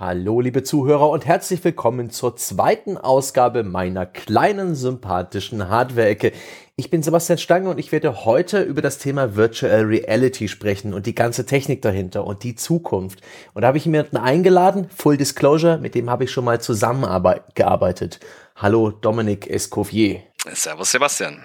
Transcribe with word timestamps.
Hallo, 0.00 0.40
liebe 0.40 0.62
Zuhörer 0.62 1.10
und 1.10 1.26
herzlich 1.26 1.64
willkommen 1.64 2.10
zur 2.10 2.36
zweiten 2.36 2.96
Ausgabe 2.96 3.64
meiner 3.64 4.06
kleinen 4.06 4.76
sympathischen 4.76 5.68
Hardware-Ecke. 5.68 6.30
Ich 6.76 6.88
bin 6.88 7.02
Sebastian 7.02 7.36
Stange 7.36 7.68
und 7.68 7.78
ich 7.78 7.90
werde 7.90 8.24
heute 8.24 8.62
über 8.62 8.80
das 8.80 8.98
Thema 8.98 9.34
Virtual 9.34 9.80
Reality 9.80 10.46
sprechen 10.46 10.94
und 10.94 11.06
die 11.06 11.16
ganze 11.16 11.46
Technik 11.46 11.82
dahinter 11.82 12.24
und 12.24 12.44
die 12.44 12.54
Zukunft. 12.54 13.22
Und 13.54 13.62
da 13.62 13.66
habe 13.66 13.78
ich 13.78 13.86
jemanden 13.86 14.18
eingeladen, 14.18 14.88
Full 14.96 15.16
Disclosure, 15.16 15.78
mit 15.78 15.96
dem 15.96 16.08
habe 16.08 16.22
ich 16.22 16.30
schon 16.30 16.44
mal 16.44 16.60
zusammengearbeitet. 16.60 18.20
Hallo, 18.54 18.92
Dominik 18.92 19.50
Escoffier. 19.50 20.22
Servus, 20.54 20.92
Sebastian. 20.92 21.42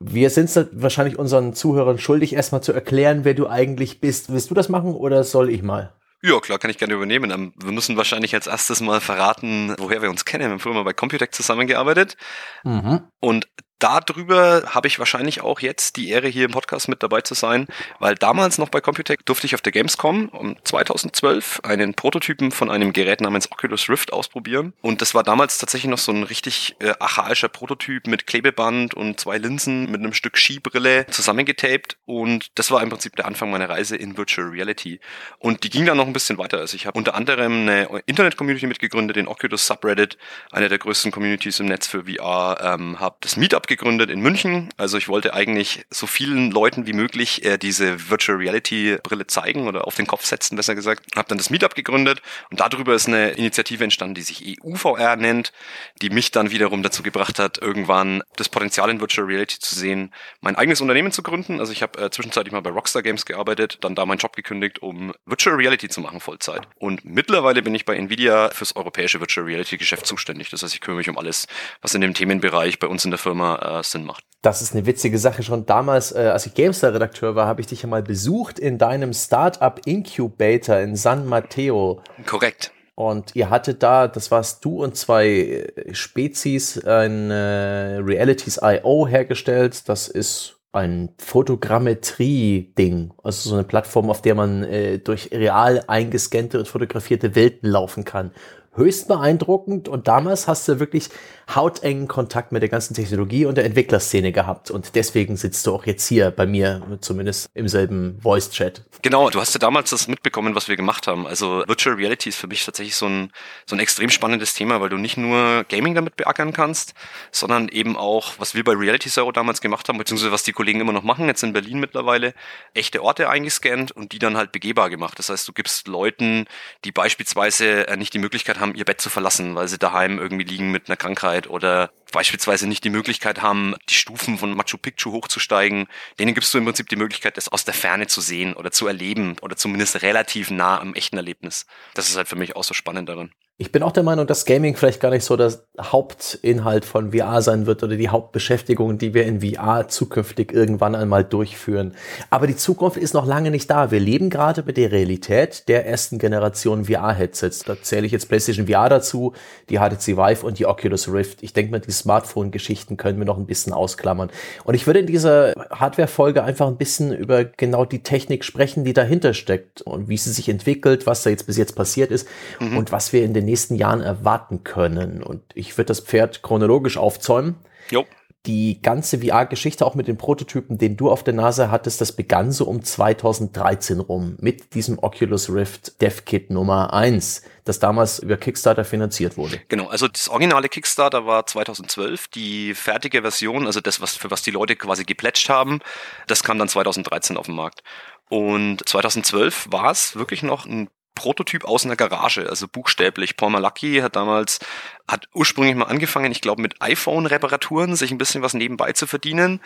Wir 0.00 0.28
sind 0.28 0.54
es 0.54 0.66
wahrscheinlich 0.72 1.18
unseren 1.18 1.54
Zuhörern 1.54 1.96
schuldig, 1.96 2.34
erstmal 2.34 2.62
zu 2.62 2.74
erklären, 2.74 3.24
wer 3.24 3.32
du 3.32 3.48
eigentlich 3.48 4.02
bist. 4.02 4.30
Willst 4.30 4.50
du 4.50 4.54
das 4.54 4.68
machen 4.68 4.92
oder 4.92 5.24
soll 5.24 5.48
ich 5.48 5.62
mal? 5.62 5.94
Ja, 6.26 6.40
klar, 6.40 6.58
kann 6.58 6.70
ich 6.70 6.78
gerne 6.78 6.94
übernehmen. 6.94 7.30
Ähm, 7.30 7.52
wir 7.54 7.70
müssen 7.70 7.98
wahrscheinlich 7.98 8.34
als 8.34 8.46
erstes 8.46 8.80
mal 8.80 9.02
verraten, 9.02 9.74
woher 9.76 10.00
wir 10.00 10.08
uns 10.08 10.24
kennen. 10.24 10.44
Wir 10.44 10.52
haben 10.52 10.58
früher 10.58 10.72
mal 10.72 10.82
bei 10.82 10.94
Computec 10.94 11.34
zusammengearbeitet. 11.34 12.16
Mhm. 12.64 13.02
Und 13.20 13.46
darüber 13.84 14.62
habe 14.66 14.88
ich 14.88 14.98
wahrscheinlich 14.98 15.42
auch 15.42 15.60
jetzt 15.60 15.96
die 15.96 16.08
Ehre, 16.08 16.28
hier 16.28 16.46
im 16.46 16.52
Podcast 16.52 16.88
mit 16.88 17.02
dabei 17.02 17.20
zu 17.20 17.34
sein, 17.34 17.66
weil 17.98 18.14
damals 18.14 18.56
noch 18.56 18.70
bei 18.70 18.80
Computec 18.80 19.26
durfte 19.26 19.46
ich 19.46 19.54
auf 19.54 19.60
der 19.60 19.72
Gamescom 19.72 20.28
um 20.30 20.56
2012 20.64 21.60
einen 21.64 21.92
Prototypen 21.92 22.50
von 22.50 22.70
einem 22.70 22.92
Gerät 22.92 23.20
namens 23.20 23.50
Oculus 23.52 23.88
Rift 23.90 24.12
ausprobieren. 24.12 24.72
Und 24.80 25.02
das 25.02 25.14
war 25.14 25.22
damals 25.22 25.58
tatsächlich 25.58 25.90
noch 25.90 25.98
so 25.98 26.12
ein 26.12 26.22
richtig 26.22 26.76
äh, 26.78 26.94
archaischer 26.98 27.48
Prototyp 27.48 28.06
mit 28.06 28.26
Klebeband 28.26 28.94
und 28.94 29.20
zwei 29.20 29.38
Linsen 29.38 29.90
mit 29.90 30.00
einem 30.00 30.14
Stück 30.14 30.38
Skibrille 30.38 31.06
zusammengetaped. 31.08 31.98
Und 32.06 32.58
das 32.58 32.70
war 32.70 32.82
im 32.82 32.88
Prinzip 32.88 33.16
der 33.16 33.26
Anfang 33.26 33.50
meiner 33.50 33.68
Reise 33.68 33.96
in 33.96 34.16
Virtual 34.16 34.48
Reality. 34.48 35.00
Und 35.38 35.64
die 35.64 35.70
ging 35.70 35.84
dann 35.84 35.98
noch 35.98 36.06
ein 36.06 36.12
bisschen 36.12 36.38
weiter. 36.38 36.58
Also 36.58 36.76
ich 36.76 36.86
habe 36.86 36.98
unter 36.98 37.14
anderem 37.14 37.68
eine 37.68 38.02
Internet-Community 38.06 38.66
mitgegründet, 38.66 39.16
den 39.16 39.28
Oculus 39.28 39.66
Subreddit, 39.66 40.16
eine 40.52 40.68
der 40.68 40.78
größten 40.78 41.12
Communities 41.12 41.60
im 41.60 41.66
Netz 41.66 41.86
für 41.86 42.04
VR, 42.04 42.58
ähm, 42.62 43.00
habe 43.00 43.16
das 43.20 43.36
Meetup 43.36 43.66
gegründet 43.76 44.08
in 44.10 44.20
München. 44.20 44.68
Also 44.76 44.98
ich 44.98 45.08
wollte 45.08 45.34
eigentlich 45.34 45.84
so 45.90 46.06
vielen 46.06 46.52
Leuten 46.52 46.86
wie 46.86 46.92
möglich 46.92 47.44
äh, 47.44 47.58
diese 47.58 48.08
Virtual 48.08 48.38
Reality 48.38 48.98
Brille 49.02 49.26
zeigen 49.26 49.66
oder 49.66 49.86
auf 49.86 49.96
den 49.96 50.06
Kopf 50.06 50.24
setzen, 50.24 50.56
besser 50.56 50.76
gesagt. 50.76 51.16
Habe 51.16 51.28
dann 51.28 51.38
das 51.38 51.50
Meetup 51.50 51.74
gegründet 51.74 52.22
und 52.50 52.60
darüber 52.60 52.94
ist 52.94 53.08
eine 53.08 53.30
Initiative 53.30 53.82
entstanden, 53.82 54.14
die 54.14 54.22
sich 54.22 54.58
EUVR 54.62 55.16
nennt, 55.16 55.52
die 56.00 56.10
mich 56.10 56.30
dann 56.30 56.52
wiederum 56.52 56.82
dazu 56.84 57.02
gebracht 57.02 57.38
hat, 57.38 57.58
irgendwann 57.58 58.22
das 58.36 58.48
Potenzial 58.48 58.90
in 58.90 59.00
Virtual 59.00 59.26
Reality 59.26 59.58
zu 59.58 59.74
sehen, 59.74 60.12
mein 60.40 60.54
eigenes 60.54 60.80
Unternehmen 60.80 61.10
zu 61.10 61.22
gründen. 61.22 61.58
Also 61.58 61.72
ich 61.72 61.82
habe 61.82 62.00
äh, 62.00 62.10
zwischenzeitlich 62.10 62.52
mal 62.52 62.60
bei 62.60 62.70
Rockstar 62.70 63.02
Games 63.02 63.26
gearbeitet, 63.26 63.78
dann 63.80 63.96
da 63.96 64.06
meinen 64.06 64.18
Job 64.18 64.36
gekündigt, 64.36 64.80
um 64.82 65.12
Virtual 65.26 65.56
Reality 65.56 65.88
zu 65.88 66.00
machen 66.00 66.20
Vollzeit. 66.20 66.62
Und 66.76 67.04
mittlerweile 67.04 67.62
bin 67.62 67.74
ich 67.74 67.84
bei 67.84 67.96
Nvidia 67.96 68.50
fürs 68.50 68.76
europäische 68.76 69.18
Virtual 69.18 69.46
Reality 69.46 69.78
Geschäft 69.78 70.06
zuständig. 70.06 70.50
Das 70.50 70.62
heißt, 70.62 70.74
ich 70.74 70.80
kümmere 70.80 70.98
mich 70.98 71.08
um 71.08 71.18
alles, 71.18 71.46
was 71.82 71.94
in 71.94 72.00
dem 72.00 72.14
Themenbereich 72.14 72.78
bei 72.78 72.86
uns 72.86 73.04
in 73.04 73.10
der 73.10 73.18
Firma 73.18 73.56
äh, 73.64 73.82
Sinn 73.82 74.04
macht. 74.04 74.24
Das 74.42 74.60
ist 74.60 74.74
eine 74.74 74.84
witzige 74.84 75.18
Sache. 75.18 75.42
Schon 75.42 75.64
damals, 75.64 76.12
äh, 76.12 76.30
als 76.32 76.44
ich 76.46 76.54
GameStar-Redakteur 76.54 77.34
war, 77.34 77.46
habe 77.46 77.62
ich 77.62 77.66
dich 77.66 77.82
ja 77.82 77.88
mal 77.88 78.02
besucht 78.02 78.58
in 78.58 78.76
deinem 78.76 79.14
Startup 79.14 79.80
Incubator 79.86 80.78
in 80.78 80.96
San 80.96 81.26
Mateo. 81.26 82.02
Korrekt. 82.26 82.70
Und 82.94 83.34
ihr 83.34 83.50
hattet 83.50 83.82
da, 83.82 84.06
das 84.06 84.30
warst 84.30 84.64
du 84.64 84.82
und 84.82 84.96
zwei 84.96 85.28
äh, 85.28 85.94
Spezies, 85.94 86.84
ein 86.84 87.30
äh, 87.30 87.96
Realities 87.96 88.60
IO 88.62 89.08
hergestellt. 89.08 89.88
Das 89.88 90.08
ist 90.08 90.58
ein 90.72 91.14
Fotogrammetrie-Ding. 91.18 93.14
Also 93.22 93.48
so 93.48 93.54
eine 93.54 93.64
Plattform, 93.64 94.10
auf 94.10 94.20
der 94.20 94.34
man 94.34 94.62
äh, 94.64 94.98
durch 94.98 95.30
real 95.32 95.84
eingescannte 95.86 96.58
und 96.58 96.68
fotografierte 96.68 97.34
Welten 97.34 97.70
laufen 97.70 98.04
kann 98.04 98.32
höchst 98.76 99.08
beeindruckend 99.08 99.88
und 99.88 100.08
damals 100.08 100.48
hast 100.48 100.68
du 100.68 100.80
wirklich 100.80 101.10
hautengen 101.54 102.08
Kontakt 102.08 102.52
mit 102.52 102.62
der 102.62 102.68
ganzen 102.68 102.94
Technologie 102.94 103.44
und 103.44 103.56
der 103.56 103.64
Entwicklerszene 103.64 104.32
gehabt 104.32 104.70
und 104.70 104.94
deswegen 104.94 105.36
sitzt 105.36 105.66
du 105.66 105.74
auch 105.74 105.86
jetzt 105.86 106.06
hier 106.06 106.30
bei 106.30 106.46
mir, 106.46 106.82
zumindest 107.00 107.50
im 107.54 107.68
selben 107.68 108.18
Voice-Chat. 108.22 108.84
Genau, 109.02 109.28
du 109.28 109.40
hast 109.40 109.52
ja 109.52 109.58
damals 109.58 109.90
das 109.90 110.08
mitbekommen, 110.08 110.54
was 110.54 110.68
wir 110.68 110.76
gemacht 110.76 111.06
haben. 111.06 111.26
Also 111.26 111.64
Virtual 111.66 111.96
Reality 111.96 112.30
ist 112.30 112.38
für 112.38 112.46
mich 112.46 112.64
tatsächlich 112.64 112.96
so 112.96 113.06
ein, 113.06 113.30
so 113.66 113.76
ein 113.76 113.80
extrem 113.80 114.08
spannendes 114.08 114.54
Thema, 114.54 114.80
weil 114.80 114.88
du 114.88 114.96
nicht 114.96 115.16
nur 115.16 115.64
Gaming 115.68 115.94
damit 115.94 116.16
beackern 116.16 116.52
kannst, 116.52 116.94
sondern 117.30 117.68
eben 117.68 117.96
auch, 117.96 118.32
was 118.38 118.54
wir 118.54 118.64
bei 118.64 118.72
Reality 118.72 119.10
Zero 119.10 119.30
damals 119.32 119.60
gemacht 119.60 119.88
haben, 119.88 119.98
beziehungsweise 119.98 120.32
was 120.32 120.42
die 120.42 120.52
Kollegen 120.52 120.80
immer 120.80 120.92
noch 120.92 121.02
machen, 121.02 121.26
jetzt 121.26 121.42
in 121.42 121.52
Berlin 121.52 121.80
mittlerweile, 121.80 122.32
echte 122.72 123.02
Orte 123.02 123.28
eingescannt 123.28 123.92
und 123.92 124.12
die 124.12 124.18
dann 124.18 124.36
halt 124.36 124.52
begehbar 124.52 124.88
gemacht. 124.88 125.18
Das 125.18 125.28
heißt, 125.28 125.46
du 125.46 125.52
gibst 125.52 125.88
Leuten, 125.88 126.46
die 126.84 126.92
beispielsweise 126.92 127.86
äh, 127.88 127.96
nicht 127.96 128.14
die 128.14 128.18
Möglichkeit 128.18 128.58
haben, 128.60 128.63
haben, 128.64 128.74
ihr 128.74 128.84
Bett 128.84 129.00
zu 129.00 129.10
verlassen, 129.10 129.54
weil 129.54 129.68
sie 129.68 129.78
daheim 129.78 130.18
irgendwie 130.18 130.44
liegen 130.44 130.72
mit 130.72 130.88
einer 130.88 130.96
Krankheit 130.96 131.48
oder 131.48 131.90
beispielsweise 132.12 132.66
nicht 132.66 132.84
die 132.84 132.90
Möglichkeit 132.90 133.42
haben, 133.42 133.74
die 133.88 133.94
Stufen 133.94 134.38
von 134.38 134.56
Machu 134.56 134.78
Picchu 134.78 135.12
hochzusteigen. 135.12 135.86
Denen 136.18 136.34
gibst 136.34 136.52
du 136.54 136.58
im 136.58 136.64
Prinzip 136.64 136.88
die 136.88 136.96
Möglichkeit, 136.96 137.36
das 137.36 137.48
aus 137.48 137.64
der 137.64 137.74
Ferne 137.74 138.06
zu 138.06 138.20
sehen 138.20 138.54
oder 138.54 138.70
zu 138.70 138.86
erleben 138.86 139.36
oder 139.42 139.56
zumindest 139.56 140.02
relativ 140.02 140.50
nah 140.50 140.80
am 140.80 140.94
echten 140.94 141.16
Erlebnis. 141.16 141.66
Das 141.94 142.08
ist 142.08 142.16
halt 142.16 142.28
für 142.28 142.36
mich 142.36 142.56
auch 142.56 142.64
so 142.64 142.74
spannend 142.74 143.08
daran. 143.08 143.32
Ich 143.56 143.70
bin 143.70 143.84
auch 143.84 143.92
der 143.92 144.02
Meinung, 144.02 144.26
dass 144.26 144.46
Gaming 144.46 144.74
vielleicht 144.74 145.00
gar 145.00 145.10
nicht 145.10 145.24
so 145.24 145.36
das 145.36 145.68
Hauptinhalt 145.80 146.84
von 146.84 147.12
VR 147.12 147.40
sein 147.40 147.66
wird 147.66 147.84
oder 147.84 147.94
die 147.94 148.08
Hauptbeschäftigung, 148.08 148.98
die 148.98 149.14
wir 149.14 149.26
in 149.26 149.42
VR 149.42 149.86
zukünftig 149.86 150.52
irgendwann 150.52 150.96
einmal 150.96 151.22
durchführen. 151.22 151.94
Aber 152.30 152.48
die 152.48 152.56
Zukunft 152.56 152.96
ist 152.96 153.14
noch 153.14 153.26
lange 153.26 153.52
nicht 153.52 153.70
da. 153.70 153.92
Wir 153.92 154.00
leben 154.00 154.28
gerade 154.28 154.64
mit 154.64 154.76
der 154.76 154.90
Realität 154.90 155.68
der 155.68 155.86
ersten 155.86 156.18
Generation 156.18 156.86
VR-Headsets. 156.86 157.60
Da 157.60 157.80
zähle 157.80 158.06
ich 158.06 158.10
jetzt 158.10 158.28
PlayStation 158.28 158.66
VR 158.66 158.88
dazu, 158.88 159.34
die 159.70 159.78
HTC 159.78 160.16
Vive 160.16 160.44
und 160.44 160.58
die 160.58 160.66
Oculus 160.66 161.06
Rift. 161.12 161.44
Ich 161.44 161.52
denke 161.52 161.70
mal, 161.70 161.78
die 161.78 161.92
Smartphone-Geschichten 161.92 162.96
können 162.96 163.20
wir 163.20 163.24
noch 163.24 163.38
ein 163.38 163.46
bisschen 163.46 163.72
ausklammern. 163.72 164.30
Und 164.64 164.74
ich 164.74 164.88
würde 164.88 164.98
in 164.98 165.06
dieser 165.06 165.52
Hardware-Folge 165.70 166.42
einfach 166.42 166.66
ein 166.66 166.76
bisschen 166.76 167.12
über 167.12 167.44
genau 167.44 167.84
die 167.84 168.02
Technik 168.02 168.44
sprechen, 168.44 168.82
die 168.82 168.94
dahinter 168.94 169.32
steckt 169.32 169.80
und 169.82 170.08
wie 170.08 170.16
sie 170.16 170.32
sich 170.32 170.48
entwickelt, 170.48 171.06
was 171.06 171.22
da 171.22 171.30
jetzt 171.30 171.46
bis 171.46 171.56
jetzt 171.56 171.76
passiert 171.76 172.10
ist 172.10 172.26
mhm. 172.58 172.78
und 172.78 172.90
was 172.90 173.12
wir 173.12 173.22
in 173.22 173.32
den 173.32 173.43
den 173.44 173.50
nächsten 173.50 173.76
Jahren 173.76 174.00
erwarten 174.00 174.64
können. 174.64 175.22
Und 175.22 175.42
ich 175.54 175.76
würde 175.76 175.88
das 175.88 176.00
Pferd 176.00 176.42
chronologisch 176.42 176.96
aufzäumen. 176.96 177.56
Jo. 177.90 178.04
Die 178.46 178.82
ganze 178.82 179.20
VR-Geschichte, 179.20 179.86
auch 179.86 179.94
mit 179.94 180.06
den 180.06 180.18
Prototypen, 180.18 180.76
den 180.76 180.98
du 180.98 181.10
auf 181.10 181.24
der 181.24 181.32
Nase 181.32 181.70
hattest, 181.70 182.02
das 182.02 182.12
begann 182.12 182.52
so 182.52 182.66
um 182.66 182.82
2013 182.82 184.00
rum 184.00 184.36
mit 184.38 184.74
diesem 184.74 184.98
Oculus 184.98 185.48
Rift 185.48 186.02
Dev 186.02 186.22
Kit 186.26 186.50
Nummer 186.50 186.92
1, 186.92 187.40
das 187.64 187.78
damals 187.78 188.18
über 188.18 188.36
Kickstarter 188.36 188.84
finanziert 188.84 189.38
wurde. 189.38 189.62
Genau, 189.68 189.86
also 189.86 190.08
das 190.08 190.28
originale 190.28 190.68
Kickstarter 190.68 191.24
war 191.24 191.46
2012, 191.46 192.28
die 192.28 192.74
fertige 192.74 193.22
Version, 193.22 193.64
also 193.64 193.80
das, 193.80 194.02
was, 194.02 194.14
für 194.14 194.30
was 194.30 194.42
die 194.42 194.50
Leute 194.50 194.76
quasi 194.76 195.04
geplätscht 195.04 195.48
haben, 195.48 195.80
das 196.26 196.42
kam 196.42 196.58
dann 196.58 196.68
2013 196.68 197.38
auf 197.38 197.46
den 197.46 197.54
Markt. 197.54 197.82
Und 198.28 198.86
2012 198.86 199.68
war 199.70 199.90
es 199.90 200.16
wirklich 200.16 200.42
noch 200.42 200.66
ein 200.66 200.90
Prototyp 201.14 201.64
aus 201.64 201.84
einer 201.84 201.96
Garage, 201.96 202.48
also 202.48 202.66
buchstäblich. 202.66 203.36
Paul 203.36 203.50
Malacki 203.50 204.00
hat 204.00 204.16
damals, 204.16 204.58
hat 205.06 205.28
ursprünglich 205.32 205.76
mal 205.76 205.86
angefangen, 205.86 206.32
ich 206.32 206.40
glaube, 206.40 206.62
mit 206.62 206.80
iPhone-Reparaturen 206.82 207.94
sich 207.94 208.10
ein 208.10 208.18
bisschen 208.18 208.42
was 208.42 208.54
nebenbei 208.54 208.92
zu 208.92 209.06
verdienen 209.06 209.60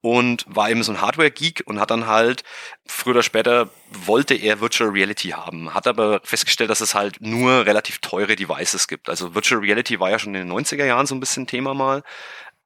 und 0.00 0.44
war 0.48 0.70
eben 0.70 0.82
so 0.82 0.92
ein 0.92 1.00
Hardware-Geek 1.00 1.62
und 1.66 1.80
hat 1.80 1.90
dann 1.90 2.06
halt, 2.06 2.42
früher 2.86 3.14
oder 3.14 3.22
später 3.22 3.70
wollte 3.90 4.34
er 4.34 4.60
Virtual 4.60 4.90
Reality 4.90 5.30
haben, 5.30 5.74
hat 5.74 5.86
aber 5.86 6.20
festgestellt, 6.24 6.70
dass 6.70 6.80
es 6.80 6.94
halt 6.94 7.20
nur 7.20 7.66
relativ 7.66 7.98
teure 7.98 8.36
Devices 8.36 8.88
gibt. 8.88 9.08
Also 9.08 9.34
Virtual 9.34 9.60
Reality 9.60 10.00
war 10.00 10.10
ja 10.10 10.18
schon 10.18 10.34
in 10.34 10.48
den 10.48 10.52
90er 10.52 10.84
Jahren 10.84 11.06
so 11.06 11.14
ein 11.14 11.20
bisschen 11.20 11.46
Thema 11.46 11.74
mal, 11.74 12.02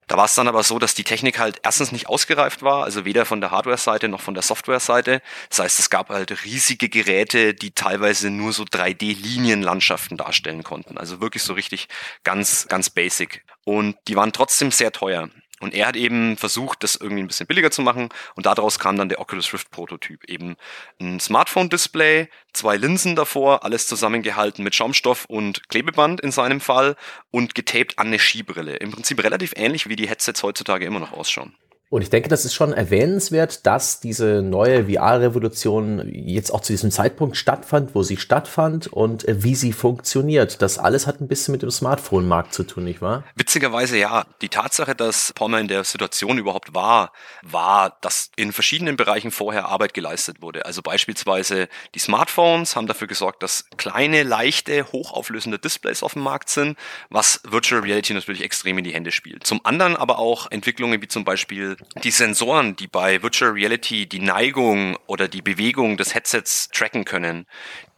da 0.09 0.17
war 0.17 0.25
es 0.25 0.35
dann 0.35 0.49
aber 0.49 0.63
so, 0.63 0.79
dass 0.79 0.95
die 0.95 1.05
Technik 1.05 1.39
halt 1.39 1.61
erstens 1.63 1.93
nicht 1.93 2.09
ausgereift 2.09 2.63
war, 2.63 2.85
also 2.85 3.05
weder 3.05 3.27
von 3.27 3.41
der 3.41 3.51
Hardware-Seite 3.51 4.09
noch 4.09 4.23
von 4.23 4.35
der 4.35 4.43
Software-Seite. 4.43 5.21
Das 5.51 5.59
heißt, 5.59 5.79
es 5.79 5.91
gab 5.91 6.09
halt 6.09 6.45
riesige 6.45 6.89
Geräte, 6.89 7.55
die 7.55 7.73
teilweise 7.73 8.31
nur 8.31 8.53
so 8.53 8.65
3D-Linienlandschaften 8.65 10.17
darstellen 10.17 10.65
konnten. 10.65 10.97
Also 10.99 11.21
wirklich 11.21 11.43
so 11.43 11.53
richtig 11.53 11.89
ganz, 12.25 12.67
ganz 12.69 12.89
basic. 12.91 13.45
Und 13.65 13.97
die 14.09 14.17
waren 14.17 14.33
trotzdem 14.33 14.71
sehr 14.71 14.93
teuer. 14.93 15.29
Und 15.61 15.75
er 15.75 15.87
hat 15.87 15.97
eben 15.97 16.37
versucht, 16.37 16.83
das 16.83 16.97
irgendwie 16.97 17.23
ein 17.23 17.29
bisschen 17.29 17.47
billiger 17.47 17.71
zu 17.71 17.83
machen. 17.83 18.09
Und 18.35 18.47
daraus 18.47 18.79
kam 18.79 18.97
dann 18.97 19.09
der 19.09 19.21
Oculus 19.21 19.53
Rift 19.53 19.71
Prototyp. 19.71 20.25
Eben 20.25 20.57
ein 21.01 21.21
Smartphone-Display, 21.21 22.29
zwei 22.53 22.77
Linsen 22.77 23.17
davor, 23.17 23.65
alles 23.65 23.87
zusammengehalten 23.87 24.65
mit 24.65 24.75
Schaumstoff 24.75 25.25
und 25.27 25.69
Klebeband 25.69 26.21
in 26.21 26.33
seinem 26.33 26.61
Fall 26.61 26.97
und 27.31 27.55
getaped 27.55 27.99
an 27.99 28.09
eine 28.09 28.19
Skibrille. 28.19 28.77
Im 28.77 28.91
Prinzip 28.91 29.23
relativ 29.23 29.53
ähnlich, 29.57 29.89
wie 29.89 29.97
die 29.97 30.09
Headsets 30.09 30.43
heutzutage 30.43 30.87
immer 30.87 31.01
noch 31.01 31.13
ausschauen. 31.13 31.55
Und 31.91 32.03
ich 32.03 32.11
denke, 32.11 32.29
das 32.29 32.45
ist 32.45 32.53
schon 32.53 32.75
erwähnenswert, 32.75 33.65
dass 33.65 33.99
diese 33.99 34.43
neue 34.43 34.91
VR-Revolution 34.91 36.07
jetzt 36.13 36.51
auch 36.51 36.61
zu 36.61 36.75
diesem 36.75 36.91
Zeitpunkt 36.91 37.39
stattfand, 37.39 37.95
wo 37.95 38.03
sie 38.03 38.19
stattfand 38.19 38.89
und 38.89 39.27
äh, 39.27 39.43
wie 39.43 39.55
sie 39.55 39.73
funktioniert. 39.73 40.61
Das 40.61 40.79
alles 40.79 41.07
hat 41.07 41.23
ein 41.23 41.29
bisschen 41.29 41.53
mit 41.53 41.63
dem 41.63 41.71
Smartphone-Markt 41.71 42.53
zu 42.53 42.65
tun, 42.65 42.85
nicht 42.85 43.01
wahr? 43.01 43.25
Witzigerweise 43.37 43.97
ja. 43.97 44.27
Die 44.43 44.51
Tatsache, 44.51 44.95
dass 44.95 45.33
Palmer 45.33 45.61
in 45.61 45.69
der 45.69 45.83
Situation 45.85 46.37
überhaupt 46.37 46.75
war, 46.75 47.13
war, 47.43 47.97
dass 48.03 48.33
in 48.37 48.53
verschiedenen 48.53 48.99
Bereichen 48.99 49.31
vorher 49.31 49.69
Arbeit 49.69 49.95
geleistet 49.95 50.43
wurde. 50.43 50.67
Also 50.67 50.83
beispielsweise 50.83 51.69
die 51.95 52.01
Smartphones 52.01 52.77
haben 52.77 52.87
dafür 52.87 53.07
gesorgt, 53.07 53.43
dass 53.43 53.65
kleine, 53.79 54.25
leichte, 54.25 54.93
hochauflösende 54.93 55.59
Displays 55.59 56.03
auf 56.03 56.13
dem 56.13 56.23
Markt 56.23 56.51
sind, 56.51 56.77
was 57.09 57.41
Virtual 57.49 57.81
Reality 57.81 58.13
natürlich 58.13 58.43
extrem 58.43 58.77
in 58.77 58.85
die 58.85 58.93
Hände 58.93 59.11
spielt. 59.11 59.47
Zum 59.47 59.65
anderen 59.65 59.97
aber 59.97 60.19
auch 60.19 60.51
Entwicklungen 60.51 61.01
wie 61.01 61.09
zum 61.09 61.25
Beispiel 61.25 61.78
die 62.03 62.11
Sensoren, 62.11 62.77
die 62.77 62.89
bei 62.89 63.23
Virtual 63.23 63.53
Reality 63.53 64.07
die 64.07 64.21
Neigung 64.21 64.97
oder 65.07 65.29
die 65.29 65.43
Bewegung 65.43 65.97
des 65.97 66.15
Headsets 66.15 66.69
tracken 66.69 67.05
können, 67.05 67.47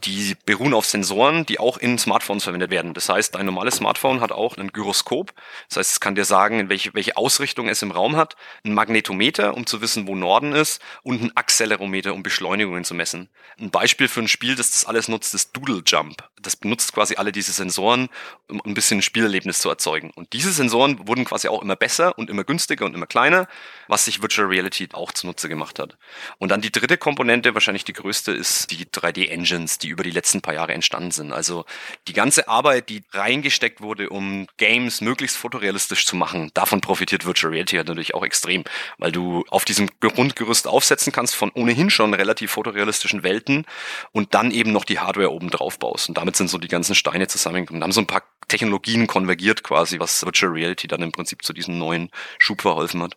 die 0.04 0.36
beruhen 0.46 0.74
auf 0.74 0.86
Sensoren, 0.86 1.46
die 1.46 1.60
auch 1.60 1.78
in 1.78 1.98
Smartphones 1.98 2.44
verwendet 2.44 2.70
werden. 2.70 2.94
Das 2.94 3.08
heißt, 3.08 3.36
ein 3.36 3.46
normales 3.46 3.76
Smartphone 3.76 4.20
hat 4.20 4.32
auch 4.32 4.56
ein 4.56 4.72
Gyroskop. 4.72 5.32
Das 5.68 5.78
heißt, 5.78 5.92
es 5.92 6.00
kann 6.00 6.14
dir 6.14 6.24
sagen, 6.24 6.58
in 6.58 6.68
welche, 6.68 6.92
welche 6.94 7.16
Ausrichtung 7.16 7.68
es 7.68 7.82
im 7.82 7.90
Raum 7.90 8.16
hat, 8.16 8.36
ein 8.64 8.74
Magnetometer, 8.74 9.54
um 9.54 9.66
zu 9.66 9.80
wissen, 9.80 10.06
wo 10.06 10.16
Norden 10.16 10.52
ist, 10.52 10.80
und 11.02 11.22
ein 11.22 11.36
Accelerometer, 11.36 12.14
um 12.14 12.22
Beschleunigungen 12.22 12.84
zu 12.84 12.94
messen. 12.94 13.28
Ein 13.58 13.70
Beispiel 13.70 14.08
für 14.08 14.20
ein 14.20 14.28
Spiel, 14.28 14.56
das 14.56 14.70
das 14.70 14.84
alles 14.84 15.08
nutzt, 15.08 15.34
ist 15.34 15.56
Doodle 15.56 15.82
Jump. 15.84 16.28
Das 16.40 16.56
benutzt 16.56 16.92
quasi 16.92 17.16
alle 17.16 17.32
diese 17.32 17.52
Sensoren, 17.52 18.08
um 18.48 18.62
ein 18.64 18.74
bisschen 18.74 18.98
ein 18.98 19.02
Spielerlebnis 19.02 19.58
zu 19.58 19.68
erzeugen. 19.68 20.10
Und 20.14 20.32
diese 20.32 20.52
Sensoren 20.52 21.06
wurden 21.06 21.24
quasi 21.24 21.48
auch 21.48 21.62
immer 21.62 21.76
besser 21.76 22.16
und 22.18 22.30
immer 22.30 22.44
günstiger 22.44 22.86
und 22.86 22.94
immer 22.94 23.06
kleiner, 23.06 23.46
was 23.88 24.06
sich 24.06 24.22
Virtual 24.22 24.48
Reality 24.48 24.88
auch 24.92 25.12
zunutze 25.12 25.48
gemacht 25.48 25.78
hat. 25.78 25.98
Und 26.38 26.50
dann 26.50 26.60
die 26.60 26.72
dritte 26.72 26.96
Komponente, 26.96 27.54
wahrscheinlich 27.54 27.84
die 27.84 27.92
größte, 27.92 28.32
ist 28.32 28.70
die 28.70 28.86
3D-Engines, 28.86 29.78
die 29.78 29.89
über 29.90 30.02
die 30.02 30.10
letzten 30.10 30.40
paar 30.40 30.54
Jahre 30.54 30.72
entstanden 30.72 31.10
sind. 31.10 31.32
Also 31.32 31.64
die 32.08 32.12
ganze 32.12 32.48
Arbeit, 32.48 32.88
die 32.88 33.02
reingesteckt 33.12 33.80
wurde, 33.80 34.08
um 34.08 34.46
Games 34.56 35.00
möglichst 35.00 35.36
fotorealistisch 35.36 36.06
zu 36.06 36.16
machen, 36.16 36.50
davon 36.54 36.80
profitiert 36.80 37.26
Virtual 37.26 37.52
Reality 37.52 37.76
natürlich 37.76 38.14
auch 38.14 38.24
extrem, 38.24 38.64
weil 38.98 39.12
du 39.12 39.44
auf 39.48 39.64
diesem 39.64 39.88
Grundgerüst 40.00 40.66
aufsetzen 40.66 41.12
kannst 41.12 41.34
von 41.34 41.50
ohnehin 41.54 41.90
schon 41.90 42.14
relativ 42.14 42.52
fotorealistischen 42.52 43.22
Welten 43.22 43.66
und 44.12 44.34
dann 44.34 44.50
eben 44.50 44.72
noch 44.72 44.84
die 44.84 44.98
Hardware 44.98 45.32
oben 45.32 45.50
drauf 45.50 45.78
baust. 45.78 46.08
Und 46.08 46.16
damit 46.16 46.36
sind 46.36 46.48
so 46.48 46.58
die 46.58 46.68
ganzen 46.68 46.94
Steine 46.94 47.28
zusammengekommen. 47.28 47.80
Da 47.80 47.84
haben 47.84 47.92
so 47.92 48.00
ein 48.00 48.06
paar 48.06 48.22
Technologien 48.48 49.06
konvergiert 49.06 49.62
quasi, 49.62 50.00
was 50.00 50.24
Virtual 50.24 50.52
Reality 50.52 50.88
dann 50.88 51.02
im 51.02 51.12
Prinzip 51.12 51.44
zu 51.44 51.52
diesem 51.52 51.78
neuen 51.78 52.10
Schub 52.38 52.62
verholfen 52.62 53.02
hat. 53.02 53.16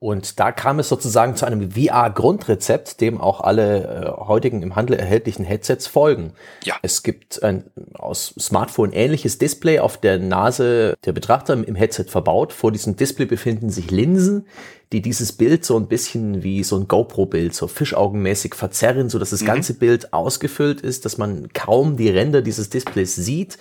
Und 0.00 0.38
da 0.38 0.52
kam 0.52 0.78
es 0.78 0.88
sozusagen 0.88 1.34
zu 1.34 1.44
einem 1.44 1.72
VR-Grundrezept, 1.72 3.00
dem 3.00 3.20
auch 3.20 3.40
alle 3.40 3.82
äh, 4.06 4.26
heutigen 4.26 4.62
im 4.62 4.76
Handel 4.76 4.96
erhältlichen 4.96 5.44
Headsets 5.44 5.88
folgen. 5.88 6.34
Ja. 6.62 6.76
Es 6.82 7.02
gibt 7.02 7.42
ein 7.42 7.64
aus 7.94 8.32
Smartphone 8.38 8.92
ähnliches 8.92 9.38
Display 9.38 9.80
auf 9.80 9.98
der 9.98 10.20
Nase 10.20 10.94
der 11.04 11.12
Betrachter 11.12 11.54
im 11.54 11.74
Headset 11.74 12.04
verbaut. 12.08 12.52
Vor 12.52 12.70
diesem 12.70 12.94
Display 12.94 13.26
befinden 13.26 13.70
sich 13.70 13.90
Linsen, 13.90 14.46
die 14.92 15.02
dieses 15.02 15.32
Bild 15.32 15.64
so 15.64 15.76
ein 15.76 15.88
bisschen 15.88 16.44
wie 16.44 16.62
so 16.62 16.76
ein 16.76 16.86
GoPro-Bild, 16.86 17.52
so 17.52 17.66
fischaugenmäßig 17.66 18.54
verzerren, 18.54 19.08
so 19.08 19.18
dass 19.18 19.30
das 19.30 19.42
mhm. 19.42 19.46
ganze 19.46 19.74
Bild 19.74 20.12
ausgefüllt 20.12 20.80
ist, 20.80 21.06
dass 21.06 21.18
man 21.18 21.52
kaum 21.52 21.96
die 21.96 22.08
Ränder 22.08 22.40
dieses 22.40 22.70
Displays 22.70 23.16
sieht. 23.16 23.58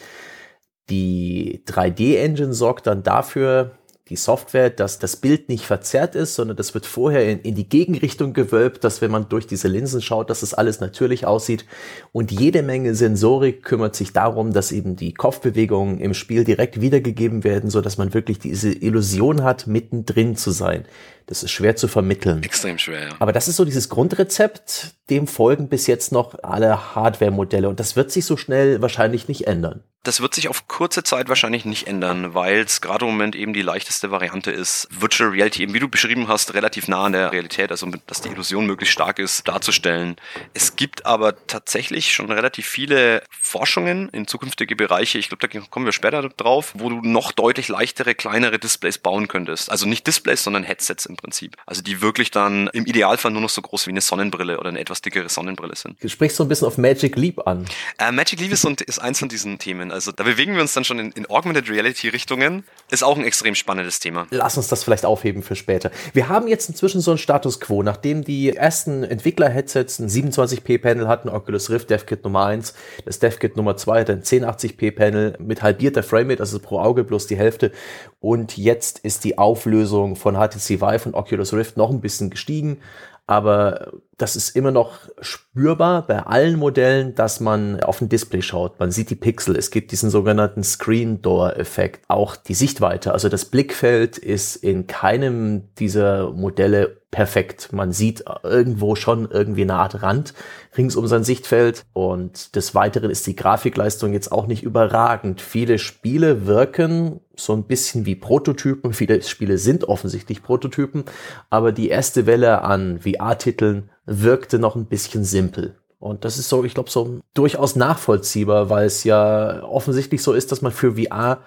Die 0.91 1.63
3D-Engine 1.65 2.53
sorgt 2.53 2.85
dann 2.85 3.01
dafür, 3.01 3.76
die 4.07 4.15
Software, 4.15 4.69
dass 4.69 4.99
das 4.99 5.17
Bild 5.17 5.49
nicht 5.49 5.65
verzerrt 5.65 6.15
ist, 6.15 6.35
sondern 6.35 6.57
das 6.57 6.73
wird 6.73 6.85
vorher 6.85 7.29
in, 7.29 7.39
in, 7.41 7.55
die 7.55 7.69
Gegenrichtung 7.69 8.33
gewölbt, 8.33 8.83
dass 8.83 9.01
wenn 9.01 9.11
man 9.11 9.29
durch 9.29 9.47
diese 9.47 9.67
Linsen 9.67 10.01
schaut, 10.01 10.29
dass 10.29 10.41
es 10.41 10.47
das 10.49 10.57
alles 10.57 10.79
natürlich 10.79 11.25
aussieht. 11.25 11.65
Und 12.11 12.31
jede 12.31 12.63
Menge 12.63 12.95
Sensorik 12.95 13.63
kümmert 13.63 13.95
sich 13.95 14.13
darum, 14.13 14.53
dass 14.53 14.71
eben 14.71 14.95
die 14.95 15.13
Kopfbewegungen 15.13 15.99
im 15.99 16.13
Spiel 16.13 16.43
direkt 16.43 16.81
wiedergegeben 16.81 17.43
werden, 17.43 17.69
so 17.69 17.81
dass 17.81 17.97
man 17.97 18.13
wirklich 18.13 18.39
diese 18.39 18.71
Illusion 18.71 19.43
hat, 19.43 19.67
mittendrin 19.67 20.35
zu 20.35 20.51
sein. 20.51 20.85
Das 21.25 21.43
ist 21.43 21.51
schwer 21.51 21.75
zu 21.75 21.89
vermitteln. 21.89 22.41
Extrem 22.43 22.77
schwer, 22.77 23.01
ja. 23.01 23.09
Aber 23.19 23.33
das 23.33 23.49
ist 23.49 23.57
so 23.57 23.65
dieses 23.65 23.89
Grundrezept, 23.89 24.95
dem 25.09 25.27
folgen 25.27 25.67
bis 25.67 25.85
jetzt 25.85 26.13
noch 26.13 26.41
alle 26.41 26.95
Hardware-Modelle 26.95 27.67
und 27.67 27.79
das 27.79 27.97
wird 27.97 28.11
sich 28.11 28.25
so 28.25 28.37
schnell 28.37 28.81
wahrscheinlich 28.81 29.27
nicht 29.27 29.45
ändern. 29.45 29.83
Das 30.07 30.21
wird 30.21 30.33
sich 30.33 30.47
auf 30.47 30.69
kurze 30.69 31.03
Zeit 31.03 31.27
wahrscheinlich 31.27 31.65
nicht 31.65 31.85
ändern, 31.85 32.33
weil 32.33 32.59
es 32.59 32.79
gerade 32.79 33.03
im 33.03 33.11
Moment 33.11 33.35
eben 33.35 33.51
die 33.51 33.61
leichteste 33.61 34.09
Variante 34.09 34.51
ist, 34.51 34.87
Virtual 34.89 35.31
Reality, 35.31 35.63
eben 35.63 35.73
wie 35.73 35.79
du 35.79 35.89
beschrieben 35.89 36.29
hast, 36.29 36.53
relativ 36.53 36.87
nah 36.87 37.03
an 37.03 37.11
der 37.11 37.33
Realität, 37.33 37.71
also 37.71 37.91
dass 38.05 38.21
die 38.21 38.29
Illusion 38.29 38.65
möglichst 38.65 38.93
stark 38.93 39.19
ist, 39.19 39.45
darzustellen. 39.49 40.15
Es 40.53 40.77
gibt 40.77 41.05
aber 41.05 41.45
tatsächlich 41.47 42.13
schon 42.13 42.31
relativ 42.31 42.65
viele 42.67 43.21
Forschungen 43.29 44.07
in 44.13 44.27
zukünftige 44.27 44.77
Bereiche, 44.77 45.17
ich 45.17 45.27
glaube, 45.27 45.45
da 45.45 45.59
kommen 45.59 45.85
wir 45.85 45.91
später 45.91 46.29
drauf, 46.29 46.71
wo 46.75 46.89
du 46.89 47.01
noch 47.01 47.33
deutlich 47.33 47.67
leichtere, 47.67 48.15
kleinere 48.15 48.59
Displays 48.59 48.99
bauen 48.99 49.27
könntest. 49.27 49.69
Also 49.69 49.89
nicht 49.89 50.07
Displays, 50.07 50.41
sondern 50.41 50.63
Headsets 50.63 51.05
im 51.05 51.17
Prinzip. 51.17 51.57
Also 51.65 51.81
die 51.81 52.01
wirklich 52.01 52.31
dann 52.31 52.69
im 52.71 52.85
Idealfall 52.85 53.31
nur 53.31 53.41
noch 53.41 53.49
so 53.49 53.61
groß 53.61 53.87
wie 53.87 53.91
eine 53.91 53.99
Sonnenbrille 53.99 54.57
oder 54.57 54.69
eine 54.69 54.79
etwas 54.79 55.01
dickere 55.01 55.27
Sonnenbrille 55.27 55.75
sind. 55.75 56.01
Du 56.01 56.07
sprichst 56.07 56.37
so 56.37 56.45
ein 56.45 56.47
bisschen 56.47 56.67
auf 56.67 56.77
Magic 56.77 57.17
Leap 57.17 57.45
an. 57.45 57.65
Äh, 57.97 58.13
Magic 58.13 58.39
Leap 58.39 58.53
ist, 58.53 58.63
ist 58.63 58.99
eins 58.99 59.19
von 59.19 59.27
diesen 59.27 59.59
Themen. 59.59 59.96
Also 59.97 60.11
da 60.11 60.23
bewegen 60.23 60.53
wir 60.53 60.61
uns 60.61 60.75
dann 60.75 60.83
schon 60.83 60.99
in, 60.99 61.11
in 61.13 61.27
Augmented 61.27 61.71
Reality 61.71 62.09
Richtungen. 62.09 62.63
Ist 62.91 63.03
auch 63.03 63.17
ein 63.17 63.23
extrem 63.23 63.55
spannendes 63.55 63.99
Thema. 63.99 64.27
Lass 64.29 64.55
uns 64.55 64.67
das 64.67 64.83
vielleicht 64.83 65.05
aufheben 65.05 65.41
für 65.41 65.55
später. 65.55 65.89
Wir 66.13 66.29
haben 66.29 66.47
jetzt 66.47 66.69
inzwischen 66.69 67.01
so 67.01 67.09
einen 67.09 67.17
Status 67.17 67.59
Quo, 67.59 67.81
nachdem 67.81 68.23
die 68.23 68.55
ersten 68.55 69.03
Entwickler-Headsets 69.03 69.97
ein 69.97 70.07
27p-Panel 70.07 71.07
hatten, 71.07 71.29
Oculus 71.29 71.71
Rift 71.71 71.89
DevKit 71.89 72.23
Nummer 72.23 72.45
1, 72.45 72.75
das 73.05 73.17
DevKit 73.17 73.57
Nummer 73.57 73.75
2 73.75 74.01
hat 74.01 74.09
ein 74.11 74.21
1080p-Panel 74.21 75.37
mit 75.39 75.63
halbierter 75.63 76.03
Framerate, 76.03 76.41
also 76.41 76.59
pro 76.59 76.79
Auge 76.79 77.03
bloß 77.03 77.25
die 77.25 77.35
Hälfte. 77.35 77.71
Und 78.19 78.55
jetzt 78.55 78.99
ist 78.99 79.23
die 79.23 79.39
Auflösung 79.39 80.15
von 80.15 80.35
HTC 80.35 80.79
Vive 80.79 81.05
und 81.07 81.15
Oculus 81.15 81.53
Rift 81.53 81.75
noch 81.75 81.89
ein 81.89 82.01
bisschen 82.01 82.29
gestiegen 82.29 82.77
aber 83.27 83.91
das 84.17 84.35
ist 84.35 84.55
immer 84.55 84.71
noch 84.71 84.99
spürbar 85.19 86.07
bei 86.07 86.25
allen 86.25 86.57
Modellen, 86.57 87.13
dass 87.13 87.39
man 87.39 87.81
auf 87.81 88.01
ein 88.01 88.09
Display 88.09 88.41
schaut. 88.41 88.79
Man 88.79 88.89
sieht 88.89 89.09
die 89.09 89.15
Pixel. 89.15 89.55
Es 89.55 89.69
gibt 89.69 89.91
diesen 89.91 90.09
sogenannten 90.09 90.63
Screen 90.63 91.21
Door 91.21 91.57
Effekt. 91.57 92.03
Auch 92.07 92.35
die 92.35 92.55
Sichtweite, 92.55 93.11
also 93.11 93.29
das 93.29 93.45
Blickfeld 93.45 94.17
ist 94.17 94.55
in 94.55 94.87
keinem 94.87 95.75
dieser 95.75 96.31
Modelle 96.31 97.01
perfekt. 97.11 97.73
Man 97.73 97.91
sieht 97.91 98.23
irgendwo 98.43 98.95
schon 98.95 99.29
irgendwie 99.29 99.63
eine 99.63 99.75
Art 99.75 100.01
Rand 100.01 100.33
rings 100.77 100.95
um 100.95 101.07
sein 101.07 101.23
Sichtfeld 101.23 101.85
und 101.93 102.55
des 102.55 102.75
Weiteren 102.75 103.11
ist 103.11 103.27
die 103.27 103.35
Grafikleistung 103.35 104.13
jetzt 104.13 104.31
auch 104.31 104.47
nicht 104.47 104.63
überragend. 104.63 105.41
Viele 105.41 105.79
Spiele 105.79 106.45
wirken 106.45 107.19
so 107.39 107.53
ein 107.53 107.63
bisschen 107.63 108.05
wie 108.05 108.15
Prototypen. 108.15 108.93
Viele 108.93 109.21
Spiele 109.21 109.57
sind 109.57 109.85
offensichtlich 109.85 110.43
Prototypen, 110.43 111.05
aber 111.49 111.71
die 111.71 111.89
erste 111.89 112.25
Welle 112.25 112.63
an 112.63 112.99
VR-Titeln 112.99 113.89
wirkte 114.05 114.59
noch 114.59 114.75
ein 114.75 114.85
bisschen 114.85 115.23
simpel. 115.23 115.75
Und 115.99 116.25
das 116.25 116.37
ist 116.37 116.49
so, 116.49 116.63
ich 116.63 116.73
glaube, 116.73 116.89
so 116.89 117.19
durchaus 117.33 117.75
nachvollziehbar, 117.75 118.69
weil 118.69 118.85
es 118.85 119.03
ja 119.03 119.63
offensichtlich 119.63 120.21
so 120.21 120.33
ist, 120.33 120.51
dass 120.51 120.61
man 120.61 120.71
für 120.71 120.95
VR 120.95 121.39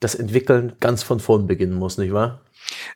das 0.00 0.14
Entwickeln 0.14 0.72
ganz 0.80 1.02
von 1.02 1.20
vorn 1.20 1.46
beginnen 1.46 1.74
muss, 1.74 1.98
nicht 1.98 2.12
wahr? 2.12 2.40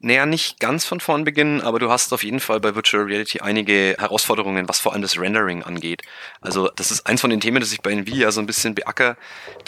Naja, 0.00 0.26
nicht 0.26 0.60
ganz 0.60 0.84
von 0.84 1.00
vorn 1.00 1.24
beginnen, 1.24 1.60
aber 1.60 1.78
du 1.78 1.90
hast 1.90 2.12
auf 2.12 2.24
jeden 2.24 2.40
Fall 2.40 2.60
bei 2.60 2.74
Virtual 2.74 3.04
Reality 3.04 3.40
einige 3.40 3.96
Herausforderungen, 3.98 4.68
was 4.68 4.78
vor 4.78 4.92
allem 4.92 5.02
das 5.02 5.18
Rendering 5.18 5.62
angeht. 5.62 6.02
Also 6.40 6.68
das 6.76 6.90
ist 6.90 7.06
eins 7.06 7.20
von 7.20 7.30
den 7.30 7.40
Themen, 7.40 7.60
das 7.60 7.72
ich 7.72 7.80
bei 7.80 7.92
Nvidia 7.92 8.30
so 8.32 8.40
ein 8.40 8.46
bisschen 8.46 8.74
beacker. 8.74 9.16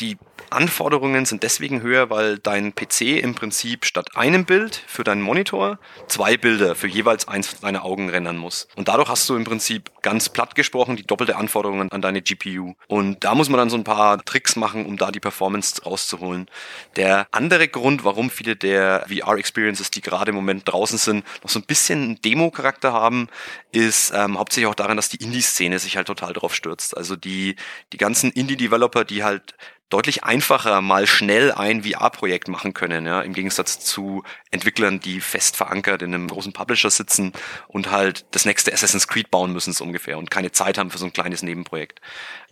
Die 0.00 0.16
Anforderungen 0.50 1.26
sind 1.26 1.42
deswegen 1.42 1.82
höher, 1.82 2.10
weil 2.10 2.38
dein 2.38 2.74
PC 2.74 3.20
im 3.22 3.34
Prinzip 3.34 3.84
statt 3.84 4.16
einem 4.16 4.44
Bild 4.44 4.80
für 4.86 5.04
deinen 5.04 5.22
Monitor 5.22 5.78
zwei 6.08 6.36
Bilder 6.36 6.74
für 6.74 6.86
jeweils 6.86 7.26
eins 7.28 7.60
deiner 7.60 7.84
Augen 7.84 8.08
rendern 8.10 8.36
muss. 8.36 8.68
Und 8.76 8.88
dadurch 8.88 9.08
hast 9.08 9.28
du 9.28 9.36
im 9.36 9.44
Prinzip 9.44 9.90
ganz 10.02 10.28
platt 10.28 10.54
gesprochen 10.54 10.96
die 10.96 11.06
doppelte 11.06 11.36
Anforderungen 11.36 11.90
an 11.90 12.00
deine 12.00 12.22
GPU. 12.22 12.74
Und 12.86 13.24
da 13.24 13.34
muss 13.34 13.48
man 13.48 13.58
dann 13.58 13.70
so 13.70 13.76
ein 13.76 13.84
paar 13.84 14.24
Tricks 14.24 14.56
machen, 14.56 14.86
um 14.86 14.96
da 14.96 15.10
die 15.10 15.20
Performance 15.20 15.82
rauszuholen. 15.82 16.48
Der 16.96 17.26
andere 17.32 17.68
Grund, 17.68 18.04
warum 18.04 18.30
viele 18.30 18.56
der 18.56 19.06
VR-Experiences, 19.08 19.85
die 19.90 20.00
gerade 20.00 20.30
im 20.30 20.34
Moment 20.34 20.66
draußen 20.66 20.98
sind, 20.98 21.24
noch 21.42 21.50
so 21.50 21.58
ein 21.58 21.64
bisschen 21.64 22.20
Demo-Charakter 22.22 22.92
haben, 22.92 23.28
ist 23.72 24.12
ähm, 24.14 24.38
hauptsächlich 24.38 24.68
auch 24.68 24.74
daran, 24.74 24.96
dass 24.96 25.08
die 25.08 25.22
Indie-Szene 25.22 25.78
sich 25.78 25.96
halt 25.96 26.06
total 26.06 26.32
drauf 26.32 26.54
stürzt. 26.54 26.96
Also 26.96 27.16
die, 27.16 27.56
die 27.92 27.98
ganzen 27.98 28.30
Indie-Developer, 28.30 29.04
die 29.04 29.24
halt 29.24 29.54
deutlich 29.88 30.24
einfacher 30.24 30.80
mal 30.80 31.06
schnell 31.06 31.52
ein 31.52 31.84
VR-Projekt 31.84 32.48
machen 32.48 32.74
können, 32.74 33.06
ja, 33.06 33.20
im 33.20 33.32
Gegensatz 33.32 33.78
zu 33.78 34.24
Entwicklern, 34.50 34.98
die 34.98 35.20
fest 35.20 35.56
verankert 35.56 36.02
in 36.02 36.12
einem 36.12 36.26
großen 36.26 36.52
Publisher 36.52 36.90
sitzen 36.90 37.32
und 37.68 37.90
halt 37.90 38.26
das 38.32 38.44
nächste 38.44 38.72
Assassin's 38.72 39.06
Creed 39.06 39.30
bauen 39.30 39.52
müssen 39.52 39.72
so 39.72 39.84
ungefähr 39.84 40.18
und 40.18 40.30
keine 40.30 40.50
Zeit 40.50 40.76
haben 40.78 40.90
für 40.90 40.98
so 40.98 41.06
ein 41.06 41.12
kleines 41.12 41.42
Nebenprojekt. 41.42 42.00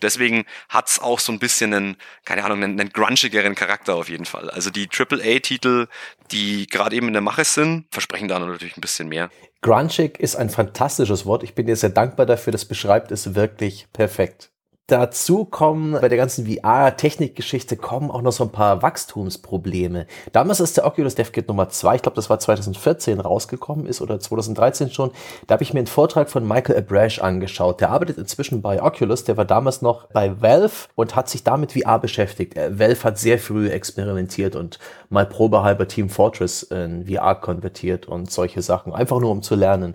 Deswegen 0.00 0.44
hat's 0.68 1.00
auch 1.00 1.18
so 1.18 1.32
ein 1.32 1.40
bisschen 1.40 1.74
einen, 1.74 1.96
keine 2.24 2.44
Ahnung, 2.44 2.62
einen, 2.62 2.80
einen 2.80 2.90
grungigeren 2.90 3.56
Charakter 3.56 3.96
auf 3.96 4.08
jeden 4.08 4.26
Fall. 4.26 4.50
Also 4.50 4.70
die 4.70 4.88
AAA-Titel, 4.88 5.88
die 6.30 6.66
gerade 6.68 6.94
eben 6.94 7.08
in 7.08 7.14
der 7.14 7.22
Mache 7.22 7.44
sind, 7.44 7.86
versprechen 7.90 8.28
da 8.28 8.38
natürlich 8.38 8.76
ein 8.76 8.80
bisschen 8.80 9.08
mehr. 9.08 9.30
Grungig 9.60 10.20
ist 10.20 10.36
ein 10.36 10.50
fantastisches 10.50 11.26
Wort. 11.26 11.42
Ich 11.42 11.54
bin 11.54 11.66
dir 11.66 11.74
sehr 11.74 11.90
dankbar 11.90 12.26
dafür. 12.26 12.52
Das 12.52 12.66
beschreibt 12.66 13.10
es 13.10 13.34
wirklich 13.34 13.86
perfekt. 13.92 14.50
Dazu 14.86 15.46
kommen 15.46 15.92
bei 15.98 16.10
der 16.10 16.18
ganzen 16.18 16.46
VR-Technikgeschichte 16.46 17.78
kommen 17.78 18.10
auch 18.10 18.20
noch 18.20 18.32
so 18.32 18.44
ein 18.44 18.52
paar 18.52 18.82
Wachstumsprobleme. 18.82 20.06
Damals 20.32 20.60
ist 20.60 20.76
der 20.76 20.84
Oculus 20.84 21.14
DevKit 21.14 21.48
Nummer 21.48 21.70
2, 21.70 21.94
ich 21.96 22.02
glaube, 22.02 22.16
das 22.16 22.28
war 22.28 22.38
2014 22.38 23.18
rausgekommen 23.18 23.86
ist 23.86 24.02
oder 24.02 24.20
2013 24.20 24.90
schon. 24.90 25.10
Da 25.46 25.54
habe 25.54 25.62
ich 25.62 25.72
mir 25.72 25.78
einen 25.78 25.86
Vortrag 25.86 26.28
von 26.28 26.46
Michael 26.46 26.76
Abrash 26.76 27.18
angeschaut. 27.18 27.80
Der 27.80 27.92
arbeitet 27.92 28.18
inzwischen 28.18 28.60
bei 28.60 28.82
Oculus, 28.82 29.24
der 29.24 29.38
war 29.38 29.46
damals 29.46 29.80
noch 29.80 30.08
bei 30.08 30.42
Valve 30.42 30.88
und 30.96 31.16
hat 31.16 31.30
sich 31.30 31.42
damit 31.44 31.72
VR 31.72 31.98
beschäftigt. 31.98 32.54
Äh, 32.54 32.78
Valve 32.78 33.04
hat 33.04 33.18
sehr 33.18 33.38
früh 33.38 33.70
experimentiert 33.70 34.54
und 34.54 34.78
mal 35.08 35.24
probehalber 35.24 35.88
Team 35.88 36.10
Fortress 36.10 36.62
in 36.62 37.06
VR 37.06 37.36
konvertiert 37.36 38.04
und 38.04 38.30
solche 38.30 38.60
Sachen, 38.60 38.92
einfach 38.92 39.18
nur 39.18 39.30
um 39.30 39.40
zu 39.40 39.54
lernen. 39.54 39.94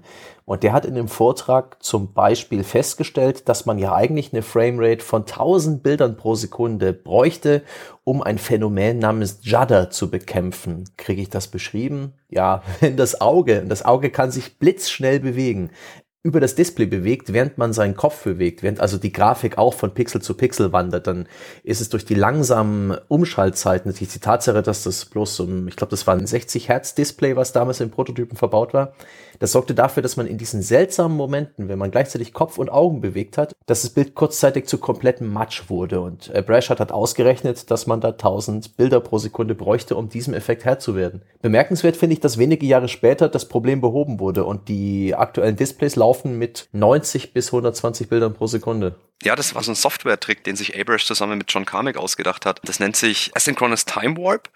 Und 0.50 0.64
der 0.64 0.74
hat 0.74 0.84
in 0.84 0.96
dem 0.96 1.08
Vortrag 1.08 1.78
zum 1.80 2.12
Beispiel 2.12 2.64
festgestellt, 2.64 3.48
dass 3.48 3.68
man 3.68 3.78
ja 3.78 3.94
eigentlich 3.94 4.34
eine 4.34 4.42
Framerate 4.42 5.06
von 5.06 5.22
1000 5.22 5.84
Bildern 5.84 6.18
pro 6.18 6.34
Sekunde 6.34 6.92
bräuchte, 6.92 7.62
um 8.04 8.24
ein 8.24 8.40
Phänomen 8.40 8.98
namens 8.98 9.42
Judder 9.44 9.92
zu 9.92 10.10
bekämpfen. 10.10 10.86
Kriege 10.98 11.22
ich 11.22 11.30
das 11.30 11.50
beschrieben? 11.50 12.14
Ja, 12.30 12.64
wenn 12.80 12.98
das 12.98 13.22
Auge, 13.22 13.64
das 13.68 13.86
Auge 13.86 14.10
kann 14.10 14.32
sich 14.32 14.58
blitzschnell 14.58 15.20
bewegen 15.20 15.70
über 16.22 16.42
das 16.42 16.56
Display 16.56 16.86
bewegt, 16.86 17.32
während 17.32 17.58
man 17.58 17.72
seinen 17.72 17.96
Kopf 17.96 18.24
bewegt, 18.24 18.62
während 18.62 18.82
also 18.82 18.98
die 18.98 19.14
Grafik 19.14 19.58
auch 19.58 19.74
von 19.74 19.94
Pixel 19.94 20.22
zu 20.22 20.34
Pixel 20.34 20.74
wandert, 20.74 21.08
dann 21.08 21.30
ist 21.64 21.80
es 21.80 21.88
durch 21.88 22.04
die 22.04 22.16
langsamen 22.16 22.98
Umschaltzeiten, 23.08 23.90
natürlich 23.90 24.14
die 24.14 24.20
Tatsache, 24.20 24.62
dass 24.62 24.84
das 24.84 25.06
bloß 25.06 25.38
so 25.38 25.46
ein, 25.46 25.68
ich 25.70 25.78
glaube, 25.78 25.92
das 25.92 26.08
war 26.08 26.16
ein 26.16 26.28
60 26.28 26.68
Hertz 26.68 26.94
Display, 26.94 27.38
was 27.38 27.54
damals 27.54 27.80
in 27.80 27.90
Prototypen 27.90 28.38
verbaut 28.38 28.74
war, 28.74 28.94
das 29.40 29.54
sorgte 29.54 29.74
dafür, 29.74 30.04
dass 30.04 30.18
man 30.18 30.28
in 30.28 30.38
diesen 30.38 30.62
seltsamen 30.62 31.16
Momenten, 31.16 31.70
wenn 31.70 31.80
man 31.80 31.92
gleichzeitig 31.92 32.34
Kopf 32.34 32.58
und 32.58 32.70
Augen 32.70 33.02
bewegt 33.02 33.38
hat, 33.38 33.56
dass 33.66 33.82
das 33.82 33.92
Bild 33.92 34.16
kurzzeitig 34.16 34.68
zu 34.68 34.78
komplettem 34.78 35.32
Matsch 35.32 35.70
wurde. 35.70 36.02
Und 36.02 36.34
äh, 36.34 36.42
Brash 36.42 36.70
hat 36.70 36.92
ausgerechnet, 36.92 37.72
dass 37.72 37.88
man 37.88 38.02
da 38.02 38.10
1000 38.10 38.78
Bilder 38.78 39.00
pro 39.00 39.18
Sekunde 39.18 39.56
bräuchte, 39.56 39.96
um 39.96 40.10
diesem 40.10 40.34
Effekt 40.34 40.66
Herr 40.66 40.80
zu 40.80 40.96
werden. 40.96 41.22
Bemerkenswert 41.42 41.98
finde 41.98 42.14
ich, 42.14 42.20
dass 42.20 42.38
wenige 42.38 42.66
Jahre 42.66 42.88
später 42.88 43.30
das 43.30 43.48
Problem 43.48 43.82
behoben 43.82 44.20
wurde 44.20 44.44
und 44.44 44.68
die 44.68 45.16
aktuellen 45.16 45.56
Displays 45.56 45.96
laufen 45.96 46.38
mit 46.38 46.68
90 46.74 47.34
bis 47.34 47.48
120 47.48 48.10
Bildern 48.10 48.34
pro 48.34 48.48
Sekunde. 48.48 48.96
Ja, 49.24 49.36
das 49.36 49.54
war 49.54 49.64
so 49.64 49.72
ein 49.72 49.76
Software-Trick, 49.76 50.44
den 50.46 50.56
sich 50.56 50.80
Abrash 50.80 51.06
zusammen 51.06 51.38
mit 51.38 51.52
John 51.52 51.66
Carmack 51.66 51.98
ausgedacht 51.98 52.46
hat. 52.46 52.62
Das 52.64 52.80
nennt 52.80 52.96
sich 52.96 53.32
Asynchronous 53.36 53.86
Time 53.86 54.18
Warp. 54.18 54.50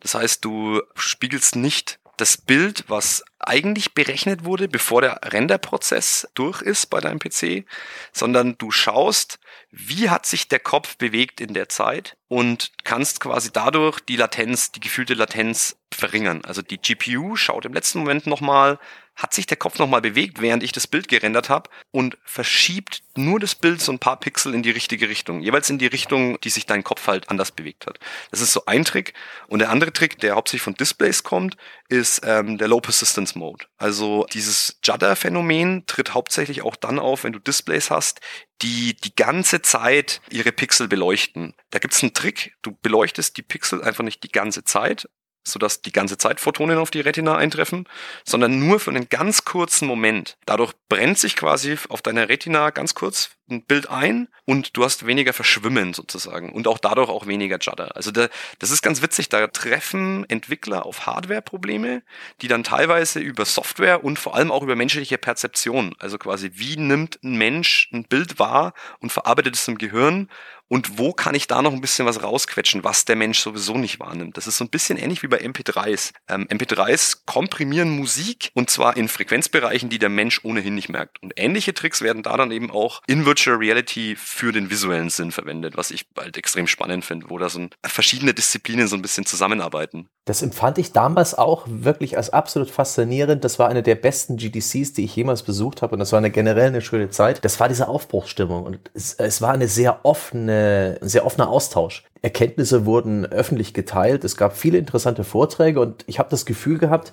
Das 0.00 0.14
heißt, 0.14 0.44
du 0.44 0.80
spiegelst 0.96 1.54
nicht 1.54 2.00
das 2.16 2.36
Bild, 2.36 2.84
was 2.88 3.24
eigentlich 3.48 3.94
berechnet 3.94 4.44
wurde, 4.44 4.68
bevor 4.68 5.00
der 5.00 5.20
Renderprozess 5.24 6.28
durch 6.34 6.60
ist 6.62 6.86
bei 6.86 7.00
deinem 7.00 7.18
PC, 7.18 7.64
sondern 8.12 8.56
du 8.58 8.70
schaust, 8.70 9.40
wie 9.70 10.10
hat 10.10 10.26
sich 10.26 10.48
der 10.48 10.60
Kopf 10.60 10.96
bewegt 10.96 11.40
in 11.40 11.54
der 11.54 11.68
Zeit 11.68 12.16
und 12.28 12.72
kannst 12.84 13.20
quasi 13.20 13.50
dadurch 13.52 14.00
die 14.00 14.16
Latenz, 14.16 14.70
die 14.70 14.80
gefühlte 14.80 15.14
Latenz 15.14 15.76
verringern. 15.92 16.44
Also 16.44 16.62
die 16.62 16.78
GPU 16.78 17.36
schaut 17.36 17.64
im 17.64 17.74
letzten 17.74 18.00
Moment 18.00 18.26
nochmal, 18.26 18.78
hat 19.18 19.34
sich 19.34 19.46
der 19.46 19.56
Kopf 19.56 19.80
nochmal 19.80 20.00
bewegt, 20.00 20.40
während 20.40 20.62
ich 20.62 20.70
das 20.70 20.86
Bild 20.86 21.08
gerendert 21.08 21.48
habe 21.48 21.68
und 21.90 22.16
verschiebt 22.24 23.02
nur 23.16 23.40
das 23.40 23.56
Bild 23.56 23.80
so 23.80 23.90
ein 23.90 23.98
paar 23.98 24.20
Pixel 24.20 24.54
in 24.54 24.62
die 24.62 24.70
richtige 24.70 25.08
Richtung. 25.08 25.40
Jeweils 25.40 25.68
in 25.68 25.78
die 25.78 25.88
Richtung, 25.88 26.40
die 26.40 26.50
sich 26.50 26.66
dein 26.66 26.84
Kopf 26.84 27.08
halt 27.08 27.28
anders 27.28 27.50
bewegt 27.50 27.86
hat. 27.86 27.98
Das 28.30 28.40
ist 28.40 28.52
so 28.52 28.64
ein 28.66 28.84
Trick. 28.84 29.14
Und 29.48 29.58
der 29.58 29.70
andere 29.70 29.92
Trick, 29.92 30.20
der 30.20 30.36
hauptsächlich 30.36 30.62
von 30.62 30.74
Displays 30.74 31.24
kommt, 31.24 31.56
ist 31.88 32.20
ähm, 32.24 32.58
der 32.58 32.68
Low 32.68 32.80
Persistence 32.80 33.34
Mode. 33.34 33.66
Also 33.76 34.24
dieses 34.32 34.78
Judder-Phänomen 34.84 35.84
tritt 35.86 36.14
hauptsächlich 36.14 36.62
auch 36.62 36.76
dann 36.76 37.00
auf, 37.00 37.24
wenn 37.24 37.32
du 37.32 37.40
Displays 37.40 37.90
hast, 37.90 38.20
die 38.62 38.94
die 38.94 39.16
ganze 39.16 39.62
Zeit 39.62 40.20
ihre 40.30 40.52
Pixel 40.52 40.86
beleuchten. 40.86 41.54
Da 41.70 41.80
gibt's 41.80 42.02
einen 42.04 42.14
Trick, 42.14 42.54
du 42.62 42.76
beleuchtest 42.82 43.36
die 43.36 43.42
Pixel 43.42 43.82
einfach 43.82 44.04
nicht 44.04 44.22
die 44.22 44.32
ganze 44.32 44.62
Zeit, 44.62 45.08
sodass 45.44 45.82
die 45.82 45.92
ganze 45.92 46.18
Zeit 46.18 46.40
Photonen 46.40 46.78
auf 46.78 46.90
die 46.90 47.00
Retina 47.00 47.36
eintreffen, 47.36 47.88
sondern 48.24 48.58
nur 48.58 48.80
für 48.80 48.90
einen 48.90 49.08
ganz 49.08 49.44
kurzen 49.44 49.86
Moment. 49.86 50.36
Dadurch 50.46 50.72
brennt 50.88 51.18
sich 51.18 51.36
quasi 51.36 51.76
auf 51.88 52.02
deiner 52.02 52.28
Retina 52.28 52.70
ganz 52.70 52.94
kurz 52.94 53.30
ein 53.50 53.64
Bild 53.64 53.88
ein 53.88 54.28
und 54.44 54.76
du 54.76 54.84
hast 54.84 55.06
weniger 55.06 55.32
Verschwimmen 55.32 55.94
sozusagen 55.94 56.52
und 56.52 56.68
auch 56.68 56.78
dadurch 56.78 57.08
auch 57.08 57.26
weniger 57.26 57.58
Judder. 57.58 57.96
Also 57.96 58.10
da, 58.10 58.28
das 58.58 58.70
ist 58.70 58.82
ganz 58.82 59.02
witzig, 59.02 59.28
da 59.28 59.46
treffen 59.46 60.28
Entwickler 60.28 60.84
auf 60.84 61.06
Hardware-Probleme, 61.06 62.02
die 62.42 62.48
dann 62.48 62.64
teilweise 62.64 63.20
über 63.20 63.44
Software 63.44 64.04
und 64.04 64.18
vor 64.18 64.34
allem 64.34 64.50
auch 64.50 64.62
über 64.62 64.76
menschliche 64.76 65.18
Perzeption, 65.18 65.94
also 65.98 66.18
quasi 66.18 66.52
wie 66.54 66.76
nimmt 66.76 67.18
ein 67.22 67.36
Mensch 67.36 67.88
ein 67.92 68.04
Bild 68.04 68.38
wahr 68.38 68.74
und 69.00 69.12
verarbeitet 69.12 69.54
es 69.54 69.66
im 69.68 69.78
Gehirn 69.78 70.28
und 70.68 70.98
wo 70.98 71.12
kann 71.12 71.34
ich 71.34 71.46
da 71.46 71.62
noch 71.62 71.72
ein 71.72 71.80
bisschen 71.80 72.06
was 72.06 72.22
rausquetschen, 72.22 72.84
was 72.84 73.04
der 73.04 73.16
Mensch 73.16 73.40
sowieso 73.40 73.76
nicht 73.76 74.00
wahrnimmt. 74.00 74.36
Das 74.36 74.46
ist 74.46 74.58
so 74.58 74.64
ein 74.64 74.70
bisschen 74.70 74.98
ähnlich 74.98 75.22
wie 75.22 75.28
bei 75.28 75.40
MP3s. 75.40 76.12
Ähm, 76.28 76.46
MP3s 76.48 77.18
komprimieren 77.26 77.90
Musik 77.90 78.50
und 78.54 78.70
zwar 78.70 78.96
in 78.96 79.08
Frequenzbereichen, 79.08 79.88
die 79.88 79.98
der 79.98 80.08
Mensch 80.08 80.44
ohnehin 80.44 80.74
nicht 80.74 80.88
merkt. 80.88 81.22
Und 81.22 81.32
ähnliche 81.36 81.74
Tricks 81.74 82.02
werden 82.02 82.22
da 82.22 82.36
dann 82.36 82.50
eben 82.50 82.70
auch 82.70 83.02
in 83.06 83.26
Virtual 83.26 83.56
Reality 83.56 84.16
für 84.16 84.52
den 84.52 84.70
visuellen 84.70 85.10
Sinn 85.10 85.32
verwendet, 85.32 85.76
was 85.76 85.90
ich 85.90 86.06
halt 86.16 86.36
extrem 86.36 86.66
spannend 86.66 87.04
finde, 87.04 87.30
wo 87.30 87.38
da 87.38 87.48
so 87.48 87.58
verschiedene 87.84 88.34
Disziplinen 88.34 88.88
so 88.88 88.96
ein 88.96 89.02
bisschen 89.02 89.26
zusammenarbeiten. 89.26 90.08
Das 90.28 90.42
empfand 90.42 90.76
ich 90.76 90.92
damals 90.92 91.34
auch 91.34 91.64
wirklich 91.66 92.18
als 92.18 92.30
absolut 92.30 92.70
faszinierend. 92.70 93.44
Das 93.44 93.58
war 93.58 93.70
eine 93.70 93.82
der 93.82 93.94
besten 93.94 94.36
GDCs, 94.36 94.92
die 94.92 95.04
ich 95.04 95.16
jemals 95.16 95.42
besucht 95.42 95.80
habe. 95.80 95.94
Und 95.94 96.00
das 96.00 96.12
war 96.12 96.18
eine 96.18 96.30
generell 96.30 96.66
eine 96.66 96.82
schöne 96.82 97.08
Zeit. 97.08 97.42
Das 97.46 97.58
war 97.60 97.68
diese 97.68 97.88
Aufbruchsstimmung. 97.88 98.64
Und 98.64 98.78
es, 98.92 99.14
es 99.14 99.40
war 99.40 99.52
eine 99.52 99.68
sehr 99.68 100.04
offene, 100.04 100.57
sehr 101.00 101.26
offener 101.26 101.48
Austausch. 101.48 102.04
Erkenntnisse 102.20 102.84
wurden 102.84 103.26
öffentlich 103.26 103.74
geteilt. 103.74 104.24
Es 104.24 104.36
gab 104.36 104.56
viele 104.56 104.78
interessante 104.78 105.22
Vorträge 105.22 105.80
und 105.80 106.04
ich 106.08 106.18
habe 106.18 106.30
das 106.30 106.46
Gefühl 106.46 106.78
gehabt, 106.78 107.12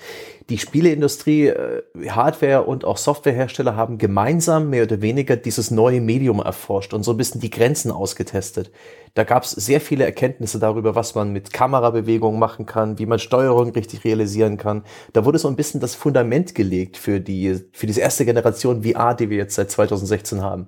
die 0.50 0.58
Spieleindustrie, 0.58 1.48
äh, 1.48 1.84
Hardware 2.10 2.64
und 2.64 2.86
auch 2.86 2.98
Softwarehersteller 2.98 3.76
haben 3.76 3.98
gemeinsam 3.98 4.70
mehr 4.70 4.84
oder 4.84 5.02
weniger 5.02 5.36
dieses 5.36 5.70
neue 5.70 6.02
Medium 6.02 6.40
erforscht 6.40 6.94
und 6.94 7.04
so 7.04 7.12
ein 7.12 7.18
bisschen 7.18 7.42
die 7.42 7.50
Grenzen 7.50 7.92
ausgetestet. 7.92 8.72
Da 9.14 9.24
gab 9.24 9.44
es 9.44 9.52
sehr 9.52 9.80
viele 9.80 10.06
Erkenntnisse 10.06 10.60
darüber, 10.60 10.96
was 10.96 11.16
man 11.16 11.32
mit 11.32 11.54
Kamerabewegungen 11.54 12.40
machen 12.40 12.66
kann, 12.66 13.00
wie 13.00 13.06
man 13.06 13.20
Steuerung 13.20 13.70
richtig 13.72 14.04
realisieren 14.04 14.58
kann. 14.58 14.84
Da 15.14 15.24
wurde 15.24 15.38
so 15.40 15.48
ein 15.48 15.56
bisschen 15.56 15.80
das 15.80 15.96
Fundament 15.96 16.56
gelegt 16.56 16.98
für 16.98 17.20
die, 17.20 17.62
für 17.72 17.88
diese 17.88 18.02
erste 18.02 18.26
Generation 18.26 18.84
VR, 18.84 19.14
die 19.14 19.30
wir 19.30 19.38
jetzt 19.38 19.56
seit 19.56 19.72
2016 19.72 20.42
haben. 20.42 20.68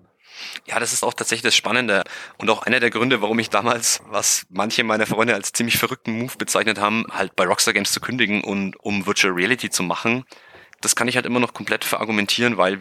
Ja, 0.65 0.79
das 0.79 0.93
ist 0.93 1.03
auch 1.03 1.13
tatsächlich 1.13 1.43
das 1.43 1.55
Spannende 1.55 2.03
und 2.37 2.49
auch 2.49 2.63
einer 2.63 2.79
der 2.79 2.89
Gründe, 2.89 3.21
warum 3.21 3.39
ich 3.39 3.49
damals, 3.49 4.01
was 4.07 4.45
manche 4.49 4.83
meiner 4.83 5.05
Freunde 5.05 5.33
als 5.33 5.51
ziemlich 5.51 5.77
verrückten 5.77 6.17
Move 6.19 6.37
bezeichnet 6.37 6.79
haben, 6.79 7.05
halt 7.11 7.35
bei 7.35 7.45
Rockstar 7.45 7.73
Games 7.73 7.91
zu 7.91 7.99
kündigen 7.99 8.43
und 8.43 8.75
um 8.77 9.05
Virtual 9.05 9.33
Reality 9.33 9.69
zu 9.69 9.83
machen. 9.83 10.25
Das 10.81 10.95
kann 10.95 11.07
ich 11.07 11.15
halt 11.15 11.25
immer 11.25 11.39
noch 11.39 11.53
komplett 11.53 11.83
verargumentieren, 11.83 12.57
weil 12.57 12.79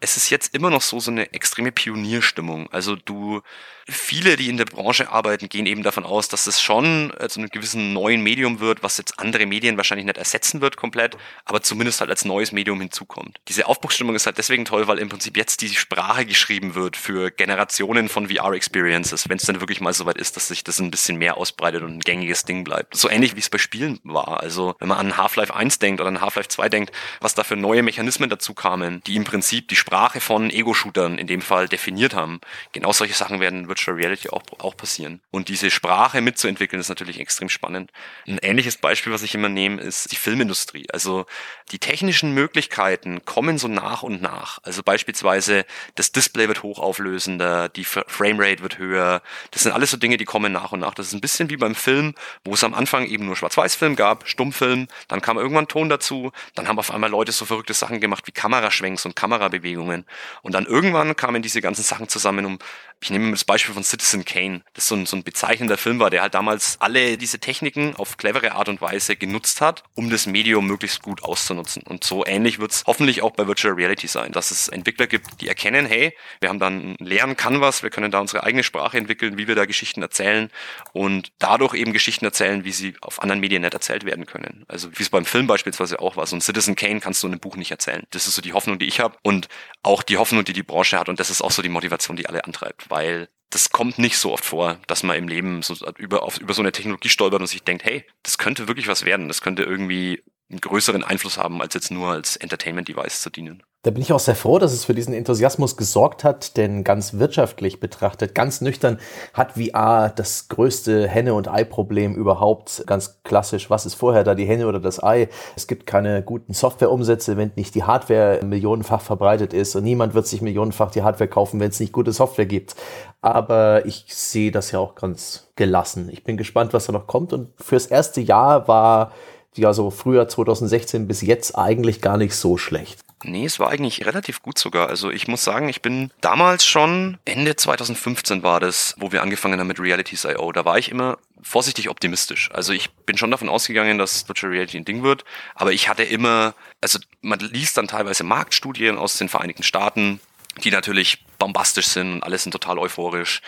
es 0.00 0.16
ist 0.16 0.30
jetzt 0.30 0.54
immer 0.54 0.70
noch 0.70 0.82
so 0.82 1.00
so 1.00 1.10
eine 1.10 1.32
extreme 1.32 1.72
Pionierstimmung. 1.72 2.70
Also 2.72 2.94
du 2.94 3.40
viele, 3.88 4.36
die 4.36 4.48
in 4.48 4.56
der 4.56 4.64
Branche 4.64 5.10
arbeiten, 5.10 5.48
gehen 5.48 5.66
eben 5.66 5.82
davon 5.82 6.04
aus, 6.04 6.28
dass 6.28 6.46
es 6.46 6.60
schon 6.60 7.12
äh, 7.18 7.28
zu 7.28 7.40
einem 7.40 7.50
gewissen 7.50 7.92
neuen 7.92 8.22
Medium 8.22 8.60
wird, 8.60 8.82
was 8.82 8.96
jetzt 8.98 9.18
andere 9.18 9.46
Medien 9.46 9.76
wahrscheinlich 9.76 10.06
nicht 10.06 10.18
ersetzen 10.18 10.60
wird 10.60 10.76
komplett, 10.76 11.16
aber 11.44 11.62
zumindest 11.62 12.00
halt 12.00 12.10
als 12.10 12.24
neues 12.24 12.52
Medium 12.52 12.80
hinzukommt. 12.80 13.40
Diese 13.48 13.66
Aufbruchsstimmung 13.66 14.14
ist 14.14 14.26
halt 14.26 14.38
deswegen 14.38 14.64
toll, 14.64 14.86
weil 14.86 14.98
im 14.98 15.08
Prinzip 15.08 15.36
jetzt 15.36 15.60
die 15.60 15.68
Sprache 15.68 16.26
geschrieben 16.26 16.74
wird 16.74 16.96
für 16.96 17.30
Generationen 17.30 18.08
von 18.08 18.28
VR-Experiences, 18.28 19.28
wenn 19.28 19.36
es 19.36 19.44
dann 19.44 19.60
wirklich 19.60 19.80
mal 19.80 19.92
soweit 19.92 20.16
ist, 20.16 20.36
dass 20.36 20.48
sich 20.48 20.64
das 20.64 20.78
ein 20.78 20.90
bisschen 20.90 21.16
mehr 21.16 21.36
ausbreitet 21.36 21.82
und 21.82 21.96
ein 21.96 22.00
gängiges 22.00 22.44
Ding 22.44 22.64
bleibt. 22.64 22.96
So 22.96 23.10
ähnlich 23.10 23.36
wie 23.36 23.40
es 23.40 23.50
bei 23.50 23.58
Spielen 23.58 24.00
war. 24.04 24.40
Also 24.40 24.74
wenn 24.78 24.88
man 24.88 24.98
an 24.98 25.16
Half-Life 25.16 25.54
1 25.54 25.78
denkt 25.78 26.00
oder 26.00 26.08
an 26.08 26.20
Half-Life 26.20 26.48
2 26.48 26.68
denkt, 26.68 26.92
was 27.20 27.34
da 27.34 27.44
für 27.44 27.56
neue 27.56 27.82
Mechanismen 27.82 28.30
dazu 28.30 28.54
kamen, 28.54 29.02
die 29.06 29.16
im 29.16 29.24
Prinzip 29.24 29.68
die 29.68 29.76
Sprache 29.76 30.20
von 30.20 30.50
Ego-Shootern 30.50 31.18
in 31.18 31.26
dem 31.26 31.42
Fall 31.42 31.68
definiert 31.68 32.14
haben. 32.14 32.40
Genau 32.72 32.92
solche 32.92 33.14
Sachen 33.14 33.40
werden 33.40 33.68
Virtual 33.74 33.96
Reality 33.96 34.28
auch, 34.30 34.42
auch 34.60 34.76
passieren. 34.76 35.20
Und 35.32 35.48
diese 35.48 35.70
Sprache 35.70 36.20
mitzuentwickeln 36.20 36.78
ist 36.78 36.88
natürlich 36.88 37.18
extrem 37.18 37.48
spannend. 37.48 37.90
Ein 38.26 38.38
ähnliches 38.38 38.76
Beispiel, 38.76 39.12
was 39.12 39.22
ich 39.22 39.34
immer 39.34 39.48
nehme, 39.48 39.82
ist 39.82 40.12
die 40.12 40.16
Filmindustrie. 40.16 40.86
Also 40.92 41.26
die 41.72 41.80
technischen 41.80 42.32
Möglichkeiten 42.32 43.24
kommen 43.24 43.58
so 43.58 43.66
nach 43.66 44.04
und 44.04 44.22
nach. 44.22 44.60
Also 44.62 44.82
beispielsweise 44.84 45.66
das 45.96 46.12
Display 46.12 46.46
wird 46.46 46.62
hochauflösender, 46.62 47.68
die 47.68 47.84
Framerate 47.84 48.62
wird 48.62 48.78
höher. 48.78 49.22
Das 49.50 49.64
sind 49.64 49.72
alles 49.72 49.90
so 49.90 49.96
Dinge, 49.96 50.18
die 50.18 50.24
kommen 50.24 50.52
nach 50.52 50.70
und 50.70 50.80
nach. 50.80 50.94
Das 50.94 51.08
ist 51.08 51.14
ein 51.14 51.20
bisschen 51.20 51.50
wie 51.50 51.56
beim 51.56 51.74
Film, 51.74 52.14
wo 52.44 52.54
es 52.54 52.62
am 52.62 52.74
Anfang 52.74 53.06
eben 53.06 53.26
nur 53.26 53.34
Schwarz-Weiß-Film 53.34 53.96
gab, 53.96 54.28
Stummfilm, 54.28 54.86
dann 55.08 55.20
kam 55.20 55.36
irgendwann 55.36 55.66
Ton 55.66 55.88
dazu, 55.88 56.30
dann 56.54 56.68
haben 56.68 56.78
auf 56.78 56.92
einmal 56.92 57.10
Leute 57.10 57.32
so 57.32 57.44
verrückte 57.44 57.74
Sachen 57.74 58.00
gemacht 58.00 58.26
wie 58.26 58.32
Kameraschwenks 58.32 59.04
und 59.04 59.16
Kamerabewegungen. 59.16 60.04
Und 60.42 60.52
dann 60.52 60.66
irgendwann 60.66 61.16
kamen 61.16 61.42
diese 61.42 61.60
ganzen 61.60 61.82
Sachen 61.82 62.08
zusammen, 62.08 62.46
um 62.46 62.58
ich 63.04 63.10
nehme 63.10 63.30
das 63.32 63.44
Beispiel 63.44 63.63
von 63.72 63.84
Citizen 63.84 64.24
Kane, 64.24 64.62
das 64.74 64.88
so 64.88 64.94
ein, 64.94 65.06
so 65.06 65.16
ein 65.16 65.22
bezeichnender 65.22 65.76
Film 65.76 65.98
war, 65.98 66.10
der 66.10 66.22
halt 66.22 66.34
damals 66.34 66.76
alle 66.80 67.16
diese 67.16 67.38
Techniken 67.38 67.96
auf 67.96 68.16
clevere 68.16 68.52
Art 68.52 68.68
und 68.68 68.80
Weise 68.80 69.16
genutzt 69.16 69.60
hat, 69.60 69.82
um 69.94 70.10
das 70.10 70.26
Medium 70.26 70.66
möglichst 70.66 71.02
gut 71.02 71.22
auszunutzen. 71.22 71.82
Und 71.82 72.04
so 72.04 72.24
ähnlich 72.24 72.58
wird 72.58 72.72
es 72.72 72.84
hoffentlich 72.86 73.22
auch 73.22 73.32
bei 73.32 73.46
Virtual 73.46 73.74
Reality 73.74 74.06
sein, 74.06 74.32
dass 74.32 74.50
es 74.50 74.68
Entwickler 74.68 75.06
gibt, 75.06 75.40
die 75.40 75.48
erkennen, 75.48 75.86
hey, 75.86 76.14
wir 76.40 76.48
haben 76.48 76.58
dann 76.58 76.80
einen 76.80 76.96
leeren 76.98 77.36
Canvas, 77.36 77.82
wir 77.82 77.90
können 77.90 78.10
da 78.10 78.20
unsere 78.20 78.44
eigene 78.44 78.62
Sprache 78.62 78.98
entwickeln, 78.98 79.38
wie 79.38 79.48
wir 79.48 79.54
da 79.54 79.64
Geschichten 79.64 80.02
erzählen 80.02 80.50
und 80.92 81.32
dadurch 81.38 81.74
eben 81.74 81.92
Geschichten 81.92 82.24
erzählen, 82.24 82.64
wie 82.64 82.72
sie 82.72 82.94
auf 83.00 83.22
anderen 83.22 83.40
Medien 83.40 83.62
nicht 83.62 83.74
erzählt 83.74 84.04
werden 84.04 84.26
können. 84.26 84.64
Also 84.68 84.90
wie 84.96 85.02
es 85.02 85.10
beim 85.10 85.24
Film 85.24 85.46
beispielsweise 85.46 86.00
auch 86.00 86.16
war. 86.16 86.26
So 86.26 86.36
ein 86.36 86.40
Citizen 86.40 86.76
Kane 86.76 87.00
kannst 87.00 87.22
du 87.22 87.26
in 87.26 87.32
einem 87.32 87.40
Buch 87.40 87.56
nicht 87.56 87.70
erzählen. 87.70 88.04
Das 88.10 88.26
ist 88.26 88.34
so 88.34 88.42
die 88.42 88.52
Hoffnung, 88.52 88.78
die 88.78 88.86
ich 88.86 89.00
habe 89.00 89.16
und 89.22 89.48
auch 89.82 90.02
die 90.02 90.16
Hoffnung, 90.16 90.44
die 90.44 90.52
die 90.52 90.62
Branche 90.62 90.98
hat 90.98 91.08
und 91.08 91.20
das 91.20 91.30
ist 91.30 91.42
auch 91.42 91.50
so 91.50 91.62
die 91.62 91.68
Motivation, 91.68 92.16
die 92.16 92.26
alle 92.28 92.44
antreibt 92.44 92.84
weil 92.88 93.28
das 93.54 93.70
kommt 93.70 94.00
nicht 94.00 94.18
so 94.18 94.32
oft 94.32 94.44
vor, 94.44 94.78
dass 94.88 95.04
man 95.04 95.16
im 95.16 95.28
Leben 95.28 95.62
so 95.62 95.76
über, 95.96 96.24
auf, 96.24 96.38
über 96.38 96.54
so 96.54 96.62
eine 96.62 96.72
Technologie 96.72 97.08
stolpert 97.08 97.40
und 97.40 97.46
sich 97.46 97.62
denkt, 97.62 97.84
hey, 97.84 98.04
das 98.24 98.36
könnte 98.36 98.66
wirklich 98.66 98.88
was 98.88 99.04
werden, 99.04 99.28
das 99.28 99.42
könnte 99.42 99.62
irgendwie 99.62 100.24
einen 100.50 100.60
größeren 100.60 101.04
Einfluss 101.04 101.38
haben, 101.38 101.62
als 101.62 101.74
jetzt 101.74 101.92
nur 101.92 102.10
als 102.10 102.36
Entertainment-Device 102.36 103.20
zu 103.20 103.30
dienen. 103.30 103.62
Da 103.84 103.90
bin 103.90 104.00
ich 104.00 104.14
auch 104.14 104.18
sehr 104.18 104.34
froh, 104.34 104.58
dass 104.58 104.72
es 104.72 104.86
für 104.86 104.94
diesen 104.94 105.12
Enthusiasmus 105.12 105.76
gesorgt 105.76 106.24
hat, 106.24 106.56
denn 106.56 106.84
ganz 106.84 107.12
wirtschaftlich 107.12 107.80
betrachtet, 107.80 108.34
ganz 108.34 108.62
nüchtern, 108.62 108.98
hat 109.34 109.52
VR 109.52 110.08
das 110.08 110.48
größte 110.48 111.06
Henne- 111.06 111.34
und 111.34 111.48
Ei-Problem 111.48 112.14
überhaupt. 112.14 112.82
Ganz 112.86 113.20
klassisch, 113.24 113.68
was 113.68 113.84
ist 113.84 113.92
vorher 113.92 114.24
da, 114.24 114.34
die 114.34 114.46
Henne 114.46 114.68
oder 114.68 114.80
das 114.80 115.04
Ei? 115.04 115.28
Es 115.54 115.66
gibt 115.66 115.86
keine 115.86 116.22
guten 116.22 116.54
Softwareumsätze, 116.54 117.36
wenn 117.36 117.52
nicht 117.56 117.74
die 117.74 117.82
Hardware 117.82 118.40
millionenfach 118.42 119.02
verbreitet 119.02 119.52
ist 119.52 119.76
und 119.76 119.84
niemand 119.84 120.14
wird 120.14 120.26
sich 120.26 120.40
millionenfach 120.40 120.90
die 120.90 121.02
Hardware 121.02 121.28
kaufen, 121.28 121.60
wenn 121.60 121.68
es 121.68 121.78
nicht 121.78 121.92
gute 121.92 122.12
Software 122.12 122.46
gibt. 122.46 122.76
Aber 123.20 123.84
ich 123.84 124.06
sehe 124.08 124.50
das 124.50 124.70
ja 124.70 124.78
auch 124.78 124.94
ganz 124.94 125.48
gelassen. 125.56 126.08
Ich 126.10 126.24
bin 126.24 126.38
gespannt, 126.38 126.72
was 126.72 126.86
da 126.86 126.92
noch 126.92 127.06
kommt 127.06 127.34
und 127.34 127.50
fürs 127.60 127.84
erste 127.84 128.22
Jahr 128.22 128.66
war 128.66 129.12
ja 129.56 129.74
so 129.74 129.90
früher 129.90 130.26
2016 130.26 131.06
bis 131.06 131.20
jetzt 131.20 131.58
eigentlich 131.58 132.00
gar 132.00 132.16
nicht 132.16 132.34
so 132.34 132.56
schlecht. 132.56 133.03
Nee, 133.24 133.46
es 133.46 133.58
war 133.58 133.70
eigentlich 133.70 134.04
relativ 134.04 134.42
gut 134.42 134.58
sogar. 134.58 134.88
Also 134.88 135.10
ich 135.10 135.28
muss 135.28 135.42
sagen, 135.42 135.68
ich 135.68 135.82
bin 135.82 136.10
damals 136.20 136.66
schon, 136.66 137.18
Ende 137.24 137.56
2015 137.56 138.42
war 138.42 138.60
das, 138.60 138.94
wo 138.98 139.12
wir 139.12 139.22
angefangen 139.22 139.58
haben 139.58 139.66
mit 139.66 139.80
Realities.io. 139.80 140.52
Da 140.52 140.64
war 140.64 140.78
ich 140.78 140.90
immer 140.90 141.18
vorsichtig 141.42 141.88
optimistisch. 141.88 142.50
Also 142.52 142.72
ich 142.72 142.90
bin 142.90 143.16
schon 143.16 143.30
davon 143.30 143.48
ausgegangen, 143.48 143.98
dass 143.98 144.28
Virtual 144.28 144.52
Reality 144.52 144.78
ein 144.78 144.84
Ding 144.84 145.02
wird, 145.02 145.24
aber 145.54 145.72
ich 145.72 145.88
hatte 145.88 146.02
immer, 146.02 146.54
also 146.80 146.98
man 147.20 147.38
liest 147.38 147.76
dann 147.76 147.88
teilweise 147.88 148.24
Marktstudien 148.24 148.98
aus 148.98 149.18
den 149.18 149.28
Vereinigten 149.28 149.62
Staaten, 149.62 150.20
die 150.62 150.70
natürlich 150.70 151.24
bombastisch 151.38 151.88
sind 151.88 152.14
und 152.14 152.22
alles 152.22 152.44
sind 152.44 152.52
total 152.52 152.78
euphorisch. 152.78 153.42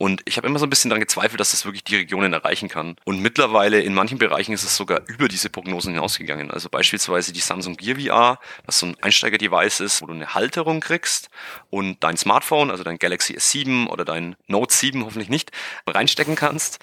Und 0.00 0.22
ich 0.24 0.38
habe 0.38 0.46
immer 0.46 0.58
so 0.58 0.64
ein 0.64 0.70
bisschen 0.70 0.88
daran 0.88 1.02
gezweifelt, 1.02 1.40
dass 1.40 1.50
das 1.50 1.66
wirklich 1.66 1.84
die 1.84 1.96
Regionen 1.96 2.32
erreichen 2.32 2.70
kann. 2.70 2.96
Und 3.04 3.20
mittlerweile 3.20 3.82
in 3.82 3.92
manchen 3.92 4.16
Bereichen 4.16 4.54
ist 4.54 4.64
es 4.64 4.74
sogar 4.74 5.02
über 5.08 5.28
diese 5.28 5.50
Prognosen 5.50 5.92
hinausgegangen. 5.92 6.50
Also 6.50 6.70
beispielsweise 6.70 7.34
die 7.34 7.40
Samsung 7.40 7.76
Gear 7.76 7.98
VR, 8.00 8.40
was 8.64 8.78
so 8.78 8.86
ein 8.86 8.96
Einsteiger-Device 9.02 9.80
ist, 9.80 10.00
wo 10.00 10.06
du 10.06 10.14
eine 10.14 10.32
Halterung 10.32 10.80
kriegst 10.80 11.28
und 11.68 12.02
dein 12.02 12.16
Smartphone, 12.16 12.70
also 12.70 12.82
dein 12.82 12.98
Galaxy 12.98 13.34
S7 13.34 13.88
oder 13.88 14.06
dein 14.06 14.36
Note 14.46 14.74
7 14.74 15.04
hoffentlich 15.04 15.28
nicht, 15.28 15.52
reinstecken 15.86 16.34
kannst 16.34 16.78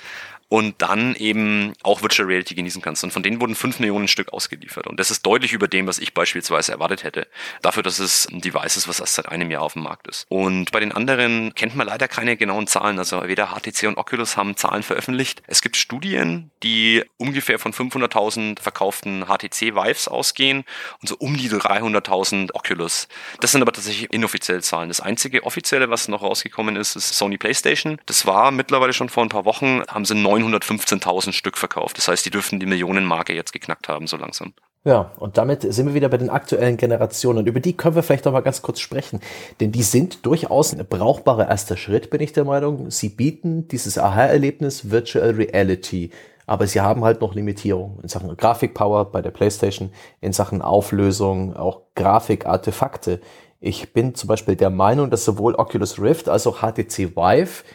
und 0.49 0.81
dann 0.81 1.15
eben 1.15 1.73
auch 1.83 2.01
Virtual 2.01 2.27
Reality 2.27 2.55
genießen 2.55 2.81
kannst. 2.81 3.03
Und 3.03 3.11
von 3.11 3.23
denen 3.23 3.41
wurden 3.41 3.55
fünf 3.55 3.79
Millionen 3.79 4.07
Stück 4.07 4.31
ausgeliefert. 4.31 4.87
Und 4.87 4.99
das 4.99 5.11
ist 5.11 5.25
deutlich 5.25 5.53
über 5.53 5.67
dem, 5.67 5.87
was 5.87 5.99
ich 5.99 6.13
beispielsweise 6.13 6.71
erwartet 6.71 7.03
hätte. 7.03 7.27
Dafür, 7.61 7.83
dass 7.83 7.99
es 7.99 8.27
ein 8.31 8.41
Device 8.41 8.77
ist, 8.77 8.87
was 8.87 8.99
erst 8.99 9.15
seit 9.15 9.27
einem 9.27 9.51
Jahr 9.51 9.63
auf 9.63 9.73
dem 9.73 9.83
Markt 9.83 10.07
ist. 10.07 10.25
Und 10.29 10.71
bei 10.71 10.79
den 10.79 10.91
anderen 10.91 11.53
kennt 11.53 11.75
man 11.75 11.87
leider 11.87 12.07
keine 12.07 12.37
genauen 12.37 12.67
Zahlen. 12.67 12.97
Also 12.97 13.27
weder 13.27 13.47
HTC 13.47 13.87
und 13.87 13.97
Oculus 13.97 14.37
haben 14.37 14.55
Zahlen 14.55 14.83
veröffentlicht. 14.83 15.43
Es 15.47 15.61
gibt 15.61 15.75
Studien, 15.75 16.51
die 16.63 17.03
ungefähr 17.17 17.59
von 17.59 17.73
500.000 17.73 18.61
verkauften 18.61 19.25
HTC 19.25 19.75
Vives 19.75 20.07
ausgehen 20.07 20.63
und 21.01 21.09
so 21.09 21.15
um 21.17 21.35
die 21.35 21.49
300.000 21.49 22.53
Oculus. 22.53 23.07
Das 23.41 23.51
sind 23.51 23.61
aber 23.61 23.73
tatsächlich 23.73 24.13
inoffizielle 24.13 24.61
Zahlen. 24.61 24.87
Das 24.87 25.01
einzige 25.01 25.43
offizielle, 25.43 25.89
was 25.89 26.07
noch 26.07 26.21
rausgekommen 26.21 26.75
ist, 26.77 26.95
ist 26.95 27.17
Sony 27.17 27.37
PlayStation. 27.37 27.99
Das 28.05 28.25
war 28.25 28.51
mittlerweile 28.51 28.93
schon 28.93 29.09
vor 29.09 29.23
ein 29.23 29.29
paar 29.29 29.45
Wochen, 29.45 29.83
haben 29.87 30.05
sie 30.05 30.15
915.000 30.37 31.33
Stück 31.33 31.57
verkauft. 31.57 31.97
Das 31.97 32.07
heißt, 32.07 32.25
die 32.25 32.29
dürften 32.29 32.59
die 32.59 32.65
Millionenmarke 32.65 33.33
jetzt 33.33 33.53
geknackt 33.53 33.87
haben, 33.87 34.07
so 34.07 34.17
langsam. 34.17 34.53
Ja, 34.83 35.11
und 35.19 35.37
damit 35.37 35.61
sind 35.73 35.87
wir 35.87 35.93
wieder 35.93 36.07
bei 36.07 36.17
den 36.17 36.29
aktuellen 36.29 36.77
Generationen. 36.77 37.45
Über 37.45 37.59
die 37.59 37.75
können 37.75 37.95
wir 37.95 38.03
vielleicht 38.03 38.23
noch 38.23 38.31
mal 38.31 38.39
ganz 38.39 38.61
kurz 38.61 38.79
sprechen. 38.79 39.19
Denn 39.59 39.73
die 39.73 39.83
sind 39.83 40.25
durchaus 40.25 40.71
ein 40.71 40.85
brauchbarer 40.87 41.49
erster 41.49 41.75
Schritt, 41.75 42.09
bin 42.09 42.21
ich 42.21 42.31
der 42.31 42.45
Meinung. 42.45 42.89
Sie 42.89 43.09
bieten 43.09 43.67
dieses 43.67 43.97
Aha-Erlebnis 43.97 44.89
Virtual 44.89 45.31
Reality. 45.31 46.11
Aber 46.45 46.67
sie 46.67 46.79
haben 46.79 47.03
halt 47.03 47.19
noch 47.19 47.35
Limitierungen 47.35 47.99
in 48.01 48.07
Sachen 48.07 48.35
Grafikpower 48.37 49.11
bei 49.11 49.21
der 49.21 49.31
PlayStation, 49.31 49.91
in 50.21 50.31
Sachen 50.31 50.61
Auflösung, 50.61 51.53
auch 51.57 51.81
Grafikartefakte. 51.95 53.19
Ich 53.59 53.91
bin 53.91 54.15
zum 54.15 54.29
Beispiel 54.29 54.55
der 54.55 54.69
Meinung, 54.69 55.09
dass 55.09 55.25
sowohl 55.25 55.55
Oculus 55.55 55.99
Rift 55.99 56.29
als 56.29 56.47
auch 56.47 56.59
HTC 56.61 57.17
Vive 57.17 57.65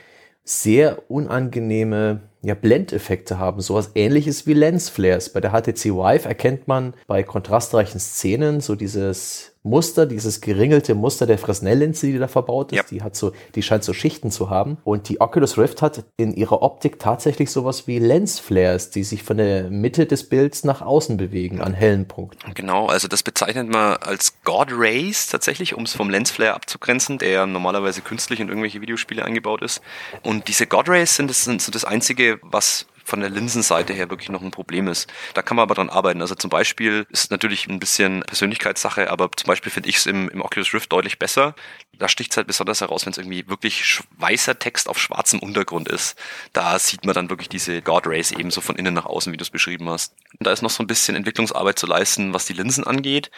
sehr 0.45 1.11
unangenehme 1.11 2.23
ja, 2.43 2.55
Blendeffekte 2.55 3.39
haben, 3.39 3.61
sowas 3.61 3.93
ähnliches 3.95 4.47
wie 4.47 4.55
Lensflares. 4.55 5.31
Bei 5.31 5.41
der 5.41 5.53
HTC 5.53 5.87
Vive 5.87 6.29
erkennt 6.29 6.67
man 6.67 6.95
bei 7.07 7.23
kontrastreichen 7.23 8.01
Szenen 8.01 8.61
so 8.61 8.75
dieses 8.75 9.52
Muster, 9.65 10.07
dieses 10.07 10.41
geringelte 10.41 10.95
Muster 10.95 11.27
der 11.27 11.39
Fresnel-Linse, 11.39 12.09
die 12.09 12.19
da 12.19 12.27
verbaut 12.27 12.73
ist, 12.73 12.77
ja. 12.77 12.83
die 12.91 13.03
hat 13.03 13.15
so, 13.15 13.33
die 13.55 13.63
scheint 13.63 13.85
so 13.85 13.93
Schichten 13.93 14.33
zu 14.33 14.51
haben. 14.51 14.79
Und 14.83 15.09
die 15.09 15.21
Oculus 15.21 15.57
Rift 15.57 15.83
hat 15.83 16.05
in 16.17 16.35
ihrer 16.35 16.63
Optik 16.63 16.99
tatsächlich 16.99 17.51
sowas 17.51 17.87
wie 17.87 18.01
Lensflares, 18.01 18.91
die 18.91 19.05
sich 19.05 19.23
von 19.23 19.37
der 19.37 19.71
Mitte 19.71 20.07
des 20.07 20.29
Bilds 20.29 20.65
nach 20.65 20.83
außen 20.83 21.17
bewegen, 21.17 21.61
an 21.61 21.75
hellen 21.75 22.09
Punkten. 22.09 22.55
Genau, 22.55 22.87
also 22.87 23.07
das 23.07 23.23
bezeichnet 23.23 23.69
man 23.69 23.97
als 23.99 24.35
God 24.43 24.69
Rays 24.73 25.29
tatsächlich, 25.29 25.75
um 25.75 25.85
es 25.85 25.95
vom 25.95 26.11
Lensflare 26.11 26.55
abzugrenzen, 26.55 27.19
der 27.19 27.47
normalerweise 27.47 28.01
künstlich 28.01 28.41
in 28.41 28.49
irgendwelche 28.49 28.81
Videospiele 28.81 29.25
eingebaut 29.25 29.63
ist. 29.63 29.81
Und 30.25 30.49
diese 30.49 30.67
God 30.67 30.89
Rays 30.89 31.15
sind 31.15 31.31
das, 31.31 31.45
sind 31.45 31.63
so 31.63 31.71
das 31.71 31.85
einzige, 31.85 32.41
was 32.43 32.87
von 33.05 33.21
der 33.21 33.31
Linsenseite 33.31 33.93
her 33.93 34.11
wirklich 34.11 34.29
noch 34.29 34.43
ein 34.43 34.51
Problem 34.51 34.89
ist. 34.89 35.13
Da 35.35 35.43
kann 35.43 35.57
man 35.57 35.65
aber 35.65 35.75
dran 35.75 35.91
arbeiten. 35.91 36.21
Also 36.21 36.35
zum 36.35 36.51
Beispiel 36.51 37.07
ist 37.11 37.31
natürlich 37.31 37.67
ein 37.69 37.79
bisschen 37.79 38.23
Persönlichkeitssache, 38.23 39.11
aber 39.11 39.31
zum 39.37 39.49
Beispiel 39.49 39.73
finde 39.73 39.89
ich 39.89 39.97
es 39.97 40.07
im, 40.07 40.29
im 40.29 40.41
Oculus 40.41 40.75
Rift 40.75 40.93
deutlich 40.93 41.19
besser. 41.19 41.55
Da 42.03 42.09
sticht 42.09 42.33
es 42.33 42.37
halt 42.37 42.49
besonders 42.49 42.81
heraus, 42.81 43.07
wenn 43.07 43.13
es 43.13 43.19
irgendwie 43.19 43.47
wirklich 43.47 44.01
weißer 44.19 44.59
Text 44.59 44.89
auf 44.89 44.99
schwarzem 44.99 45.39
Untergrund 45.39 45.89
ist. 45.89 46.19
Da 46.53 46.77
sieht 46.81 47.05
man 47.05 47.15
dann 47.15 47.31
wirklich 47.31 47.49
diese 47.49 47.81
God 47.81 48.09
Rays 48.09 48.33
ebenso 48.33 48.61
von 48.61 48.75
innen 48.75 48.93
nach 48.93 49.07
außen, 49.07 49.33
wie 49.33 49.37
du 49.37 49.45
es 49.45 49.51
beschrieben 49.51 49.89
hast. 49.89 50.13
Und 50.37 50.45
da 50.45 50.51
ist 50.51 50.63
noch 50.63 50.71
so 50.71 50.83
ein 50.83 50.89
bisschen 50.89 51.15
Entwicklungsarbeit 51.15 51.79
zu 51.79 51.87
leisten, 51.87 52.35
was 52.35 52.45
die 52.45 52.55
Linsen 52.55 52.83
angeht. 52.83 53.31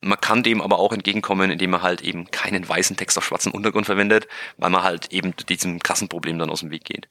Man 0.00 0.18
kann 0.18 0.42
dem 0.42 0.62
aber 0.62 0.78
auch 0.78 0.94
entgegenkommen, 0.94 1.50
indem 1.50 1.70
man 1.70 1.82
halt 1.82 2.00
eben 2.00 2.30
keinen 2.30 2.66
weißen 2.66 2.96
Text 2.96 3.18
auf 3.18 3.26
schwarzem 3.26 3.52
Untergrund 3.52 3.84
verwendet, 3.84 4.28
weil 4.56 4.70
man 4.70 4.82
halt 4.82 5.12
eben 5.12 5.34
diesem 5.50 5.78
krassen 5.80 6.08
Problem 6.08 6.38
dann 6.38 6.48
aus 6.48 6.60
dem 6.60 6.70
Weg 6.70 6.84
geht. 6.84 7.08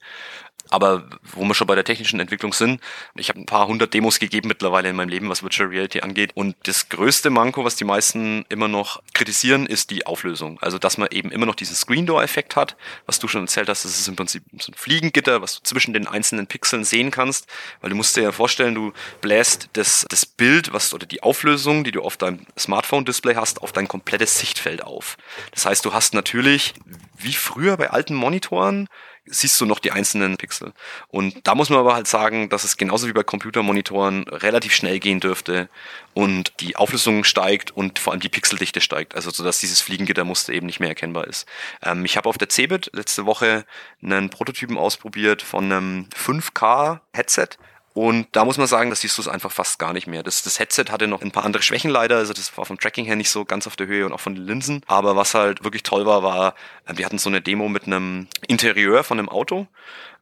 Aber 0.68 1.08
wo 1.22 1.44
wir 1.44 1.54
schon 1.54 1.66
bei 1.66 1.74
der 1.74 1.84
technischen 1.84 2.18
Entwicklung 2.18 2.52
sind, 2.52 2.80
ich 3.14 3.28
habe 3.28 3.40
ein 3.40 3.46
paar 3.46 3.68
hundert 3.68 3.94
Demos 3.94 4.18
gegeben 4.18 4.48
mittlerweile 4.48 4.88
in 4.88 4.96
meinem 4.96 5.08
Leben, 5.08 5.28
was 5.28 5.42
Virtual 5.42 5.68
Reality 5.68 6.00
angeht. 6.00 6.32
Und 6.34 6.56
das 6.64 6.88
größte 6.88 7.30
Manko, 7.30 7.64
was 7.64 7.76
die 7.76 7.84
meisten 7.84 8.44
immer 8.48 8.68
noch 8.68 9.02
kritisieren, 9.14 9.66
ist 9.66 9.90
die 9.90 10.06
Auflösung. 10.06 10.58
Also, 10.60 10.78
dass 10.78 10.95
man 10.98 11.08
eben 11.10 11.30
immer 11.30 11.46
noch 11.46 11.54
diesen 11.54 11.76
Screen 11.76 12.06
Door 12.06 12.22
Effekt 12.22 12.56
hat, 12.56 12.76
was 13.06 13.18
du 13.18 13.28
schon 13.28 13.42
erzählt 13.42 13.68
hast, 13.68 13.84
das 13.84 13.98
ist 13.98 14.08
im 14.08 14.16
Prinzip 14.16 14.42
so 14.58 14.72
ein 14.72 14.74
Fliegengitter, 14.74 15.42
was 15.42 15.56
du 15.56 15.62
zwischen 15.62 15.92
den 15.92 16.06
einzelnen 16.06 16.46
Pixeln 16.46 16.84
sehen 16.84 17.10
kannst. 17.10 17.46
Weil 17.80 17.90
du 17.90 17.96
musst 17.96 18.16
dir 18.16 18.22
ja 18.22 18.32
vorstellen, 18.32 18.74
du 18.74 18.92
bläst 19.20 19.68
das, 19.74 20.06
das 20.08 20.26
Bild, 20.26 20.72
was, 20.72 20.94
oder 20.94 21.06
die 21.06 21.22
Auflösung, 21.22 21.84
die 21.84 21.92
du 21.92 22.02
auf 22.02 22.16
deinem 22.16 22.46
Smartphone-Display 22.58 23.34
hast, 23.34 23.62
auf 23.62 23.72
dein 23.72 23.88
komplettes 23.88 24.38
Sichtfeld 24.38 24.82
auf. 24.82 25.16
Das 25.52 25.66
heißt, 25.66 25.84
du 25.84 25.92
hast 25.92 26.14
natürlich, 26.14 26.74
wie 27.16 27.34
früher 27.34 27.76
bei 27.76 27.90
alten 27.90 28.14
Monitoren, 28.14 28.88
siehst 29.26 29.60
du 29.60 29.66
noch 29.66 29.78
die 29.78 29.92
einzelnen 29.92 30.36
Pixel. 30.36 30.72
Und 31.08 31.46
da 31.46 31.54
muss 31.54 31.70
man 31.70 31.78
aber 31.78 31.94
halt 31.94 32.06
sagen, 32.06 32.48
dass 32.48 32.64
es 32.64 32.76
genauso 32.76 33.08
wie 33.08 33.12
bei 33.12 33.22
Computermonitoren 33.22 34.24
relativ 34.28 34.74
schnell 34.74 34.98
gehen 34.98 35.20
dürfte 35.20 35.68
und 36.14 36.52
die 36.60 36.76
Auflösung 36.76 37.24
steigt 37.24 37.70
und 37.70 37.98
vor 37.98 38.12
allem 38.12 38.20
die 38.20 38.28
Pixeldichte 38.28 38.80
steigt, 38.80 39.14
also 39.14 39.30
so 39.30 39.44
dass 39.44 39.60
dieses 39.60 39.80
Fliegengittermuster 39.80 40.52
eben 40.52 40.66
nicht 40.66 40.80
mehr 40.80 40.88
erkennbar 40.88 41.26
ist. 41.26 41.46
Ähm, 41.82 42.04
ich 42.04 42.16
habe 42.16 42.28
auf 42.28 42.38
der 42.38 42.48
CeBIT 42.48 42.90
letzte 42.92 43.26
Woche 43.26 43.66
einen 44.02 44.30
Prototypen 44.30 44.78
ausprobiert 44.78 45.42
von 45.42 45.64
einem 45.64 46.08
5K 46.14 47.00
Headset 47.12 47.48
und 47.96 48.26
da 48.32 48.44
muss 48.44 48.58
man 48.58 48.66
sagen, 48.66 48.90
das 48.90 49.00
siehst 49.00 49.16
du 49.16 49.22
es 49.22 49.28
einfach 49.28 49.50
fast 49.50 49.78
gar 49.78 49.94
nicht 49.94 50.06
mehr. 50.06 50.22
Das, 50.22 50.42
das 50.42 50.58
Headset 50.58 50.84
hatte 50.90 51.06
noch 51.06 51.22
ein 51.22 51.30
paar 51.30 51.46
andere 51.46 51.62
Schwächen 51.62 51.90
leider. 51.90 52.18
Also 52.18 52.34
das 52.34 52.54
war 52.58 52.66
vom 52.66 52.78
Tracking 52.78 53.06
her 53.06 53.16
nicht 53.16 53.30
so 53.30 53.46
ganz 53.46 53.66
auf 53.66 53.74
der 53.74 53.86
Höhe 53.86 54.04
und 54.04 54.12
auch 54.12 54.20
von 54.20 54.34
den 54.34 54.44
Linsen. 54.44 54.82
Aber 54.86 55.16
was 55.16 55.32
halt 55.32 55.64
wirklich 55.64 55.82
toll 55.82 56.04
war, 56.04 56.22
war, 56.22 56.54
wir 56.86 57.06
hatten 57.06 57.16
so 57.16 57.30
eine 57.30 57.40
Demo 57.40 57.70
mit 57.70 57.86
einem 57.86 58.26
Interieur 58.48 59.02
von 59.02 59.18
einem 59.18 59.30
Auto. 59.30 59.66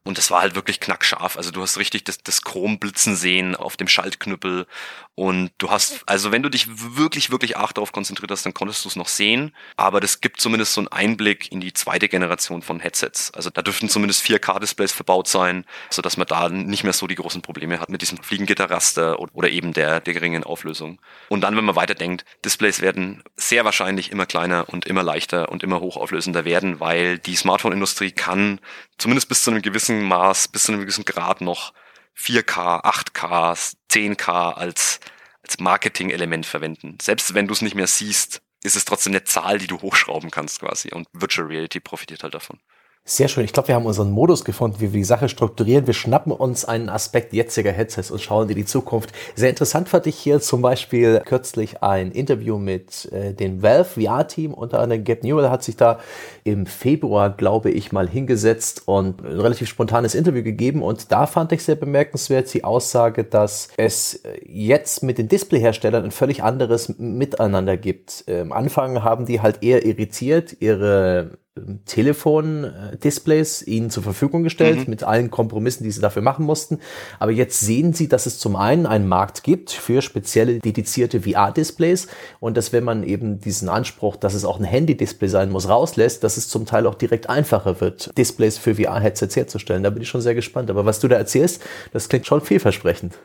Und 0.05 0.17
das 0.17 0.31
war 0.31 0.41
halt 0.41 0.55
wirklich 0.55 0.79
knackscharf. 0.79 1.35
Also 1.35 1.51
du 1.51 1.61
hast 1.61 1.77
richtig 1.77 2.05
das, 2.05 2.23
das 2.23 2.43
Chromblitzen 2.43 3.17
sehen 3.17 3.57
auf 3.57 3.75
dem 3.75 3.89
Schaltknüppel. 3.89 4.67
Und 5.15 5.51
du 5.59 5.71
hast, 5.71 6.03
also 6.07 6.33
wenn 6.33 6.43
du 6.43 6.49
dich 6.49 6.67
wirklich, 6.97 7.31
wirklich 7.31 7.55
arg 7.55 7.73
darauf 7.73 7.93
konzentriert 7.93 8.31
hast, 8.31 8.45
dann 8.45 8.53
konntest 8.53 8.83
du 8.83 8.89
es 8.89 8.97
noch 8.97 9.07
sehen. 9.07 9.55
Aber 9.77 10.01
das 10.01 10.19
gibt 10.19 10.41
zumindest 10.41 10.73
so 10.73 10.81
einen 10.81 10.89
Einblick 10.89 11.53
in 11.53 11.61
die 11.61 11.71
zweite 11.71 12.09
Generation 12.09 12.61
von 12.61 12.81
Headsets. 12.81 13.31
Also 13.33 13.49
da 13.49 13.61
dürften 13.61 13.87
zumindest 13.87 14.25
4K-Displays 14.25 14.91
verbaut 14.91 15.29
sein, 15.29 15.63
sodass 15.89 16.17
man 16.17 16.27
da 16.27 16.49
nicht 16.49 16.83
mehr 16.83 16.91
so 16.91 17.07
die 17.07 17.15
großen 17.15 17.41
Probleme 17.41 17.79
hat 17.79 17.89
mit 17.89 18.01
diesem 18.01 18.17
Fliegengitterraster 18.17 19.17
oder 19.19 19.49
eben 19.49 19.71
der, 19.71 20.01
der 20.01 20.13
geringen 20.13 20.43
Auflösung. 20.43 20.99
Und 21.29 21.41
dann, 21.41 21.55
wenn 21.55 21.65
man 21.65 21.77
weiterdenkt, 21.77 22.25
Displays 22.43 22.81
werden 22.81 23.23
sehr 23.37 23.63
wahrscheinlich 23.63 24.11
immer 24.11 24.25
kleiner 24.25 24.67
und 24.67 24.85
immer 24.85 25.01
leichter 25.01 25.49
und 25.49 25.63
immer 25.63 25.79
hochauflösender 25.79 26.43
werden, 26.43 26.81
weil 26.81 27.19
die 27.19 27.37
Smartphone-Industrie 27.37 28.11
kann 28.11 28.59
zumindest 28.97 29.29
bis 29.29 29.43
zu 29.43 29.51
einem 29.51 29.61
gewissen 29.61 30.03
Maß, 30.03 30.49
bis 30.49 30.63
zu 30.63 30.73
einem 30.73 30.81
gewissen 30.81 31.05
Grad 31.05 31.39
noch 31.39 31.71
4K, 32.17 32.83
8K, 32.83 33.75
10K 33.91 34.53
als, 34.53 34.99
als 35.41 35.59
Marketing-Element 35.59 36.45
verwenden. 36.45 36.97
Selbst 37.01 37.33
wenn 37.33 37.47
du 37.47 37.53
es 37.53 37.61
nicht 37.61 37.75
mehr 37.75 37.87
siehst, 37.87 38.41
ist 38.63 38.75
es 38.75 38.85
trotzdem 38.85 39.13
eine 39.13 39.23
Zahl, 39.23 39.59
die 39.59 39.67
du 39.67 39.81
hochschrauben 39.81 40.31
kannst 40.31 40.59
quasi. 40.59 40.91
Und 40.91 41.07
Virtual 41.13 41.47
Reality 41.47 41.79
profitiert 41.79 42.23
halt 42.23 42.33
davon. 42.33 42.59
Sehr 43.07 43.27
schön. 43.27 43.45
Ich 43.45 43.53
glaube, 43.53 43.67
wir 43.67 43.75
haben 43.75 43.85
unseren 43.85 44.09
Modus 44.09 44.43
gefunden, 44.43 44.77
wie 44.79 44.91
wir 44.91 44.99
die 44.99 45.03
Sache 45.03 45.29
strukturieren. 45.29 45.85
Wir 45.85 45.93
schnappen 45.93 46.31
uns 46.31 46.65
einen 46.65 46.89
Aspekt 46.89 47.33
jetziger 47.33 47.71
Headsets 47.71 48.09
und 48.09 48.19
schauen 48.19 48.49
in 48.49 48.55
die 48.55 48.65
Zukunft. 48.65 49.11
Sehr 49.35 49.51
interessant 49.51 49.89
fand 49.89 50.07
ich 50.07 50.15
hier 50.15 50.41
zum 50.41 50.63
Beispiel 50.63 51.21
kürzlich 51.23 51.83
ein 51.83 52.11
Interview 52.11 52.57
mit 52.57 53.05
äh, 53.11 53.31
dem 53.31 53.61
Valve 53.61 54.01
VR-Team. 54.01 54.55
Unter 54.55 54.79
anderem 54.79 55.03
Gab 55.03 55.21
Newell 55.21 55.51
hat 55.51 55.61
sich 55.61 55.77
da 55.77 55.99
im 56.45 56.65
Februar, 56.65 57.29
glaube 57.29 57.69
ich, 57.69 57.91
mal 57.91 58.09
hingesetzt 58.09 58.87
und 58.87 59.23
ein 59.23 59.39
relativ 59.39 59.69
spontanes 59.69 60.15
Interview 60.15 60.41
gegeben. 60.41 60.81
Und 60.81 61.11
da 61.11 61.27
fand 61.27 61.51
ich 61.51 61.63
sehr 61.63 61.75
bemerkenswert 61.75 62.51
die 62.55 62.63
Aussage, 62.63 63.23
dass 63.23 63.69
es 63.77 64.23
jetzt 64.43 65.03
mit 65.03 65.19
den 65.19 65.27
Displayherstellern 65.27 66.05
ein 66.05 66.11
völlig 66.11 66.41
anderes 66.41 66.97
Miteinander 66.97 67.77
gibt. 67.77 68.25
Am 68.27 68.51
Anfang 68.51 69.03
haben 69.03 69.27
die 69.27 69.41
halt 69.41 69.61
eher 69.61 69.85
irritiert 69.85 70.57
ihre 70.59 71.37
Telefon-Displays 71.85 73.65
ihnen 73.65 73.89
zur 73.89 74.03
Verfügung 74.03 74.43
gestellt, 74.43 74.79
mhm. 74.79 74.89
mit 74.89 75.03
allen 75.03 75.31
Kompromissen, 75.31 75.85
die 75.85 75.91
sie 75.91 76.01
dafür 76.01 76.21
machen 76.21 76.45
mussten. 76.45 76.79
Aber 77.17 77.31
jetzt 77.31 77.61
sehen 77.61 77.93
sie, 77.93 78.09
dass 78.09 78.25
es 78.25 78.39
zum 78.39 78.57
einen 78.57 78.85
einen 78.85 79.07
Markt 79.07 79.43
gibt 79.43 79.71
für 79.71 80.01
spezielle 80.01 80.59
dedizierte 80.59 81.21
VR-Displays 81.21 82.07
und 82.41 82.57
dass 82.57 82.73
wenn 82.73 82.83
man 82.83 83.03
eben 83.03 83.39
diesen 83.39 83.69
Anspruch, 83.69 84.17
dass 84.17 84.33
es 84.33 84.43
auch 84.43 84.59
ein 84.59 84.65
Handy-Display 84.65 85.29
sein 85.29 85.49
muss, 85.49 85.69
rauslässt, 85.69 86.25
dass 86.25 86.35
es 86.35 86.49
zum 86.49 86.65
Teil 86.65 86.87
auch 86.87 86.95
direkt 86.95 87.29
einfacher 87.29 87.79
wird, 87.79 88.11
Displays 88.17 88.57
für 88.57 88.75
VR-Headsets 88.75 89.37
herzustellen. 89.37 89.83
Da 89.83 89.91
bin 89.91 90.01
ich 90.01 90.09
schon 90.09 90.21
sehr 90.21 90.35
gespannt. 90.35 90.69
Aber 90.69 90.85
was 90.85 90.99
du 90.99 91.07
da 91.07 91.15
erzählst, 91.15 91.63
das 91.93 92.09
klingt 92.09 92.27
schon 92.27 92.41
vielversprechend. 92.41 93.17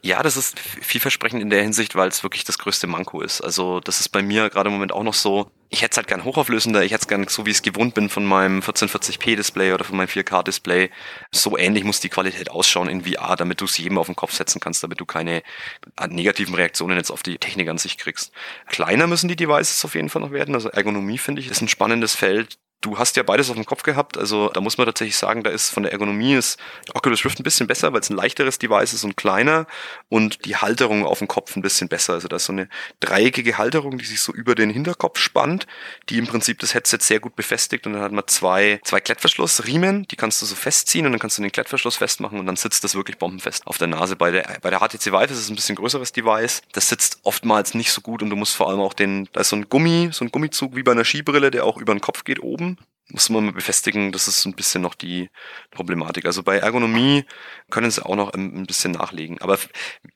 Ja, 0.00 0.22
das 0.22 0.38
ist 0.38 0.58
vielversprechend 0.58 1.42
in 1.42 1.50
der 1.50 1.62
Hinsicht, 1.62 1.94
weil 1.96 2.08
es 2.08 2.22
wirklich 2.22 2.44
das 2.44 2.56
größte 2.56 2.86
Manko 2.86 3.20
ist. 3.20 3.42
Also 3.42 3.80
das 3.80 4.00
ist 4.00 4.08
bei 4.08 4.22
mir 4.22 4.48
gerade 4.48 4.68
im 4.68 4.72
Moment 4.72 4.92
auch 4.92 5.02
noch 5.02 5.14
so, 5.14 5.50
ich 5.70 5.82
hätte 5.82 5.92
es 5.92 5.96
halt 5.96 6.06
gern 6.06 6.24
hochauflösender, 6.24 6.84
ich 6.84 6.92
hätte 6.92 7.02
es 7.02 7.08
gern 7.08 7.26
so, 7.28 7.46
wie 7.46 7.50
ich 7.50 7.56
es 7.56 7.62
gewohnt 7.62 7.94
bin 7.94 8.08
von 8.08 8.24
meinem 8.24 8.60
1440p 8.60 9.36
Display 9.36 9.72
oder 9.72 9.84
von 9.84 9.96
meinem 9.96 10.08
4K 10.08 10.42
Display. 10.42 10.90
So 11.30 11.56
ähnlich 11.58 11.84
muss 11.84 12.00
die 12.00 12.08
Qualität 12.08 12.50
ausschauen 12.50 12.88
in 12.88 13.04
VR, 13.04 13.36
damit 13.36 13.60
du 13.60 13.64
es 13.64 13.76
jedem 13.78 13.98
auf 13.98 14.06
den 14.06 14.16
Kopf 14.16 14.32
setzen 14.32 14.60
kannst, 14.60 14.82
damit 14.82 15.00
du 15.00 15.06
keine 15.06 15.42
negativen 16.08 16.54
Reaktionen 16.54 16.96
jetzt 16.96 17.10
auf 17.10 17.22
die 17.22 17.38
Technik 17.38 17.68
an 17.68 17.78
sich 17.78 17.98
kriegst. 17.98 18.32
Kleiner 18.68 19.06
müssen 19.06 19.28
die 19.28 19.36
Devices 19.36 19.84
auf 19.84 19.94
jeden 19.94 20.10
Fall 20.10 20.22
noch 20.22 20.32
werden. 20.32 20.54
Also 20.54 20.68
Ergonomie 20.70 21.18
finde 21.18 21.40
ich 21.40 21.50
ist 21.50 21.60
ein 21.60 21.68
spannendes 21.68 22.14
Feld. 22.14 22.58
Du 22.84 22.98
hast 22.98 23.16
ja 23.16 23.22
beides 23.22 23.48
auf 23.48 23.56
dem 23.56 23.64
Kopf 23.64 23.82
gehabt, 23.82 24.18
also 24.18 24.50
da 24.50 24.60
muss 24.60 24.76
man 24.76 24.84
tatsächlich 24.84 25.16
sagen, 25.16 25.42
da 25.42 25.48
ist 25.48 25.70
von 25.70 25.84
der 25.84 25.92
Ergonomie 25.92 26.34
ist 26.34 26.58
Oculus 26.92 27.24
Rift 27.24 27.40
ein 27.40 27.42
bisschen 27.42 27.66
besser, 27.66 27.94
weil 27.94 28.00
es 28.00 28.10
ein 28.10 28.16
leichteres 28.16 28.58
Device 28.58 28.92
ist 28.92 29.04
und 29.04 29.16
kleiner 29.16 29.66
und 30.10 30.44
die 30.44 30.56
Halterung 30.56 31.06
auf 31.06 31.20
dem 31.20 31.26
Kopf 31.26 31.56
ein 31.56 31.62
bisschen 31.62 31.88
besser. 31.88 32.12
Also 32.12 32.28
da 32.28 32.36
ist 32.36 32.44
so 32.44 32.52
eine 32.52 32.68
dreieckige 33.00 33.56
Halterung, 33.56 33.96
die 33.96 34.04
sich 34.04 34.20
so 34.20 34.34
über 34.34 34.54
den 34.54 34.68
Hinterkopf 34.68 35.18
spannt, 35.18 35.66
die 36.10 36.18
im 36.18 36.26
Prinzip 36.26 36.58
das 36.58 36.74
Headset 36.74 36.98
sehr 37.00 37.20
gut 37.20 37.36
befestigt 37.36 37.86
und 37.86 37.94
dann 37.94 38.02
hat 38.02 38.12
man 38.12 38.24
zwei, 38.26 38.80
zwei 38.84 39.00
Klettverschlussriemen, 39.00 40.06
die 40.08 40.16
kannst 40.16 40.42
du 40.42 40.46
so 40.46 40.54
festziehen 40.54 41.06
und 41.06 41.12
dann 41.12 41.20
kannst 41.20 41.38
du 41.38 41.42
den 41.42 41.52
Klettverschluss 41.52 41.96
festmachen 41.96 42.38
und 42.38 42.44
dann 42.44 42.56
sitzt 42.56 42.84
das 42.84 42.94
wirklich 42.94 43.16
bombenfest 43.16 43.66
auf 43.66 43.78
der 43.78 43.88
Nase. 43.88 44.14
Bei 44.14 44.30
der, 44.30 44.58
bei 44.60 44.68
der 44.68 44.80
HTC 44.80 45.06
Vive 45.06 45.32
ist 45.32 45.38
es 45.38 45.48
ein 45.48 45.56
bisschen 45.56 45.76
größeres 45.76 46.12
Device, 46.12 46.60
das 46.72 46.90
sitzt 46.90 47.20
oftmals 47.22 47.72
nicht 47.72 47.92
so 47.92 48.02
gut 48.02 48.20
und 48.20 48.28
du 48.28 48.36
musst 48.36 48.54
vor 48.54 48.68
allem 48.68 48.80
auch 48.80 48.92
den, 48.92 49.26
da 49.32 49.40
ist 49.40 49.48
so 49.48 49.56
ein 49.56 49.70
Gummi, 49.70 50.10
so 50.12 50.22
ein 50.22 50.30
Gummizug 50.30 50.76
wie 50.76 50.82
bei 50.82 50.92
einer 50.92 51.06
Skibrille, 51.06 51.50
der 51.50 51.64
auch 51.64 51.78
über 51.78 51.94
den 51.94 52.02
Kopf 52.02 52.24
geht 52.24 52.42
oben 52.42 52.73
muss 53.08 53.28
man 53.28 53.44
mal 53.44 53.52
befestigen, 53.52 54.12
das 54.12 54.28
ist 54.28 54.46
ein 54.46 54.54
bisschen 54.54 54.80
noch 54.82 54.94
die 54.94 55.28
Problematik. 55.70 56.24
Also 56.24 56.42
bei 56.42 56.56
Ergonomie 56.58 57.24
können 57.70 57.90
sie 57.90 58.04
auch 58.04 58.16
noch 58.16 58.32
ein 58.32 58.66
bisschen 58.66 58.92
nachlegen. 58.92 59.40
Aber 59.40 59.58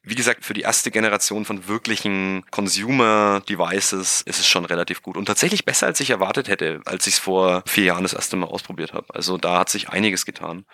wie 0.02 0.14
gesagt, 0.14 0.44
für 0.44 0.54
die 0.54 0.62
erste 0.62 0.90
Generation 0.90 1.44
von 1.44 1.68
wirklichen 1.68 2.44
Consumer-Devices 2.50 4.22
ist 4.22 4.40
es 4.40 4.48
schon 4.48 4.64
relativ 4.64 5.02
gut. 5.02 5.16
Und 5.16 5.26
tatsächlich 5.26 5.64
besser, 5.64 5.86
als 5.86 6.00
ich 6.00 6.10
erwartet 6.10 6.48
hätte, 6.48 6.80
als 6.86 7.06
ich 7.06 7.14
es 7.14 7.20
vor 7.20 7.62
vier 7.66 7.84
Jahren 7.84 8.04
das 8.04 8.14
erste 8.14 8.36
Mal 8.36 8.46
ausprobiert 8.46 8.94
habe. 8.94 9.14
Also 9.14 9.36
da 9.36 9.58
hat 9.58 9.68
sich 9.68 9.90
einiges 9.90 10.24
getan. 10.24 10.64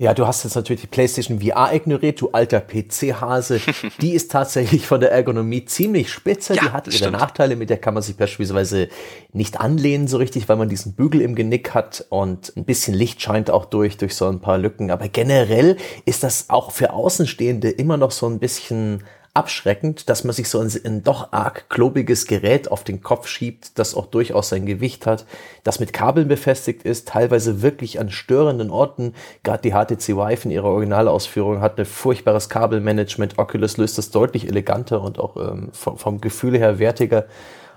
Ja, 0.00 0.14
du 0.14 0.26
hast 0.26 0.44
jetzt 0.44 0.54
natürlich 0.54 0.80
die 0.80 0.86
PlayStation 0.86 1.42
VR 1.42 1.74
ignoriert, 1.74 2.22
du 2.22 2.30
alter 2.30 2.62
PC-Hase. 2.62 3.60
Die 4.00 4.14
ist 4.14 4.30
tatsächlich 4.30 4.86
von 4.86 4.98
der 4.98 5.12
Ergonomie 5.12 5.66
ziemlich 5.66 6.10
spitze. 6.10 6.54
Ja, 6.54 6.62
die 6.62 6.70
hat 6.70 6.86
ihre 6.86 6.96
stimmt. 6.96 7.12
Nachteile, 7.12 7.54
mit 7.54 7.68
der 7.68 7.76
kann 7.76 7.92
man 7.92 8.02
sich 8.02 8.16
beispielsweise 8.16 8.88
nicht 9.34 9.60
anlehnen 9.60 10.08
so 10.08 10.16
richtig, 10.16 10.48
weil 10.48 10.56
man 10.56 10.70
diesen 10.70 10.94
Bügel 10.94 11.20
im 11.20 11.34
Genick 11.34 11.74
hat 11.74 12.06
und 12.08 12.50
ein 12.56 12.64
bisschen 12.64 12.94
Licht 12.94 13.20
scheint 13.20 13.50
auch 13.50 13.66
durch, 13.66 13.98
durch 13.98 14.14
so 14.14 14.26
ein 14.26 14.40
paar 14.40 14.56
Lücken. 14.56 14.90
Aber 14.90 15.06
generell 15.08 15.76
ist 16.06 16.22
das 16.22 16.48
auch 16.48 16.70
für 16.70 16.94
Außenstehende 16.94 17.68
immer 17.68 17.98
noch 17.98 18.10
so 18.10 18.26
ein 18.26 18.38
bisschen 18.38 19.04
abschreckend, 19.32 20.08
dass 20.08 20.24
man 20.24 20.34
sich 20.34 20.48
so 20.48 20.58
ein, 20.58 20.70
ein, 20.84 21.04
doch 21.04 21.32
arg 21.32 21.68
klobiges 21.68 22.26
Gerät 22.26 22.70
auf 22.70 22.82
den 22.82 23.00
Kopf 23.00 23.28
schiebt, 23.28 23.78
das 23.78 23.94
auch 23.94 24.06
durchaus 24.06 24.48
sein 24.48 24.66
Gewicht 24.66 25.06
hat, 25.06 25.24
das 25.62 25.78
mit 25.78 25.92
Kabeln 25.92 26.26
befestigt 26.26 26.82
ist, 26.82 27.08
teilweise 27.08 27.62
wirklich 27.62 28.00
an 28.00 28.10
störenden 28.10 28.70
Orten. 28.70 29.14
Gerade 29.44 29.62
die 29.62 29.70
HTC 29.70 30.16
Vive 30.16 30.44
in 30.44 30.50
ihrer 30.50 30.68
Originalausführung 30.68 31.60
hat 31.60 31.78
ein 31.78 31.86
furchtbares 31.86 32.48
Kabelmanagement. 32.48 33.38
Oculus 33.38 33.76
löst 33.76 33.98
das 33.98 34.10
deutlich 34.10 34.48
eleganter 34.48 35.00
und 35.00 35.20
auch 35.20 35.36
ähm, 35.36 35.68
vom, 35.72 35.96
vom 35.96 36.20
Gefühl 36.20 36.58
her 36.58 36.80
wertiger. 36.80 37.26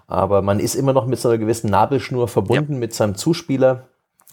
Aber 0.07 0.41
man 0.41 0.59
ist 0.59 0.75
immer 0.75 0.93
noch 0.93 1.05
mit 1.05 1.19
so 1.19 1.29
einer 1.29 1.37
gewissen 1.37 1.69
Nabelschnur 1.69 2.27
verbunden 2.27 2.73
ja. 2.73 2.79
mit 2.79 2.93
seinem 2.93 3.15
Zuspieler. 3.15 3.89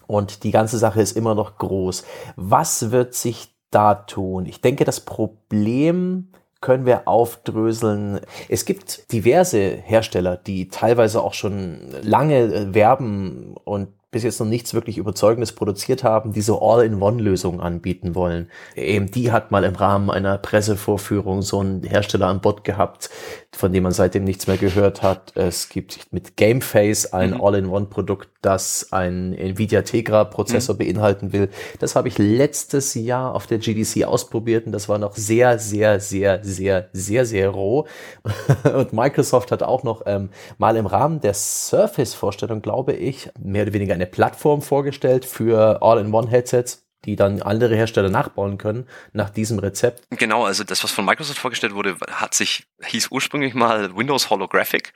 Und 0.06 0.42
die 0.42 0.50
ganze 0.50 0.78
Sache 0.78 1.00
ist 1.02 1.16
immer 1.16 1.35
noch 1.35 1.59
groß. 1.59 2.04
Was 2.37 2.90
wird 2.90 3.14
sich 3.14 3.54
da 3.70 3.94
tun? 3.94 4.46
Ich 4.46 4.61
denke, 4.61 4.85
das 4.85 5.00
Problem 5.00 6.28
können 6.61 6.87
wir 6.87 7.09
aufdröseln. 7.09 8.20
Es 8.49 8.64
gibt 8.64 9.12
diverse 9.12 9.59
Hersteller, 9.59 10.37
die 10.37 10.68
teilweise 10.68 11.23
auch 11.23 11.35
schon 11.35 11.81
lange 12.03 12.42
äh, 12.42 12.75
werben 12.75 13.57
und 13.64 13.88
bis 14.11 14.25
jetzt 14.25 14.40
noch 14.40 14.46
nichts 14.46 14.75
wirklich 14.75 14.99
Überzeugendes 14.99 15.53
produziert 15.53 16.03
haben, 16.03 16.33
die 16.33 16.40
so 16.40 16.61
All-in-One-Lösungen 16.61 17.61
anbieten 17.61 18.14
wollen. 18.14 18.51
AMD 18.77 19.14
hat 19.31 19.53
mal 19.53 19.62
im 19.62 19.77
Rahmen 19.77 20.11
einer 20.11 20.37
Pressevorführung 20.38 21.42
so 21.42 21.61
einen 21.61 21.85
Hersteller 21.85 22.27
an 22.27 22.40
Bord 22.40 22.64
gehabt, 22.64 23.09
von 23.53 23.73
dem 23.73 23.85
man 23.85 23.92
seitdem 23.92 24.25
nichts 24.25 24.49
mehr 24.49 24.57
gehört 24.57 25.03
hat. 25.03 25.37
Es 25.37 25.68
gibt 25.68 26.12
mit 26.12 26.37
Gameface 26.37 27.12
ein 27.12 27.31
mhm. 27.31 27.40
All-in-One-Produkt, 27.40 28.29
das 28.42 28.88
ein 28.90 29.33
Nvidia 29.33 29.83
Tegra-Prozessor 29.83 30.75
mhm. 30.75 30.79
beinhalten 30.79 31.33
will. 31.33 31.49
Das 31.79 31.94
habe 31.94 32.09
ich 32.09 32.18
letztes 32.18 32.94
Jahr 32.94 33.35
auf 33.35 33.46
der 33.46 33.59
GDC 33.59 34.05
ausprobiert 34.05 34.66
und 34.66 34.73
das 34.73 34.88
war 34.88 34.99
noch 34.99 35.14
sehr, 35.14 35.61
sehr, 35.61 36.01
sehr, 36.01 36.42
sehr, 36.42 36.88
sehr, 36.92 37.27
sehr 37.27 37.49
roh. 37.51 37.87
und 38.75 38.92
Microsoft 38.92 39.53
hat 39.53 39.62
auch 39.62 39.85
noch 39.85 40.03
ähm, 40.07 40.31
mal 40.59 40.77
im 40.77 40.87
Rahmen 40.87 41.20
der 41.20 41.35
Surface-Vorstellung, 41.35 42.61
glaube 42.61 42.94
ich, 42.94 43.31
mehr 43.40 43.62
oder 43.62 43.73
weniger 43.73 43.99
eine 44.00 44.10
Plattform 44.10 44.62
vorgestellt 44.62 45.24
für 45.24 45.82
All-in-One-Headsets 45.82 46.84
die 47.06 47.16
dann 47.16 47.40
andere 47.40 47.74
Hersteller 47.74 48.10
nachbauen 48.10 48.58
können 48.58 48.86
nach 49.12 49.30
diesem 49.30 49.58
Rezept. 49.58 50.04
Genau, 50.10 50.44
also 50.44 50.64
das, 50.64 50.84
was 50.84 50.90
von 50.90 51.04
Microsoft 51.04 51.38
vorgestellt 51.38 51.74
wurde, 51.74 51.96
hat 52.10 52.34
sich, 52.34 52.66
hieß 52.84 53.08
ursprünglich 53.10 53.54
mal 53.54 53.96
Windows 53.96 54.28
Holographic 54.28 54.92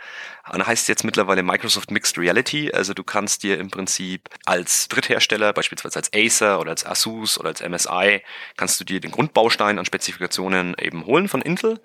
und 0.53 0.67
heißt 0.67 0.89
jetzt 0.89 1.05
mittlerweile 1.05 1.43
Microsoft 1.43 1.91
Mixed 1.91 2.19
Reality. 2.19 2.71
Also 2.73 2.93
du 2.93 3.05
kannst 3.05 3.43
dir 3.43 3.59
im 3.59 3.71
Prinzip 3.71 4.29
als 4.45 4.89
Dritthersteller, 4.89 5.55
beispielsweise 5.55 5.97
als 5.97 6.11
Acer 6.15 6.61
oder 6.61 6.73
als 6.73 6.85
Asus 6.85 7.39
oder 7.39 7.49
als 7.49 7.63
MSI, 7.63 8.23
kannst 8.57 8.79
du 8.81 8.85
dir 8.85 9.01
den 9.01 9.11
Grundbaustein 9.11 9.79
an 9.79 9.87
Spezifikationen 9.87 10.77
eben 10.79 11.07
holen 11.07 11.29
von 11.29 11.41
Intel 11.41 11.81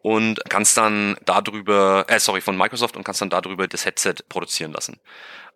und 0.00 0.40
kannst 0.48 0.76
dann 0.76 1.16
darüber, 1.24 2.06
äh, 2.08 2.18
sorry, 2.20 2.40
von 2.40 2.56
Microsoft 2.56 2.96
und 2.96 3.04
kannst 3.04 3.20
dann 3.20 3.30
darüber 3.30 3.68
das 3.68 3.84
Headset 3.84 4.14
produzieren 4.28 4.72
lassen. 4.72 4.98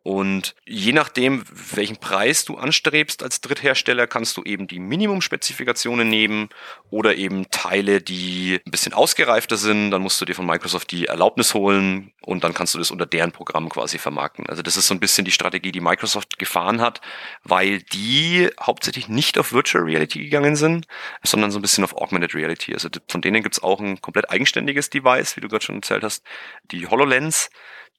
Und 0.03 0.57
je 0.67 0.93
nachdem, 0.93 1.45
welchen 1.53 1.97
Preis 1.97 2.45
du 2.45 2.57
anstrebst 2.57 3.23
als 3.23 3.41
Dritthersteller, 3.41 4.09
kannst 4.09 4.37
du 4.37 4.43
eben 4.43 4.67
die 4.67 4.81
Minimumspezifikationen 4.81 6.09
nehmen 6.09 6.49
oder 6.91 7.15
eben 7.15 7.49
Teile, 7.51 8.01
die 8.01 8.61
ein 8.67 8.71
bisschen 8.71 8.95
ausgereifter 8.95 9.57
sind. 9.57 9.93
Dann 9.93 10.03
musst 10.03 10.21
du 10.21 10.25
dir 10.25 10.35
von 10.35 10.47
Microsoft 10.47 10.91
die 10.91 11.07
Erlaubnis 11.07 11.55
holen 11.55 12.13
und 12.21 12.43
dann 12.43 12.53
kannst 12.53 12.75
du 12.75 12.79
das 12.79 12.91
unter 12.91 13.07
deren 13.07 13.31
Programm 13.31 13.69
quasi 13.69 13.99
vermarkten. 13.99 14.47
Also 14.49 14.63
das 14.63 14.77
ist 14.77 14.89
so 14.89 14.95
ein 14.95 15.01
bisschen 15.01 15.25
die 15.25 15.31
Strategie, 15.31 15.71
die 15.71 15.81
Microsoft 15.81 16.37
gefahren 16.37 16.81
hat, 16.81 17.01
weil 17.45 17.81
die 17.81 18.51
hauptsächlich 18.61 19.07
nicht 19.07 19.39
auf 19.39 19.53
Virtual 19.53 19.85
Reality 19.85 20.19
gegangen 20.19 20.57
sind, 20.57 20.87
sondern 21.23 21.53
so 21.53 21.61
ein 21.61 21.63
bisschen 21.63 21.85
auf 21.85 21.97
Augmented 21.97 22.35
Reality. 22.35 22.75
Also 22.75 22.89
von 23.09 23.21
denen 23.21 23.45
gibt's 23.45 23.63
auch 23.63 23.79
ein 23.79 24.01
komplett 24.01 24.31
eigenständiges 24.31 24.91
Device, 24.91 25.37
wie 25.37 25.41
du 25.41 25.49
gerade 25.49 25.65
schon 25.65 25.77
erzählt 25.77 26.03
hast, 26.03 26.25
die 26.73 26.89
HoloLens 26.89 27.51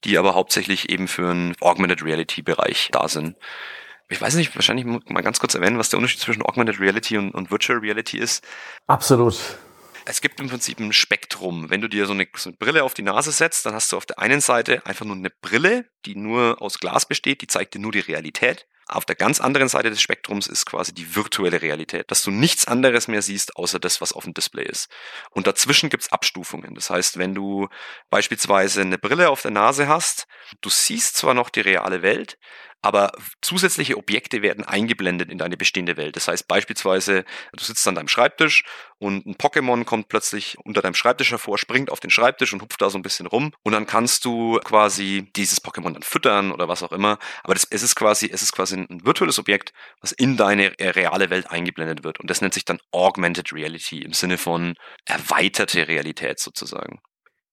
die 0.04 0.18
aber 0.18 0.34
hauptsächlich 0.34 0.90
eben 0.90 1.08
für 1.08 1.30
einen 1.30 1.54
Augmented 1.60 2.02
Reality 2.04 2.42
Bereich 2.42 2.88
da 2.92 3.08
sind. 3.08 3.36
Ich 4.08 4.20
weiß 4.20 4.34
nicht, 4.34 4.54
wahrscheinlich 4.54 4.84
mal 4.84 5.22
ganz 5.22 5.40
kurz 5.40 5.54
erwähnen, 5.54 5.78
was 5.78 5.88
der 5.88 5.98
Unterschied 5.98 6.20
zwischen 6.20 6.42
Augmented 6.42 6.78
Reality 6.78 7.16
und, 7.16 7.32
und 7.32 7.50
Virtual 7.50 7.78
Reality 7.78 8.18
ist. 8.18 8.44
Absolut. 8.86 9.36
Es 10.06 10.20
gibt 10.20 10.38
im 10.40 10.50
Prinzip 10.50 10.78
ein 10.78 10.92
Spektrum. 10.92 11.70
Wenn 11.70 11.80
du 11.80 11.88
dir 11.88 12.06
so 12.06 12.12
eine, 12.12 12.26
so 12.36 12.50
eine, 12.50 12.56
Brille 12.58 12.84
auf 12.84 12.92
die 12.92 13.02
Nase 13.02 13.32
setzt, 13.32 13.64
dann 13.64 13.72
hast 13.74 13.90
du 13.90 13.96
auf 13.96 14.04
der 14.04 14.18
einen 14.18 14.42
Seite 14.42 14.84
einfach 14.84 15.06
nur 15.06 15.16
eine 15.16 15.30
Brille, 15.30 15.86
die 16.04 16.14
nur 16.14 16.60
aus 16.60 16.78
Glas 16.78 17.06
besteht, 17.06 17.40
die 17.40 17.46
zeigt 17.46 17.74
dir 17.74 17.78
nur 17.78 17.92
die 17.92 18.00
Realität. 18.00 18.66
Auf 18.86 19.04
der 19.04 19.16
ganz 19.16 19.40
anderen 19.40 19.68
Seite 19.68 19.90
des 19.90 20.02
Spektrums 20.02 20.46
ist 20.46 20.66
quasi 20.66 20.92
die 20.92 21.16
virtuelle 21.16 21.62
Realität, 21.62 22.10
dass 22.10 22.22
du 22.22 22.30
nichts 22.30 22.66
anderes 22.66 23.08
mehr 23.08 23.22
siehst, 23.22 23.56
außer 23.56 23.78
das, 23.78 24.00
was 24.00 24.12
auf 24.12 24.24
dem 24.24 24.34
Display 24.34 24.64
ist. 24.64 24.88
Und 25.30 25.46
dazwischen 25.46 25.88
gibt's 25.88 26.12
Abstufungen. 26.12 26.74
Das 26.74 26.90
heißt, 26.90 27.18
wenn 27.18 27.34
du 27.34 27.68
beispielsweise 28.10 28.82
eine 28.82 28.98
Brille 28.98 29.30
auf 29.30 29.42
der 29.42 29.52
Nase 29.52 29.88
hast, 29.88 30.26
du 30.60 30.68
siehst 30.68 31.16
zwar 31.16 31.34
noch 31.34 31.50
die 31.50 31.60
reale 31.60 32.02
Welt, 32.02 32.38
aber 32.84 33.12
zusätzliche 33.40 33.96
Objekte 33.96 34.42
werden 34.42 34.62
eingeblendet 34.62 35.30
in 35.30 35.38
deine 35.38 35.56
bestehende 35.56 35.96
Welt. 35.96 36.16
Das 36.16 36.28
heißt 36.28 36.46
beispielsweise, 36.46 37.24
du 37.54 37.64
sitzt 37.64 37.88
an 37.88 37.94
deinem 37.94 38.08
Schreibtisch 38.08 38.62
und 38.98 39.24
ein 39.24 39.36
Pokémon 39.36 39.84
kommt 39.84 40.08
plötzlich 40.08 40.58
unter 40.64 40.82
deinem 40.82 40.92
Schreibtisch 40.92 41.30
hervor, 41.30 41.56
springt 41.56 41.90
auf 41.90 42.00
den 42.00 42.10
Schreibtisch 42.10 42.52
und 42.52 42.60
hupft 42.60 42.82
da 42.82 42.90
so 42.90 42.98
ein 42.98 43.02
bisschen 43.02 43.26
rum 43.26 43.54
und 43.62 43.72
dann 43.72 43.86
kannst 43.86 44.26
du 44.26 44.60
quasi 44.64 45.30
dieses 45.34 45.64
Pokémon 45.64 45.94
dann 45.94 46.02
füttern 46.02 46.52
oder 46.52 46.68
was 46.68 46.82
auch 46.82 46.92
immer. 46.92 47.18
Aber 47.42 47.54
das, 47.54 47.66
es 47.70 47.82
ist 47.82 47.94
quasi, 47.96 48.28
es 48.30 48.42
ist 48.42 48.52
quasi 48.52 48.76
ein 48.76 49.00
virtuelles 49.02 49.38
Objekt, 49.38 49.72
was 50.02 50.12
in 50.12 50.36
deine 50.36 50.78
äh, 50.78 50.90
reale 50.90 51.30
Welt 51.30 51.50
eingeblendet 51.50 52.04
wird 52.04 52.20
und 52.20 52.28
das 52.28 52.42
nennt 52.42 52.52
sich 52.52 52.66
dann 52.66 52.80
Augmented 52.92 53.50
Reality 53.54 54.02
im 54.02 54.12
Sinne 54.12 54.36
von 54.36 54.74
erweiterte 55.06 55.88
Realität 55.88 56.38
sozusagen. 56.38 57.00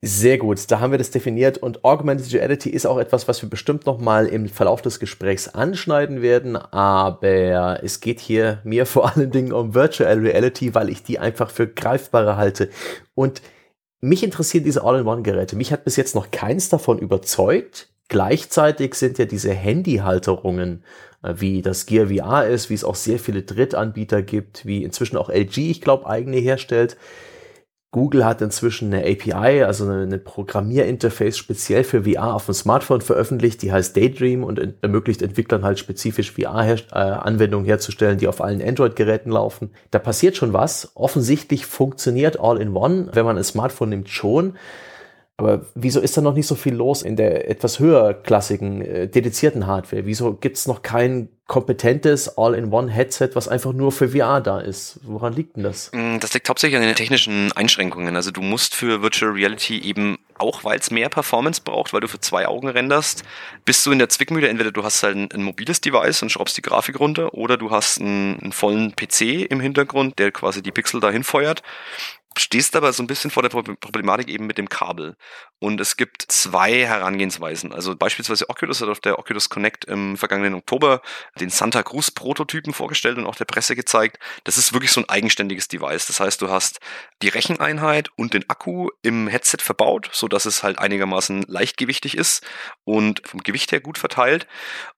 Sehr 0.03 0.39
gut, 0.39 0.71
da 0.71 0.79
haben 0.79 0.89
wir 0.89 0.97
das 0.97 1.11
definiert 1.11 1.59
und 1.59 1.85
Augmented 1.85 2.33
Reality 2.33 2.71
ist 2.71 2.87
auch 2.87 2.97
etwas, 2.97 3.27
was 3.27 3.43
wir 3.43 3.49
bestimmt 3.49 3.85
noch 3.85 3.99
mal 3.99 4.25
im 4.25 4.49
Verlauf 4.49 4.81
des 4.81 4.99
Gesprächs 4.99 5.47
anschneiden 5.47 6.23
werden, 6.23 6.55
aber 6.55 7.83
es 7.83 7.99
geht 7.99 8.19
hier 8.19 8.61
mir 8.63 8.85
vor 8.87 9.15
allen 9.15 9.29
Dingen 9.29 9.53
um 9.53 9.75
Virtual 9.75 10.17
Reality, 10.17 10.73
weil 10.73 10.89
ich 10.89 11.03
die 11.03 11.19
einfach 11.19 11.51
für 11.51 11.67
greifbarer 11.67 12.35
halte 12.35 12.69
und 13.13 13.43
mich 13.99 14.23
interessieren 14.23 14.63
diese 14.63 14.83
All-in-One-Geräte. 14.83 15.55
Mich 15.55 15.71
hat 15.71 15.83
bis 15.83 15.95
jetzt 15.95 16.15
noch 16.15 16.31
keins 16.31 16.69
davon 16.69 16.97
überzeugt. 16.97 17.89
Gleichzeitig 18.07 18.95
sind 18.95 19.19
ja 19.19 19.25
diese 19.25 19.53
Handyhalterungen, 19.53 20.83
äh, 21.21 21.35
wie 21.37 21.61
das 21.61 21.85
Gear 21.85 22.07
VR 22.07 22.47
ist, 22.47 22.71
wie 22.71 22.73
es 22.73 22.83
auch 22.83 22.95
sehr 22.95 23.19
viele 23.19 23.43
Drittanbieter 23.43 24.23
gibt, 24.23 24.65
wie 24.65 24.83
inzwischen 24.83 25.17
auch 25.17 25.29
LG, 25.29 25.69
ich 25.69 25.81
glaube, 25.81 26.07
eigene 26.07 26.37
herstellt, 26.37 26.97
Google 27.93 28.23
hat 28.23 28.41
inzwischen 28.41 28.93
eine 28.93 29.03
API, 29.03 29.63
also 29.63 29.85
eine 29.89 30.17
Programmierinterface 30.17 31.37
speziell 31.37 31.83
für 31.83 32.05
VR 32.05 32.35
auf 32.35 32.45
dem 32.45 32.53
Smartphone 32.53 33.01
veröffentlicht, 33.01 33.61
die 33.61 33.73
heißt 33.73 33.97
Daydream 33.97 34.45
und 34.45 34.75
ermöglicht 34.81 35.21
Entwicklern 35.21 35.65
halt 35.65 35.77
spezifisch 35.77 36.31
VR-Anwendungen 36.31 37.65
herzustellen, 37.65 38.17
die 38.17 38.29
auf 38.29 38.39
allen 38.39 38.61
Android-Geräten 38.61 39.31
laufen. 39.31 39.71
Da 39.91 39.99
passiert 39.99 40.37
schon 40.37 40.53
was. 40.53 40.93
Offensichtlich 40.95 41.65
funktioniert 41.65 42.39
All-in-One, 42.39 43.09
wenn 43.11 43.25
man 43.25 43.37
ein 43.37 43.43
Smartphone 43.43 43.89
nimmt, 43.89 44.07
schon. 44.07 44.55
Aber 45.41 45.65
wieso 45.73 45.99
ist 45.99 46.15
da 46.15 46.21
noch 46.21 46.35
nicht 46.35 46.45
so 46.45 46.53
viel 46.53 46.75
los 46.75 47.01
in 47.01 47.15
der 47.15 47.49
etwas 47.49 47.79
höherklassigen, 47.79 48.81
äh, 48.83 49.07
dedizierten 49.07 49.65
Hardware? 49.65 50.05
Wieso 50.05 50.35
gibt's 50.35 50.67
noch 50.67 50.83
kein 50.83 51.29
kompetentes 51.47 52.37
All-in-One-Headset, 52.37 53.31
was 53.33 53.47
einfach 53.47 53.73
nur 53.73 53.91
für 53.91 54.09
VR 54.09 54.39
da 54.39 54.59
ist? 54.59 54.99
Woran 55.01 55.33
liegt 55.33 55.55
denn 55.55 55.63
das? 55.63 55.89
Mm, 55.93 56.19
das 56.19 56.35
liegt 56.35 56.47
hauptsächlich 56.47 56.79
an 56.79 56.85
den 56.85 56.93
technischen 56.93 57.51
Einschränkungen. 57.53 58.15
Also 58.15 58.29
du 58.29 58.41
musst 58.41 58.75
für 58.75 59.01
Virtual 59.01 59.31
Reality 59.31 59.79
eben, 59.79 60.19
auch 60.37 60.63
weil 60.63 60.77
es 60.77 60.91
mehr 60.91 61.09
Performance 61.09 61.61
braucht, 61.65 61.91
weil 61.91 62.01
du 62.01 62.07
für 62.07 62.19
zwei 62.19 62.47
Augen 62.47 62.67
renderst, 62.67 63.23
bist 63.65 63.83
du 63.87 63.91
in 63.91 63.97
der 63.97 64.09
Zwickmühle. 64.09 64.47
Entweder 64.47 64.71
du 64.71 64.83
hast 64.83 65.01
halt 65.01 65.17
ein, 65.17 65.31
ein 65.31 65.41
mobiles 65.41 65.81
Device 65.81 66.21
und 66.21 66.31
schraubst 66.31 66.55
die 66.55 66.61
Grafik 66.61 66.99
runter 66.99 67.33
oder 67.33 67.57
du 67.57 67.71
hast 67.71 67.99
einen, 67.99 68.39
einen 68.39 68.51
vollen 68.51 68.95
PC 68.95 69.49
im 69.49 69.59
Hintergrund, 69.59 70.19
der 70.19 70.31
quasi 70.31 70.61
die 70.61 70.71
Pixel 70.71 70.99
dahin 70.99 71.23
feuert 71.23 71.63
stehst 72.37 72.75
aber 72.75 72.93
so 72.93 73.03
ein 73.03 73.07
bisschen 73.07 73.29
vor 73.29 73.43
der 73.43 73.49
Problematik 73.49 74.29
eben 74.29 74.47
mit 74.47 74.57
dem 74.57 74.69
Kabel. 74.69 75.17
Und 75.59 75.81
es 75.81 75.97
gibt 75.97 76.23
zwei 76.29 76.85
Herangehensweisen. 76.85 77.73
Also 77.73 77.95
beispielsweise 77.95 78.49
Oculus 78.49 78.81
hat 78.81 78.89
auf 78.89 79.01
der 79.01 79.19
Oculus 79.19 79.49
Connect 79.49 79.85
im 79.85 80.15
vergangenen 80.15 80.55
Oktober 80.55 81.01
den 81.39 81.49
Santa 81.49 81.83
Cruz 81.83 82.09
Prototypen 82.11 82.73
vorgestellt 82.73 83.17
und 83.17 83.25
auch 83.25 83.35
der 83.35 83.45
Presse 83.45 83.75
gezeigt. 83.75 84.17
Das 84.45 84.57
ist 84.57 84.71
wirklich 84.73 84.91
so 84.91 85.01
ein 85.01 85.09
eigenständiges 85.09 85.67
Device. 85.67 86.07
Das 86.07 86.19
heißt, 86.19 86.41
du 86.41 86.49
hast 86.49 86.79
die 87.21 87.29
Recheneinheit 87.29 88.09
und 88.15 88.33
den 88.33 88.49
Akku 88.49 88.89
im 89.01 89.27
Headset 89.27 89.57
verbaut, 89.59 90.09
so 90.13 90.27
dass 90.27 90.45
es 90.45 90.63
halt 90.63 90.79
einigermaßen 90.79 91.43
leichtgewichtig 91.47 92.15
ist 92.17 92.43
und 92.85 93.21
vom 93.27 93.41
Gewicht 93.41 93.71
her 93.71 93.81
gut 93.81 93.97
verteilt. 93.97 94.47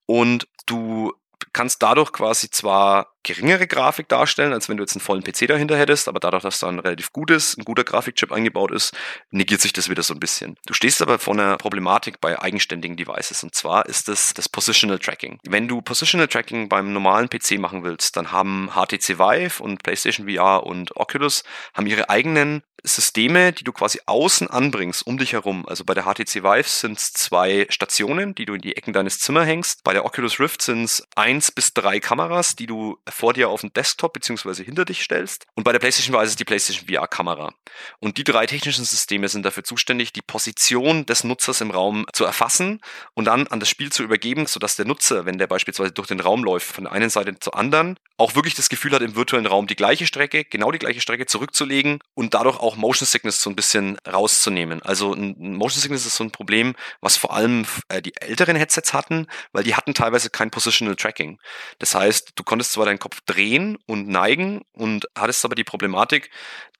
Und 0.06 0.46
du 0.66 1.12
kannst 1.52 1.82
dadurch 1.82 2.12
quasi 2.12 2.50
zwar 2.50 3.13
geringere 3.24 3.66
Grafik 3.66 4.08
darstellen, 4.08 4.52
als 4.52 4.68
wenn 4.68 4.76
du 4.76 4.82
jetzt 4.82 4.94
einen 4.94 5.00
vollen 5.00 5.24
PC 5.24 5.48
dahinter 5.48 5.76
hättest, 5.76 6.06
aber 6.08 6.20
dadurch, 6.20 6.42
dass 6.42 6.60
da 6.60 6.68
ein 6.68 6.78
relativ 6.78 7.12
gutes, 7.12 7.56
ein 7.56 7.64
guter 7.64 7.82
Grafikchip 7.82 8.30
eingebaut 8.30 8.70
ist, 8.70 8.94
negiert 9.30 9.60
sich 9.60 9.72
das 9.72 9.88
wieder 9.88 10.02
so 10.02 10.14
ein 10.14 10.20
bisschen. 10.20 10.56
Du 10.66 10.74
stehst 10.74 11.02
aber 11.02 11.18
vor 11.18 11.34
einer 11.34 11.56
Problematik 11.56 12.20
bei 12.20 12.40
eigenständigen 12.40 12.96
Devices 12.96 13.42
und 13.42 13.54
zwar 13.54 13.86
ist 13.86 14.08
das 14.08 14.34
das 14.34 14.48
Positional 14.48 14.98
Tracking. 14.98 15.40
Wenn 15.44 15.66
du 15.66 15.82
Positional 15.82 16.28
Tracking 16.28 16.68
beim 16.68 16.92
normalen 16.92 17.28
PC 17.28 17.58
machen 17.58 17.82
willst, 17.82 18.16
dann 18.16 18.30
haben 18.30 18.70
HTC 18.74 19.18
Vive 19.18 19.62
und 19.62 19.82
PlayStation 19.82 20.28
VR 20.28 20.64
und 20.64 20.96
Oculus 20.96 21.42
haben 21.74 21.86
ihre 21.86 22.10
eigenen 22.10 22.62
Systeme, 22.86 23.52
die 23.52 23.64
du 23.64 23.72
quasi 23.72 23.98
außen 24.04 24.48
anbringst, 24.48 25.06
um 25.06 25.16
dich 25.16 25.32
herum. 25.32 25.66
Also 25.66 25.84
bei 25.84 25.94
der 25.94 26.04
HTC 26.04 26.42
Vive 26.42 26.68
sind 26.68 26.98
es 26.98 27.14
zwei 27.14 27.66
Stationen, 27.70 28.34
die 28.34 28.44
du 28.44 28.54
in 28.54 28.60
die 28.60 28.76
Ecken 28.76 28.92
deines 28.92 29.18
Zimmers 29.18 29.46
hängst. 29.46 29.84
Bei 29.84 29.94
der 29.94 30.04
Oculus 30.04 30.38
Rift 30.38 30.60
sind 30.60 30.84
es 30.84 31.06
eins 31.16 31.50
bis 31.50 31.72
drei 31.72 31.98
Kameras, 31.98 32.56
die 32.56 32.66
du 32.66 32.98
vor 33.14 33.32
dir 33.32 33.48
auf 33.48 33.60
den 33.60 33.72
Desktop 33.72 34.12
beziehungsweise 34.12 34.62
hinter 34.62 34.84
dich 34.84 35.02
stellst. 35.02 35.46
Und 35.54 35.64
bei 35.64 35.72
der 35.72 35.78
PlayStation 35.78 36.14
VR 36.14 36.24
ist 36.24 36.30
es 36.30 36.36
die 36.36 36.44
PlayStation 36.44 36.88
VR-Kamera. 36.88 37.54
Und 38.00 38.18
die 38.18 38.24
drei 38.24 38.46
technischen 38.46 38.84
Systeme 38.84 39.28
sind 39.28 39.44
dafür 39.44 39.62
zuständig, 39.64 40.12
die 40.12 40.22
Position 40.22 41.06
des 41.06 41.24
Nutzers 41.24 41.60
im 41.60 41.70
Raum 41.70 42.06
zu 42.12 42.24
erfassen 42.24 42.80
und 43.14 43.26
dann 43.26 43.46
an 43.46 43.60
das 43.60 43.68
Spiel 43.68 43.92
zu 43.92 44.02
übergeben, 44.02 44.46
sodass 44.46 44.76
der 44.76 44.86
Nutzer, 44.86 45.26
wenn 45.26 45.38
der 45.38 45.46
beispielsweise 45.46 45.92
durch 45.92 46.08
den 46.08 46.20
Raum 46.20 46.42
läuft, 46.42 46.66
von 46.66 46.84
der 46.84 46.92
einen 46.92 47.10
Seite 47.10 47.38
zur 47.38 47.56
anderen, 47.56 47.98
auch 48.16 48.34
wirklich 48.34 48.54
das 48.54 48.68
Gefühl 48.68 48.92
hat, 48.92 49.02
im 49.02 49.16
virtuellen 49.16 49.46
Raum 49.46 49.66
die 49.66 49.76
gleiche 49.76 50.06
Strecke, 50.06 50.44
genau 50.44 50.70
die 50.70 50.78
gleiche 50.78 51.00
Strecke 51.00 51.26
zurückzulegen 51.26 52.00
und 52.14 52.34
dadurch 52.34 52.58
auch 52.58 52.76
Motion 52.76 53.06
Sickness 53.06 53.40
so 53.40 53.50
ein 53.50 53.56
bisschen 53.56 53.96
rauszunehmen. 54.06 54.82
Also 54.82 55.12
ein 55.14 55.54
Motion 55.54 55.80
Sickness 55.80 56.06
ist 56.06 56.16
so 56.16 56.24
ein 56.24 56.30
Problem, 56.30 56.74
was 57.00 57.16
vor 57.16 57.32
allem 57.32 57.66
äh, 57.88 58.02
die 58.02 58.16
älteren 58.16 58.56
Headsets 58.56 58.92
hatten, 58.92 59.26
weil 59.52 59.64
die 59.64 59.74
hatten 59.74 59.94
teilweise 59.94 60.30
kein 60.30 60.50
Positional 60.50 60.96
Tracking. 60.96 61.38
Das 61.78 61.94
heißt, 61.94 62.32
du 62.34 62.44
konntest 62.44 62.72
zwar 62.72 62.86
deinen 62.86 62.98
Kopf 63.04 63.20
drehen 63.26 63.76
und 63.84 64.08
neigen 64.08 64.62
und 64.72 65.06
hattest 65.14 65.44
aber 65.44 65.54
die 65.54 65.62
Problematik, 65.62 66.30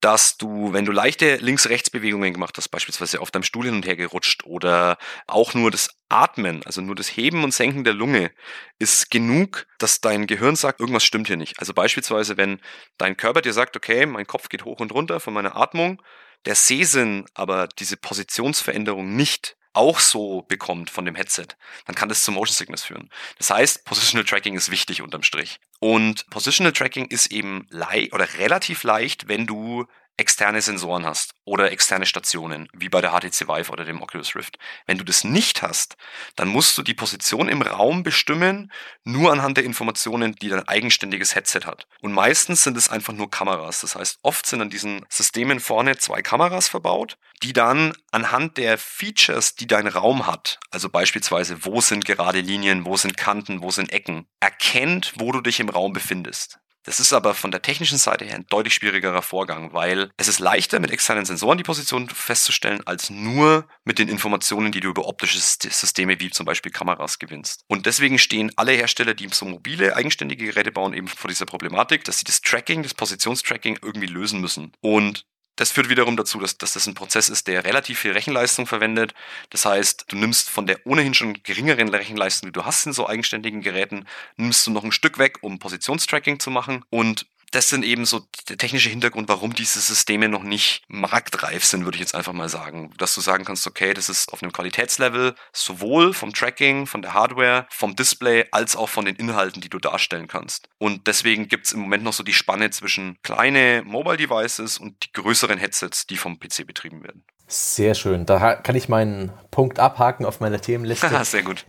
dass 0.00 0.38
du, 0.38 0.72
wenn 0.72 0.86
du 0.86 0.92
leichte 0.92 1.36
Links-Rechts-Bewegungen 1.36 2.32
gemacht 2.32 2.56
hast, 2.56 2.70
beispielsweise 2.70 3.20
auf 3.20 3.30
deinem 3.30 3.42
Stuhl 3.42 3.66
hin 3.66 3.74
und 3.74 3.84
her 3.84 3.94
gerutscht 3.94 4.42
oder 4.46 4.96
auch 5.26 5.52
nur 5.52 5.70
das 5.70 5.90
Atmen, 6.08 6.62
also 6.64 6.80
nur 6.80 6.94
das 6.94 7.14
Heben 7.14 7.44
und 7.44 7.52
Senken 7.52 7.84
der 7.84 7.92
Lunge, 7.92 8.30
ist 8.78 9.10
genug, 9.10 9.66
dass 9.76 10.00
dein 10.00 10.26
Gehirn 10.26 10.56
sagt, 10.56 10.80
irgendwas 10.80 11.04
stimmt 11.04 11.26
hier 11.26 11.36
nicht. 11.36 11.58
Also 11.58 11.74
beispielsweise, 11.74 12.38
wenn 12.38 12.58
dein 12.96 13.18
Körper 13.18 13.42
dir 13.42 13.52
sagt, 13.52 13.76
okay, 13.76 14.06
mein 14.06 14.26
Kopf 14.26 14.48
geht 14.48 14.64
hoch 14.64 14.80
und 14.80 14.92
runter 14.92 15.20
von 15.20 15.34
meiner 15.34 15.56
Atmung, 15.56 16.00
der 16.46 16.54
Sehsinn 16.54 17.26
aber 17.34 17.68
diese 17.78 17.98
Positionsveränderung 17.98 19.14
nicht 19.14 19.58
auch 19.74 20.00
so 20.00 20.42
bekommt 20.42 20.90
von 20.90 21.04
dem 21.04 21.14
Headset, 21.14 21.48
dann 21.86 21.94
kann 21.94 22.08
das 22.08 22.24
zu 22.24 22.32
Motion 22.32 22.54
Sickness 22.54 22.84
führen. 22.84 23.10
Das 23.38 23.50
heißt, 23.50 23.84
Positional 23.84 24.24
Tracking 24.24 24.56
ist 24.56 24.70
wichtig 24.70 25.02
unterm 25.02 25.22
Strich. 25.22 25.60
Und 25.80 26.28
Positional 26.30 26.72
Tracking 26.72 27.06
ist 27.06 27.30
eben 27.30 27.66
oder 28.12 28.34
relativ 28.38 28.84
leicht, 28.84 29.28
wenn 29.28 29.46
du 29.46 29.86
externe 30.16 30.62
Sensoren 30.62 31.04
hast 31.04 31.34
oder 31.44 31.72
externe 31.72 32.06
Stationen, 32.06 32.68
wie 32.72 32.88
bei 32.88 33.00
der 33.00 33.10
HTC 33.10 33.48
Vive 33.48 33.70
oder 33.70 33.84
dem 33.84 34.00
Oculus 34.00 34.34
Rift. 34.34 34.58
Wenn 34.86 34.98
du 34.98 35.04
das 35.04 35.24
nicht 35.24 35.62
hast, 35.62 35.96
dann 36.36 36.48
musst 36.48 36.78
du 36.78 36.82
die 36.82 36.94
Position 36.94 37.48
im 37.48 37.62
Raum 37.62 38.02
bestimmen, 38.02 38.70
nur 39.04 39.32
anhand 39.32 39.56
der 39.56 39.64
Informationen, 39.64 40.34
die 40.36 40.48
dein 40.48 40.66
eigenständiges 40.68 41.34
Headset 41.34 41.60
hat. 41.64 41.86
Und 42.00 42.12
meistens 42.12 42.62
sind 42.62 42.76
es 42.76 42.88
einfach 42.88 43.12
nur 43.12 43.30
Kameras. 43.30 43.80
Das 43.80 43.96
heißt, 43.96 44.18
oft 44.22 44.46
sind 44.46 44.60
an 44.60 44.70
diesen 44.70 45.04
Systemen 45.08 45.60
vorne 45.60 45.96
zwei 45.96 46.22
Kameras 46.22 46.68
verbaut, 46.68 47.18
die 47.42 47.52
dann 47.52 47.92
anhand 48.10 48.56
der 48.56 48.78
Features, 48.78 49.54
die 49.54 49.66
dein 49.66 49.86
Raum 49.86 50.26
hat, 50.26 50.60
also 50.70 50.88
beispielsweise, 50.88 51.64
wo 51.64 51.80
sind 51.80 52.04
gerade 52.04 52.40
Linien, 52.40 52.86
wo 52.86 52.96
sind 52.96 53.16
Kanten, 53.16 53.62
wo 53.62 53.70
sind 53.70 53.92
Ecken, 53.92 54.26
erkennt, 54.40 55.12
wo 55.18 55.32
du 55.32 55.40
dich 55.40 55.60
im 55.60 55.68
Raum 55.68 55.92
befindest. 55.92 56.58
Das 56.84 57.00
ist 57.00 57.12
aber 57.12 57.34
von 57.34 57.50
der 57.50 57.62
technischen 57.62 57.98
Seite 57.98 58.24
her 58.24 58.36
ein 58.36 58.46
deutlich 58.48 58.74
schwierigerer 58.74 59.22
Vorgang, 59.22 59.72
weil 59.72 60.10
es 60.16 60.28
ist 60.28 60.38
leichter, 60.38 60.80
mit 60.80 60.90
externen 60.90 61.24
Sensoren 61.24 61.58
die 61.58 61.64
Position 61.64 62.08
festzustellen, 62.08 62.86
als 62.86 63.10
nur 63.10 63.66
mit 63.84 63.98
den 63.98 64.08
Informationen, 64.08 64.70
die 64.70 64.80
du 64.80 64.90
über 64.90 65.06
optische 65.06 65.38
Systeme 65.38 66.20
wie 66.20 66.30
zum 66.30 66.44
Beispiel 66.46 66.70
Kameras 66.70 67.18
gewinnst. 67.18 67.64
Und 67.68 67.86
deswegen 67.86 68.18
stehen 68.18 68.52
alle 68.56 68.72
Hersteller, 68.72 69.14
die 69.14 69.28
so 69.28 69.46
mobile, 69.46 69.96
eigenständige 69.96 70.46
Geräte 70.46 70.72
bauen, 70.72 70.92
eben 70.92 71.08
vor 71.08 71.28
dieser 71.28 71.46
Problematik, 71.46 72.04
dass 72.04 72.18
sie 72.18 72.24
das 72.24 72.42
Tracking, 72.42 72.82
das 72.82 72.94
Positionstracking 72.94 73.78
irgendwie 73.82 74.06
lösen 74.06 74.40
müssen. 74.40 74.72
Und 74.80 75.24
das 75.56 75.70
führt 75.70 75.88
wiederum 75.88 76.16
dazu, 76.16 76.40
dass, 76.40 76.58
dass 76.58 76.72
das 76.72 76.86
ein 76.86 76.94
Prozess 76.94 77.28
ist, 77.28 77.46
der 77.46 77.64
relativ 77.64 78.00
viel 78.00 78.12
Rechenleistung 78.12 78.66
verwendet. 78.66 79.14
Das 79.50 79.64
heißt, 79.64 80.06
du 80.08 80.16
nimmst 80.16 80.50
von 80.50 80.66
der 80.66 80.84
ohnehin 80.86 81.14
schon 81.14 81.34
geringeren 81.42 81.88
Rechenleistung, 81.88 82.48
die 82.48 82.52
du 82.52 82.64
hast 82.64 82.86
in 82.86 82.92
so 82.92 83.06
eigenständigen 83.08 83.60
Geräten, 83.60 84.06
nimmst 84.36 84.66
du 84.66 84.70
noch 84.72 84.84
ein 84.84 84.92
Stück 84.92 85.18
weg, 85.18 85.38
um 85.42 85.58
Positionstracking 85.58 86.40
zu 86.40 86.50
machen. 86.50 86.84
Und 86.90 87.26
das 87.54 87.68
sind 87.68 87.84
eben 87.84 88.04
so 88.04 88.20
der 88.48 88.58
technische 88.58 88.88
Hintergrund, 88.88 89.28
warum 89.28 89.54
diese 89.54 89.80
Systeme 89.80 90.28
noch 90.28 90.42
nicht 90.42 90.82
marktreif 90.88 91.64
sind, 91.64 91.84
würde 91.84 91.96
ich 91.96 92.00
jetzt 92.00 92.14
einfach 92.14 92.32
mal 92.32 92.48
sagen. 92.48 92.92
Dass 92.98 93.14
du 93.14 93.20
sagen 93.20 93.44
kannst, 93.44 93.66
okay, 93.66 93.94
das 93.94 94.08
ist 94.08 94.32
auf 94.32 94.42
einem 94.42 94.52
Qualitätslevel 94.52 95.34
sowohl 95.52 96.12
vom 96.12 96.32
Tracking, 96.32 96.86
von 96.86 97.00
der 97.00 97.14
Hardware, 97.14 97.66
vom 97.70 97.94
Display, 97.94 98.46
als 98.50 98.74
auch 98.74 98.88
von 98.88 99.04
den 99.04 99.14
Inhalten, 99.14 99.60
die 99.60 99.68
du 99.68 99.78
darstellen 99.78 100.26
kannst. 100.26 100.68
Und 100.78 101.06
deswegen 101.06 101.46
gibt 101.46 101.66
es 101.66 101.72
im 101.72 101.80
Moment 101.80 102.02
noch 102.02 102.12
so 102.12 102.24
die 102.24 102.32
Spanne 102.32 102.70
zwischen 102.70 103.18
kleine 103.22 103.82
Mobile 103.84 104.16
Devices 104.16 104.78
und 104.78 105.04
die 105.04 105.12
größeren 105.12 105.58
Headsets, 105.58 106.06
die 106.06 106.16
vom 106.16 106.40
PC 106.40 106.66
betrieben 106.66 107.04
werden. 107.04 107.24
Sehr 107.46 107.94
schön. 107.94 108.26
Da 108.26 108.56
kann 108.56 108.74
ich 108.74 108.88
meinen 108.88 109.32
Punkt 109.52 109.78
abhaken 109.78 110.26
auf 110.26 110.40
meiner 110.40 110.60
Themenliste. 110.60 111.08
Sehr 111.24 111.42
gut. 111.42 111.66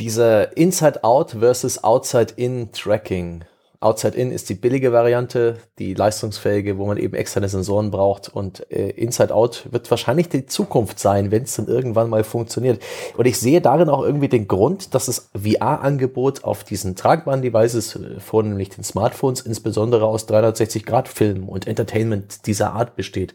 Dieser 0.00 0.56
Inside-Out 0.56 1.36
versus 1.38 1.84
Outside-In-Tracking 1.84 3.44
Outside-In 3.82 4.30
ist 4.30 4.50
die 4.50 4.54
billige 4.54 4.92
Variante, 4.92 5.56
die 5.78 5.94
leistungsfähige, 5.94 6.76
wo 6.76 6.84
man 6.84 6.98
eben 6.98 7.14
externe 7.14 7.48
Sensoren 7.48 7.90
braucht. 7.90 8.28
Und 8.28 8.70
äh, 8.70 8.90
Inside-Out 8.90 9.68
wird 9.70 9.90
wahrscheinlich 9.90 10.28
die 10.28 10.44
Zukunft 10.44 10.98
sein, 10.98 11.30
wenn 11.30 11.44
es 11.44 11.56
dann 11.56 11.66
irgendwann 11.66 12.10
mal 12.10 12.22
funktioniert. 12.22 12.82
Und 13.16 13.26
ich 13.26 13.38
sehe 13.38 13.62
darin 13.62 13.88
auch 13.88 14.02
irgendwie 14.02 14.28
den 14.28 14.48
Grund, 14.48 14.94
dass 14.94 15.06
das 15.06 15.30
VR-Angebot 15.34 16.44
auf 16.44 16.62
diesen 16.62 16.94
tragbaren 16.94 17.40
Devices, 17.40 17.96
äh, 17.96 18.20
vornehmlich 18.20 18.68
den 18.68 18.84
Smartphones, 18.84 19.40
insbesondere 19.40 20.04
aus 20.04 20.28
360-Grad-Film 20.28 21.48
und 21.48 21.66
Entertainment 21.66 22.46
dieser 22.46 22.74
Art 22.74 22.96
besteht 22.96 23.34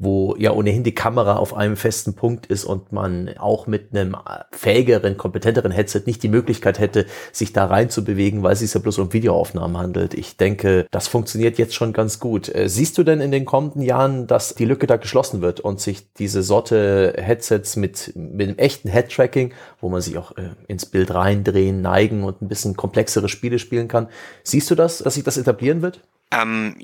wo 0.00 0.36
ja 0.38 0.52
ohnehin 0.52 0.84
die 0.84 0.94
Kamera 0.94 1.36
auf 1.36 1.54
einem 1.54 1.76
festen 1.76 2.14
Punkt 2.14 2.46
ist 2.46 2.64
und 2.64 2.92
man 2.92 3.36
auch 3.36 3.66
mit 3.66 3.92
einem 3.92 4.16
fähigeren, 4.52 5.16
kompetenteren 5.16 5.72
Headset 5.72 6.02
nicht 6.06 6.22
die 6.22 6.28
Möglichkeit 6.28 6.78
hätte, 6.78 7.04
sich 7.32 7.52
da 7.52 7.66
rein 7.66 7.90
zu 7.90 8.04
bewegen, 8.04 8.44
weil 8.44 8.52
es 8.52 8.60
sich 8.60 8.72
ja 8.72 8.80
bloß 8.80 8.98
um 8.98 9.12
Videoaufnahmen 9.12 9.76
handelt. 9.76 10.14
Ich 10.14 10.36
denke, 10.36 10.86
das 10.92 11.08
funktioniert 11.08 11.58
jetzt 11.58 11.74
schon 11.74 11.92
ganz 11.92 12.20
gut. 12.20 12.48
Äh, 12.54 12.68
siehst 12.68 12.96
du 12.96 13.02
denn 13.02 13.20
in 13.20 13.32
den 13.32 13.44
kommenden 13.44 13.82
Jahren, 13.82 14.28
dass 14.28 14.54
die 14.54 14.66
Lücke 14.66 14.86
da 14.86 14.96
geschlossen 14.96 15.40
wird 15.40 15.58
und 15.58 15.80
sich 15.80 16.12
diese 16.12 16.44
Sorte 16.44 17.14
Headsets 17.16 17.74
mit, 17.74 18.12
mit 18.14 18.48
einem 18.48 18.58
echten 18.58 18.88
Head-Tracking, 18.88 19.52
wo 19.80 19.88
man 19.88 20.00
sich 20.00 20.16
auch 20.16 20.36
äh, 20.36 20.50
ins 20.68 20.86
Bild 20.86 21.12
reindrehen, 21.12 21.82
neigen 21.82 22.22
und 22.22 22.40
ein 22.40 22.48
bisschen 22.48 22.76
komplexere 22.76 23.28
Spiele 23.28 23.58
spielen 23.58 23.88
kann, 23.88 24.08
siehst 24.44 24.70
du 24.70 24.76
das, 24.76 24.98
dass 24.98 25.14
sich 25.14 25.24
das 25.24 25.38
etablieren 25.38 25.82
wird? 25.82 26.00
Ähm, 26.30 26.76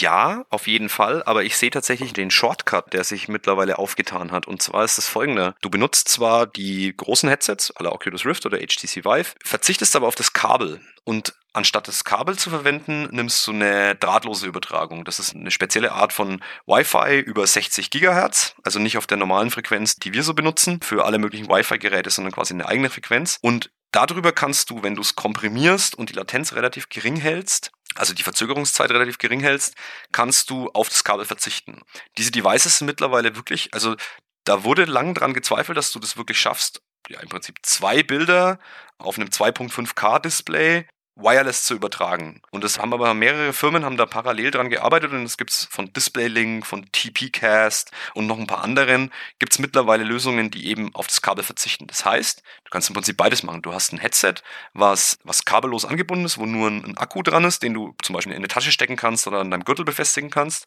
ja, 0.00 0.44
auf 0.50 0.66
jeden 0.66 0.88
Fall, 0.88 1.22
aber 1.24 1.44
ich 1.44 1.56
sehe 1.56 1.70
tatsächlich 1.70 2.12
den 2.12 2.30
Shortcut, 2.30 2.92
der 2.92 3.04
sich 3.04 3.28
mittlerweile 3.28 3.78
aufgetan 3.78 4.32
hat. 4.32 4.46
Und 4.46 4.62
zwar 4.62 4.84
ist 4.84 4.98
das 4.98 5.08
folgende. 5.08 5.54
Du 5.60 5.70
benutzt 5.70 6.08
zwar 6.08 6.46
die 6.46 6.94
großen 6.96 7.28
Headsets, 7.28 7.70
aller 7.76 7.92
Oculus 7.92 8.24
Rift 8.24 8.46
oder 8.46 8.58
HTC 8.58 9.04
Vive, 9.04 9.34
verzichtest 9.44 9.96
aber 9.96 10.08
auf 10.08 10.14
das 10.14 10.32
Kabel. 10.32 10.80
Und 11.04 11.34
anstatt 11.52 11.88
das 11.88 12.04
Kabel 12.04 12.38
zu 12.38 12.50
verwenden, 12.50 13.08
nimmst 13.10 13.46
du 13.46 13.52
eine 13.52 13.94
drahtlose 13.96 14.46
Übertragung. 14.46 15.04
Das 15.04 15.18
ist 15.18 15.34
eine 15.34 15.50
spezielle 15.50 15.92
Art 15.92 16.12
von 16.12 16.42
Wi-Fi 16.66 17.18
über 17.20 17.46
60 17.46 17.90
Gigahertz, 17.90 18.54
also 18.62 18.78
nicht 18.78 18.98
auf 18.98 19.06
der 19.06 19.16
normalen 19.16 19.50
Frequenz, 19.50 19.96
die 19.96 20.12
wir 20.12 20.22
so 20.22 20.34
benutzen, 20.34 20.80
für 20.82 21.04
alle 21.04 21.18
möglichen 21.18 21.48
Wi-Fi-Geräte, 21.48 22.10
sondern 22.10 22.32
quasi 22.32 22.54
eine 22.54 22.66
eigene 22.66 22.90
Frequenz. 22.90 23.38
Und 23.40 23.70
Darüber 23.92 24.30
kannst 24.30 24.70
du, 24.70 24.84
wenn 24.84 24.94
du 24.94 25.00
es 25.00 25.16
komprimierst 25.16 25.96
und 25.96 26.10
die 26.10 26.14
Latenz 26.14 26.52
relativ 26.52 26.88
gering 26.88 27.16
hältst, 27.16 27.72
also 27.94 28.14
die 28.14 28.22
Verzögerungszeit 28.22 28.90
relativ 28.90 29.18
gering 29.18 29.40
hältst, 29.40 29.74
kannst 30.12 30.50
du 30.50 30.68
auf 30.70 30.88
das 30.88 31.04
Kabel 31.04 31.24
verzichten. 31.24 31.82
Diese 32.18 32.30
Devices 32.30 32.78
sind 32.78 32.86
mittlerweile 32.86 33.36
wirklich, 33.36 33.72
also 33.74 33.96
da 34.44 34.64
wurde 34.64 34.84
lang 34.84 35.14
dran 35.14 35.34
gezweifelt, 35.34 35.76
dass 35.76 35.92
du 35.92 35.98
das 35.98 36.16
wirklich 36.16 36.40
schaffst, 36.40 36.82
ja 37.08 37.20
im 37.20 37.28
Prinzip 37.28 37.56
zwei 37.62 38.02
Bilder 38.02 38.58
auf 38.98 39.18
einem 39.18 39.28
2.5K 39.28 40.20
Display 40.20 40.86
wireless 41.22 41.64
zu 41.64 41.74
übertragen. 41.74 42.40
Und 42.50 42.64
das 42.64 42.78
haben 42.78 42.92
aber 42.92 43.14
mehrere 43.14 43.52
Firmen 43.52 43.84
haben 43.84 43.96
da 43.96 44.06
parallel 44.06 44.50
dran 44.50 44.70
gearbeitet 44.70 45.12
und 45.12 45.24
es 45.24 45.36
gibt 45.36 45.52
von 45.52 45.92
DisplayLink, 45.92 46.66
von 46.66 46.90
TPcast 46.92 47.90
und 48.14 48.26
noch 48.26 48.38
ein 48.38 48.46
paar 48.46 48.62
anderen 48.62 49.10
gibt 49.38 49.52
es 49.52 49.58
mittlerweile 49.58 50.04
Lösungen, 50.04 50.50
die 50.50 50.68
eben 50.68 50.94
auf 50.94 51.06
das 51.06 51.22
Kabel 51.22 51.44
verzichten. 51.44 51.86
Das 51.86 52.04
heißt, 52.04 52.42
du 52.64 52.70
kannst 52.70 52.88
im 52.88 52.94
Prinzip 52.94 53.16
beides 53.16 53.42
machen. 53.42 53.62
Du 53.62 53.72
hast 53.72 53.92
ein 53.92 53.98
Headset, 53.98 54.34
was, 54.72 55.18
was 55.24 55.44
kabellos 55.44 55.84
angebunden 55.84 56.24
ist, 56.24 56.38
wo 56.38 56.46
nur 56.46 56.68
ein, 56.68 56.84
ein 56.84 56.96
Akku 56.96 57.22
dran 57.22 57.44
ist, 57.44 57.62
den 57.62 57.74
du 57.74 57.94
zum 58.02 58.14
Beispiel 58.14 58.32
in 58.32 58.38
eine 58.38 58.48
Tasche 58.48 58.72
stecken 58.72 58.96
kannst 58.96 59.26
oder 59.26 59.40
an 59.40 59.50
deinem 59.50 59.64
Gürtel 59.64 59.84
befestigen 59.84 60.30
kannst. 60.30 60.66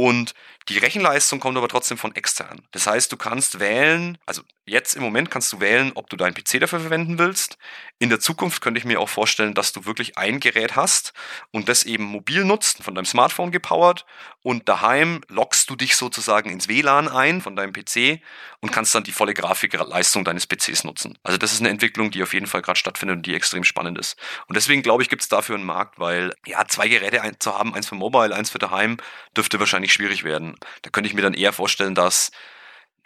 Und 0.00 0.32
die 0.68 0.78
Rechenleistung 0.78 1.40
kommt 1.40 1.56
aber 1.56 1.66
trotzdem 1.66 1.98
von 1.98 2.14
extern. 2.14 2.62
Das 2.70 2.86
heißt, 2.86 3.10
du 3.10 3.16
kannst 3.16 3.58
wählen, 3.58 4.16
also 4.26 4.42
jetzt 4.64 4.94
im 4.94 5.02
Moment 5.02 5.30
kannst 5.30 5.52
du 5.52 5.60
wählen, 5.60 5.90
ob 5.94 6.08
du 6.08 6.16
deinen 6.16 6.34
PC 6.34 6.60
dafür 6.60 6.78
verwenden 6.78 7.18
willst. 7.18 7.58
In 7.98 8.10
der 8.10 8.20
Zukunft 8.20 8.60
könnte 8.60 8.78
ich 8.78 8.84
mir 8.84 9.00
auch 9.00 9.08
vorstellen, 9.08 9.54
dass 9.54 9.72
du 9.72 9.86
wirklich 9.86 10.16
ein 10.16 10.38
Gerät 10.38 10.76
hast 10.76 11.14
und 11.50 11.68
das 11.68 11.82
eben 11.82 12.04
mobil 12.04 12.44
nutzt, 12.44 12.84
von 12.84 12.94
deinem 12.94 13.06
Smartphone 13.06 13.50
gepowert 13.50 14.04
und 14.42 14.68
daheim 14.68 15.22
lockst 15.28 15.68
du 15.68 15.74
dich 15.74 15.96
sozusagen 15.96 16.50
ins 16.50 16.68
WLAN 16.68 17.08
ein 17.08 17.40
von 17.40 17.56
deinem 17.56 17.72
PC 17.72 18.20
und 18.60 18.70
kannst 18.70 18.94
dann 18.94 19.04
die 19.04 19.12
volle 19.12 19.34
Grafikleistung 19.34 20.24
deines 20.24 20.46
PCs 20.46 20.84
nutzen. 20.84 21.18
Also 21.22 21.38
das 21.38 21.52
ist 21.52 21.60
eine 21.60 21.70
Entwicklung, 21.70 22.10
die 22.10 22.22
auf 22.22 22.34
jeden 22.34 22.46
Fall 22.46 22.62
gerade 22.62 22.78
stattfindet 22.78 23.16
und 23.16 23.26
die 23.26 23.34
extrem 23.34 23.64
spannend 23.64 23.98
ist. 23.98 24.16
Und 24.46 24.56
deswegen 24.56 24.82
glaube 24.82 25.02
ich, 25.02 25.08
gibt 25.08 25.22
es 25.22 25.28
dafür 25.28 25.56
einen 25.56 25.64
Markt, 25.64 25.98
weil 25.98 26.34
ja, 26.46 26.66
zwei 26.68 26.88
Geräte 26.88 27.20
zu 27.38 27.56
haben, 27.56 27.74
eins 27.74 27.88
für 27.88 27.94
Mobile, 27.94 28.34
eins 28.34 28.50
für 28.50 28.58
daheim, 28.58 28.98
dürfte 29.36 29.58
wahrscheinlich 29.58 29.87
schwierig 29.92 30.24
werden. 30.24 30.56
Da 30.82 30.90
könnte 30.90 31.08
ich 31.08 31.14
mir 31.14 31.22
dann 31.22 31.34
eher 31.34 31.52
vorstellen, 31.52 31.94
dass 31.94 32.30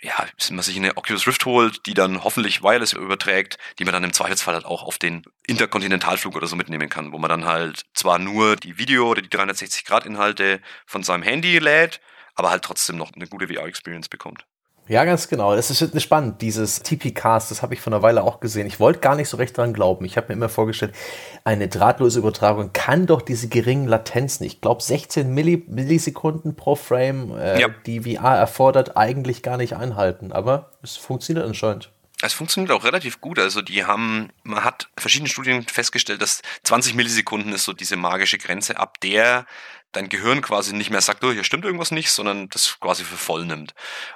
ja, 0.02 0.26
man 0.50 0.62
sich 0.62 0.76
eine 0.76 0.96
Oculus 0.96 1.26
Rift 1.28 1.46
holt, 1.46 1.86
die 1.86 1.94
dann 1.94 2.24
hoffentlich 2.24 2.62
wireless 2.62 2.92
überträgt, 2.92 3.56
die 3.78 3.84
man 3.84 3.92
dann 3.92 4.02
im 4.02 4.12
Zweifelsfall 4.12 4.54
halt 4.54 4.64
auch 4.64 4.82
auf 4.82 4.98
den 4.98 5.22
Interkontinentalflug 5.46 6.34
oder 6.34 6.48
so 6.48 6.56
mitnehmen 6.56 6.88
kann, 6.88 7.12
wo 7.12 7.18
man 7.18 7.30
dann 7.30 7.44
halt 7.44 7.82
zwar 7.94 8.18
nur 8.18 8.56
die 8.56 8.78
Video- 8.78 9.08
oder 9.08 9.22
die 9.22 9.28
360-Grad-Inhalte 9.28 10.60
von 10.86 11.04
seinem 11.04 11.22
Handy 11.22 11.58
lädt, 11.58 12.00
aber 12.34 12.50
halt 12.50 12.64
trotzdem 12.64 12.96
noch 12.96 13.12
eine 13.14 13.28
gute 13.28 13.46
VR-Experience 13.46 14.08
bekommt. 14.08 14.44
Ja, 14.92 15.06
ganz 15.06 15.28
genau. 15.28 15.56
Das 15.56 15.70
ist 15.70 16.02
spannend, 16.02 16.42
dieses 16.42 16.82
TP-Cast, 16.82 17.50
das 17.50 17.62
habe 17.62 17.72
ich 17.72 17.80
vor 17.80 17.94
einer 17.94 18.02
Weile 18.02 18.22
auch 18.24 18.40
gesehen. 18.40 18.66
Ich 18.66 18.78
wollte 18.78 19.00
gar 19.00 19.16
nicht 19.16 19.30
so 19.30 19.38
recht 19.38 19.56
dran 19.56 19.72
glauben. 19.72 20.04
Ich 20.04 20.18
habe 20.18 20.28
mir 20.28 20.34
immer 20.34 20.50
vorgestellt, 20.50 20.94
eine 21.44 21.68
drahtlose 21.68 22.18
Übertragung 22.18 22.74
kann 22.74 23.06
doch 23.06 23.22
diese 23.22 23.48
geringen 23.48 23.88
Latenzen, 23.88 24.44
ich 24.44 24.60
glaube 24.60 24.82
16 24.82 25.32
Millisekunden 25.32 26.56
pro 26.56 26.74
Frame, 26.74 27.34
äh, 27.38 27.58
ja. 27.58 27.68
die 27.86 28.00
VR 28.00 28.36
erfordert, 28.36 28.94
eigentlich 28.94 29.42
gar 29.42 29.56
nicht 29.56 29.76
einhalten. 29.76 30.30
Aber 30.30 30.72
es 30.82 30.98
funktioniert 30.98 31.46
anscheinend. 31.46 31.90
Es 32.20 32.34
funktioniert 32.34 32.70
auch 32.70 32.84
relativ 32.84 33.22
gut. 33.22 33.38
Also 33.38 33.62
die 33.62 33.86
haben, 33.86 34.28
man 34.42 34.62
hat 34.62 34.90
verschiedene 34.98 35.30
Studien 35.30 35.62
festgestellt, 35.62 36.20
dass 36.20 36.42
20 36.64 36.94
Millisekunden 36.96 37.54
ist 37.54 37.64
so 37.64 37.72
diese 37.72 37.96
magische 37.96 38.36
Grenze, 38.36 38.78
ab 38.78 39.00
der 39.00 39.46
dein 39.92 40.08
Gehirn 40.08 40.40
quasi 40.40 40.74
nicht 40.74 40.90
mehr 40.90 41.00
sagt, 41.00 41.22
oh, 41.22 41.32
hier 41.32 41.44
stimmt 41.44 41.64
irgendwas 41.64 41.90
nicht, 41.90 42.10
sondern 42.10 42.48
das 42.48 42.80
quasi 42.80 43.04
für 43.04 43.16
voll 43.16 43.44
nimmt. 43.44 43.74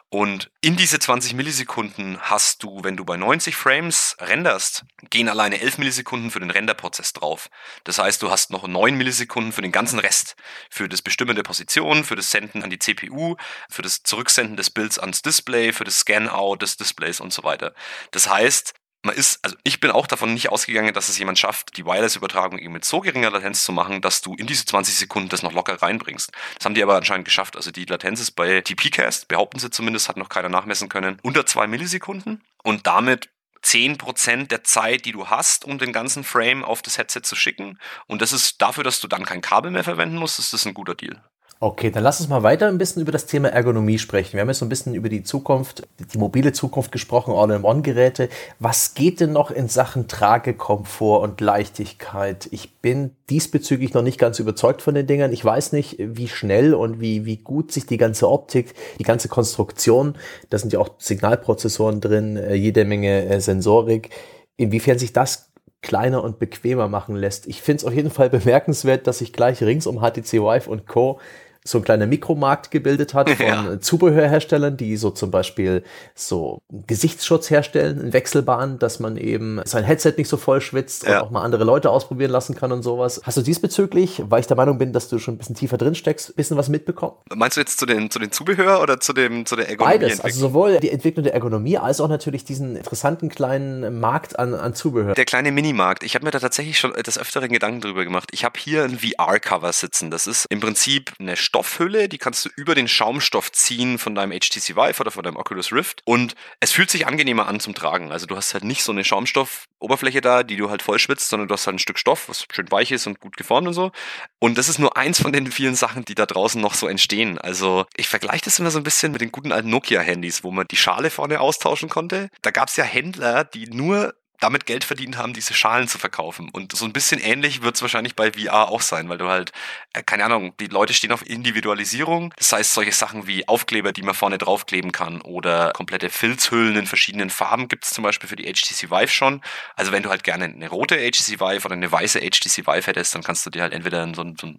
Und 0.08 0.50
in 0.60 0.76
diese 0.76 0.98
20 0.98 1.34
Millisekunden 1.34 2.18
hast 2.20 2.62
du, 2.62 2.82
wenn 2.82 2.96
du 2.96 3.04
bei 3.04 3.16
90 3.16 3.54
Frames 3.54 4.16
renderst, 4.18 4.84
gehen 5.10 5.28
alleine 5.28 5.60
11 5.60 5.78
Millisekunden 5.78 6.30
für 6.30 6.40
den 6.40 6.50
Renderprozess 6.50 7.12
drauf. 7.12 7.48
Das 7.84 7.98
heißt, 7.98 8.22
du 8.22 8.30
hast 8.30 8.50
noch 8.50 8.66
9 8.66 8.96
Millisekunden 8.96 9.52
für 9.52 9.62
den 9.62 9.72
ganzen 9.72 9.98
Rest. 9.98 10.36
Für 10.70 10.88
das 10.88 11.02
Bestimmen 11.02 11.36
der 11.36 11.42
Position, 11.42 12.04
für 12.04 12.16
das 12.16 12.30
Senden 12.30 12.62
an 12.62 12.70
die 12.70 12.78
CPU, 12.78 13.36
für 13.68 13.82
das 13.82 14.02
Zurücksenden 14.02 14.56
des 14.56 14.70
Bilds 14.70 14.98
ans 14.98 15.22
Display, 15.22 15.72
für 15.72 15.84
das 15.84 16.00
Scan-Out 16.00 16.62
des 16.62 16.76
Displays 16.76 17.20
und 17.20 17.32
so 17.32 17.44
weiter. 17.44 17.74
Das 18.10 18.28
heißt, 18.28 18.74
man 19.06 19.14
ist, 19.14 19.38
also 19.42 19.56
ich 19.62 19.80
bin 19.80 19.90
auch 19.90 20.06
davon 20.06 20.34
nicht 20.34 20.50
ausgegangen, 20.50 20.92
dass 20.92 21.08
es 21.08 21.18
jemand 21.18 21.38
schafft, 21.38 21.76
die 21.76 21.86
Wireless-Übertragung 21.86 22.58
eben 22.58 22.72
mit 22.72 22.84
so 22.84 23.00
geringer 23.00 23.30
Latenz 23.30 23.64
zu 23.64 23.72
machen, 23.72 24.02
dass 24.02 24.20
du 24.20 24.34
in 24.34 24.46
diese 24.46 24.66
20 24.66 24.94
Sekunden 24.94 25.28
das 25.28 25.42
noch 25.42 25.52
locker 25.52 25.80
reinbringst. 25.80 26.30
Das 26.56 26.64
haben 26.64 26.74
die 26.74 26.82
aber 26.82 26.96
anscheinend 26.96 27.24
geschafft. 27.24 27.56
Also 27.56 27.70
die 27.70 27.84
Latenz 27.84 28.20
ist 28.20 28.32
bei 28.32 28.60
TPcast, 28.60 29.28
behaupten 29.28 29.58
sie 29.58 29.70
zumindest, 29.70 30.08
hat 30.08 30.16
noch 30.16 30.28
keiner 30.28 30.48
nachmessen 30.48 30.88
können, 30.88 31.18
unter 31.22 31.46
zwei 31.46 31.66
Millisekunden 31.66 32.44
und 32.62 32.86
damit 32.86 33.30
10% 33.62 34.48
der 34.48 34.62
Zeit, 34.64 35.04
die 35.06 35.12
du 35.12 35.28
hast, 35.28 35.64
um 35.64 35.78
den 35.78 35.92
ganzen 35.92 36.22
Frame 36.22 36.64
auf 36.64 36.82
das 36.82 36.98
Headset 36.98 37.22
zu 37.22 37.34
schicken. 37.34 37.78
Und 38.06 38.22
das 38.22 38.32
ist 38.32 38.62
dafür, 38.62 38.84
dass 38.84 39.00
du 39.00 39.08
dann 39.08 39.24
kein 39.24 39.40
Kabel 39.40 39.70
mehr 39.70 39.84
verwenden 39.84 40.16
musst, 40.16 40.38
ist 40.38 40.52
das 40.52 40.66
ein 40.66 40.74
guter 40.74 40.94
Deal. 40.94 41.20
Okay, 41.58 41.90
dann 41.90 42.02
lass 42.02 42.20
uns 42.20 42.28
mal 42.28 42.42
weiter 42.42 42.68
ein 42.68 42.76
bisschen 42.76 43.00
über 43.00 43.12
das 43.12 43.24
Thema 43.24 43.48
Ergonomie 43.48 43.98
sprechen. 43.98 44.34
Wir 44.34 44.42
haben 44.42 44.48
jetzt 44.48 44.58
so 44.58 44.66
ein 44.66 44.68
bisschen 44.68 44.94
über 44.94 45.08
die 45.08 45.22
Zukunft, 45.22 45.88
die 46.12 46.18
mobile 46.18 46.52
Zukunft 46.52 46.92
gesprochen, 46.92 47.32
All-in-One-Geräte. 47.32 48.28
Was 48.58 48.92
geht 48.92 49.20
denn 49.20 49.32
noch 49.32 49.50
in 49.50 49.66
Sachen 49.68 50.06
Tragekomfort 50.06 51.22
und 51.22 51.40
Leichtigkeit? 51.40 52.46
Ich 52.50 52.74
bin 52.80 53.12
diesbezüglich 53.30 53.94
noch 53.94 54.02
nicht 54.02 54.18
ganz 54.18 54.38
überzeugt 54.38 54.82
von 54.82 54.94
den 54.94 55.06
Dingern. 55.06 55.32
Ich 55.32 55.42
weiß 55.42 55.72
nicht, 55.72 55.96
wie 55.98 56.28
schnell 56.28 56.74
und 56.74 57.00
wie, 57.00 57.24
wie 57.24 57.38
gut 57.38 57.72
sich 57.72 57.86
die 57.86 57.96
ganze 57.96 58.28
Optik, 58.28 58.74
die 58.98 59.04
ganze 59.04 59.28
Konstruktion, 59.28 60.16
da 60.50 60.58
sind 60.58 60.74
ja 60.74 60.78
auch 60.78 60.90
Signalprozessoren 60.98 62.02
drin, 62.02 62.36
äh, 62.36 62.52
jede 62.52 62.84
Menge 62.84 63.24
äh, 63.28 63.40
Sensorik, 63.40 64.10
inwiefern 64.58 64.98
sich 64.98 65.14
das 65.14 65.52
kleiner 65.80 66.22
und 66.22 66.38
bequemer 66.38 66.88
machen 66.88 67.16
lässt. 67.16 67.46
Ich 67.46 67.62
finde 67.62 67.78
es 67.78 67.84
auf 67.86 67.94
jeden 67.94 68.10
Fall 68.10 68.28
bemerkenswert, 68.38 69.06
dass 69.06 69.18
sich 69.18 69.32
gleich 69.32 69.62
rings 69.62 69.86
um 69.86 70.00
HTC 70.00 70.34
Vive 70.34 70.68
und 70.68 70.86
Co 70.86 71.18
so 71.66 71.78
ein 71.78 71.84
kleiner 71.84 72.06
Mikromarkt 72.06 72.70
gebildet 72.70 73.14
hat 73.14 73.30
von 73.36 73.46
ja. 73.46 73.80
Zubehörherstellern, 73.80 74.76
die 74.76 74.96
so 74.96 75.10
zum 75.10 75.30
Beispiel 75.30 75.82
so 76.14 76.62
Gesichtsschutz 76.86 77.50
herstellen 77.50 78.00
in 78.00 78.12
Wechselbahn, 78.12 78.78
dass 78.78 79.00
man 79.00 79.16
eben 79.16 79.60
sein 79.64 79.84
Headset 79.84 80.14
nicht 80.16 80.28
so 80.28 80.36
voll 80.36 80.60
schwitzt 80.60 81.04
ja. 81.04 81.18
und 81.18 81.26
auch 81.26 81.30
mal 81.30 81.42
andere 81.42 81.64
Leute 81.64 81.90
ausprobieren 81.90 82.30
lassen 82.30 82.54
kann 82.54 82.72
und 82.72 82.82
sowas. 82.82 83.20
Hast 83.24 83.36
du 83.36 83.42
diesbezüglich, 83.42 84.22
weil 84.28 84.40
ich 84.40 84.46
der 84.46 84.56
Meinung 84.56 84.78
bin, 84.78 84.92
dass 84.92 85.08
du 85.08 85.18
schon 85.18 85.34
ein 85.34 85.38
bisschen 85.38 85.56
tiefer 85.56 85.76
drin 85.78 85.94
steckst, 85.94 86.30
ein 86.30 86.34
bisschen 86.34 86.56
was 86.56 86.68
mitbekommen? 86.68 87.14
Meinst 87.34 87.56
du 87.56 87.60
jetzt 87.60 87.78
zu 87.78 87.86
den, 87.86 88.10
zu 88.10 88.18
den 88.18 88.30
Zubehör 88.30 88.80
oder 88.82 89.00
zu 89.00 89.12
dem, 89.12 89.46
zu 89.46 89.56
der 89.56 89.68
Ergonomie? 89.68 89.98
Beides, 89.98 90.20
also 90.20 90.40
sowohl 90.40 90.78
die 90.78 90.90
Entwicklung 90.90 91.24
der 91.24 91.34
Ergonomie 91.34 91.78
als 91.78 92.00
auch 92.00 92.08
natürlich 92.08 92.44
diesen 92.44 92.76
interessanten 92.76 93.28
kleinen 93.28 94.00
Markt 94.00 94.38
an, 94.38 94.54
an 94.54 94.74
Zubehör. 94.74 95.14
Der 95.14 95.24
kleine 95.24 95.52
Minimarkt. 95.52 96.02
Ich 96.02 96.14
habe 96.14 96.24
mir 96.24 96.30
da 96.30 96.38
tatsächlich 96.38 96.78
schon 96.78 96.92
des 96.92 97.18
Öfteren 97.18 97.50
Gedanken 97.50 97.80
drüber 97.80 98.04
gemacht. 98.04 98.30
Ich 98.32 98.44
habe 98.44 98.58
hier 98.58 98.84
ein 98.84 98.98
VR-Cover 98.98 99.72
sitzen. 99.72 100.10
Das 100.10 100.26
ist 100.26 100.46
im 100.48 100.60
Prinzip 100.60 101.12
eine 101.18 101.36
Stoff 101.36 101.55
Stoffhülle, 101.56 102.10
die 102.10 102.18
kannst 102.18 102.44
du 102.44 102.50
über 102.54 102.74
den 102.74 102.86
Schaumstoff 102.86 103.50
ziehen 103.50 103.98
von 103.98 104.14
deinem 104.14 104.30
HTC 104.30 104.76
Vive 104.76 105.00
oder 105.00 105.10
von 105.10 105.22
deinem 105.22 105.36
Oculus 105.36 105.72
Rift 105.72 106.02
und 106.04 106.34
es 106.60 106.70
fühlt 106.70 106.90
sich 106.90 107.06
angenehmer 107.06 107.46
an 107.46 107.60
zum 107.60 107.74
Tragen. 107.74 108.12
Also 108.12 108.26
du 108.26 108.36
hast 108.36 108.52
halt 108.52 108.62
nicht 108.62 108.82
so 108.82 108.92
eine 108.92 109.04
Schaumstoffoberfläche 109.04 110.20
da, 110.20 110.42
die 110.42 110.56
du 110.56 110.68
halt 110.68 110.82
voll 110.82 110.98
schwitzt, 110.98 111.30
sondern 111.30 111.48
du 111.48 111.54
hast 111.54 111.66
halt 111.66 111.76
ein 111.76 111.78
Stück 111.78 111.98
Stoff, 111.98 112.28
was 112.28 112.44
schön 112.52 112.70
weich 112.70 112.92
ist 112.92 113.06
und 113.06 113.20
gut 113.20 113.38
geformt 113.38 113.68
und 113.68 113.72
so. 113.72 113.90
Und 114.38 114.58
das 114.58 114.68
ist 114.68 114.78
nur 114.78 114.98
eins 114.98 115.18
von 115.18 115.32
den 115.32 115.50
vielen 115.50 115.76
Sachen, 115.76 116.04
die 116.04 116.14
da 116.14 116.26
draußen 116.26 116.60
noch 116.60 116.74
so 116.74 116.88
entstehen. 116.88 117.38
Also 117.38 117.86
ich 117.96 118.08
vergleiche 118.08 118.44
das 118.44 118.58
immer 118.58 118.70
so 118.70 118.78
ein 118.78 118.84
bisschen 118.84 119.12
mit 119.12 119.22
den 119.22 119.32
guten 119.32 119.50
alten 119.50 119.70
Nokia-Handys, 119.70 120.44
wo 120.44 120.50
man 120.50 120.66
die 120.70 120.76
Schale 120.76 121.08
vorne 121.08 121.40
austauschen 121.40 121.88
konnte. 121.88 122.28
Da 122.42 122.50
gab 122.50 122.68
es 122.68 122.76
ja 122.76 122.84
Händler, 122.84 123.44
die 123.44 123.66
nur 123.68 124.12
damit 124.40 124.66
Geld 124.66 124.84
verdient 124.84 125.16
haben, 125.16 125.32
diese 125.32 125.54
Schalen 125.54 125.88
zu 125.88 125.98
verkaufen. 125.98 126.50
Und 126.52 126.76
so 126.76 126.84
ein 126.84 126.92
bisschen 126.92 127.20
ähnlich 127.20 127.62
wird 127.62 127.76
es 127.76 127.82
wahrscheinlich 127.82 128.14
bei 128.14 128.32
VR 128.32 128.68
auch 128.68 128.80
sein, 128.80 129.08
weil 129.08 129.18
du 129.18 129.28
halt, 129.28 129.52
äh, 129.92 130.02
keine 130.02 130.24
Ahnung, 130.24 130.54
die 130.58 130.66
Leute 130.66 130.94
stehen 130.94 131.12
auf 131.12 131.28
Individualisierung. 131.28 132.32
Das 132.36 132.52
heißt, 132.52 132.74
solche 132.74 132.92
Sachen 132.92 133.26
wie 133.26 133.48
Aufkleber, 133.48 133.92
die 133.92 134.02
man 134.02 134.14
vorne 134.14 134.38
draufkleben 134.38 134.92
kann 134.92 135.20
oder 135.20 135.72
komplette 135.72 136.10
Filzhüllen 136.10 136.76
in 136.76 136.86
verschiedenen 136.86 137.30
Farben 137.30 137.68
gibt 137.68 137.84
es 137.84 137.90
zum 137.90 138.04
Beispiel 138.04 138.28
für 138.28 138.36
die 138.36 138.44
HTC 138.44 138.90
Vive 138.90 139.08
schon. 139.08 139.40
Also 139.74 139.92
wenn 139.92 140.02
du 140.02 140.10
halt 140.10 140.24
gerne 140.24 140.44
eine 140.44 140.68
rote 140.68 140.96
HTC 140.96 141.40
Vive 141.40 141.64
oder 141.64 141.74
eine 141.74 141.90
weiße 141.90 142.20
HTC 142.20 142.66
Vive 142.66 142.86
hättest, 142.86 143.14
dann 143.14 143.22
kannst 143.22 143.44
du 143.46 143.50
dir 143.50 143.62
halt 143.62 143.72
entweder 143.72 144.02
so, 144.14 144.22
ein, 144.22 144.36
so, 144.36 144.46
ein, 144.46 144.58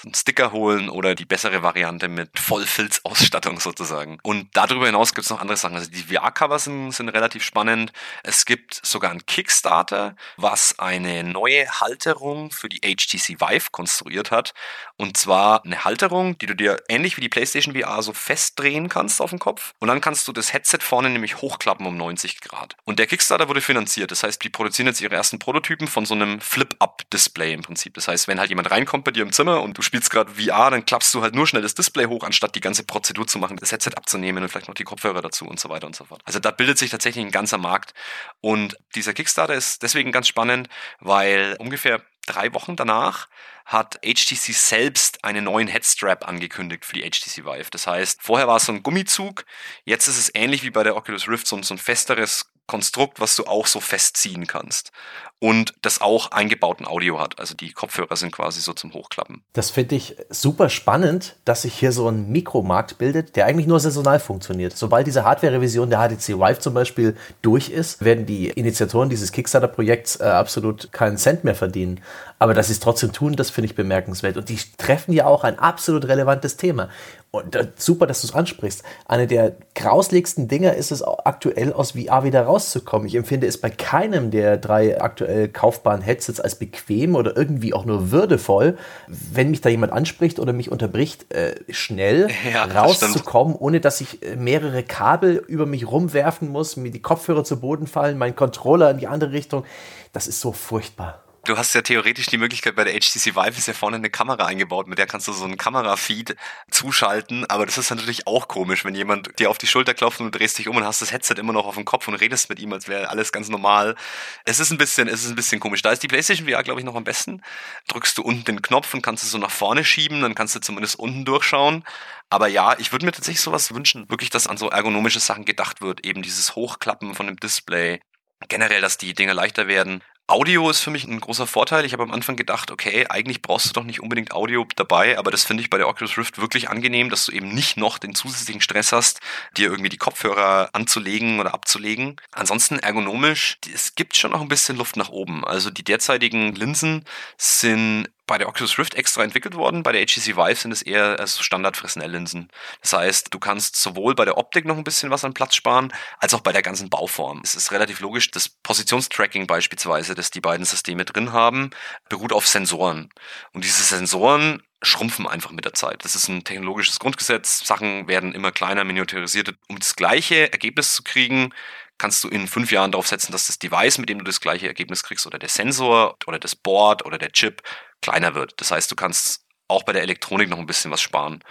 so 0.00 0.08
einen 0.08 0.14
Sticker 0.14 0.52
holen 0.52 0.88
oder 0.88 1.14
die 1.14 1.24
bessere 1.24 1.62
Variante 1.62 2.08
mit 2.08 2.38
Vollfilzausstattung 2.38 3.60
sozusagen. 3.60 4.18
Und 4.22 4.48
darüber 4.54 4.86
hinaus 4.86 5.14
gibt 5.14 5.24
es 5.24 5.30
noch 5.30 5.40
andere 5.40 5.56
Sachen. 5.56 5.76
Also 5.76 5.90
die 5.90 6.14
VR-Cover 6.14 6.58
sind, 6.58 6.92
sind 6.92 7.08
relativ 7.08 7.42
spannend. 7.42 7.92
Es 8.22 8.44
gibt 8.44 8.80
sogar 8.84 9.07
sogar 9.08 9.14
ein 9.14 9.26
Kickstarter, 9.26 10.14
was 10.36 10.78
eine 10.78 11.24
neue 11.24 11.68
Halterung 11.80 12.50
für 12.50 12.68
die 12.68 12.80
HTC 12.80 13.40
Vive 13.40 13.70
konstruiert 13.70 14.30
hat. 14.30 14.52
Und 14.96 15.16
zwar 15.16 15.64
eine 15.64 15.84
Halterung, 15.84 16.36
die 16.38 16.46
du 16.46 16.54
dir 16.54 16.76
ähnlich 16.88 17.16
wie 17.16 17.20
die 17.20 17.28
PlayStation 17.28 17.74
VR 17.74 18.02
so 18.02 18.12
festdrehen 18.12 18.88
kannst 18.88 19.20
auf 19.20 19.30
dem 19.30 19.38
Kopf. 19.38 19.74
Und 19.78 19.88
dann 19.88 20.00
kannst 20.00 20.28
du 20.28 20.32
das 20.32 20.52
Headset 20.52 20.78
vorne 20.80 21.10
nämlich 21.10 21.40
hochklappen 21.40 21.86
um 21.86 21.96
90 21.96 22.40
Grad. 22.40 22.76
Und 22.84 22.98
der 22.98 23.06
Kickstarter 23.06 23.48
wurde 23.48 23.60
finanziert. 23.60 24.10
Das 24.10 24.22
heißt, 24.22 24.42
die 24.42 24.50
produzieren 24.50 24.88
jetzt 24.88 25.00
ihre 25.00 25.14
ersten 25.14 25.38
Prototypen 25.38 25.86
von 25.86 26.04
so 26.04 26.14
einem 26.14 26.40
Flip-Up-Display 26.40 27.52
im 27.52 27.62
Prinzip. 27.62 27.94
Das 27.94 28.08
heißt, 28.08 28.28
wenn 28.28 28.38
halt 28.38 28.50
jemand 28.50 28.70
reinkommt 28.70 29.04
bei 29.04 29.10
dir 29.10 29.22
im 29.22 29.32
Zimmer 29.32 29.62
und 29.62 29.78
du 29.78 29.82
spielst 29.82 30.10
gerade 30.10 30.32
VR, 30.32 30.70
dann 30.70 30.84
klappst 30.84 31.14
du 31.14 31.22
halt 31.22 31.34
nur 31.34 31.46
schnell 31.46 31.62
das 31.62 31.74
Display 31.74 32.06
hoch, 32.06 32.24
anstatt 32.24 32.54
die 32.54 32.60
ganze 32.60 32.82
Prozedur 32.82 33.26
zu 33.26 33.38
machen, 33.38 33.56
das 33.56 33.72
Headset 33.72 33.92
abzunehmen 33.96 34.42
und 34.42 34.48
vielleicht 34.48 34.68
noch 34.68 34.74
die 34.74 34.84
Kopfhörer 34.84 35.22
dazu 35.22 35.46
und 35.46 35.60
so 35.60 35.68
weiter 35.68 35.86
und 35.86 35.96
so 35.96 36.04
fort. 36.04 36.22
Also 36.24 36.38
da 36.40 36.50
bildet 36.50 36.78
sich 36.78 36.90
tatsächlich 36.90 37.24
ein 37.24 37.30
ganzer 37.30 37.58
Markt. 37.58 37.94
Und 38.40 38.76
dieser 38.98 39.14
Kickstarter 39.14 39.54
ist 39.54 39.82
deswegen 39.82 40.12
ganz 40.12 40.28
spannend, 40.28 40.68
weil 41.00 41.56
ungefähr 41.58 42.02
drei 42.26 42.52
Wochen 42.52 42.76
danach 42.76 43.28
hat 43.64 43.98
HTC 44.02 44.54
selbst 44.54 45.24
einen 45.24 45.44
neuen 45.44 45.68
Headstrap 45.68 46.26
angekündigt 46.26 46.84
für 46.84 46.94
die 46.94 47.02
HTC 47.02 47.44
Vive. 47.44 47.70
Das 47.70 47.86
heißt, 47.86 48.22
vorher 48.22 48.48
war 48.48 48.56
es 48.56 48.64
so 48.64 48.72
ein 48.72 48.82
Gummizug, 48.82 49.44
jetzt 49.84 50.08
ist 50.08 50.18
es 50.18 50.30
ähnlich 50.34 50.62
wie 50.62 50.70
bei 50.70 50.82
der 50.82 50.96
Oculus 50.96 51.28
Rift, 51.28 51.46
so 51.46 51.56
ein, 51.56 51.62
so 51.62 51.74
ein 51.74 51.78
festeres 51.78 52.50
Konstrukt, 52.68 53.18
was 53.18 53.34
du 53.34 53.46
auch 53.46 53.66
so 53.66 53.80
festziehen 53.80 54.46
kannst 54.46 54.92
und 55.40 55.74
das 55.82 56.00
auch 56.00 56.32
eingebauten 56.32 56.86
Audio 56.86 57.20
hat. 57.20 57.38
Also 57.38 57.54
die 57.54 57.72
Kopfhörer 57.72 58.16
sind 58.16 58.32
quasi 58.32 58.60
so 58.60 58.72
zum 58.72 58.92
Hochklappen. 58.92 59.42
Das 59.52 59.70
finde 59.70 59.94
ich 59.94 60.16
super 60.30 60.68
spannend, 60.68 61.36
dass 61.44 61.62
sich 61.62 61.74
hier 61.74 61.92
so 61.92 62.08
ein 62.08 62.30
Mikromarkt 62.30 62.98
bildet, 62.98 63.36
der 63.36 63.46
eigentlich 63.46 63.66
nur 63.66 63.78
saisonal 63.78 64.18
funktioniert. 64.20 64.76
Sobald 64.76 65.06
diese 65.06 65.24
Hardware-Revision 65.24 65.90
der 65.90 66.00
HTC 66.00 66.38
Vive 66.38 66.58
zum 66.58 66.74
Beispiel 66.74 67.16
durch 67.40 67.70
ist, 67.70 68.04
werden 68.04 68.26
die 68.26 68.48
Initiatoren 68.50 69.08
dieses 69.08 69.32
Kickstarter-Projekts 69.32 70.20
äh, 70.20 70.24
absolut 70.24 70.92
keinen 70.92 71.18
Cent 71.18 71.44
mehr 71.44 71.54
verdienen. 71.54 72.00
Aber 72.38 72.54
dass 72.54 72.68
sie 72.68 72.72
es 72.72 72.80
trotzdem 72.80 73.12
tun, 73.12 73.34
das 73.34 73.50
finde 73.50 73.66
ich 73.66 73.74
bemerkenswert. 73.74 74.36
Und 74.36 74.48
die 74.48 74.58
treffen 74.76 75.12
ja 75.12 75.26
auch 75.26 75.44
ein 75.44 75.58
absolut 75.58 76.06
relevantes 76.06 76.56
Thema. 76.56 76.88
Und 77.30 77.56
äh, 77.56 77.68
super, 77.76 78.06
dass 78.06 78.22
du 78.22 78.28
es 78.28 78.34
ansprichst. 78.34 78.84
Eine 79.06 79.26
der 79.26 79.56
grausligsten 79.74 80.48
Dinger 80.48 80.74
ist 80.74 80.92
es 80.92 81.02
auch 81.02 81.26
aktuell 81.26 81.72
aus 81.72 81.92
VR 81.92 82.24
wieder 82.24 82.42
rauszukommen. 82.42 83.06
Ich 83.06 83.16
empfinde 83.16 83.46
es 83.46 83.60
bei 83.60 83.68
keinem 83.68 84.30
der 84.30 84.56
drei 84.56 85.00
aktuell 85.00 85.48
kaufbaren 85.48 86.00
Headsets 86.00 86.40
als 86.40 86.54
bequem 86.54 87.16
oder 87.16 87.36
irgendwie 87.36 87.74
auch 87.74 87.84
nur 87.84 88.10
würdevoll, 88.12 88.78
wenn 89.08 89.50
mich 89.50 89.60
da 89.60 89.68
jemand 89.68 89.92
anspricht 89.92 90.38
oder 90.38 90.52
mich 90.52 90.70
unterbricht, 90.70 91.32
äh, 91.34 91.56
schnell 91.70 92.28
ja, 92.52 92.64
rauszukommen, 92.64 93.56
ohne 93.56 93.80
dass 93.80 94.00
ich 94.00 94.22
äh, 94.22 94.36
mehrere 94.36 94.82
Kabel 94.84 95.36
über 95.48 95.66
mich 95.66 95.86
rumwerfen 95.90 96.48
muss, 96.48 96.76
mir 96.76 96.90
die 96.90 97.02
Kopfhörer 97.02 97.44
zu 97.44 97.60
Boden 97.60 97.86
fallen, 97.86 98.16
mein 98.16 98.36
Controller 98.36 98.90
in 98.90 98.98
die 98.98 99.06
andere 99.08 99.32
Richtung. 99.32 99.64
Das 100.12 100.28
ist 100.28 100.40
so 100.40 100.52
furchtbar 100.52 101.22
du 101.48 101.56
hast 101.56 101.74
ja 101.74 101.82
theoretisch 101.82 102.26
die 102.26 102.38
Möglichkeit, 102.38 102.76
bei 102.76 102.84
der 102.84 102.92
HTC 102.92 103.34
Vive 103.34 103.56
ist 103.56 103.66
ja 103.66 103.74
vorne 103.74 103.96
eine 103.96 104.10
Kamera 104.10 104.46
eingebaut, 104.46 104.86
mit 104.86 104.98
der 104.98 105.06
kannst 105.06 105.26
du 105.28 105.32
so 105.32 105.44
einen 105.44 105.56
Kamerafeed 105.56 106.36
zuschalten, 106.70 107.46
aber 107.46 107.64
das 107.64 107.78
ist 107.78 107.90
natürlich 107.90 108.26
auch 108.26 108.48
komisch, 108.48 108.84
wenn 108.84 108.94
jemand 108.94 109.38
dir 109.38 109.50
auf 109.50 109.58
die 109.58 109.66
Schulter 109.66 109.94
klopft 109.94 110.20
und 110.20 110.32
du 110.32 110.38
drehst 110.38 110.58
dich 110.58 110.68
um 110.68 110.76
und 110.76 110.84
hast 110.84 111.00
das 111.00 111.12
Headset 111.12 111.34
immer 111.38 111.52
noch 111.52 111.66
auf 111.66 111.74
dem 111.74 111.84
Kopf 111.84 112.06
und 112.08 112.14
redest 112.14 112.50
mit 112.50 112.58
ihm, 112.58 112.72
als 112.72 112.88
wäre 112.88 113.08
alles 113.08 113.32
ganz 113.32 113.48
normal. 113.48 113.96
Es 114.44 114.60
ist 114.60 114.70
ein 114.70 114.78
bisschen, 114.78 115.08
es 115.08 115.24
ist 115.24 115.30
ein 115.30 115.36
bisschen 115.36 115.60
komisch. 115.60 115.82
Da 115.82 115.90
ist 115.90 116.02
die 116.02 116.08
PlayStation 116.08 116.48
VR, 116.48 116.62
glaube 116.62 116.80
ich, 116.80 116.86
noch 116.86 116.94
am 116.94 117.04
besten. 117.04 117.42
Drückst 117.88 118.18
du 118.18 118.22
unten 118.22 118.44
den 118.44 118.62
Knopf 118.62 118.92
und 118.94 119.02
kannst 119.02 119.24
es 119.24 119.30
so 119.30 119.38
nach 119.38 119.50
vorne 119.50 119.84
schieben, 119.84 120.20
dann 120.22 120.34
kannst 120.34 120.54
du 120.54 120.60
zumindest 120.60 120.98
unten 120.98 121.24
durchschauen. 121.24 121.84
Aber 122.30 122.48
ja, 122.48 122.78
ich 122.78 122.92
würde 122.92 123.06
mir 123.06 123.12
tatsächlich 123.12 123.40
sowas 123.40 123.74
wünschen, 123.74 124.08
wirklich, 124.10 124.30
dass 124.30 124.46
an 124.46 124.58
so 124.58 124.68
ergonomische 124.68 125.20
Sachen 125.20 125.46
gedacht 125.46 125.80
wird, 125.80 126.04
eben 126.04 126.22
dieses 126.22 126.56
Hochklappen 126.56 127.14
von 127.14 127.26
dem 127.26 127.36
Display, 127.36 128.00
generell, 128.48 128.80
dass 128.82 128.98
die 128.98 129.14
Dinge 129.14 129.32
leichter 129.32 129.66
werden. 129.66 130.02
Audio 130.30 130.68
ist 130.68 130.80
für 130.80 130.90
mich 130.90 131.04
ein 131.04 131.20
großer 131.20 131.46
Vorteil. 131.46 131.86
Ich 131.86 131.94
habe 131.94 132.02
am 132.02 132.10
Anfang 132.10 132.36
gedacht, 132.36 132.70
okay, 132.70 133.06
eigentlich 133.08 133.40
brauchst 133.40 133.64
du 133.64 133.72
doch 133.72 133.84
nicht 133.84 134.00
unbedingt 134.00 134.32
Audio 134.32 134.66
dabei, 134.76 135.16
aber 135.18 135.30
das 135.30 135.44
finde 135.44 135.62
ich 135.62 135.70
bei 135.70 135.78
der 135.78 135.88
Oculus 135.88 136.18
Rift 136.18 136.36
wirklich 136.38 136.68
angenehm, 136.68 137.08
dass 137.08 137.24
du 137.24 137.32
eben 137.32 137.48
nicht 137.48 137.78
noch 137.78 137.96
den 137.96 138.14
zusätzlichen 138.14 138.60
Stress 138.60 138.92
hast, 138.92 139.20
dir 139.56 139.70
irgendwie 139.70 139.88
die 139.88 139.96
Kopfhörer 139.96 140.68
anzulegen 140.74 141.40
oder 141.40 141.54
abzulegen. 141.54 142.16
Ansonsten 142.32 142.78
ergonomisch, 142.78 143.56
es 143.72 143.94
gibt 143.94 144.18
schon 144.18 144.32
noch 144.32 144.42
ein 144.42 144.48
bisschen 144.48 144.76
Luft 144.76 144.98
nach 144.98 145.08
oben. 145.08 145.46
Also 145.46 145.70
die 145.70 145.82
derzeitigen 145.82 146.54
Linsen 146.54 147.06
sind 147.38 148.10
bei 148.28 148.38
der 148.38 148.48
Oculus 148.48 148.78
Rift 148.78 148.94
extra 148.94 149.24
entwickelt 149.24 149.56
worden. 149.56 149.82
Bei 149.82 149.90
der 149.90 150.06
HTC 150.06 150.36
Vive 150.36 150.54
sind 150.54 150.70
es 150.70 150.82
eher 150.82 151.26
Standard 151.26 151.76
Fresnel-Linsen. 151.76 152.48
Das 152.80 152.92
heißt, 152.92 153.34
du 153.34 153.40
kannst 153.40 153.74
sowohl 153.74 154.14
bei 154.14 154.24
der 154.24 154.38
Optik 154.38 154.66
noch 154.66 154.76
ein 154.76 154.84
bisschen 154.84 155.10
was 155.10 155.24
an 155.24 155.34
Platz 155.34 155.56
sparen, 155.56 155.92
als 156.18 156.34
auch 156.34 156.40
bei 156.40 156.52
der 156.52 156.62
ganzen 156.62 156.90
Bauform. 156.90 157.40
Es 157.42 157.56
ist 157.56 157.72
relativ 157.72 157.98
logisch, 157.98 158.30
das 158.30 158.48
Positionstracking 158.48 159.48
beispielsweise, 159.48 160.14
das 160.14 160.30
die 160.30 160.40
beiden 160.40 160.64
Systeme 160.64 161.04
drin 161.04 161.32
haben, 161.32 161.70
beruht 162.08 162.32
auf 162.32 162.46
Sensoren. 162.46 163.08
Und 163.52 163.64
diese 163.64 163.82
Sensoren 163.82 164.62
schrumpfen 164.82 165.26
einfach 165.26 165.50
mit 165.50 165.64
der 165.64 165.74
Zeit. 165.74 166.04
Das 166.04 166.14
ist 166.14 166.28
ein 166.28 166.44
technologisches 166.44 167.00
Grundgesetz. 167.00 167.66
Sachen 167.66 168.06
werden 168.06 168.32
immer 168.32 168.52
kleiner, 168.52 168.84
miniaturisiert. 168.84 169.54
Um 169.68 169.78
das 169.78 169.96
gleiche 169.96 170.52
Ergebnis 170.52 170.92
zu 170.92 171.02
kriegen, 171.02 171.52
kannst 171.98 172.22
du 172.22 172.28
in 172.28 172.46
fünf 172.46 172.70
Jahren 172.70 172.92
darauf 172.92 173.08
setzen, 173.08 173.32
dass 173.32 173.48
das 173.48 173.58
Device, 173.58 173.98
mit 173.98 174.08
dem 174.08 174.18
du 174.18 174.24
das 174.24 174.40
gleiche 174.40 174.68
Ergebnis 174.68 175.02
kriegst, 175.02 175.26
oder 175.26 175.38
der 175.38 175.48
Sensor 175.48 176.16
oder 176.26 176.38
das 176.38 176.54
Board 176.54 177.04
oder 177.04 177.18
der 177.18 177.32
Chip 177.32 177.62
kleiner 178.00 178.34
wird. 178.34 178.60
Das 178.60 178.70
heißt, 178.70 178.90
du 178.90 178.96
kannst 178.96 179.48
auch 179.68 179.82
bei 179.82 179.92
der 179.92 180.02
Elektronik 180.02 180.48
noch 180.48 180.58
ein 180.58 180.66
bisschen 180.66 180.90
was 180.90 181.02
sparen. 181.02 181.44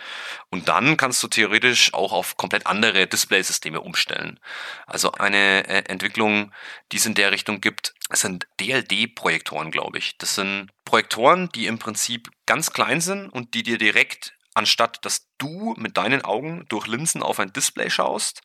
Und 0.49 0.67
dann 0.67 0.97
kannst 0.97 1.21
du 1.21 1.27
theoretisch 1.27 1.93
auch 1.93 2.11
auf 2.11 2.35
komplett 2.35 2.65
andere 2.65 3.05
Displaysysteme 3.07 3.79
umstellen. 3.79 4.39
Also 4.87 5.11
eine 5.11 5.67
äh, 5.67 5.83
Entwicklung, 5.87 6.51
die 6.91 6.97
es 6.97 7.05
in 7.05 7.13
der 7.13 7.31
Richtung 7.31 7.61
gibt, 7.61 7.93
sind 8.11 8.47
DLD-Projektoren, 8.59 9.69
glaube 9.69 9.99
ich. 9.99 10.17
Das 10.17 10.35
sind 10.35 10.69
Projektoren, 10.83 11.49
die 11.53 11.67
im 11.67 11.77
Prinzip 11.77 12.29
ganz 12.47 12.73
klein 12.73 13.01
sind 13.01 13.29
und 13.29 13.53
die 13.53 13.63
dir 13.63 13.77
direkt, 13.77 14.33
anstatt 14.55 15.05
dass 15.05 15.27
du 15.37 15.75
mit 15.77 15.97
deinen 15.97 16.23
Augen 16.23 16.65
durch 16.69 16.87
Linsen 16.87 17.21
auf 17.21 17.39
ein 17.39 17.53
Display 17.53 17.91
schaust, 17.91 18.41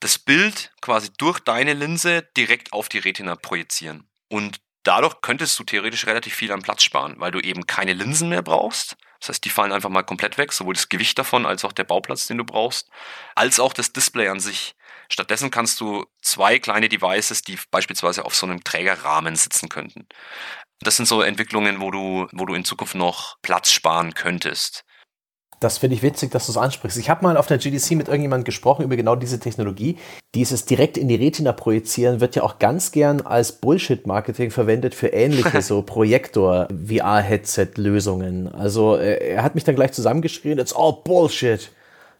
das 0.00 0.18
Bild 0.18 0.72
quasi 0.80 1.10
durch 1.18 1.38
deine 1.38 1.74
Linse 1.74 2.22
direkt 2.36 2.72
auf 2.72 2.88
die 2.88 2.98
Retina 2.98 3.36
projizieren. 3.36 4.08
Und 4.28 4.60
dadurch 4.82 5.20
könntest 5.20 5.58
du 5.58 5.64
theoretisch 5.64 6.06
relativ 6.06 6.34
viel 6.34 6.52
an 6.52 6.62
Platz 6.62 6.82
sparen, 6.82 7.14
weil 7.18 7.30
du 7.30 7.40
eben 7.40 7.66
keine 7.66 7.92
Linsen 7.92 8.28
mehr 8.28 8.42
brauchst. 8.42 8.96
Das 9.20 9.28
heißt, 9.28 9.44
die 9.44 9.50
fallen 9.50 9.72
einfach 9.72 9.88
mal 9.88 10.02
komplett 10.02 10.36
weg, 10.38 10.52
sowohl 10.52 10.74
das 10.74 10.88
Gewicht 10.88 11.18
davon 11.18 11.46
als 11.46 11.64
auch 11.64 11.72
der 11.72 11.84
Bauplatz, 11.84 12.26
den 12.26 12.38
du 12.38 12.44
brauchst, 12.44 12.90
als 13.34 13.60
auch 13.60 13.72
das 13.72 13.92
Display 13.92 14.28
an 14.28 14.40
sich. 14.40 14.74
Stattdessen 15.08 15.50
kannst 15.50 15.80
du 15.80 16.06
zwei 16.22 16.58
kleine 16.58 16.88
Devices, 16.88 17.42
die 17.42 17.58
beispielsweise 17.70 18.24
auf 18.24 18.34
so 18.34 18.46
einem 18.46 18.64
Trägerrahmen 18.64 19.36
sitzen 19.36 19.68
könnten. 19.68 20.08
Das 20.80 20.96
sind 20.96 21.06
so 21.06 21.22
Entwicklungen, 21.22 21.80
wo 21.80 21.90
du, 21.90 22.26
wo 22.32 22.46
du 22.46 22.54
in 22.54 22.64
Zukunft 22.64 22.94
noch 22.94 23.36
Platz 23.42 23.70
sparen 23.70 24.14
könntest. 24.14 24.84
Das 25.62 25.78
finde 25.78 25.94
ich 25.94 26.02
witzig, 26.02 26.32
dass 26.32 26.46
du 26.46 26.52
es 26.52 26.58
ansprichst. 26.58 26.98
Ich 26.98 27.08
habe 27.08 27.24
mal 27.24 27.36
auf 27.36 27.46
der 27.46 27.58
GDC 27.58 27.92
mit 27.92 28.08
irgendjemandem 28.08 28.42
gesprochen 28.44 28.84
über 28.84 28.96
genau 28.96 29.14
diese 29.14 29.38
Technologie. 29.38 29.96
Dieses 30.34 30.64
direkt 30.64 30.98
in 30.98 31.06
die 31.06 31.14
Retina 31.14 31.52
projizieren 31.52 32.20
wird 32.20 32.34
ja 32.34 32.42
auch 32.42 32.58
ganz 32.58 32.90
gern 32.90 33.20
als 33.20 33.52
Bullshit-Marketing 33.52 34.50
verwendet 34.50 34.96
für 34.96 35.06
ähnliche 35.08 35.62
so 35.62 35.82
Projektor-VR-Headset-Lösungen. 35.82 38.52
Also 38.52 38.96
äh, 38.96 39.34
er 39.34 39.44
hat 39.44 39.54
mich 39.54 39.62
dann 39.62 39.76
gleich 39.76 39.92
zusammengeschrien, 39.92 40.58
it's 40.58 40.74
all 40.74 40.96
Bullshit. 41.04 41.70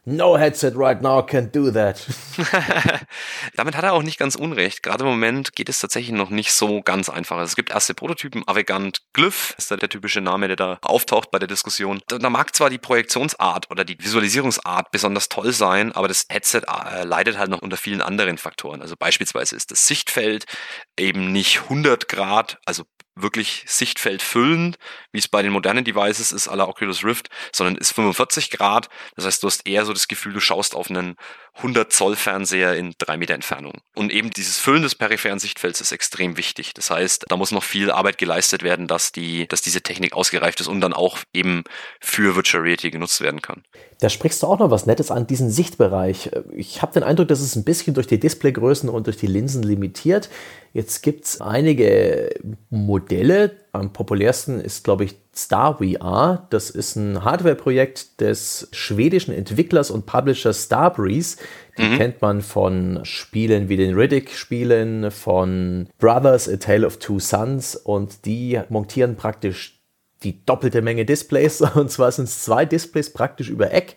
No 0.05 0.37
headset 0.37 0.73
right 0.75 1.01
now 1.01 1.21
can 1.21 1.49
do 1.49 1.71
that. 1.71 2.05
Damit 3.55 3.77
hat 3.77 3.85
er 3.85 3.93
auch 3.93 4.03
nicht 4.03 4.19
ganz 4.19 4.35
unrecht. 4.35 4.83
Gerade 4.83 5.05
im 5.05 5.09
Moment 5.09 5.55
geht 5.55 5.69
es 5.69 5.79
tatsächlich 5.79 6.11
noch 6.11 6.29
nicht 6.29 6.51
so 6.51 6.81
ganz 6.81 7.07
einfach. 7.07 7.39
Es 7.39 7.55
gibt 7.55 7.69
erste 7.69 7.93
Prototypen. 7.93 8.45
Avegant 8.45 9.01
Glyph 9.13 9.55
ist 9.57 9.71
da 9.71 9.77
der 9.77 9.87
typische 9.87 10.19
Name, 10.19 10.47
der 10.47 10.57
da 10.57 10.77
auftaucht 10.81 11.31
bei 11.31 11.39
der 11.39 11.47
Diskussion. 11.47 12.01
Da 12.09 12.29
mag 12.29 12.53
zwar 12.53 12.69
die 12.69 12.79
Projektionsart 12.79 13.71
oder 13.71 13.85
die 13.85 13.97
Visualisierungsart 13.97 14.91
besonders 14.91 15.29
toll 15.29 15.53
sein, 15.53 15.93
aber 15.93 16.09
das 16.09 16.25
Headset 16.29 16.63
äh, 16.67 17.05
leidet 17.05 17.37
halt 17.37 17.49
noch 17.49 17.61
unter 17.61 17.77
vielen 17.77 18.01
anderen 18.01 18.37
Faktoren. 18.37 18.81
Also 18.81 18.95
beispielsweise 18.99 19.55
ist 19.55 19.71
das 19.71 19.87
Sichtfeld 19.87 20.45
eben 20.99 21.31
nicht 21.31 21.61
100 21.61 22.09
Grad, 22.09 22.57
also 22.65 22.83
wirklich 23.15 23.63
Sichtfeld 23.67 24.21
füllend, 24.21 24.77
wie 25.11 25.19
es 25.19 25.27
bei 25.27 25.41
den 25.41 25.51
modernen 25.51 25.83
Devices 25.83 26.31
ist, 26.31 26.47
aller 26.47 26.67
Oculus 26.67 27.03
Rift, 27.03 27.29
sondern 27.51 27.75
ist 27.75 27.91
45 27.91 28.49
Grad. 28.49 28.89
Das 29.15 29.25
heißt, 29.25 29.43
du 29.43 29.47
hast 29.47 29.67
eher 29.67 29.85
so 29.85 29.93
das 29.93 30.07
Gefühl, 30.07 30.33
du 30.33 30.39
schaust 30.39 30.75
auf 30.75 30.89
einen 30.89 31.15
100 31.55 31.93
Zoll 31.93 32.15
Fernseher 32.15 32.75
in 32.75 32.95
drei 32.97 33.15
Meter 33.15 33.35
Entfernung. 33.35 33.73
Und 33.95 34.11
eben 34.11 34.31
dieses 34.31 34.57
Füllen 34.57 34.81
des 34.81 34.95
peripheren 34.95 35.37
Sichtfelds 35.37 35.81
ist 35.81 35.91
extrem 35.91 36.35
wichtig. 36.35 36.73
Das 36.73 36.89
heißt, 36.89 37.25
da 37.29 37.37
muss 37.37 37.51
noch 37.51 37.63
viel 37.63 37.91
Arbeit 37.91 38.17
geleistet 38.17 38.63
werden, 38.63 38.87
dass 38.87 39.11
die, 39.11 39.47
dass 39.47 39.61
diese 39.61 39.81
Technik 39.81 40.13
ausgereift 40.13 40.61
ist 40.61 40.67
und 40.67 40.81
dann 40.81 40.93
auch 40.93 41.19
eben 41.31 41.63
für 41.99 42.35
Virtual 42.35 42.63
Reality 42.63 42.89
genutzt 42.89 43.21
werden 43.21 43.41
kann. 43.41 43.63
Da 43.99 44.09
sprichst 44.09 44.41
du 44.41 44.47
auch 44.47 44.59
noch 44.59 44.71
was 44.71 44.87
Nettes 44.87 45.11
an, 45.11 45.27
diesen 45.27 45.51
Sichtbereich. 45.51 46.31
Ich 46.51 46.81
habe 46.81 46.93
den 46.93 47.03
Eindruck, 47.03 47.27
dass 47.27 47.39
es 47.39 47.55
ein 47.55 47.63
bisschen 47.63 47.93
durch 47.93 48.07
die 48.07 48.19
Displaygrößen 48.19 48.89
und 48.89 49.05
durch 49.05 49.17
die 49.17 49.27
Linsen 49.27 49.61
limitiert. 49.61 50.29
Jetzt 50.73 51.03
gibt 51.03 51.25
es 51.25 51.39
einige 51.39 52.33
Modelle. 52.71 53.57
Am 53.71 53.93
populärsten 53.93 54.59
ist, 54.59 54.83
glaube 54.83 55.05
ich, 55.05 55.15
Star 55.35 55.79
VR. 55.79 56.47
Das 56.49 56.69
ist 56.69 56.95
ein 56.95 57.23
Hardware-Projekt 57.23 58.21
des 58.21 58.67
schwedischen 58.71 59.33
Entwicklers 59.33 59.89
und 59.89 60.05
Publishers 60.05 60.65
Starbreeze. 60.65 61.37
Die 61.77 61.83
mhm. 61.83 61.97
kennt 61.97 62.21
man 62.21 62.41
von 62.41 62.99
Spielen 63.03 63.67
wie 63.67 63.77
den 63.77 63.95
Riddick-Spielen, 63.95 65.09
von 65.09 65.89
Brothers, 65.97 66.47
A 66.47 66.57
Tale 66.57 66.85
of 66.85 66.97
Two 66.97 67.19
Sons. 67.19 67.75
Und 67.75 68.25
die 68.25 68.61
montieren 68.69 69.15
praktisch 69.15 69.81
die 70.23 70.45
doppelte 70.45 70.81
Menge 70.81 71.05
Displays. 71.05 71.61
Und 71.75 71.91
zwar 71.91 72.11
sind 72.11 72.25
es 72.25 72.43
zwei 72.43 72.65
Displays 72.65 73.11
praktisch 73.11 73.49
über 73.49 73.71
Eck. 73.71 73.95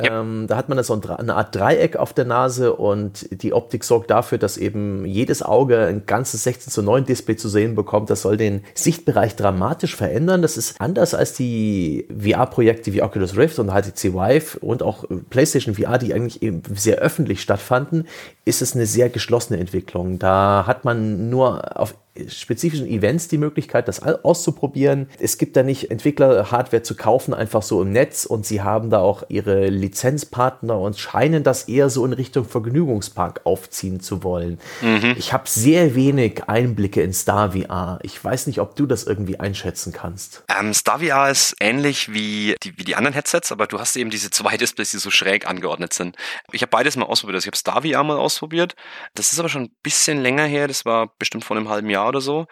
Yep. 0.00 0.10
Ähm, 0.10 0.46
da 0.48 0.56
hat 0.56 0.70
man 0.70 0.82
so 0.82 0.98
eine 1.18 1.34
Art 1.34 1.54
Dreieck 1.54 1.96
auf 1.96 2.14
der 2.14 2.24
Nase 2.24 2.74
und 2.74 3.28
die 3.42 3.52
Optik 3.52 3.84
sorgt 3.84 4.10
dafür, 4.10 4.38
dass 4.38 4.56
eben 4.56 5.04
jedes 5.04 5.42
Auge 5.42 5.84
ein 5.84 6.06
ganzes 6.06 6.44
16 6.44 6.72
zu 6.72 6.82
9 6.82 7.04
Display 7.04 7.36
zu 7.36 7.50
sehen 7.50 7.74
bekommt. 7.74 8.08
Das 8.08 8.22
soll 8.22 8.38
den 8.38 8.62
Sichtbereich 8.72 9.36
dramatisch 9.36 9.94
verändern. 9.94 10.40
Das 10.40 10.56
ist 10.56 10.80
anders 10.80 11.12
als 11.12 11.34
die 11.34 12.08
VR-Projekte 12.08 12.94
wie 12.94 13.02
Oculus 13.02 13.36
Rift 13.36 13.58
und 13.58 13.68
HTC 13.68 14.14
Vive 14.14 14.58
und 14.60 14.82
auch 14.82 15.04
PlayStation 15.28 15.74
VR, 15.74 15.98
die 15.98 16.14
eigentlich 16.14 16.42
eben 16.42 16.62
sehr 16.74 16.96
öffentlich 16.96 17.42
stattfanden, 17.42 18.08
ist 18.46 18.62
es 18.62 18.74
eine 18.74 18.86
sehr 18.86 19.10
geschlossene 19.10 19.60
Entwicklung. 19.60 20.18
Da 20.18 20.64
hat 20.66 20.86
man 20.86 21.28
nur 21.28 21.78
auf 21.78 21.94
spezifischen 22.28 22.86
Events 22.86 23.28
die 23.28 23.38
Möglichkeit, 23.38 23.88
das 23.88 24.02
auszuprobieren. 24.02 25.08
Es 25.18 25.38
gibt 25.38 25.56
da 25.56 25.62
nicht 25.62 25.90
Entwickler 25.90 26.50
Hardware 26.50 26.82
zu 26.82 26.94
kaufen, 26.94 27.32
einfach 27.32 27.62
so 27.62 27.80
im 27.80 27.92
Netz 27.92 28.26
und 28.26 28.44
sie 28.44 28.60
haben 28.60 28.90
da 28.90 28.98
auch 28.98 29.22
ihre 29.28 29.68
Lizenzpartner 29.68 30.78
und 30.78 30.98
scheinen 30.98 31.42
das 31.42 31.68
eher 31.68 31.88
so 31.88 32.04
in 32.04 32.12
Richtung 32.12 32.44
Vergnügungspark 32.44 33.40
aufziehen 33.44 34.00
zu 34.00 34.22
wollen. 34.22 34.58
Mhm. 34.82 35.14
Ich 35.16 35.32
habe 35.32 35.48
sehr 35.48 35.94
wenig 35.94 36.44
Einblicke 36.48 37.02
in 37.02 37.14
Star 37.14 37.52
VR. 37.52 37.98
Ich 38.02 38.22
weiß 38.22 38.46
nicht, 38.46 38.60
ob 38.60 38.76
du 38.76 38.84
das 38.86 39.04
irgendwie 39.04 39.40
einschätzen 39.40 39.92
kannst. 39.92 40.44
Ähm, 40.48 40.74
Star 40.74 41.00
VR 41.00 41.30
ist 41.30 41.56
ähnlich 41.60 42.12
wie 42.12 42.56
die, 42.62 42.76
wie 42.76 42.84
die 42.84 42.94
anderen 42.94 43.14
Headsets, 43.14 43.52
aber 43.52 43.66
du 43.66 43.78
hast 43.78 43.96
eben 43.96 44.10
diese 44.10 44.30
zwei 44.30 44.56
Displays, 44.58 44.90
die 44.90 44.98
so 44.98 45.10
schräg 45.10 45.46
angeordnet 45.48 45.94
sind. 45.94 46.16
Ich 46.52 46.60
habe 46.60 46.70
beides 46.70 46.96
mal 46.96 47.06
ausprobiert. 47.06 47.36
Also 47.36 47.44
ich 47.44 47.48
habe 47.48 47.56
Star 47.56 47.82
VR 47.82 48.04
mal 48.04 48.18
ausprobiert. 48.18 48.74
Das 49.14 49.32
ist 49.32 49.38
aber 49.38 49.48
schon 49.48 49.62
ein 49.62 49.76
bisschen 49.82 50.20
länger 50.20 50.44
her. 50.44 50.68
Das 50.68 50.84
war 50.84 51.14
bestimmt 51.18 51.44
vor 51.44 51.56
einem 51.56 51.70
halben 51.70 51.88
Jahr 51.88 52.01
Jahr 52.02 52.08
oder 52.08 52.20
so. 52.20 52.46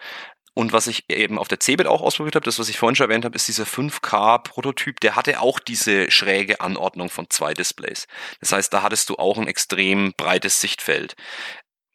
Und 0.53 0.73
was 0.73 0.87
ich 0.87 1.09
eben 1.09 1.39
auf 1.39 1.47
der 1.47 1.61
CeBIT 1.61 1.87
auch 1.87 2.01
ausprobiert 2.01 2.35
habe, 2.35 2.43
das, 2.43 2.59
was 2.59 2.67
ich 2.67 2.77
vorhin 2.77 2.95
schon 2.95 3.09
erwähnt 3.09 3.23
habe, 3.23 3.35
ist 3.35 3.47
dieser 3.47 3.63
5K-Prototyp, 3.63 4.99
der 4.99 5.15
hatte 5.15 5.39
auch 5.39 5.59
diese 5.59 6.11
schräge 6.11 6.59
Anordnung 6.59 7.09
von 7.09 7.29
zwei 7.29 7.53
Displays. 7.53 8.05
Das 8.41 8.51
heißt, 8.51 8.73
da 8.73 8.81
hattest 8.81 9.09
du 9.09 9.15
auch 9.15 9.37
ein 9.37 9.47
extrem 9.47 10.13
breites 10.17 10.59
Sichtfeld. 10.59 11.15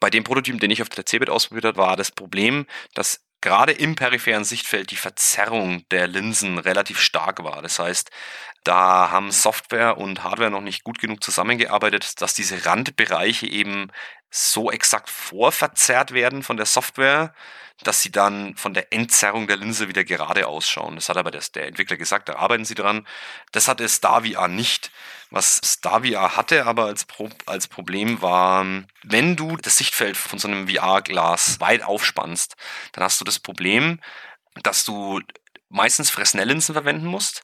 Bei 0.00 0.08
dem 0.08 0.24
Prototyp, 0.24 0.58
den 0.58 0.70
ich 0.70 0.80
auf 0.80 0.88
der 0.88 1.04
CeBIT 1.04 1.28
ausprobiert 1.28 1.66
habe, 1.66 1.78
war 1.78 1.96
das 1.96 2.10
Problem, 2.10 2.66
dass 2.94 3.20
gerade 3.42 3.72
im 3.72 3.94
peripheren 3.94 4.44
Sichtfeld 4.44 4.90
die 4.90 4.96
Verzerrung 4.96 5.86
der 5.90 6.06
Linsen 6.06 6.58
relativ 6.58 6.98
stark 6.98 7.44
war. 7.44 7.60
Das 7.60 7.78
heißt, 7.78 8.10
da 8.64 9.10
haben 9.10 9.30
Software 9.30 9.98
und 9.98 10.24
Hardware 10.24 10.50
noch 10.50 10.62
nicht 10.62 10.82
gut 10.82 10.98
genug 10.98 11.22
zusammengearbeitet, 11.22 12.20
dass 12.20 12.34
diese 12.34 12.64
Randbereiche 12.66 13.46
eben 13.46 13.92
so 14.30 14.70
exakt 14.70 15.10
vorverzerrt 15.10 16.12
werden 16.12 16.42
von 16.42 16.56
der 16.56 16.66
Software, 16.66 17.34
dass 17.82 18.02
sie 18.02 18.10
dann 18.10 18.56
von 18.56 18.72
der 18.74 18.92
Entzerrung 18.92 19.46
der 19.46 19.56
Linse 19.56 19.88
wieder 19.88 20.04
gerade 20.04 20.46
ausschauen. 20.46 20.94
Das 20.94 21.08
hat 21.08 21.16
aber 21.16 21.30
das, 21.30 21.52
der 21.52 21.66
Entwickler 21.66 21.96
gesagt, 21.96 22.28
da 22.28 22.36
arbeiten 22.36 22.64
sie 22.64 22.74
dran. 22.74 23.06
Das 23.52 23.68
hatte 23.68 23.88
StarVR 23.88 24.48
nicht. 24.48 24.90
Was 25.30 25.60
StarVR 25.62 26.36
hatte 26.36 26.64
aber 26.66 26.86
als, 26.86 27.04
Pro 27.04 27.28
als 27.44 27.68
Problem 27.68 28.22
war, 28.22 28.64
wenn 29.04 29.36
du 29.36 29.56
das 29.56 29.76
Sichtfeld 29.76 30.16
von 30.16 30.38
so 30.38 30.48
einem 30.48 30.68
VR-Glas 30.68 31.60
weit 31.60 31.82
aufspannst, 31.82 32.56
dann 32.92 33.04
hast 33.04 33.20
du 33.20 33.24
das 33.24 33.38
Problem, 33.38 34.00
dass 34.62 34.84
du 34.84 35.20
meistens 35.68 36.10
Fresnel-Linsen 36.10 36.74
verwenden 36.74 37.06
musst 37.06 37.42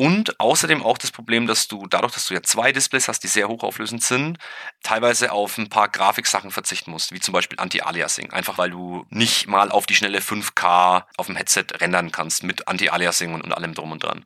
und 0.00 0.40
außerdem 0.40 0.82
auch 0.82 0.96
das 0.96 1.10
Problem, 1.10 1.46
dass 1.46 1.68
du 1.68 1.86
dadurch, 1.86 2.14
dass 2.14 2.26
du 2.26 2.32
ja 2.32 2.42
zwei 2.42 2.72
Displays 2.72 3.06
hast, 3.06 3.22
die 3.22 3.28
sehr 3.28 3.48
hochauflösend 3.48 4.02
sind, 4.02 4.38
teilweise 4.82 5.30
auf 5.30 5.58
ein 5.58 5.68
paar 5.68 5.88
Grafiksachen 5.88 6.50
verzichten 6.50 6.90
musst, 6.90 7.12
wie 7.12 7.20
zum 7.20 7.32
Beispiel 7.34 7.60
Anti-Aliasing. 7.60 8.32
Einfach 8.32 8.56
weil 8.56 8.70
du 8.70 9.04
nicht 9.10 9.46
mal 9.46 9.70
auf 9.70 9.84
die 9.84 9.94
schnelle 9.94 10.20
5K 10.20 11.04
auf 11.18 11.26
dem 11.26 11.36
Headset 11.36 11.66
rendern 11.82 12.12
kannst 12.12 12.44
mit 12.44 12.66
Anti-Aliasing 12.66 13.34
und, 13.34 13.42
und 13.42 13.52
allem 13.52 13.74
drum 13.74 13.92
und 13.92 14.02
dran. 14.02 14.24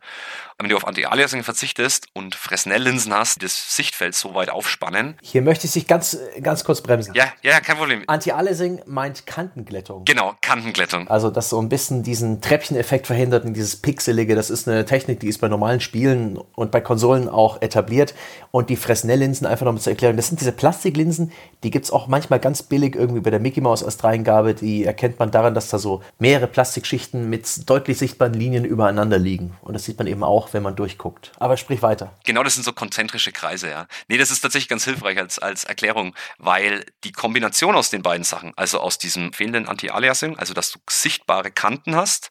Wenn 0.59 0.69
du 0.69 0.77
auf 0.77 0.87
Anti-Aliasing 0.87 1.43
verzichtest 1.43 2.07
und 2.13 2.37
Fresnel-Linsen 2.37 3.13
hast, 3.13 3.37
die 3.37 3.47
das 3.47 3.75
Sichtfeld 3.75 4.15
so 4.15 4.35
weit 4.35 4.51
aufspannen. 4.51 5.17
Hier 5.21 5.43
möchte 5.43 5.67
ich 5.67 5.73
sich 5.73 5.87
ganz, 5.89 6.17
ganz 6.43 6.63
kurz 6.63 6.81
bremsen. 6.81 7.13
Ja, 7.15 7.25
ja, 7.43 7.61
kein 7.61 7.77
Problem. 7.77 8.05
Anti-Aliasing 8.07 8.83
meint 8.87 9.27
Kantenglättung. 9.27 10.05
Genau, 10.05 10.35
Kantenglättung. 10.41 11.09
Also 11.09 11.31
das 11.31 11.51
so 11.51 11.61
ein 11.61 11.69
bisschen 11.69 12.05
diesen 12.05 12.41
Treppcheneffekt 12.41 13.09
verhindert 13.09 13.45
und 13.45 13.55
dieses 13.55 13.77
Pixelige, 13.77 14.37
das 14.37 14.49
ist 14.49 14.69
eine 14.69 14.85
Technik, 14.85 15.21
die 15.21 15.29
ist 15.29 15.41
bei 15.41 15.49
normalen 15.49 15.81
Spielen 15.81 16.39
und 16.55 16.71
bei 16.71 16.81
Konsolen 16.81 17.29
auch 17.29 17.61
etabliert. 17.61 18.15
Und 18.53 18.71
die 18.71 18.77
Fresnel-Linsen, 18.77 19.47
einfach 19.47 19.67
nochmal 19.67 19.83
zur 19.83 19.93
Erklärung, 19.93 20.17
das 20.17 20.29
sind 20.29 20.41
diese 20.41 20.53
Plastiklinsen, 20.53 21.33
die 21.65 21.71
gibt 21.71 21.87
es 21.87 21.91
auch 21.91 22.07
manchmal 22.07 22.39
ganz 22.39 22.63
billig 22.63 22.95
irgendwie 22.95 23.21
bei 23.21 23.31
der 23.31 23.41
Mickey 23.41 23.61
Mouse 23.61 23.83
als 23.83 23.97
Dreingabe. 23.97 24.55
Die 24.55 24.85
erkennt 24.85 25.19
man 25.19 25.33
daran, 25.33 25.55
dass 25.55 25.69
da 25.69 25.79
so 25.79 26.03
mehrere 26.19 26.47
Plastikschichten 26.47 27.29
mit 27.29 27.69
deutlich 27.69 27.99
sichtbaren 27.99 28.35
Linien 28.35 28.65
übereinander 28.65 29.19
liegen. 29.19 29.57
Und 29.63 29.75
das 29.75 29.85
sieht 29.85 29.99
man 29.99 30.07
eben 30.07 30.23
auch, 30.23 30.43
wenn 30.53 30.62
man 30.62 30.76
durchguckt. 30.76 31.32
Aber 31.38 31.57
sprich 31.57 31.82
weiter. 31.82 32.12
Genau, 32.24 32.42
das 32.42 32.55
sind 32.55 32.64
so 32.64 32.72
konzentrische 32.72 33.32
Kreise, 33.32 33.70
ja. 33.70 33.86
Nee, 34.09 34.18
das 34.18 34.30
ist 34.30 34.40
tatsächlich 34.40 34.68
ganz 34.68 34.84
hilfreich 34.84 35.18
als, 35.18 35.38
als 35.38 35.64
Erklärung, 35.64 36.14
weil 36.38 36.84
die 37.05 37.12
Kombination 37.12 37.74
aus 37.74 37.90
den 37.90 38.03
beiden 38.03 38.24
Sachen, 38.24 38.53
also 38.57 38.80
aus 38.80 38.99
diesem 38.99 39.32
fehlenden 39.32 39.68
Anti-Aliasing, 39.68 40.38
also 40.38 40.55
dass 40.55 40.70
du 40.70 40.78
sichtbare 40.88 41.51
Kanten 41.51 41.97
hast, 41.97 42.30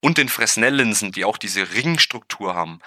und 0.00 0.18
den 0.18 0.28
Fresnel-Linsen, 0.28 1.12
die 1.12 1.24
auch 1.24 1.38
diese 1.38 1.72
Ringstruktur 1.72 2.54
haben, 2.54 2.80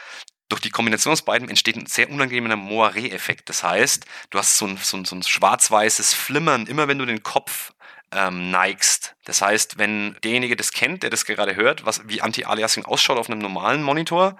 durch 0.47 0.61
die 0.61 0.71
Kombination 0.71 1.13
aus 1.13 1.21
beiden 1.21 1.47
entsteht 1.47 1.75
ein 1.75 1.85
sehr 1.85 2.09
unangenehmer 2.09 2.55
Moiré-Effekt. 2.55 3.49
Das 3.49 3.63
heißt, 3.63 4.05
du 4.31 4.37
hast 4.39 4.57
so 4.57 4.65
ein, 4.65 4.77
so 4.77 4.97
ein, 4.97 5.05
so 5.05 5.15
ein 5.15 5.23
schwarz-weißes 5.23 6.13
Flimmern, 6.13 6.65
immer 6.65 6.87
wenn 6.87 6.97
du 6.97 7.05
den 7.05 7.23
Kopf 7.23 7.73
ähm, 8.11 8.51
neigst. 8.51 9.15
Das 9.25 9.41
heißt, 9.41 9.77
wenn 9.77 10.17
derjenige 10.23 10.55
das 10.55 10.71
kennt, 10.71 11.03
der 11.03 11.09
das 11.09 11.25
gerade 11.25 11.55
hört, 11.55 11.85
was, 11.85 12.01
wie 12.07 12.21
Anti-Aliasing 12.21 12.85
ausschaut 12.85 13.17
auf 13.17 13.29
einem 13.29 13.39
normalen 13.39 13.83
Monitor, 13.83 14.37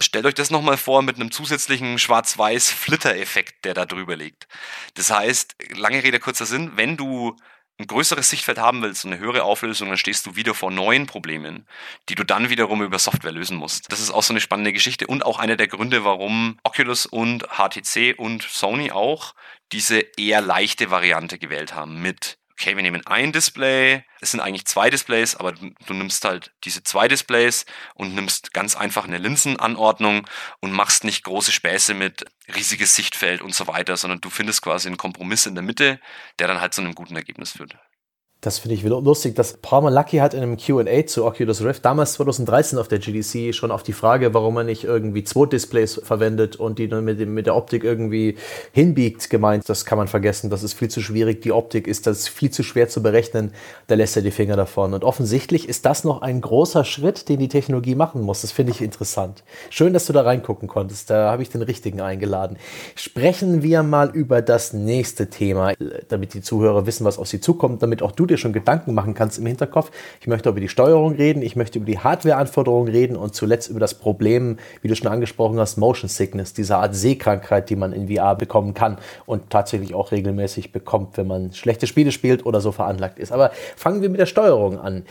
stellt 0.00 0.26
euch 0.26 0.34
das 0.34 0.50
nochmal 0.50 0.76
vor 0.76 1.02
mit 1.02 1.16
einem 1.16 1.30
zusätzlichen 1.30 1.98
Schwarz-Weiß-Flitter-Effekt, 1.98 3.64
der 3.64 3.74
da 3.74 3.86
drüber 3.86 4.16
liegt. 4.16 4.48
Das 4.94 5.10
heißt, 5.10 5.56
lange 5.76 6.02
Rede, 6.02 6.20
kurzer 6.20 6.46
Sinn, 6.46 6.72
wenn 6.76 6.96
du 6.96 7.36
ein 7.78 7.86
größeres 7.88 8.30
Sichtfeld 8.30 8.58
haben 8.58 8.82
willst 8.82 9.04
und 9.04 9.12
eine 9.12 9.20
höhere 9.20 9.42
Auflösung, 9.42 9.88
dann 9.88 9.98
stehst 9.98 10.26
du 10.26 10.36
wieder 10.36 10.54
vor 10.54 10.70
neuen 10.70 11.06
Problemen, 11.06 11.66
die 12.08 12.14
du 12.14 12.22
dann 12.22 12.48
wiederum 12.48 12.82
über 12.82 13.00
Software 13.00 13.32
lösen 13.32 13.56
musst. 13.56 13.90
Das 13.90 14.00
ist 14.00 14.10
auch 14.10 14.22
so 14.22 14.32
eine 14.32 14.40
spannende 14.40 14.72
Geschichte 14.72 15.08
und 15.08 15.24
auch 15.24 15.40
einer 15.40 15.56
der 15.56 15.66
Gründe, 15.66 16.04
warum 16.04 16.58
Oculus 16.62 17.06
und 17.06 17.44
HTC 17.48 18.14
und 18.16 18.42
Sony 18.42 18.92
auch 18.92 19.34
diese 19.72 19.98
eher 20.16 20.40
leichte 20.40 20.90
Variante 20.90 21.38
gewählt 21.38 21.74
haben 21.74 22.00
mit 22.00 22.38
okay, 22.58 22.76
wir 22.76 22.82
nehmen 22.82 23.04
ein 23.06 23.32
Display, 23.32 24.04
es 24.20 24.30
sind 24.30 24.40
eigentlich 24.40 24.64
zwei 24.66 24.88
Displays, 24.90 25.34
aber 25.34 25.52
du, 25.52 25.94
nimmst 25.94 26.24
halt 26.24 26.52
diese 26.64 26.82
zwei 26.82 27.08
Displays 27.08 27.66
und 27.94 28.14
nimmst 28.14 28.52
ganz 28.52 28.76
einfach 28.76 29.04
eine 29.04 29.18
Linsenanordnung 29.18 30.26
und 30.60 30.72
machst 30.72 31.04
nicht 31.04 31.24
große 31.24 31.52
Späße 31.52 31.94
mit 31.94 32.24
riesiges 32.54 32.94
Sichtfeld 32.94 33.42
und 33.42 33.54
so 33.54 33.66
weiter, 33.66 33.96
sondern 33.96 34.20
du 34.20 34.30
findest 34.30 34.62
quasi 34.62 34.88
einen 34.88 34.96
Kompromiss 34.96 35.46
in 35.46 35.54
der 35.54 35.64
Mitte, 35.64 36.00
der 36.38 36.48
dann 36.48 36.60
halt 36.60 36.74
zu 36.74 36.80
einem 36.80 36.94
guten 36.94 37.16
Ergebnis 37.16 37.52
führt. 37.52 37.76
Das 38.44 38.58
finde 38.58 38.74
ich 38.74 38.82
lustig, 38.82 39.34
dass 39.36 39.56
Palmer 39.56 39.90
Lucky 39.90 40.18
hat 40.18 40.34
in 40.34 40.42
einem 40.42 40.58
Q&A 40.58 41.06
zu 41.06 41.24
Oculus 41.24 41.64
Rift 41.64 41.82
damals 41.82 42.12
2013 42.12 42.78
auf 42.78 42.88
der 42.88 42.98
GDC 42.98 43.54
schon 43.54 43.70
auf 43.70 43.82
die 43.82 43.94
Frage, 43.94 44.34
warum 44.34 44.52
man 44.52 44.66
nicht 44.66 44.84
irgendwie 44.84 45.24
zwei 45.24 45.46
Displays 45.46 45.98
verwendet 46.04 46.56
und 46.56 46.78
die 46.78 46.86
dann 46.86 47.06
mit, 47.06 47.26
mit 47.26 47.46
der 47.46 47.56
Optik 47.56 47.84
irgendwie 47.84 48.36
hinbiegt, 48.72 49.30
gemeint, 49.30 49.66
das 49.66 49.86
kann 49.86 49.96
man 49.96 50.08
vergessen, 50.08 50.50
das 50.50 50.62
ist 50.62 50.74
viel 50.74 50.90
zu 50.90 51.00
schwierig, 51.00 51.40
die 51.40 51.52
Optik 51.52 51.86
ist 51.86 52.06
das 52.06 52.28
viel 52.28 52.50
zu 52.50 52.62
schwer 52.62 52.86
zu 52.86 53.02
berechnen, 53.02 53.50
da 53.86 53.94
lässt 53.94 54.14
er 54.14 54.20
die 54.20 54.30
Finger 54.30 54.56
davon. 54.56 54.92
Und 54.92 55.04
offensichtlich 55.04 55.66
ist 55.66 55.86
das 55.86 56.04
noch 56.04 56.20
ein 56.20 56.42
großer 56.42 56.84
Schritt, 56.84 57.30
den 57.30 57.38
die 57.38 57.48
Technologie 57.48 57.94
machen 57.94 58.20
muss. 58.20 58.42
Das 58.42 58.52
finde 58.52 58.72
ich 58.72 58.82
interessant. 58.82 59.42
Schön, 59.70 59.94
dass 59.94 60.04
du 60.04 60.12
da 60.12 60.20
reingucken 60.20 60.68
konntest, 60.68 61.08
da 61.08 61.30
habe 61.30 61.40
ich 61.40 61.48
den 61.48 61.62
richtigen 61.62 62.02
eingeladen. 62.02 62.58
Sprechen 62.94 63.62
wir 63.62 63.82
mal 63.82 64.10
über 64.10 64.42
das 64.42 64.74
nächste 64.74 65.30
Thema, 65.30 65.72
damit 66.10 66.34
die 66.34 66.42
Zuhörer 66.42 66.84
wissen, 66.84 67.06
was 67.06 67.18
auf 67.18 67.28
sie 67.28 67.40
zukommt, 67.40 67.82
damit 67.82 68.02
auch 68.02 68.12
du 68.12 68.33
dir 68.34 68.38
schon 68.38 68.52
Gedanken 68.52 68.94
machen 68.94 69.14
kannst 69.14 69.38
im 69.38 69.46
Hinterkopf. 69.46 69.90
Ich 70.20 70.26
möchte 70.26 70.48
über 70.48 70.60
die 70.60 70.68
Steuerung 70.68 71.14
reden, 71.14 71.42
ich 71.42 71.56
möchte 71.56 71.78
über 71.78 71.86
die 71.86 71.98
Hardware-Anforderungen 71.98 72.88
reden 72.88 73.16
und 73.16 73.34
zuletzt 73.34 73.70
über 73.70 73.80
das 73.80 73.94
Problem, 73.94 74.58
wie 74.82 74.88
du 74.88 74.96
schon 74.96 75.08
angesprochen 75.08 75.58
hast, 75.58 75.76
Motion 75.76 76.08
Sickness, 76.08 76.52
diese 76.52 76.76
Art 76.76 76.94
Sehkrankheit, 76.94 77.70
die 77.70 77.76
man 77.76 77.92
in 77.92 78.08
VR 78.08 78.34
bekommen 78.34 78.74
kann 78.74 78.98
und 79.26 79.50
tatsächlich 79.50 79.94
auch 79.94 80.12
regelmäßig 80.12 80.72
bekommt, 80.72 81.16
wenn 81.16 81.26
man 81.26 81.52
schlechte 81.52 81.86
Spiele 81.86 82.12
spielt 82.12 82.44
oder 82.46 82.60
so 82.60 82.72
veranlagt 82.72 83.18
ist. 83.18 83.32
Aber 83.32 83.50
fangen 83.76 84.02
wir 84.02 84.08
mit 84.08 84.20
der 84.20 84.26
Steuerung 84.26 84.78
an. 84.78 85.04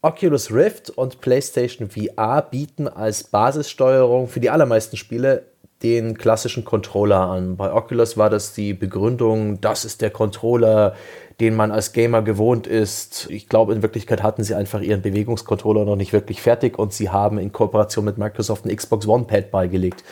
Oculus 0.00 0.52
Rift 0.52 0.90
und 0.90 1.20
PlayStation 1.20 1.90
VR 1.90 2.42
bieten 2.42 2.86
als 2.86 3.24
Basissteuerung 3.24 4.28
für 4.28 4.38
die 4.38 4.48
allermeisten 4.48 4.96
Spiele 4.96 5.46
den 5.82 6.16
klassischen 6.16 6.64
Controller 6.64 7.20
an. 7.20 7.56
Bei 7.56 7.72
Oculus 7.72 8.16
war 8.16 8.30
das 8.30 8.52
die 8.52 8.74
Begründung, 8.74 9.60
das 9.60 9.84
ist 9.84 10.00
der 10.00 10.10
Controller, 10.10 10.94
den 11.40 11.54
man 11.54 11.70
als 11.70 11.92
Gamer 11.92 12.22
gewohnt 12.22 12.66
ist. 12.66 13.28
Ich 13.30 13.48
glaube, 13.48 13.72
in 13.72 13.82
Wirklichkeit 13.82 14.22
hatten 14.22 14.42
sie 14.42 14.54
einfach 14.54 14.80
ihren 14.80 15.02
Bewegungscontroller 15.02 15.84
noch 15.84 15.96
nicht 15.96 16.12
wirklich 16.12 16.42
fertig 16.42 16.78
und 16.78 16.92
sie 16.92 17.10
haben 17.10 17.38
in 17.38 17.52
Kooperation 17.52 18.04
mit 18.04 18.18
Microsoft 18.18 18.64
ein 18.64 18.74
Xbox 18.74 19.06
One 19.06 19.24
Pad 19.24 19.50
beigelegt. 19.50 20.02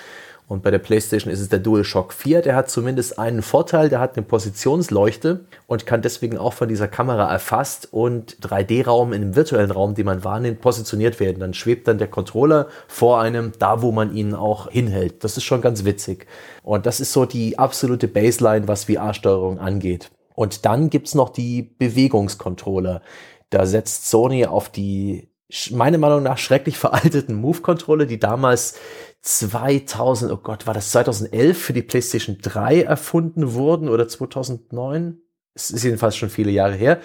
Und 0.48 0.62
bei 0.62 0.70
der 0.70 0.78
PlayStation 0.78 1.32
ist 1.32 1.40
es 1.40 1.48
der 1.48 1.58
DualShock 1.58 2.12
4. 2.12 2.40
Der 2.40 2.54
hat 2.54 2.70
zumindest 2.70 3.18
einen 3.18 3.42
Vorteil, 3.42 3.88
der 3.88 3.98
hat 3.98 4.16
eine 4.16 4.24
Positionsleuchte 4.24 5.40
und 5.66 5.86
kann 5.86 6.02
deswegen 6.02 6.38
auch 6.38 6.52
von 6.52 6.68
dieser 6.68 6.86
Kamera 6.86 7.28
erfasst 7.28 7.88
und 7.90 8.36
3D-Raum 8.42 9.12
in 9.12 9.22
einem 9.22 9.34
virtuellen 9.34 9.72
Raum, 9.72 9.96
den 9.96 10.06
man 10.06 10.22
wahrnimmt, 10.22 10.60
positioniert 10.60 11.18
werden. 11.18 11.40
Dann 11.40 11.52
schwebt 11.52 11.88
dann 11.88 11.98
der 11.98 12.06
Controller 12.06 12.68
vor 12.86 13.20
einem, 13.20 13.52
da 13.58 13.82
wo 13.82 13.90
man 13.90 14.14
ihn 14.14 14.34
auch 14.34 14.70
hinhält. 14.70 15.24
Das 15.24 15.36
ist 15.36 15.42
schon 15.42 15.62
ganz 15.62 15.84
witzig. 15.84 16.28
Und 16.62 16.86
das 16.86 17.00
ist 17.00 17.12
so 17.12 17.24
die 17.24 17.58
absolute 17.58 18.06
Baseline, 18.06 18.68
was 18.68 18.84
VR-Steuerung 18.84 19.58
angeht. 19.58 20.10
Und 20.36 20.64
dann 20.66 20.90
gibt's 20.90 21.14
noch 21.14 21.30
die 21.30 21.62
Bewegungskontroller. 21.62 23.02
Da 23.50 23.66
setzt 23.66 24.08
Sony 24.08 24.46
auf 24.46 24.68
die, 24.68 25.30
meiner 25.70 25.98
Meinung 25.98 26.22
nach, 26.22 26.38
schrecklich 26.38 26.78
veralteten 26.78 27.34
Move-Controller, 27.34 28.06
die 28.06 28.20
damals 28.20 28.78
2000, 29.22 30.30
oh 30.30 30.36
Gott, 30.36 30.66
war 30.66 30.74
das 30.74 30.92
2011 30.92 31.58
für 31.58 31.72
die 31.72 31.82
PlayStation 31.82 32.38
3 32.40 32.82
erfunden 32.82 33.54
wurden 33.54 33.88
oder 33.88 34.06
2009? 34.06 35.22
Es 35.56 35.70
ist 35.70 35.82
jedenfalls 35.82 36.16
schon 36.16 36.28
viele 36.28 36.50
Jahre 36.50 36.74
her. 36.74 37.00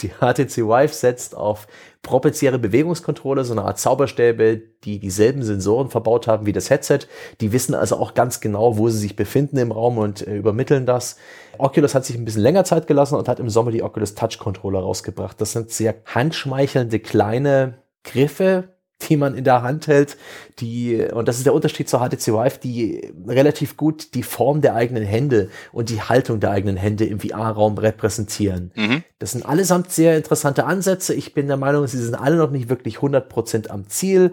Die 0.00 0.08
HTC 0.08 0.58
Vive 0.66 0.94
setzt 0.94 1.36
auf 1.36 1.66
proprietäre 2.02 2.58
Bewegungskontrolle, 2.58 3.44
so 3.44 3.52
eine 3.52 3.62
Art 3.62 3.78
Zauberstäbe, 3.78 4.62
die 4.84 4.98
dieselben 4.98 5.42
Sensoren 5.42 5.90
verbaut 5.90 6.26
haben 6.26 6.46
wie 6.46 6.52
das 6.52 6.70
Headset. 6.70 7.00
Die 7.40 7.52
wissen 7.52 7.74
also 7.74 7.96
auch 7.96 8.14
ganz 8.14 8.40
genau, 8.40 8.78
wo 8.78 8.88
sie 8.88 8.98
sich 8.98 9.16
befinden 9.16 9.58
im 9.58 9.72
Raum 9.72 9.98
und 9.98 10.26
äh, 10.26 10.36
übermitteln 10.36 10.86
das. 10.86 11.16
Oculus 11.58 11.94
hat 11.94 12.04
sich 12.04 12.16
ein 12.16 12.24
bisschen 12.24 12.42
länger 12.42 12.64
Zeit 12.64 12.86
gelassen 12.86 13.16
und 13.16 13.28
hat 13.28 13.40
im 13.40 13.50
Sommer 13.50 13.72
die 13.72 13.82
Oculus 13.82 14.14
Touch 14.14 14.38
Controller 14.38 14.80
rausgebracht. 14.80 15.40
Das 15.40 15.52
sind 15.52 15.70
sehr 15.70 15.96
handschmeichelnde 16.06 17.00
kleine 17.00 17.82
Griffe, 18.04 18.68
die 19.08 19.16
man 19.16 19.34
in 19.34 19.44
der 19.44 19.62
Hand 19.62 19.86
hält, 19.86 20.16
die, 20.58 21.02
und 21.12 21.26
das 21.26 21.38
ist 21.38 21.46
der 21.46 21.54
Unterschied 21.54 21.88
zur 21.88 22.00
HTC 22.00 22.28
Vive, 22.28 22.58
die 22.62 23.12
relativ 23.26 23.76
gut 23.76 24.14
die 24.14 24.22
Form 24.22 24.60
der 24.60 24.74
eigenen 24.74 25.04
Hände 25.04 25.48
und 25.72 25.88
die 25.90 26.02
Haltung 26.02 26.40
der 26.40 26.50
eigenen 26.50 26.76
Hände 26.76 27.04
im 27.04 27.20
VR-Raum 27.20 27.78
repräsentieren. 27.78 28.70
Mhm. 28.74 29.02
Das 29.18 29.32
sind 29.32 29.46
allesamt 29.46 29.90
sehr 29.90 30.16
interessante 30.16 30.64
Ansätze. 30.64 31.14
Ich 31.14 31.34
bin 31.34 31.46
der 31.46 31.56
Meinung, 31.56 31.86
sie 31.86 31.98
sind 31.98 32.14
alle 32.14 32.36
noch 32.36 32.50
nicht 32.50 32.68
wirklich 32.68 32.98
100% 32.98 33.68
am 33.68 33.88
Ziel. 33.88 34.32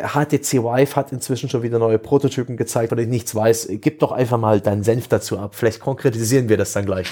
HTC 0.00 0.54
äh, 0.54 0.62
Vive 0.62 0.96
hat 0.96 1.12
inzwischen 1.12 1.48
schon 1.48 1.62
wieder 1.62 1.78
neue 1.78 1.98
Prototypen 1.98 2.56
gezeigt, 2.56 2.92
weil 2.92 3.00
ich 3.00 3.08
nichts 3.08 3.34
weiß. 3.34 3.68
Gib 3.72 3.98
doch 4.00 4.12
einfach 4.12 4.38
mal 4.38 4.60
deinen 4.60 4.84
Senf 4.84 5.08
dazu 5.08 5.38
ab. 5.38 5.54
Vielleicht 5.54 5.80
konkretisieren 5.80 6.48
wir 6.48 6.56
das 6.56 6.72
dann 6.72 6.86
gleich. 6.86 7.08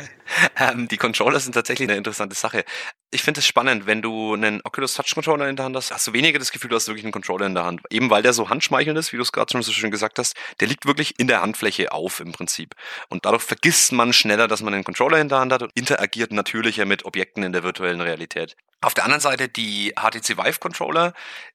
ähm, 0.58 0.88
die 0.88 0.96
Controller 0.96 1.40
sind 1.40 1.52
tatsächlich 1.52 1.88
eine 1.88 1.96
interessante 1.96 2.34
Sache. 2.34 2.64
Ich 3.10 3.22
finde 3.22 3.40
es 3.40 3.46
spannend, 3.46 3.86
wenn 3.86 4.02
du 4.02 4.34
einen 4.34 4.60
Oculus 4.64 4.94
Touch 4.94 5.14
Controller 5.14 5.48
in 5.48 5.56
der 5.56 5.64
Hand 5.64 5.76
hast, 5.76 5.92
hast 5.92 6.06
du 6.06 6.12
weniger 6.12 6.38
das 6.38 6.52
Gefühl, 6.52 6.70
du 6.70 6.76
hast 6.76 6.88
wirklich 6.88 7.04
einen 7.04 7.12
Controller 7.12 7.46
in 7.46 7.54
der 7.54 7.64
Hand. 7.64 7.80
Eben 7.90 8.10
weil 8.10 8.22
der 8.22 8.32
so 8.32 8.50
handschmeichelnd 8.50 8.98
ist, 8.98 9.12
wie 9.12 9.16
du 9.16 9.22
es 9.22 9.32
gerade 9.32 9.50
schon 9.50 9.62
so 9.62 9.72
schön 9.72 9.90
gesagt 9.90 10.18
hast, 10.18 10.34
der 10.60 10.68
liegt 10.68 10.86
wirklich 10.86 11.18
in 11.18 11.28
der 11.28 11.42
Handfläche 11.42 11.92
auf 11.92 12.20
im 12.20 12.32
Prinzip. 12.32 12.74
Und 13.08 13.24
dadurch 13.24 13.42
vergisst 13.42 13.92
man 13.92 14.12
schneller, 14.12 14.48
dass 14.48 14.62
man 14.62 14.74
einen 14.74 14.84
Controller 14.84 15.20
in 15.20 15.28
der 15.28 15.38
Hand 15.38 15.52
hat 15.52 15.62
und 15.62 15.70
interagiert 15.74 16.32
natürlicher 16.32 16.84
mit 16.84 17.04
Objekten 17.04 17.42
in 17.42 17.52
der 17.52 17.62
virtuellen 17.62 18.00
Realität. 18.00 18.56
Auf 18.86 18.94
der 18.94 19.02
anderen 19.02 19.20
Seite 19.20 19.48
die 19.48 19.94
HTC 19.96 20.38
Vive 20.38 20.60
Controller, 20.60 21.12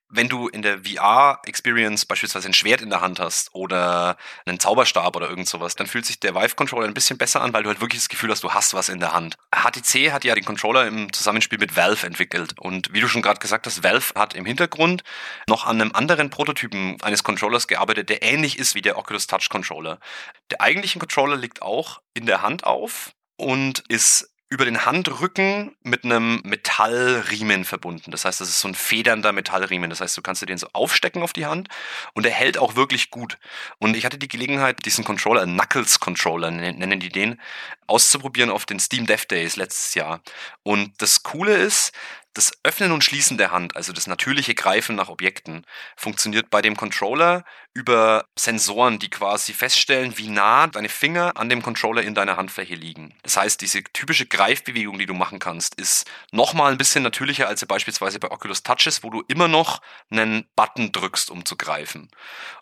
wenn 0.10 0.28
du 0.28 0.50
in 0.50 0.64
der 0.64 0.80
VR-Experience 0.80 2.06
beispielsweise 2.06 2.50
ein 2.50 2.54
Schwert 2.54 2.82
in 2.82 2.90
der 2.90 3.00
Hand 3.00 3.22
hast 3.22 3.56
oder 3.56 4.18
einen 4.46 4.60
Zauberstab 4.60 5.16
oder 5.16 5.30
irgend 5.30 5.48
sowas, 5.48 5.78
dann 5.78 5.88
fühlt 5.88 6.06
sich 6.06 6.20
der 6.20 6.36
Vive-Controller 6.36 6.86
ein 6.86 6.94
bisschen 6.94 7.18
besser 7.18 7.40
an, 7.40 7.54
weil 7.54 7.64
du 7.64 7.70
halt 7.70 7.80
wirklich 7.80 8.02
das 8.02 8.10
Gefühl 8.10 8.32
hast, 8.32 8.44
du 8.44 8.52
hast 8.52 8.74
was 8.74 8.90
in 8.90 9.00
der 9.00 9.14
Hand. 9.14 9.38
HTC 9.56 10.12
hat 10.12 10.26
ja 10.26 10.36
den 10.36 10.44
Controller 10.44 10.86
im 10.86 11.14
Zusammenspiel 11.14 11.58
mit 11.58 11.78
Valve 11.78 12.06
entwickelt 12.06 12.60
und 12.60 12.92
wie 12.92 13.00
du 13.00 13.08
schon 13.08 13.22
gerade 13.22 13.40
gesagt 13.40 13.66
hast, 13.66 13.82
Valve 13.82 14.14
hat 14.16 14.34
im 14.34 14.46
Hintergrund 14.46 15.06
noch 15.48 15.66
an 15.66 15.80
einem 15.80 15.94
anderen 15.94 16.32
Prototypen 16.32 17.02
eines 17.02 17.24
Controllers 17.24 17.70
gearbeitet, 17.70 18.10
der 18.10 18.24
ähnlich 18.24 18.60
ist 18.60 18.76
wie 18.76 18.82
der 18.82 18.98
Oculus 18.98 19.28
Touch 19.28 19.48
Controller. 19.50 20.00
Der 20.50 20.60
eigentliche 20.60 21.00
Controller 21.00 21.38
liegt 21.38 21.62
auch 21.62 22.02
in 22.14 22.26
der 22.26 22.42
Hand 22.42 22.66
auf 22.66 23.14
und 23.38 23.86
ist 23.88 24.32
über 24.52 24.66
den 24.66 24.86
Handrücken 24.86 25.78
mit 25.82 26.04
einem 26.04 26.42
Metallriemen 26.44 27.64
verbunden. 27.64 28.12
Das 28.12 28.26
heißt, 28.26 28.42
das 28.42 28.50
ist 28.50 28.60
so 28.60 28.68
ein 28.68 28.76
federnder 28.76 29.32
Metallriemen. 29.32 29.90
Das 29.90 30.02
heißt, 30.02 30.18
du 30.18 30.22
kannst 30.22 30.42
dir 30.42 30.46
den 30.46 30.58
so 30.58 30.68
aufstecken 30.74 31.24
auf 31.24 31.32
die 31.32 31.46
Hand 31.46 31.70
und 32.16 32.26
er 32.26 32.34
hält 32.34 32.58
auch 32.58 32.76
wirklich 32.76 33.12
gut. 33.12 33.38
Und 33.80 33.96
ich 33.96 34.04
hatte 34.04 34.18
die 34.18 34.28
Gelegenheit, 34.28 34.86
diesen 34.86 35.06
Controller, 35.06 35.46
Knuckles 35.46 36.02
Controller 36.02 36.52
nennen 36.52 37.00
die 37.00 37.08
den, 37.08 37.40
auszuprobieren 37.88 38.50
auf 38.50 38.66
den 38.66 38.82
Steam 38.82 39.06
Dev 39.06 39.26
Days 39.26 39.56
letztes 39.56 39.94
Jahr. 39.94 40.22
Und 40.64 41.02
das 41.02 41.24
Coole 41.24 41.56
ist, 41.56 41.94
das 42.34 42.52
Öffnen 42.64 42.92
und 42.92 43.04
Schließen 43.04 43.38
der 43.38 43.52
Hand, 43.52 43.76
also 43.76 43.92
das 43.92 44.08
natürliche 44.08 44.56
Greifen 44.56 44.96
nach 44.96 45.10
Objekten, 45.10 45.66
funktioniert 45.96 46.50
bei 46.50 46.62
dem 46.62 46.78
Controller 46.78 47.44
über 47.74 48.26
Sensoren, 48.38 49.00
die 49.00 49.10
quasi 49.10 49.54
feststellen, 49.54 50.18
wie 50.18 50.28
nah 50.28 50.68
deine 50.68 50.90
Finger 50.90 51.38
an 51.38 51.50
dem 51.50 51.62
Controller 51.62 52.04
in 52.04 52.16
deiner 52.16 52.38
Handfläche 52.38 52.76
liegen. 52.76 53.16
Das 53.24 53.38
heißt, 53.38 53.60
diese 53.62 53.84
typische 53.84 54.26
Greifbewegung, 54.26 54.98
die 54.98 55.06
du 55.06 55.14
machen 55.14 55.40
kannst, 55.40 55.76
ist 55.76 56.10
nochmal 56.32 56.72
ein 56.72 56.78
bisschen 56.78 57.04
natürlicher 57.04 57.48
als 57.48 57.66
beispielsweise 57.66 58.20
bei 58.20 58.32
Oculus 58.32 58.64
Touches, 58.64 59.04
wo 59.04 59.10
du 59.10 59.24
immer 59.28 59.48
noch 59.48 59.82
einen 60.10 60.48
Button 60.56 60.92
drückst, 60.92 61.30
um 61.30 61.46
zu 61.46 61.58
greifen. 61.58 62.10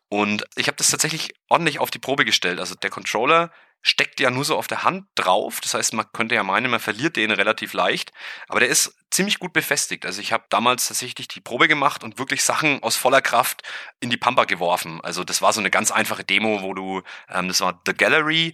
Und 0.09 0.45
ich 0.55 0.67
habe 0.67 0.77
das 0.77 0.89
tatsächlich 0.89 1.35
ordentlich 1.49 1.79
auf 1.79 1.91
die 1.91 1.99
Probe 1.99 2.25
gestellt. 2.25 2.59
Also 2.59 2.75
der 2.75 2.89
Controller 2.89 3.51
steckt 3.81 4.19
ja 4.19 4.29
nur 4.29 4.45
so 4.45 4.57
auf 4.57 4.67
der 4.67 4.83
Hand 4.83 5.05
drauf. 5.15 5.59
Das 5.61 5.73
heißt, 5.73 5.93
man 5.93 6.05
könnte 6.11 6.35
ja 6.35 6.43
meinen, 6.43 6.69
man 6.69 6.79
verliert 6.79 7.15
den 7.15 7.31
relativ 7.31 7.73
leicht. 7.73 8.11
Aber 8.47 8.59
der 8.59 8.69
ist 8.69 8.95
ziemlich 9.09 9.39
gut 9.39 9.53
befestigt. 9.53 10.05
Also 10.05 10.21
ich 10.21 10.33
habe 10.33 10.43
damals 10.49 10.87
tatsächlich 10.87 11.27
die 11.27 11.41
Probe 11.41 11.67
gemacht 11.67 12.03
und 12.03 12.19
wirklich 12.19 12.43
Sachen 12.43 12.83
aus 12.83 12.95
voller 12.95 13.21
Kraft 13.21 13.63
in 13.99 14.09
die 14.09 14.17
Pampa 14.17 14.45
geworfen. 14.45 14.99
Also 15.01 15.23
das 15.23 15.41
war 15.41 15.53
so 15.53 15.59
eine 15.59 15.71
ganz 15.71 15.91
einfache 15.91 16.23
Demo, 16.23 16.61
wo 16.61 16.73
du, 16.73 17.01
ähm, 17.29 17.47
das 17.47 17.61
war 17.61 17.81
The 17.85 17.93
Gallery, 17.93 18.53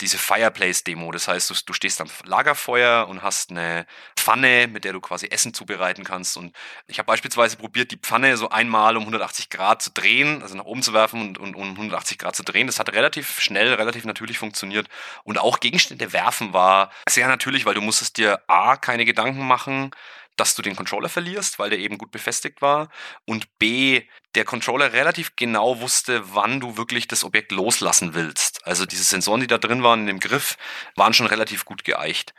diese 0.00 0.18
Fireplace-Demo. 0.18 1.10
Das 1.12 1.28
heißt, 1.28 1.50
du, 1.50 1.54
du, 1.66 1.72
stehst 1.72 2.00
am 2.00 2.08
Lagerfeuer 2.24 3.06
und 3.08 3.22
hast 3.22 3.50
eine 3.50 3.86
Pfanne, 4.16 4.68
mit 4.68 4.84
der 4.84 4.92
du 4.92 5.00
quasi 5.00 5.26
Essen 5.26 5.52
zubereiten 5.52 6.04
kannst. 6.04 6.36
Und 6.36 6.56
ich 6.86 6.98
habe 6.98 7.06
beispielsweise 7.06 7.56
probiert, 7.56 7.90
die 7.90 7.98
Pfanne 7.98 8.36
so 8.36 8.48
einmal 8.48 8.96
um 8.96 9.02
180 9.02 9.50
Grad 9.50 9.82
zu 9.82 9.90
drehen, 9.90 10.42
also 10.42 10.56
nach 10.56 10.64
oben 10.64 10.82
zu 10.82 10.92
werfen 10.92 11.20
und, 11.20 11.38
und 11.38 11.54
um 11.54 11.70
180 11.70 12.18
Grad 12.18 12.36
zu 12.36 12.42
drehen. 12.42 12.66
Das 12.66 12.78
hat 12.78 12.92
relativ 12.92 13.40
schnell, 13.40 13.74
relativ 13.74 14.04
natürlich 14.04 14.38
funktioniert. 14.38 14.88
Und 15.24 15.38
auch 15.38 15.60
Gegenstände 15.60 16.12
werfen 16.12 16.52
war 16.52 16.90
sehr 17.08 17.28
natürlich, 17.28 17.66
weil 17.66 17.74
du 17.74 17.80
musstest 17.80 18.16
dir 18.16 18.40
A, 18.46 18.76
keine 18.76 19.04
Gedanken 19.04 19.46
machen, 19.46 19.90
dass 20.36 20.54
du 20.54 20.62
den 20.62 20.76
Controller 20.76 21.08
verlierst, 21.08 21.58
weil 21.58 21.70
der 21.70 21.78
eben 21.78 21.98
gut 21.98 22.10
befestigt 22.10 22.62
war. 22.62 22.88
Und 23.26 23.58
B, 23.58 24.02
der 24.34 24.44
Controller 24.44 24.92
relativ 24.92 25.36
genau 25.36 25.80
wusste, 25.80 26.34
wann 26.34 26.60
du 26.60 26.76
wirklich 26.76 27.08
das 27.08 27.24
Objekt 27.24 27.52
loslassen 27.52 28.14
willst. 28.14 28.66
Also 28.66 28.86
diese 28.86 29.04
Sensoren, 29.04 29.40
die 29.40 29.46
da 29.46 29.58
drin 29.58 29.82
waren 29.82 30.00
in 30.00 30.06
dem 30.06 30.20
Griff, 30.20 30.56
waren 30.96 31.14
schon 31.14 31.26
relativ 31.26 31.64
gut 31.64 31.84
geeicht. 31.84 32.34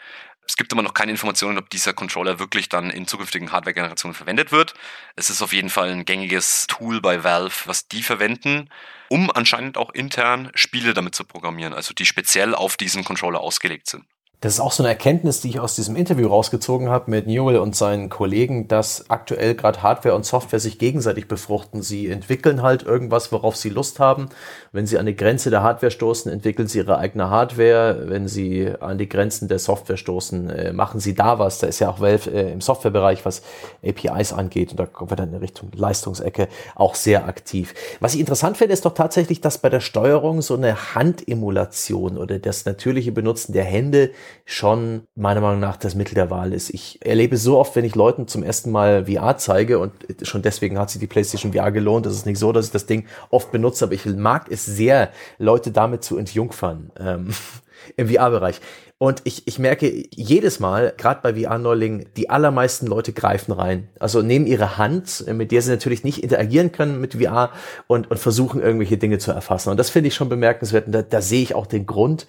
Es 0.47 0.57
gibt 0.57 0.73
aber 0.73 0.81
noch 0.81 0.93
keine 0.93 1.11
Informationen, 1.11 1.57
ob 1.57 1.69
dieser 1.69 1.93
Controller 1.93 2.39
wirklich 2.39 2.67
dann 2.67 2.89
in 2.89 3.07
zukünftigen 3.07 3.51
Hardware-Generationen 3.51 4.15
verwendet 4.15 4.51
wird. 4.51 4.73
Es 5.15 5.29
ist 5.29 5.41
auf 5.41 5.53
jeden 5.53 5.69
Fall 5.69 5.91
ein 5.91 6.03
gängiges 6.03 6.65
Tool 6.67 6.99
bei 6.99 7.23
Valve, 7.23 7.55
was 7.65 7.87
die 7.87 8.03
verwenden, 8.03 8.69
um 9.07 9.31
anscheinend 9.31 9.77
auch 9.77 9.91
intern 9.91 10.51
Spiele 10.55 10.93
damit 10.93 11.15
zu 11.15 11.23
programmieren, 11.23 11.73
also 11.73 11.93
die 11.93 12.05
speziell 12.05 12.55
auf 12.55 12.75
diesen 12.75 13.03
Controller 13.03 13.39
ausgelegt 13.39 13.87
sind. 13.87 14.05
Das 14.41 14.55
ist 14.55 14.59
auch 14.59 14.71
so 14.71 14.81
eine 14.81 14.89
Erkenntnis, 14.89 15.39
die 15.39 15.49
ich 15.49 15.59
aus 15.59 15.75
diesem 15.75 15.95
Interview 15.95 16.27
rausgezogen 16.27 16.89
habe 16.89 17.11
mit 17.11 17.27
Newell 17.27 17.57
und 17.57 17.75
seinen 17.75 18.09
Kollegen, 18.09 18.67
dass 18.67 19.07
aktuell 19.07 19.53
gerade 19.53 19.83
Hardware 19.83 20.15
und 20.15 20.25
Software 20.25 20.59
sich 20.59 20.79
gegenseitig 20.79 21.27
befruchten. 21.27 21.83
Sie 21.83 22.09
entwickeln 22.09 22.63
halt 22.63 22.81
irgendwas, 22.81 23.31
worauf 23.31 23.55
sie 23.55 23.69
Lust 23.69 23.99
haben. 23.99 24.29
Wenn 24.71 24.87
sie 24.87 24.97
an 24.97 25.05
die 25.05 25.15
Grenze 25.15 25.51
der 25.51 25.61
Hardware 25.61 25.91
stoßen, 25.91 26.31
entwickeln 26.31 26.67
sie 26.67 26.79
ihre 26.79 26.97
eigene 26.97 27.29
Hardware. 27.29 28.05
Wenn 28.07 28.27
sie 28.27 28.73
an 28.79 28.97
die 28.97 29.07
Grenzen 29.07 29.47
der 29.47 29.59
Software 29.59 29.97
stoßen, 29.97 30.49
äh, 30.49 30.73
machen 30.73 30.99
sie 30.99 31.13
da 31.13 31.37
was. 31.37 31.59
Da 31.59 31.67
ist 31.67 31.77
ja 31.77 31.91
auch 31.91 31.99
Valve 31.99 32.31
äh, 32.31 32.51
im 32.51 32.61
Softwarebereich, 32.61 33.23
was 33.23 33.43
APIs 33.85 34.33
angeht, 34.33 34.71
und 34.71 34.79
da 34.79 34.87
kommen 34.87 35.11
wir 35.11 35.17
dann 35.17 35.35
in 35.35 35.39
Richtung 35.39 35.69
Leistungsecke, 35.75 36.47
auch 36.73 36.95
sehr 36.95 37.27
aktiv. 37.27 37.75
Was 37.99 38.15
ich 38.15 38.19
interessant 38.19 38.57
finde, 38.57 38.73
ist 38.73 38.85
doch 38.85 38.95
tatsächlich, 38.95 39.39
dass 39.39 39.59
bei 39.59 39.69
der 39.69 39.81
Steuerung 39.81 40.41
so 40.41 40.55
eine 40.55 40.95
Handemulation 40.95 42.17
oder 42.17 42.39
das 42.39 42.65
natürliche 42.65 43.11
Benutzen 43.11 43.53
der 43.53 43.65
Hände 43.65 44.09
schon 44.45 45.03
meiner 45.15 45.41
Meinung 45.41 45.59
nach 45.59 45.77
das 45.77 45.95
Mittel 45.95 46.15
der 46.15 46.29
Wahl 46.29 46.53
ist. 46.53 46.69
Ich 46.69 46.99
erlebe 47.05 47.37
so 47.37 47.57
oft, 47.57 47.75
wenn 47.75 47.85
ich 47.85 47.95
Leuten 47.95 48.27
zum 48.27 48.43
ersten 48.43 48.71
Mal 48.71 49.05
VR 49.05 49.37
zeige 49.37 49.79
und 49.79 49.93
schon 50.23 50.41
deswegen 50.41 50.77
hat 50.77 50.89
sich 50.89 50.99
die 50.99 51.07
PlayStation 51.07 51.53
VR 51.53 51.71
gelohnt. 51.71 52.05
Es 52.05 52.13
ist 52.13 52.25
nicht 52.25 52.39
so, 52.39 52.51
dass 52.51 52.67
ich 52.67 52.71
das 52.71 52.85
Ding 52.85 53.05
oft 53.29 53.51
benutze, 53.51 53.85
aber 53.85 53.93
ich 53.93 54.05
mag 54.05 54.51
es 54.51 54.65
sehr, 54.65 55.09
Leute 55.37 55.71
damit 55.71 56.03
zu 56.03 56.17
entjungfern 56.17 56.91
ähm, 56.99 57.29
im 57.97 58.09
VR-Bereich. 58.09 58.61
Und 59.01 59.21
ich, 59.23 59.47
ich 59.47 59.57
merke 59.57 60.05
jedes 60.11 60.59
Mal, 60.59 60.93
gerade 60.95 61.21
bei 61.23 61.33
VR-Neulingen, 61.33 62.05
die 62.17 62.29
allermeisten 62.29 62.85
Leute 62.85 63.13
greifen 63.13 63.51
rein. 63.51 63.89
Also 63.97 64.21
nehmen 64.21 64.45
ihre 64.45 64.77
Hand, 64.77 65.25
mit 65.25 65.51
der 65.51 65.63
sie 65.63 65.71
natürlich 65.71 66.03
nicht 66.03 66.21
interagieren 66.21 66.71
können 66.71 67.01
mit 67.01 67.15
VR 67.15 67.49
und, 67.87 68.11
und 68.11 68.19
versuchen 68.19 68.61
irgendwelche 68.61 68.99
Dinge 68.99 69.17
zu 69.17 69.31
erfassen. 69.31 69.71
Und 69.71 69.77
das 69.77 69.89
finde 69.89 70.09
ich 70.09 70.13
schon 70.13 70.29
bemerkenswert. 70.29 70.85
Und 70.85 70.91
da, 70.91 71.01
da 71.01 71.19
sehe 71.19 71.41
ich 71.41 71.55
auch 71.55 71.65
den 71.65 71.87
Grund, 71.87 72.27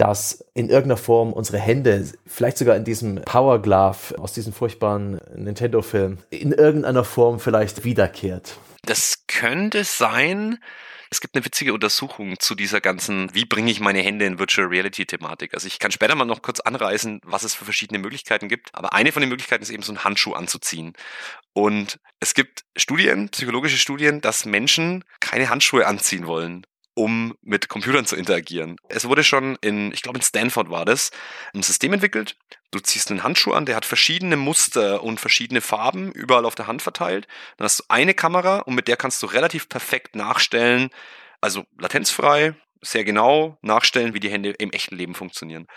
dass 0.00 0.46
in 0.54 0.70
irgendeiner 0.70 0.96
Form 0.96 1.34
unsere 1.34 1.58
Hände, 1.58 2.10
vielleicht 2.26 2.56
sogar 2.56 2.74
in 2.74 2.84
diesem 2.84 3.16
Power 3.22 3.60
Glove 3.60 4.18
aus 4.18 4.32
diesem 4.32 4.54
furchtbaren 4.54 5.20
Nintendo-Film, 5.34 6.16
in 6.30 6.52
irgendeiner 6.52 7.04
Form 7.04 7.38
vielleicht 7.38 7.84
wiederkehrt. 7.84 8.56
Das 8.82 9.24
könnte 9.26 9.84
sein. 9.84 10.58
Es 11.10 11.20
gibt 11.20 11.34
eine 11.34 11.44
witzige 11.44 11.74
Untersuchung 11.74 12.38
zu 12.38 12.54
dieser 12.54 12.80
ganzen, 12.80 13.34
wie 13.34 13.44
bringe 13.44 13.70
ich 13.70 13.80
meine 13.80 14.00
Hände 14.00 14.24
in 14.24 14.38
Virtual 14.38 14.68
Reality 14.68 15.04
Thematik. 15.04 15.52
Also 15.52 15.66
ich 15.66 15.78
kann 15.78 15.90
später 15.90 16.14
mal 16.14 16.24
noch 16.24 16.40
kurz 16.40 16.60
anreißen, 16.60 17.20
was 17.24 17.42
es 17.42 17.54
für 17.54 17.64
verschiedene 17.66 17.98
Möglichkeiten 17.98 18.48
gibt. 18.48 18.70
Aber 18.72 18.94
eine 18.94 19.12
von 19.12 19.20
den 19.20 19.28
Möglichkeiten 19.28 19.62
ist 19.62 19.70
eben 19.70 19.82
so 19.82 19.92
einen 19.92 20.04
Handschuh 20.04 20.32
anzuziehen. 20.32 20.94
Und 21.52 21.98
es 22.20 22.32
gibt 22.32 22.62
Studien, 22.74 23.28
psychologische 23.28 23.76
Studien, 23.76 24.22
dass 24.22 24.46
Menschen 24.46 25.04
keine 25.18 25.50
Handschuhe 25.50 25.86
anziehen 25.86 26.26
wollen 26.26 26.64
um 27.00 27.34
mit 27.40 27.70
Computern 27.70 28.04
zu 28.04 28.14
interagieren. 28.14 28.76
Es 28.90 29.08
wurde 29.08 29.24
schon 29.24 29.56
in, 29.62 29.90
ich 29.92 30.02
glaube 30.02 30.18
in 30.18 30.22
Stanford 30.22 30.68
war 30.68 30.84
das, 30.84 31.10
ein 31.54 31.62
System 31.62 31.94
entwickelt. 31.94 32.36
Du 32.72 32.78
ziehst 32.78 33.10
einen 33.10 33.22
Handschuh 33.22 33.52
an, 33.52 33.64
der 33.64 33.74
hat 33.74 33.86
verschiedene 33.86 34.36
Muster 34.36 35.02
und 35.02 35.18
verschiedene 35.18 35.62
Farben 35.62 36.12
überall 36.12 36.44
auf 36.44 36.54
der 36.54 36.66
Hand 36.66 36.82
verteilt. 36.82 37.26
Dann 37.56 37.64
hast 37.64 37.80
du 37.80 37.84
eine 37.88 38.12
Kamera 38.12 38.58
und 38.58 38.74
mit 38.74 38.86
der 38.86 38.98
kannst 38.98 39.22
du 39.22 39.26
relativ 39.26 39.70
perfekt 39.70 40.14
nachstellen, 40.14 40.90
also 41.40 41.64
latenzfrei, 41.78 42.54
sehr 42.82 43.04
genau 43.04 43.58
nachstellen, 43.62 44.12
wie 44.12 44.20
die 44.20 44.30
Hände 44.30 44.50
im 44.50 44.70
echten 44.70 44.96
Leben 44.96 45.14
funktionieren. 45.14 45.68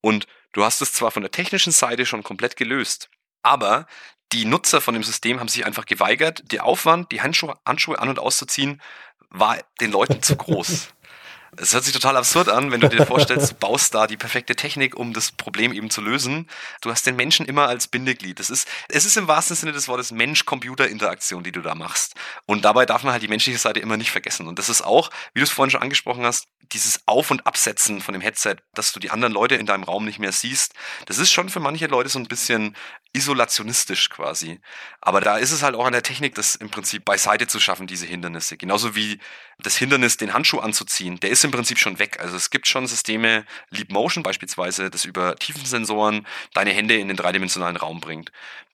Und 0.00 0.26
du 0.52 0.64
hast 0.64 0.82
es 0.82 0.92
zwar 0.92 1.12
von 1.12 1.22
der 1.22 1.30
technischen 1.30 1.72
Seite 1.72 2.06
schon 2.06 2.24
komplett 2.24 2.56
gelöst, 2.56 3.08
aber 3.42 3.86
die 4.32 4.46
Nutzer 4.46 4.80
von 4.80 4.94
dem 4.94 5.04
System 5.04 5.38
haben 5.38 5.48
sich 5.48 5.64
einfach 5.64 5.86
geweigert, 5.86 6.42
der 6.50 6.64
Aufwand, 6.64 7.12
die 7.12 7.20
Handschuhe, 7.20 7.54
Handschuhe 7.66 7.98
an- 7.98 8.08
und 8.08 8.18
auszuziehen, 8.18 8.80
war 9.32 9.58
den 9.80 9.90
Leuten 9.90 10.22
zu 10.22 10.36
groß. 10.36 10.88
Es 11.58 11.74
hört 11.74 11.84
sich 11.84 11.92
total 11.92 12.16
absurd 12.16 12.48
an, 12.48 12.72
wenn 12.72 12.80
du 12.80 12.88
dir 12.88 13.04
vorstellst, 13.04 13.50
du 13.50 13.54
baust 13.56 13.94
da 13.94 14.06
die 14.06 14.16
perfekte 14.16 14.56
Technik, 14.56 14.96
um 14.96 15.12
das 15.12 15.32
Problem 15.32 15.74
eben 15.74 15.90
zu 15.90 16.00
lösen. 16.00 16.48
Du 16.80 16.90
hast 16.90 17.06
den 17.06 17.14
Menschen 17.14 17.44
immer 17.44 17.68
als 17.68 17.88
Bindeglied. 17.88 18.40
Das 18.40 18.48
ist, 18.48 18.66
es 18.88 19.04
ist 19.04 19.18
im 19.18 19.28
wahrsten 19.28 19.54
Sinne 19.54 19.72
des 19.72 19.86
Wortes 19.86 20.12
Mensch-Computer-Interaktion, 20.12 21.42
die 21.42 21.52
du 21.52 21.60
da 21.60 21.74
machst. 21.74 22.14
Und 22.46 22.64
dabei 22.64 22.86
darf 22.86 23.02
man 23.02 23.12
halt 23.12 23.22
die 23.22 23.28
menschliche 23.28 23.58
Seite 23.58 23.80
immer 23.80 23.98
nicht 23.98 24.10
vergessen. 24.10 24.48
Und 24.48 24.58
das 24.58 24.70
ist 24.70 24.80
auch, 24.80 25.10
wie 25.34 25.40
du 25.40 25.44
es 25.44 25.50
vorhin 25.50 25.70
schon 25.70 25.82
angesprochen 25.82 26.24
hast, 26.24 26.46
dieses 26.72 27.02
Auf- 27.04 27.30
und 27.30 27.46
Absetzen 27.46 28.00
von 28.00 28.14
dem 28.14 28.22
Headset, 28.22 28.56
dass 28.72 28.92
du 28.92 29.00
die 29.00 29.10
anderen 29.10 29.34
Leute 29.34 29.56
in 29.56 29.66
deinem 29.66 29.82
Raum 29.82 30.06
nicht 30.06 30.18
mehr 30.18 30.32
siehst. 30.32 30.72
Das 31.04 31.18
ist 31.18 31.30
schon 31.30 31.50
für 31.50 31.60
manche 31.60 31.86
Leute 31.86 32.08
so 32.08 32.18
ein 32.18 32.28
bisschen 32.28 32.74
isolationistisch 33.12 34.08
quasi. 34.08 34.60
Aber 35.02 35.20
da 35.20 35.36
ist 35.36 35.52
es 35.52 35.62
halt 35.62 35.74
auch 35.74 35.84
an 35.84 35.92
der 35.92 36.02
Technik, 36.02 36.34
das 36.34 36.54
im 36.54 36.70
Prinzip 36.70 37.04
beiseite 37.04 37.46
zu 37.46 37.60
schaffen, 37.60 37.86
diese 37.86 38.06
Hindernisse. 38.06 38.56
Genauso 38.56 38.94
wie 38.94 39.18
das 39.58 39.76
Hindernis, 39.76 40.16
den 40.16 40.32
Handschuh 40.32 40.60
anzuziehen, 40.60 41.20
der 41.20 41.28
ist 41.28 41.41
im 41.44 41.50
Prinzip 41.50 41.78
schon 41.78 41.98
weg. 41.98 42.18
Also 42.20 42.36
es 42.36 42.50
gibt 42.50 42.66
schon 42.66 42.86
Systeme, 42.86 43.44
Leap 43.70 43.90
Motion 43.90 44.22
beispielsweise, 44.22 44.90
das 44.90 45.04
über 45.04 45.36
Tiefensensoren 45.36 46.26
deine 46.54 46.70
Hände 46.70 46.96
in 46.96 47.08
den 47.08 47.16
dreidimensionalen 47.16 47.76
Raum 47.76 48.00
bringt. 48.00 48.32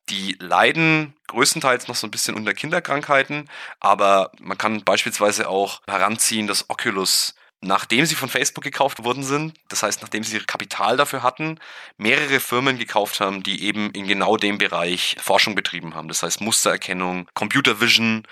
Die 0.09 0.37
leiden 0.39 1.15
größtenteils 1.27 1.89
noch 1.89 1.95
so 1.95 2.07
ein 2.07 2.11
bisschen 2.11 2.35
unter 2.35 2.55
Kinderkrankheiten, 2.55 3.49
aber 3.81 4.33
man 4.41 4.57
kann 4.57 4.83
beispielsweise 4.83 5.49
auch 5.49 5.83
heranziehen, 5.87 6.47
dass 6.47 6.71
Oculus 6.71 7.35
nachdem 7.61 8.07
sie 8.07 8.15
von 8.15 8.29
Facebook 8.29 8.65
gekauft 8.65 9.03
worden 9.05 9.23
sind, 9.23 9.55
das 9.69 9.83
heißt, 9.83 10.01
nachdem 10.03 10.23
sie 10.23 10.39
Kapital 10.41 10.97
dafür 10.97 11.23
hatten, 11.23 11.59
mehrere 11.97 12.41
Firmen 12.41 12.79
gekauft 12.79 13.21
haben, 13.21 13.43
die 13.43 13.65
eben 13.65 13.91
in 13.91 14.07
genau 14.07 14.37
dem 14.37 14.59
Bereich 14.59 15.17
Forschung 15.21 15.55
betrieben 15.55 15.95
haben. 15.95 16.09
Das 16.09 16.23
heißt 16.23 16.41
Mustererkennung, 16.41 17.29
Computer 17.35 17.81
Vision, 17.81 18.25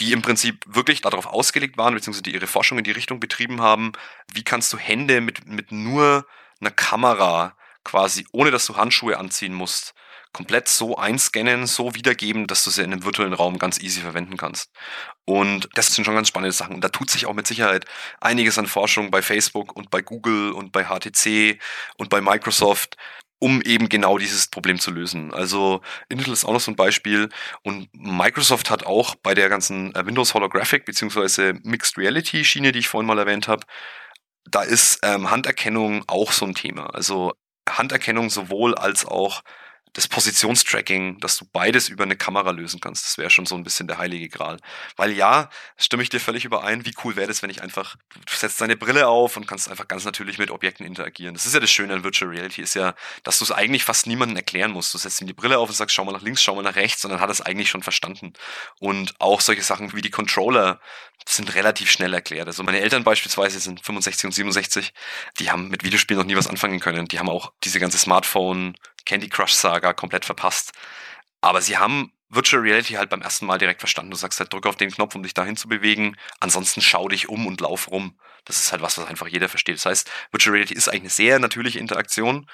die 0.00 0.12
im 0.12 0.22
Prinzip 0.22 0.64
wirklich 0.66 1.00
darauf 1.00 1.26
ausgelegt 1.26 1.78
waren, 1.78 1.94
beziehungsweise 1.94 2.22
die 2.22 2.34
ihre 2.34 2.46
Forschung 2.46 2.78
in 2.78 2.84
die 2.84 2.90
Richtung 2.90 3.20
betrieben 3.20 3.60
haben, 3.60 3.92
wie 4.32 4.42
kannst 4.42 4.72
du 4.72 4.78
Hände 4.78 5.20
mit, 5.20 5.46
mit 5.46 5.72
nur 5.72 6.26
einer 6.60 6.70
Kamera 6.70 7.56
quasi, 7.84 8.26
ohne 8.32 8.50
dass 8.50 8.66
du 8.66 8.76
Handschuhe 8.76 9.18
anziehen 9.18 9.54
musst, 9.54 9.94
komplett 10.32 10.68
so 10.68 10.96
einscannen, 10.96 11.66
so 11.66 11.94
wiedergeben, 11.94 12.46
dass 12.46 12.64
du 12.64 12.70
sie 12.70 12.82
in 12.82 12.92
einem 12.92 13.04
virtuellen 13.04 13.32
Raum 13.32 13.58
ganz 13.58 13.78
easy 13.80 14.00
verwenden 14.00 14.36
kannst. 14.36 14.70
Und 15.24 15.68
das 15.74 15.94
sind 15.94 16.04
schon 16.04 16.16
ganz 16.16 16.28
spannende 16.28 16.52
Sachen. 16.52 16.74
Und 16.74 16.82
da 16.82 16.88
tut 16.88 17.08
sich 17.08 17.26
auch 17.26 17.34
mit 17.34 17.46
Sicherheit 17.46 17.86
einiges 18.20 18.58
an 18.58 18.66
Forschung 18.66 19.10
bei 19.10 19.22
Facebook 19.22 19.74
und 19.76 19.90
bei 19.90 20.02
Google 20.02 20.52
und 20.52 20.72
bei 20.72 20.84
HTC 20.84 21.60
und 21.96 22.10
bei 22.10 22.20
Microsoft, 22.20 22.96
um 23.44 23.60
eben 23.60 23.90
genau 23.90 24.16
dieses 24.16 24.46
Problem 24.46 24.78
zu 24.78 24.90
lösen. 24.90 25.30
Also 25.34 25.82
Intel 26.08 26.32
ist 26.32 26.46
auch 26.46 26.54
noch 26.54 26.60
so 26.60 26.70
ein 26.70 26.76
Beispiel 26.76 27.28
und 27.62 27.90
Microsoft 27.92 28.70
hat 28.70 28.86
auch 28.86 29.16
bei 29.16 29.34
der 29.34 29.50
ganzen 29.50 29.94
äh, 29.94 30.06
Windows 30.06 30.32
Holographic 30.32 30.86
bzw. 30.86 31.52
Mixed 31.62 31.98
Reality 31.98 32.42
Schiene, 32.42 32.72
die 32.72 32.78
ich 32.78 32.88
vorhin 32.88 33.06
mal 33.06 33.18
erwähnt 33.18 33.46
habe, 33.46 33.66
da 34.50 34.62
ist 34.62 35.00
ähm, 35.02 35.30
Handerkennung 35.30 36.04
auch 36.06 36.32
so 36.32 36.46
ein 36.46 36.54
Thema. 36.54 36.94
Also 36.94 37.34
Handerkennung 37.68 38.30
sowohl 38.30 38.74
als 38.76 39.04
auch 39.04 39.42
das 39.94 40.08
Positionstracking, 40.08 41.20
dass 41.20 41.38
du 41.38 41.46
beides 41.52 41.88
über 41.88 42.02
eine 42.02 42.16
Kamera 42.16 42.50
lösen 42.50 42.80
kannst. 42.80 43.06
Das 43.06 43.16
wäre 43.16 43.30
schon 43.30 43.46
so 43.46 43.54
ein 43.54 43.62
bisschen 43.62 43.86
der 43.86 43.98
heilige 43.98 44.28
Gral. 44.28 44.58
Weil 44.96 45.12
ja, 45.12 45.48
stimme 45.76 46.02
ich 46.02 46.08
dir 46.08 46.18
völlig 46.18 46.44
überein, 46.44 46.84
wie 46.84 46.94
cool 47.04 47.14
wäre 47.14 47.28
das, 47.28 47.42
wenn 47.42 47.50
ich 47.50 47.62
einfach, 47.62 47.94
du 48.14 48.34
setzt 48.34 48.60
deine 48.60 48.76
Brille 48.76 49.06
auf 49.06 49.36
und 49.36 49.46
kannst 49.46 49.70
einfach 49.70 49.86
ganz 49.86 50.04
natürlich 50.04 50.36
mit 50.36 50.50
Objekten 50.50 50.84
interagieren. 50.84 51.34
Das 51.34 51.46
ist 51.46 51.54
ja 51.54 51.60
das 51.60 51.70
Schöne 51.70 51.94
an 51.94 52.02
Virtual 52.02 52.28
Reality, 52.28 52.60
ist 52.60 52.74
ja, 52.74 52.94
dass 53.22 53.38
du 53.38 53.44
es 53.44 53.52
eigentlich 53.52 53.84
fast 53.84 54.08
niemandem 54.08 54.36
erklären 54.36 54.72
musst. 54.72 54.92
Du 54.92 54.98
setzt 54.98 55.20
ihm 55.20 55.28
die 55.28 55.32
Brille 55.32 55.58
auf 55.58 55.68
und 55.68 55.76
sagst, 55.76 55.94
schau 55.94 56.04
mal 56.04 56.12
nach 56.12 56.22
links, 56.22 56.42
schau 56.42 56.56
mal 56.56 56.62
nach 56.62 56.74
rechts 56.74 57.04
und 57.04 57.12
dann 57.12 57.20
hat 57.20 57.28
er 57.28 57.32
es 57.32 57.40
eigentlich 57.40 57.70
schon 57.70 57.84
verstanden. 57.84 58.32
Und 58.80 59.14
auch 59.20 59.40
solche 59.40 59.62
Sachen 59.62 59.92
wie 59.94 60.02
die 60.02 60.10
Controller 60.10 60.80
sind 61.26 61.54
relativ 61.54 61.90
schnell 61.90 62.12
erklärt. 62.12 62.48
Also 62.48 62.64
meine 62.64 62.80
Eltern 62.80 63.04
beispielsweise 63.04 63.60
sind 63.60 63.80
65 63.84 64.26
und 64.26 64.32
67, 64.32 64.92
die 65.38 65.50
haben 65.50 65.68
mit 65.68 65.84
Videospielen 65.84 66.20
noch 66.20 66.26
nie 66.26 66.36
was 66.36 66.48
anfangen 66.48 66.80
können. 66.80 67.06
Die 67.06 67.18
haben 67.18 67.30
auch 67.30 67.52
diese 67.62 67.78
ganze 67.80 67.98
Smartphone 67.98 68.74
Candy 69.04 69.28
Crush 69.28 69.52
Saga 69.52 69.92
komplett 69.92 70.24
verpasst. 70.24 70.72
Aber 71.40 71.60
sie 71.60 71.76
haben 71.76 72.12
Virtual 72.30 72.62
Reality 72.62 72.94
halt 72.94 73.10
beim 73.10 73.22
ersten 73.22 73.46
Mal 73.46 73.58
direkt 73.58 73.80
verstanden. 73.80 74.10
Du 74.10 74.16
sagst 74.16 74.40
halt, 74.40 74.52
drück 74.52 74.66
auf 74.66 74.76
den 74.76 74.90
Knopf, 74.90 75.14
um 75.14 75.22
dich 75.22 75.34
dahin 75.34 75.56
zu 75.56 75.68
bewegen. 75.68 76.16
Ansonsten 76.40 76.80
schau 76.80 77.08
dich 77.08 77.28
um 77.28 77.46
und 77.46 77.60
lauf 77.60 77.90
rum. 77.90 78.18
Das 78.44 78.58
ist 78.58 78.72
halt 78.72 78.82
was, 78.82 78.98
was 78.98 79.06
einfach 79.06 79.28
jeder 79.28 79.48
versteht. 79.48 79.76
Das 79.76 79.86
heißt, 79.86 80.10
Virtual 80.32 80.54
Reality 80.54 80.74
ist 80.74 80.88
eigentlich 80.88 81.02
eine 81.02 81.10
sehr 81.10 81.38
natürliche 81.38 81.78
Interaktion. 81.78 82.46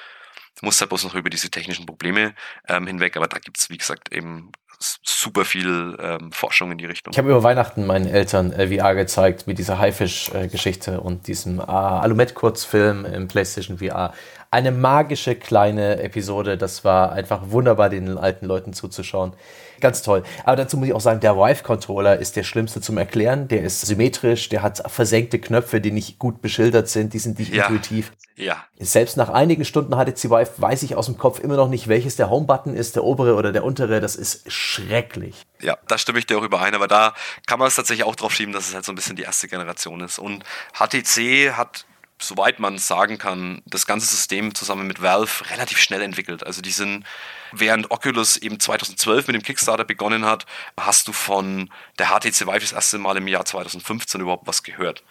Du 0.58 0.66
musst 0.66 0.80
halt 0.80 0.90
bloß 0.90 1.04
noch 1.04 1.14
über 1.14 1.30
diese 1.30 1.50
technischen 1.50 1.86
Probleme 1.86 2.34
ähm, 2.68 2.86
hinweg. 2.86 3.16
Aber 3.16 3.28
da 3.28 3.38
gibt's 3.38 3.70
wie 3.70 3.78
gesagt, 3.78 4.12
eben 4.12 4.52
super 4.80 5.44
viel 5.44 5.96
ähm, 6.00 6.32
Forschung 6.32 6.72
in 6.72 6.78
die 6.78 6.86
Richtung. 6.86 7.12
Ich 7.12 7.18
habe 7.18 7.28
über 7.28 7.42
Weihnachten 7.42 7.86
meinen 7.86 8.06
Eltern 8.06 8.52
äh, 8.52 8.68
VR 8.68 8.94
gezeigt 8.94 9.46
mit 9.46 9.58
dieser 9.58 9.78
Haifisch-Geschichte 9.78 10.92
äh, 10.92 10.96
und 10.96 11.26
diesem 11.26 11.58
äh, 11.58 11.62
Alumet-Kurzfilm 11.62 13.04
im 13.04 13.28
PlayStation 13.28 13.78
VR 13.78 14.12
eine 14.50 14.72
magische 14.72 15.36
kleine 15.36 16.02
Episode. 16.02 16.58
Das 16.58 16.84
war 16.84 17.12
einfach 17.12 17.50
wunderbar, 17.50 17.88
den 17.88 18.18
alten 18.18 18.46
Leuten 18.46 18.72
zuzuschauen. 18.72 19.32
Ganz 19.80 20.02
toll. 20.02 20.24
Aber 20.44 20.56
dazu 20.56 20.76
muss 20.76 20.88
ich 20.88 20.94
auch 20.94 21.00
sagen, 21.00 21.20
der 21.20 21.36
Vive-Controller 21.36 22.18
ist 22.18 22.36
der 22.36 22.42
schlimmste 22.42 22.80
zum 22.80 22.98
Erklären. 22.98 23.48
Der 23.48 23.62
ist 23.62 23.80
symmetrisch, 23.82 24.48
der 24.48 24.62
hat 24.62 24.82
versenkte 24.90 25.38
Knöpfe, 25.38 25.80
die 25.80 25.92
nicht 25.92 26.18
gut 26.18 26.42
beschildert 26.42 26.88
sind, 26.88 27.14
die 27.14 27.18
sind 27.18 27.38
nicht 27.38 27.54
ja. 27.54 27.64
intuitiv. 27.64 28.12
Ja. 28.36 28.56
Selbst 28.78 29.16
nach 29.16 29.28
einigen 29.28 29.64
Stunden 29.64 29.94
HTC 29.94 30.30
Vive 30.30 30.50
weiß 30.56 30.82
ich 30.82 30.96
aus 30.96 31.06
dem 31.06 31.16
Kopf 31.16 31.40
immer 31.40 31.56
noch 31.56 31.68
nicht, 31.68 31.88
welches 31.88 32.16
der 32.16 32.28
Home-Button 32.30 32.74
ist, 32.74 32.96
der 32.96 33.04
obere 33.04 33.36
oder 33.36 33.52
der 33.52 33.64
untere. 33.64 34.00
Das 34.00 34.16
ist 34.16 34.50
schrecklich. 34.70 35.46
Ja, 35.60 35.78
da 35.88 35.98
stimme 35.98 36.18
ich 36.18 36.26
dir 36.26 36.38
auch 36.38 36.42
überein, 36.42 36.74
aber 36.74 36.88
da 36.88 37.14
kann 37.46 37.58
man 37.58 37.68
es 37.68 37.74
tatsächlich 37.74 38.04
auch 38.04 38.16
drauf 38.16 38.34
schieben, 38.34 38.52
dass 38.52 38.68
es 38.68 38.74
halt 38.74 38.84
so 38.84 38.92
ein 38.92 38.94
bisschen 38.94 39.16
die 39.16 39.22
erste 39.22 39.48
Generation 39.48 40.00
ist. 40.00 40.18
Und 40.18 40.44
HTC 40.74 41.52
hat 41.56 41.84
soweit 42.22 42.60
man 42.60 42.78
sagen 42.78 43.18
kann, 43.18 43.62
das 43.66 43.86
ganze 43.86 44.06
System 44.06 44.54
zusammen 44.54 44.86
mit 44.86 45.02
Valve 45.02 45.50
relativ 45.50 45.78
schnell 45.78 46.02
entwickelt. 46.02 46.44
Also 46.44 46.62
die 46.62 46.70
sind, 46.70 47.04
während 47.52 47.90
Oculus 47.90 48.36
eben 48.36 48.60
2012 48.60 49.26
mit 49.26 49.36
dem 49.36 49.42
Kickstarter 49.42 49.84
begonnen 49.84 50.24
hat, 50.24 50.46
hast 50.78 51.08
du 51.08 51.12
von 51.12 51.70
der 51.98 52.08
HTC 52.08 52.46
Vive 52.46 52.60
das 52.60 52.72
erste 52.72 52.98
Mal 52.98 53.16
im 53.16 53.26
Jahr 53.26 53.44
2015 53.44 54.20
überhaupt 54.20 54.46
was 54.46 54.62
gehört. 54.62 55.02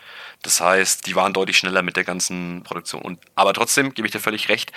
Das 0.44 0.62
heißt, 0.62 1.08
die 1.08 1.16
waren 1.16 1.34
deutlich 1.34 1.58
schneller 1.58 1.82
mit 1.82 1.98
der 1.98 2.04
ganzen 2.04 2.64
Produktion. 2.64 3.02
Und, 3.02 3.20
aber 3.36 3.54
trotzdem 3.54 3.94
gebe 3.94 4.08
ich 4.08 4.12
dir 4.12 4.20
völlig 4.20 4.50
recht, 4.50 4.72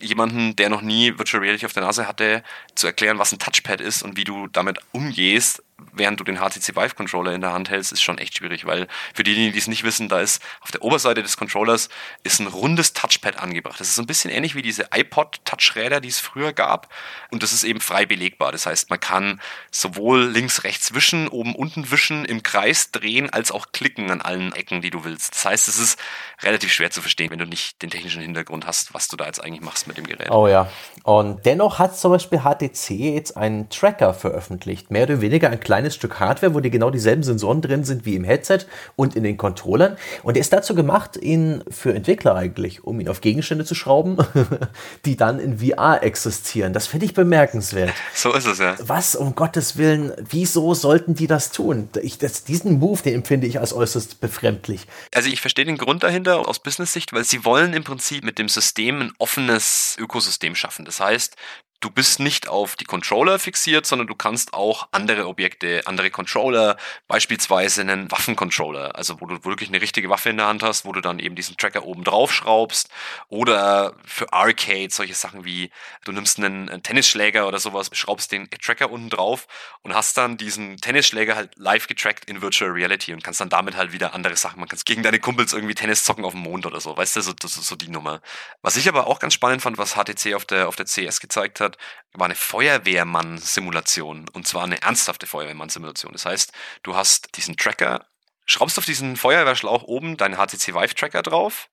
jemanden, 0.00 0.56
der 0.56 0.68
noch 0.68 0.82
nie 0.82 1.16
Virtual 1.18 1.42
Reality 1.42 1.66
auf 1.66 1.72
der 1.72 1.82
Nase 1.82 2.08
hatte, 2.08 2.42
zu 2.74 2.86
erklären, 2.86 3.18
was 3.18 3.32
ein 3.32 3.38
Touchpad 3.38 3.80
ist 3.80 4.02
und 4.02 4.16
wie 4.16 4.24
du 4.24 4.46
damit 4.48 4.78
umgehst, 4.92 5.62
während 5.92 6.20
du 6.20 6.24
den 6.24 6.38
HTC 6.38 6.76
Vive 6.76 6.94
Controller 6.94 7.32
in 7.32 7.40
der 7.40 7.52
Hand 7.52 7.70
hältst, 7.70 7.92
ist 7.92 8.02
schon 8.02 8.18
echt 8.18 8.36
schwierig, 8.36 8.64
weil 8.66 8.86
für 9.14 9.22
diejenigen, 9.22 9.52
die 9.52 9.58
es 9.58 9.66
nicht 9.66 9.84
wissen, 9.84 10.08
da 10.08 10.20
ist 10.20 10.42
auf 10.60 10.70
der 10.70 10.82
Oberseite 10.82 11.22
des 11.22 11.36
Controllers 11.36 11.88
ist 12.22 12.40
ein 12.40 12.46
rundes 12.46 12.92
Touchpad 12.92 13.38
angebracht. 13.38 13.80
Das 13.80 13.88
ist 13.88 13.96
so 13.96 14.02
ein 14.02 14.06
bisschen 14.06 14.30
ähnlich 14.30 14.54
wie 14.54 14.62
diese 14.62 14.88
iPod 14.94 15.40
Touchräder, 15.44 16.00
die 16.00 16.08
es 16.08 16.20
früher 16.20 16.52
gab 16.52 16.92
und 17.30 17.42
das 17.42 17.52
ist 17.52 17.64
eben 17.64 17.80
frei 17.80 18.06
belegbar. 18.06 18.52
Das 18.52 18.66
heißt, 18.66 18.90
man 18.90 19.00
kann 19.00 19.40
sowohl 19.70 20.24
links, 20.24 20.64
rechts 20.64 20.94
wischen, 20.94 21.28
oben, 21.28 21.54
unten 21.54 21.90
wischen, 21.90 22.24
im 22.24 22.42
Kreis 22.42 22.90
drehen, 22.90 23.30
als 23.30 23.50
auch 23.50 23.66
klicken 23.72 24.10
an 24.10 24.20
allen 24.20 24.52
Ecken, 24.52 24.80
die 24.80 24.90
du 24.90 25.04
willst. 25.04 25.34
Das 25.34 25.44
heißt, 25.44 25.68
es 25.68 25.78
ist 25.78 25.98
relativ 26.42 26.72
schwer 26.72 26.90
zu 26.90 27.00
verstehen, 27.00 27.30
wenn 27.30 27.38
du 27.38 27.46
nicht 27.46 27.82
den 27.82 27.90
technischen 27.90 28.22
Hintergrund 28.22 28.66
hast, 28.66 28.94
was 28.94 29.08
du 29.08 29.16
da 29.16 29.26
jetzt 29.26 29.42
eigentlich 29.42 29.62
machst 29.62 29.86
mit 29.86 29.96
dem 29.96 30.06
Gerät. 30.06 30.30
Oh 30.30 30.46
ja. 30.46 30.68
Und 31.02 31.44
dennoch 31.46 31.78
hat 31.78 31.98
zum 31.98 32.12
Beispiel 32.12 32.40
HTC 32.40 32.90
jetzt 32.90 33.36
einen 33.36 33.68
Tracker 33.68 34.14
veröffentlicht, 34.14 34.90
mehr 34.90 35.04
oder 35.04 35.20
weniger 35.20 35.50
ein 35.50 35.60
kleines 35.64 35.94
Stück 35.94 36.20
Hardware, 36.20 36.54
wo 36.54 36.60
die 36.60 36.70
genau 36.70 36.90
dieselben 36.90 37.22
Sensoren 37.22 37.60
drin 37.60 37.84
sind 37.84 38.04
wie 38.04 38.14
im 38.14 38.24
Headset 38.24 38.60
und 38.96 39.16
in 39.16 39.24
den 39.24 39.36
Controllern. 39.36 39.96
Und 40.22 40.34
der 40.34 40.42
ist 40.42 40.52
dazu 40.52 40.74
gemacht, 40.74 41.16
ihn 41.16 41.64
für 41.68 41.92
Entwickler 41.94 42.36
eigentlich, 42.36 42.84
um 42.84 43.00
ihn 43.00 43.08
auf 43.08 43.20
Gegenstände 43.20 43.64
zu 43.64 43.74
schrauben, 43.74 44.18
die 45.04 45.16
dann 45.16 45.40
in 45.40 45.58
VR 45.58 46.02
existieren. 46.02 46.72
Das 46.72 46.86
finde 46.86 47.06
ich 47.06 47.14
bemerkenswert. 47.14 47.92
So 48.14 48.32
ist 48.32 48.46
es 48.46 48.58
ja. 48.58 48.76
Was 48.80 49.16
um 49.16 49.34
Gottes 49.34 49.76
Willen, 49.76 50.12
wieso 50.18 50.74
sollten 50.74 51.14
die 51.14 51.26
das 51.26 51.50
tun? 51.50 51.88
Ich, 52.02 52.18
das, 52.18 52.44
diesen 52.44 52.78
Move, 52.78 53.02
den 53.02 53.14
empfinde 53.14 53.46
ich 53.46 53.58
als 53.58 53.72
äußerst 53.72 54.20
befremdlich. 54.20 54.86
Also 55.14 55.28
ich 55.28 55.40
verstehe 55.40 55.64
den 55.64 55.78
Grund 55.78 56.02
dahinter 56.02 56.48
aus 56.48 56.58
Business-Sicht, 56.58 57.12
weil 57.12 57.24
sie 57.24 57.44
wollen 57.44 57.72
im 57.72 57.84
Prinzip 57.84 58.24
mit 58.24 58.38
dem 58.38 58.48
System 58.48 59.00
ein 59.00 59.12
offenes 59.18 59.96
Ökosystem 59.98 60.54
schaffen. 60.54 60.84
Das 60.84 61.00
heißt, 61.00 61.36
du 61.84 61.90
bist 61.90 62.18
nicht 62.18 62.48
auf 62.48 62.76
die 62.76 62.86
Controller 62.86 63.38
fixiert, 63.38 63.84
sondern 63.84 64.08
du 64.08 64.14
kannst 64.14 64.54
auch 64.54 64.88
andere 64.90 65.28
Objekte, 65.28 65.82
andere 65.84 66.10
Controller, 66.10 66.78
beispielsweise 67.08 67.82
einen 67.82 68.10
Waffencontroller, 68.10 68.96
also 68.96 69.20
wo 69.20 69.26
du 69.26 69.44
wirklich 69.44 69.68
eine 69.68 69.82
richtige 69.82 70.08
Waffe 70.08 70.30
in 70.30 70.38
der 70.38 70.46
Hand 70.46 70.62
hast, 70.62 70.86
wo 70.86 70.92
du 70.92 71.02
dann 71.02 71.18
eben 71.18 71.34
diesen 71.34 71.58
Tracker 71.58 71.84
oben 71.84 72.02
drauf 72.02 72.32
schraubst 72.32 72.88
oder 73.28 73.94
für 74.06 74.32
Arcade 74.32 74.88
solche 74.90 75.12
Sachen 75.14 75.44
wie 75.44 75.70
du 76.04 76.12
nimmst 76.12 76.38
einen, 76.38 76.82
Tennisschläger 76.82 77.46
oder 77.46 77.58
sowas, 77.58 77.90
schraubst 77.92 78.32
den 78.32 78.48
Tracker 78.50 78.90
unten 78.90 79.10
drauf 79.10 79.46
und 79.82 79.94
hast 79.94 80.16
dann 80.16 80.38
diesen 80.38 80.78
Tennisschläger 80.78 81.36
halt 81.36 81.50
live 81.56 81.86
getrackt 81.86 82.24
in 82.24 82.40
Virtual 82.40 82.70
Reality 82.70 83.12
und 83.12 83.22
kannst 83.22 83.40
dann 83.42 83.50
damit 83.50 83.76
halt 83.76 83.92
wieder 83.92 84.14
andere 84.14 84.36
Sachen, 84.36 84.58
man 84.58 84.70
kann 84.70 84.78
gegen 84.86 85.02
deine 85.02 85.18
Kumpels 85.18 85.52
irgendwie 85.52 85.74
Tennis 85.74 86.04
zocken 86.04 86.24
auf 86.24 86.32
dem 86.32 86.40
Mond 86.40 86.64
oder 86.64 86.80
so, 86.80 86.96
weißt 86.96 87.16
du, 87.16 87.20
so, 87.20 87.34
so, 87.42 87.48
so 87.48 87.76
die 87.76 87.88
Nummer. 87.88 88.22
Was 88.62 88.76
ich 88.76 88.88
aber 88.88 89.06
auch 89.06 89.18
ganz 89.18 89.34
spannend 89.34 89.60
fand, 89.60 89.76
was 89.76 89.96
HTC 89.96 90.34
auf 90.34 90.46
der, 90.46 90.68
auf 90.68 90.76
der 90.76 90.86
CS 90.86 91.20
gezeigt 91.20 91.60
hat, 91.60 91.73
war 92.12 92.26
eine 92.26 92.34
Feuerwehrmann-Simulation. 92.34 94.28
Und 94.30 94.46
zwar 94.46 94.64
eine 94.64 94.82
ernsthafte 94.82 95.26
Feuerwehrmann-Simulation. 95.26 96.12
Das 96.12 96.26
heißt, 96.26 96.52
du 96.82 96.94
hast 96.94 97.36
diesen 97.36 97.56
Tracker, 97.56 98.06
schraubst 98.46 98.78
auf 98.78 98.84
diesen 98.84 99.16
Feuerwehrschlauch 99.16 99.82
oben 99.82 100.16
deinen 100.16 100.36
HTC 100.36 100.74
Vive 100.74 100.94
Tracker 100.94 101.22
drauf 101.22 101.68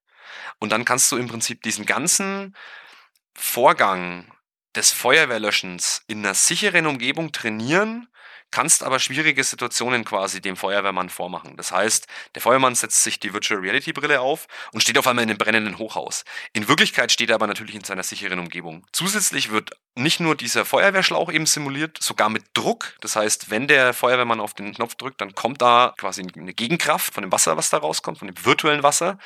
und 0.60 0.72
dann 0.72 0.86
kannst 0.86 1.12
du 1.12 1.18
im 1.18 1.28
Prinzip 1.28 1.62
diesen 1.64 1.86
ganzen 1.86 2.56
Vorgang 3.36 4.32
des 4.76 4.92
Feuerwehrlöschens 4.92 6.04
in 6.08 6.20
einer 6.20 6.34
sicheren 6.34 6.86
Umgebung 6.86 7.32
trainieren 7.32 8.08
kannst 8.52 8.84
aber 8.84 9.00
schwierige 9.00 9.44
Situationen 9.44 10.06
quasi 10.06 10.42
dem 10.42 10.56
Feuerwehrmann 10.56 11.10
vormachen. 11.10 11.58
Das 11.58 11.72
heißt, 11.72 12.08
der 12.36 12.42
Feuerwehrmann 12.42 12.76
setzt 12.76 13.04
sich 13.04 13.20
die 13.20 13.34
Virtual 13.34 13.60
Reality 13.60 13.94
Brille 13.94 14.22
auf 14.22 14.48
und 14.74 14.82
steht 14.82 14.98
auf 14.98 15.08
einmal 15.08 15.24
in 15.24 15.30
einem 15.30 15.38
brennenden 15.38 15.78
Hochhaus. 15.78 16.24
In 16.54 16.68
Wirklichkeit 16.68 17.12
steht 17.12 17.30
er 17.30 17.36
aber 17.36 17.48
natürlich 17.48 17.76
in 17.76 17.84
seiner 17.84 18.04
sicheren 18.04 18.40
Umgebung. 18.40 18.86
Zusätzlich 18.92 19.52
wird 19.52 19.72
nicht 19.96 20.20
nur 20.20 20.36
dieser 20.36 20.66
Feuerwehrschlauch 20.66 21.32
eben 21.32 21.46
simuliert, 21.46 21.98
sogar 22.02 22.30
mit 22.30 22.44
Druck. 22.54 22.96
Das 23.02 23.16
heißt, 23.16 23.50
wenn 23.50 23.68
der 23.68 23.94
Feuerwehrmann 23.94 24.40
auf 24.40 24.54
den 24.54 24.74
Knopf 24.74 24.96
drückt, 24.96 25.22
dann 25.22 25.36
kommt 25.36 25.62
da 25.62 25.94
quasi 25.98 26.26
eine 26.36 26.54
Gegenkraft 26.54 27.14
von 27.14 27.24
dem 27.24 27.32
Wasser, 27.32 27.58
was 27.58 27.70
da 27.70 27.78
rauskommt, 27.78 28.20
von 28.20 28.28
dem 28.28 28.46
virtuellen 28.46 28.84
Wasser. 28.84 29.18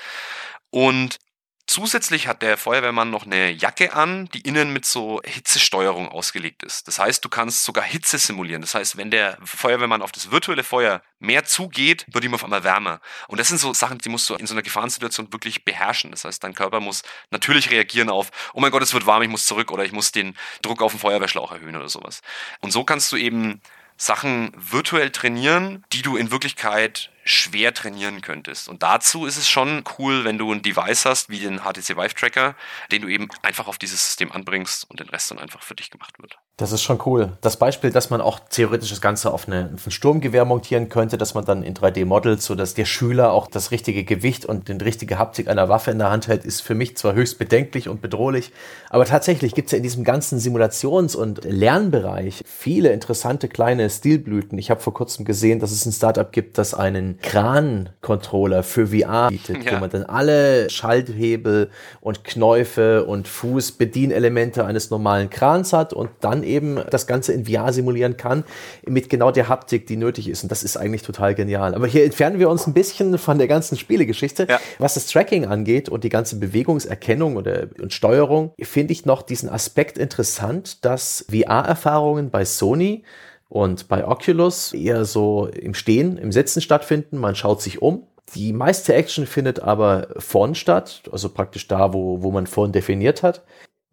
Und 0.70 1.20
Zusätzlich 1.68 2.28
hat 2.28 2.44
der 2.44 2.58
Feuerwehrmann 2.58 3.10
noch 3.10 3.26
eine 3.26 3.50
Jacke 3.50 3.94
an, 3.94 4.30
die 4.30 4.42
innen 4.42 4.72
mit 4.72 4.86
so 4.86 5.20
Hitzesteuerung 5.26 6.08
ausgelegt 6.08 6.62
ist. 6.62 6.88
Das 6.88 7.00
heißt, 7.00 7.26
du 7.26 7.30
kannst 7.30 7.64
sogar 7.64 7.84
Hitze 7.84 8.20
simulieren. 8.20 8.62
Das 8.62 8.76
heißt, 8.76 8.98
wenn 8.98 9.10
der 9.10 9.40
Feuerwehrmann 9.44 10.04
auf 10.04 10.12
das 10.12 10.30
virtuelle 10.30 10.64
Feuer 10.64 11.02
mehr 11.18 11.44
zugeht, 11.46 12.06
wird 12.08 12.24
ihm 12.24 12.36
auf 12.36 12.44
einmal 12.44 12.64
wärmer. 12.64 13.02
Und 13.28 13.40
das 13.40 13.48
sind 13.48 13.58
so 13.58 13.74
Sachen, 13.74 13.98
die 13.98 14.10
musst 14.10 14.30
du 14.30 14.36
in 14.36 14.46
so 14.46 14.54
einer 14.54 14.62
Gefahrensituation 14.62 15.34
wirklich 15.34 15.66
beherrschen. 15.66 16.12
Das 16.12 16.24
heißt, 16.24 16.44
dein 16.44 16.54
Körper 16.54 16.80
muss 16.82 17.02
natürlich 17.32 17.72
reagieren 17.72 18.10
auf, 18.10 18.30
oh 18.54 18.60
mein 18.60 18.72
Gott, 18.72 18.84
es 18.84 18.94
wird 18.94 19.08
warm, 19.08 19.24
ich 19.24 19.30
muss 19.30 19.48
zurück 19.48 19.72
oder 19.72 19.84
ich 19.84 19.92
muss 19.92 20.12
den 20.12 20.38
Druck 20.62 20.84
auf 20.84 20.92
den 20.92 21.00
Feuerwehrschlauch 21.00 21.52
erhöhen 21.52 21.76
oder 21.76 21.90
sowas. 21.90 22.22
Und 22.60 22.72
so 22.72 22.84
kannst 22.84 23.12
du 23.12 23.18
eben 23.18 23.60
Sachen 23.98 24.52
virtuell 24.56 25.10
trainieren, 25.10 25.84
die 25.94 26.04
du 26.04 26.16
in 26.16 26.30
Wirklichkeit 26.30 27.10
schwer 27.26 27.74
trainieren 27.74 28.22
könntest. 28.22 28.70
Und 28.70 28.84
dazu 28.84 29.26
ist 29.26 29.38
es 29.38 29.50
schon 29.50 29.84
cool, 29.98 30.24
wenn 30.24 30.38
du 30.38 30.52
ein 30.52 30.62
Device 30.62 31.06
hast, 31.06 31.30
wie 31.30 31.40
den 31.40 31.60
HTC 31.60 31.98
Vive 31.98 32.14
Tracker, 32.14 32.56
den 32.92 33.02
du 33.02 33.08
eben 33.08 33.28
einfach 33.42 33.68
auf 33.68 33.80
dieses 33.80 34.06
System 34.06 34.32
anbringst 34.32 34.90
und 34.90 35.00
den 35.00 35.10
Rest 35.10 35.32
dann 35.32 35.40
einfach 35.40 35.64
für 35.64 35.74
dich 35.74 35.90
gemacht 35.90 36.22
wird. 36.22 36.38
Das 36.58 36.72
ist 36.72 36.84
schon 36.84 37.02
cool. 37.06 37.38
Das 37.42 37.58
Beispiel, 37.58 37.92
dass 37.92 38.12
man 38.12 38.22
auch 38.22 38.40
theoretisch 38.40 38.90
das 38.90 39.02
Ganze 39.02 39.34
auf, 39.34 39.48
eine, 39.48 39.72
auf 39.74 39.88
ein 39.88 39.92
Sturmgewehr 39.92 40.46
montieren 40.46 40.88
könnte, 40.88 41.18
dass 41.18 41.34
man 41.34 41.44
dann 41.44 41.64
in 41.64 41.74
3D 41.74 42.06
modelt, 42.06 42.42
so 42.42 42.56
dass 42.56 42.76
der 42.76 42.86
Schüler 42.86 43.34
auch 43.34 43.48
das 43.48 43.72
richtige 43.72 44.06
Gewicht 44.06 44.46
und 44.46 44.70
die 44.70 44.74
richtige 44.74 45.18
Haptik 45.18 45.50
einer 45.50 45.68
Waffe 45.68 45.92
in 45.92 45.98
der 45.98 46.12
Hand 46.12 46.28
hält, 46.28 46.46
ist 46.46 46.62
für 46.62 46.76
mich 46.76 46.96
zwar 46.96 47.14
höchst 47.14 47.40
bedenklich 47.40 47.90
und 47.90 48.02
bedrohlich, 48.02 48.54
aber 48.90 49.04
tatsächlich 49.04 49.54
gibt 49.54 49.68
es 49.68 49.72
ja 49.74 49.78
in 49.78 49.84
diesem 49.84 50.06
ganzen 50.06 50.40
Simulations- 50.40 51.16
und 51.16 51.44
Lernbereich 51.44 52.44
viele 52.46 52.94
interessante 52.94 53.50
kleine 53.50 53.90
Stilblüten. 53.90 54.58
Ich 54.58 54.70
habe 54.70 54.80
vor 54.80 54.94
kurzem 54.94 55.26
gesehen, 55.26 55.60
dass 55.60 55.72
es 55.72 55.86
ein 55.86 55.92
Startup 55.92 56.32
gibt, 56.32 56.58
das 56.58 56.74
einen 56.74 57.15
Kran-Controller 57.22 58.64
für 58.64 58.88
VR 58.88 59.30
bietet, 59.30 59.64
ja. 59.64 59.74
wo 59.74 59.80
man 59.80 59.90
dann 59.90 60.04
alle 60.04 60.70
Schalthebel 60.70 61.70
und 62.02 62.24
Knäufe 62.24 63.06
und 63.06 63.28
Fußbedienelemente 63.28 64.66
eines 64.66 64.90
normalen 64.90 65.30
Krans 65.30 65.74
hat 65.74 65.94
und 65.94 66.10
dann 66.22 66.44
eben 66.44 66.80
das 66.90 67.08
Ganze 67.08 67.34
in 67.34 67.46
VR 67.46 67.74
simulieren 67.74 68.18
kann, 68.18 68.44
mit 68.86 69.10
genau 69.10 69.32
der 69.32 69.50
Haptik, 69.50 69.88
die 69.88 69.98
nötig 69.98 70.28
ist. 70.30 70.44
Und 70.44 70.52
das 70.52 70.64
ist 70.64 70.78
eigentlich 70.78 71.02
total 71.02 71.36
genial. 71.36 71.74
Aber 71.76 71.88
hier 71.88 72.04
entfernen 72.04 72.40
wir 72.40 72.50
uns 72.50 72.68
ein 72.68 72.74
bisschen 72.74 73.18
von 73.18 73.38
der 73.38 73.48
ganzen 73.48 73.78
Spielegeschichte. 73.78 74.48
Ja. 74.50 74.60
Was 74.80 74.96
das 74.96 75.08
Tracking 75.08 75.46
angeht 75.46 75.90
und 75.90 76.04
die 76.04 76.10
ganze 76.10 76.38
Bewegungserkennung 76.38 77.38
oder, 77.38 77.68
und 77.82 77.94
Steuerung, 77.94 78.54
finde 78.62 78.94
ich 78.94 79.06
noch 79.06 79.22
diesen 79.22 79.50
Aspekt 79.50 79.98
interessant, 79.98 80.84
dass 80.86 81.26
VR-Erfahrungen 81.30 82.30
bei 82.30 82.46
Sony 82.46 83.04
und 83.50 83.88
bei 83.88 84.08
Oculus 84.08 84.74
eher 84.74 85.06
so 85.06 85.48
im 85.48 85.74
Stehen, 85.74 86.18
im 86.18 86.32
Sitzen 86.32 86.62
stattfinden. 86.62 87.18
Man 87.18 87.36
schaut 87.36 87.62
sich 87.62 87.82
um. 87.82 88.08
Die 88.34 88.54
meiste 88.54 88.94
Action 88.94 89.28
findet 89.28 89.60
aber 89.60 90.08
vorn 90.18 90.56
statt, 90.56 91.04
also 91.12 91.30
praktisch 91.30 91.68
da, 91.68 91.94
wo, 91.94 92.24
wo 92.24 92.32
man 92.32 92.48
vorn 92.48 92.72
definiert 92.72 93.22
hat 93.24 93.44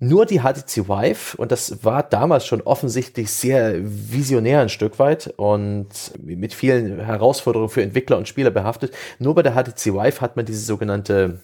nur 0.02 0.26
die 0.26 0.40
HTC 0.40 0.88
Vive 0.88 1.36
und 1.36 1.52
das 1.52 1.84
war 1.84 2.02
damals 2.02 2.44
schon 2.44 2.60
offensichtlich 2.60 3.30
sehr 3.30 3.76
visionär 3.80 4.60
ein 4.60 4.68
Stück 4.68 4.98
weit 4.98 5.32
und 5.36 5.88
mit 6.18 6.54
vielen 6.54 6.98
Herausforderungen 6.98 7.70
für 7.70 7.82
Entwickler 7.82 8.18
und 8.18 8.26
Spieler 8.26 8.50
behaftet. 8.50 8.92
Nur 9.20 9.36
bei 9.36 9.42
der 9.42 9.52
HTC 9.52 9.94
Vive 9.94 10.20
hat 10.20 10.34
man 10.34 10.44
diese 10.44 10.64
sogenannte 10.64 11.40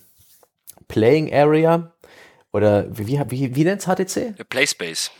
Playing 0.88 1.32
Area 1.32 1.92
oder 2.52 2.86
wie, 2.90 3.20
wie, 3.28 3.54
wie 3.54 3.64
nennt 3.64 3.80
es 3.80 3.86
HTC? 3.86 4.48
Playspace. 4.48 5.12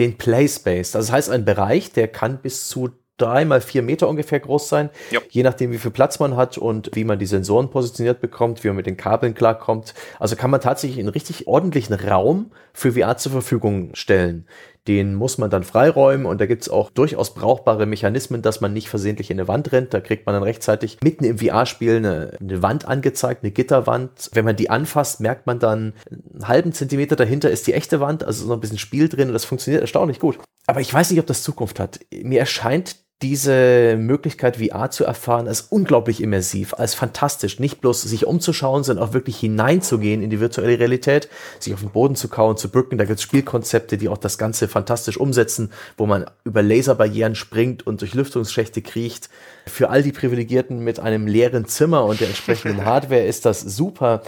Den 0.00 0.18
Playspace. 0.18 0.90
Das 0.90 1.12
heißt, 1.12 1.30
ein 1.30 1.44
Bereich, 1.44 1.92
der 1.92 2.08
kann 2.08 2.38
bis 2.38 2.68
zu 2.68 2.90
drei 3.20 3.44
mal 3.44 3.60
vier 3.60 3.82
Meter 3.82 4.08
ungefähr 4.08 4.40
groß 4.40 4.68
sein. 4.68 4.90
Ja. 5.10 5.20
Je 5.28 5.42
nachdem, 5.42 5.72
wie 5.72 5.78
viel 5.78 5.90
Platz 5.90 6.18
man 6.18 6.36
hat 6.36 6.58
und 6.58 6.90
wie 6.94 7.04
man 7.04 7.18
die 7.18 7.26
Sensoren 7.26 7.70
positioniert 7.70 8.20
bekommt, 8.20 8.64
wie 8.64 8.68
man 8.68 8.78
mit 8.78 8.86
den 8.86 8.96
Kabeln 8.96 9.34
klarkommt. 9.34 9.94
Also 10.18 10.36
kann 10.36 10.50
man 10.50 10.60
tatsächlich 10.60 10.98
einen 10.98 11.08
richtig 11.08 11.46
ordentlichen 11.46 11.94
Raum 11.94 12.50
für 12.72 12.92
VR 12.92 13.16
zur 13.16 13.32
Verfügung 13.32 13.94
stellen. 13.94 14.46
Den 14.88 15.14
muss 15.14 15.38
man 15.38 15.50
dann 15.50 15.62
freiräumen 15.62 16.26
und 16.26 16.40
da 16.40 16.46
gibt 16.46 16.62
es 16.62 16.68
auch 16.68 16.90
durchaus 16.90 17.34
brauchbare 17.34 17.86
Mechanismen, 17.86 18.42
dass 18.42 18.60
man 18.60 18.72
nicht 18.72 18.88
versehentlich 18.88 19.30
in 19.30 19.38
eine 19.38 19.48
Wand 19.48 19.72
rennt. 19.72 19.92
Da 19.92 20.00
kriegt 20.00 20.26
man 20.26 20.34
dann 20.34 20.42
rechtzeitig 20.42 20.98
mitten 21.02 21.24
im 21.24 21.38
VR-Spiel 21.38 21.96
eine, 21.96 22.32
eine, 22.40 22.62
Wand 22.62 22.86
angezeigt, 22.86 23.42
eine 23.42 23.52
Gitterwand. 23.52 24.30
Wenn 24.32 24.44
man 24.44 24.56
die 24.56 24.70
anfasst, 24.70 25.20
merkt 25.20 25.46
man 25.46 25.58
dann 25.58 25.94
einen 26.10 26.48
halben 26.48 26.72
Zentimeter 26.72 27.16
dahinter 27.16 27.50
ist 27.50 27.66
die 27.66 27.74
echte 27.74 28.00
Wand, 28.00 28.24
also 28.24 28.42
ist 28.42 28.48
noch 28.48 28.56
ein 28.56 28.60
bisschen 28.60 28.78
Spiel 28.78 29.08
drin 29.08 29.28
und 29.28 29.34
das 29.34 29.44
funktioniert 29.44 29.82
erstaunlich 29.82 30.18
gut. 30.18 30.38
Aber 30.66 30.80
ich 30.80 30.92
weiß 30.92 31.10
nicht, 31.10 31.20
ob 31.20 31.26
das 31.26 31.42
Zukunft 31.42 31.80
hat. 31.80 32.00
Mir 32.22 32.40
erscheint 32.40 32.96
diese 33.22 33.96
Möglichkeit, 33.98 34.56
VR 34.56 34.90
zu 34.90 35.04
erfahren, 35.04 35.46
als 35.46 35.60
unglaublich 35.60 36.22
immersiv, 36.22 36.72
als 36.74 36.94
fantastisch. 36.94 37.60
Nicht 37.60 37.82
bloß 37.82 38.00
sich 38.00 38.26
umzuschauen, 38.26 38.82
sondern 38.82 39.06
auch 39.06 39.12
wirklich 39.12 39.36
hineinzugehen 39.38 40.22
in 40.22 40.30
die 40.30 40.40
virtuelle 40.40 40.78
Realität, 40.78 41.28
sich 41.58 41.74
auf 41.74 41.80
den 41.80 41.90
Boden 41.90 42.16
zu 42.16 42.28
kauen, 42.28 42.56
zu 42.56 42.70
bücken. 42.70 42.96
Da 42.96 43.04
gibt 43.04 43.18
es 43.18 43.22
Spielkonzepte, 43.22 43.98
die 43.98 44.08
auch 44.08 44.16
das 44.16 44.38
Ganze 44.38 44.68
fantastisch 44.68 45.18
umsetzen, 45.18 45.70
wo 45.98 46.06
man 46.06 46.24
über 46.44 46.62
Laserbarrieren 46.62 47.34
springt 47.34 47.86
und 47.86 48.00
durch 48.00 48.14
Lüftungsschächte 48.14 48.80
kriecht. 48.80 49.28
Für 49.66 49.90
all 49.90 50.02
die 50.02 50.12
Privilegierten 50.12 50.80
mit 50.80 50.98
einem 50.98 51.26
leeren 51.26 51.66
Zimmer 51.66 52.06
und 52.06 52.20
der 52.20 52.28
entsprechenden 52.28 52.84
Hardware 52.86 53.26
ist 53.26 53.44
das 53.44 53.60
super. 53.60 54.22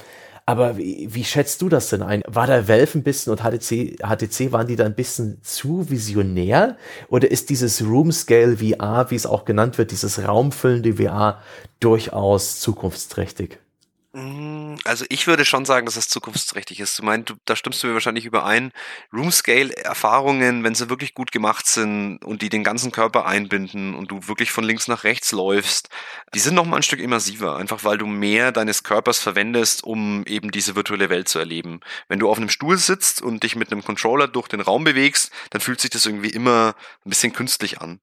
Aber 0.44 0.76
wie, 0.76 1.08
wie 1.14 1.24
schätzt 1.24 1.62
du 1.62 1.68
das 1.68 1.88
denn 1.90 2.02
ein? 2.02 2.22
War 2.26 2.46
da 2.46 2.66
Valve 2.68 2.98
ein 2.98 3.02
bisschen 3.02 3.32
und 3.32 3.42
HTC, 3.42 3.98
HTC 4.02 4.52
waren 4.52 4.66
die 4.66 4.76
da 4.76 4.84
ein 4.84 4.94
bisschen 4.94 5.40
zu 5.42 5.88
visionär? 5.88 6.76
Oder 7.08 7.30
ist 7.30 7.50
dieses 7.50 7.82
Room 7.82 8.10
Scale 8.10 8.56
VR, 8.56 9.10
wie 9.10 9.14
es 9.14 9.26
auch 9.26 9.44
genannt 9.44 9.78
wird, 9.78 9.92
dieses 9.92 10.26
raumfüllende 10.26 10.94
VR 10.94 11.40
durchaus 11.80 12.60
zukunftsträchtig? 12.60 13.58
Mm, 14.14 14.76
also 14.84 15.06
ich 15.08 15.26
würde 15.26 15.46
schon 15.46 15.64
sagen, 15.64 15.86
dass 15.86 15.96
es 15.96 16.08
zukunftsträchtig 16.08 16.80
ist. 16.80 16.98
Du 16.98 17.02
meinst, 17.02 17.32
da 17.46 17.56
stimmst 17.56 17.82
du 17.82 17.86
mir 17.86 17.94
wahrscheinlich 17.94 18.26
überein. 18.26 18.70
Room-Scale-Erfahrungen, 19.12 20.64
wenn 20.64 20.74
sie 20.74 20.90
wirklich 20.90 21.14
gut 21.14 21.32
gemacht 21.32 21.66
sind 21.66 22.18
und 22.22 22.42
die 22.42 22.50
den 22.50 22.62
ganzen 22.62 22.92
Körper 22.92 23.24
einbinden 23.24 23.94
und 23.94 24.10
du 24.10 24.28
wirklich 24.28 24.52
von 24.52 24.64
links 24.64 24.86
nach 24.86 25.04
rechts 25.04 25.32
läufst, 25.32 25.88
die 26.34 26.40
sind 26.40 26.54
noch 26.54 26.66
mal 26.66 26.76
ein 26.76 26.82
Stück 26.82 27.00
immersiver, 27.00 27.56
einfach 27.56 27.84
weil 27.84 27.96
du 27.96 28.06
mehr 28.06 28.52
deines 28.52 28.82
Körpers 28.82 29.18
verwendest, 29.18 29.82
um 29.82 30.24
eben 30.26 30.50
diese 30.50 30.76
virtuelle 30.76 31.08
Welt 31.08 31.28
zu 31.28 31.38
erleben. 31.38 31.80
Wenn 32.08 32.18
du 32.18 32.28
auf 32.28 32.36
einem 32.36 32.50
Stuhl 32.50 32.76
sitzt 32.76 33.22
und 33.22 33.42
dich 33.42 33.56
mit 33.56 33.72
einem 33.72 33.82
Controller 33.82 34.28
durch 34.28 34.48
den 34.48 34.60
Raum 34.60 34.84
bewegst, 34.84 35.30
dann 35.50 35.62
fühlt 35.62 35.80
sich 35.80 35.90
das 35.90 36.04
irgendwie 36.04 36.30
immer 36.30 36.74
ein 37.06 37.10
bisschen 37.10 37.32
künstlich 37.32 37.80
an. 37.80 38.00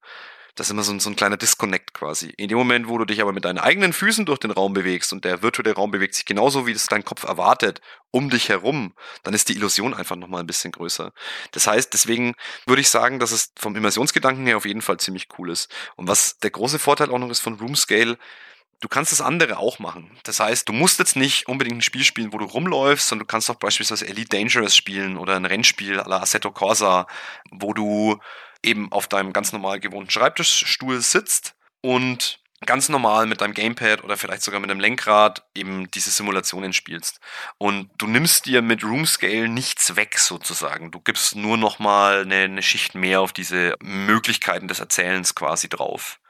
Das 0.60 0.66
ist 0.66 0.72
immer 0.72 0.82
so 0.82 0.92
ein, 0.92 1.00
so 1.00 1.08
ein 1.08 1.16
kleiner 1.16 1.38
Disconnect 1.38 1.94
quasi. 1.94 2.34
In 2.36 2.48
dem 2.48 2.58
Moment, 2.58 2.86
wo 2.86 2.98
du 2.98 3.06
dich 3.06 3.22
aber 3.22 3.32
mit 3.32 3.46
deinen 3.46 3.56
eigenen 3.56 3.94
Füßen 3.94 4.26
durch 4.26 4.38
den 4.38 4.50
Raum 4.50 4.74
bewegst 4.74 5.10
und 5.10 5.24
der 5.24 5.40
virtuelle 5.40 5.74
Raum 5.74 5.90
bewegt 5.90 6.14
sich 6.14 6.26
genauso, 6.26 6.66
wie 6.66 6.74
das 6.74 6.84
dein 6.84 7.02
Kopf 7.02 7.24
erwartet, 7.24 7.80
um 8.10 8.28
dich 8.28 8.50
herum, 8.50 8.92
dann 9.22 9.32
ist 9.32 9.48
die 9.48 9.54
Illusion 9.54 9.94
einfach 9.94 10.16
nochmal 10.16 10.40
ein 10.40 10.46
bisschen 10.46 10.70
größer. 10.70 11.14
Das 11.52 11.66
heißt, 11.66 11.94
deswegen 11.94 12.34
würde 12.66 12.82
ich 12.82 12.90
sagen, 12.90 13.18
dass 13.18 13.32
es 13.32 13.54
vom 13.58 13.74
Immersionsgedanken 13.74 14.44
her 14.44 14.58
auf 14.58 14.66
jeden 14.66 14.82
Fall 14.82 14.98
ziemlich 14.98 15.28
cool 15.38 15.48
ist. 15.48 15.72
Und 15.96 16.08
was 16.08 16.38
der 16.40 16.50
große 16.50 16.78
Vorteil 16.78 17.10
auch 17.10 17.18
noch 17.18 17.30
ist 17.30 17.40
von 17.40 17.54
Room 17.54 17.74
Scale, 17.74 18.18
du 18.80 18.88
kannst 18.88 19.12
das 19.12 19.22
andere 19.22 19.56
auch 19.56 19.78
machen. 19.78 20.10
Das 20.24 20.40
heißt, 20.40 20.68
du 20.68 20.74
musst 20.74 20.98
jetzt 20.98 21.16
nicht 21.16 21.48
unbedingt 21.48 21.78
ein 21.78 21.82
Spiel 21.82 22.04
spielen, 22.04 22.34
wo 22.34 22.38
du 22.38 22.44
rumläufst, 22.44 23.08
sondern 23.08 23.26
du 23.26 23.32
kannst 23.32 23.48
auch 23.48 23.54
beispielsweise 23.54 24.06
Elite 24.06 24.36
Dangerous 24.36 24.76
spielen 24.76 25.16
oder 25.16 25.36
ein 25.36 25.46
Rennspiel 25.46 26.00
à 26.00 26.06
la 26.06 26.20
Assetto 26.20 26.50
Corsa, 26.50 27.06
wo 27.50 27.72
du 27.72 28.20
eben 28.64 28.92
auf 28.92 29.08
deinem 29.08 29.32
ganz 29.32 29.52
normal 29.52 29.80
gewohnten 29.80 30.10
Schreibtischstuhl 30.10 31.00
sitzt 31.00 31.54
und 31.80 32.40
ganz 32.66 32.88
normal 32.88 33.26
mit 33.26 33.40
deinem 33.40 33.54
Gamepad 33.54 34.04
oder 34.04 34.16
vielleicht 34.16 34.42
sogar 34.42 34.60
mit 34.60 34.70
einem 34.70 34.80
Lenkrad 34.80 35.44
eben 35.54 35.90
diese 35.90 36.10
Simulationen 36.10 36.72
spielst. 36.72 37.20
Und 37.58 37.90
du 37.96 38.06
nimmst 38.06 38.46
dir 38.46 38.60
mit 38.60 38.84
Room 38.84 39.06
Scale 39.06 39.48
nichts 39.48 39.96
weg 39.96 40.18
sozusagen. 40.18 40.90
Du 40.90 41.00
gibst 41.00 41.36
nur 41.36 41.56
nochmal 41.56 42.22
eine, 42.22 42.44
eine 42.44 42.62
Schicht 42.62 42.94
mehr 42.94 43.20
auf 43.20 43.32
diese 43.32 43.76
Möglichkeiten 43.80 44.68
des 44.68 44.80
Erzählens 44.80 45.34
quasi 45.34 45.68
drauf. 45.68 46.20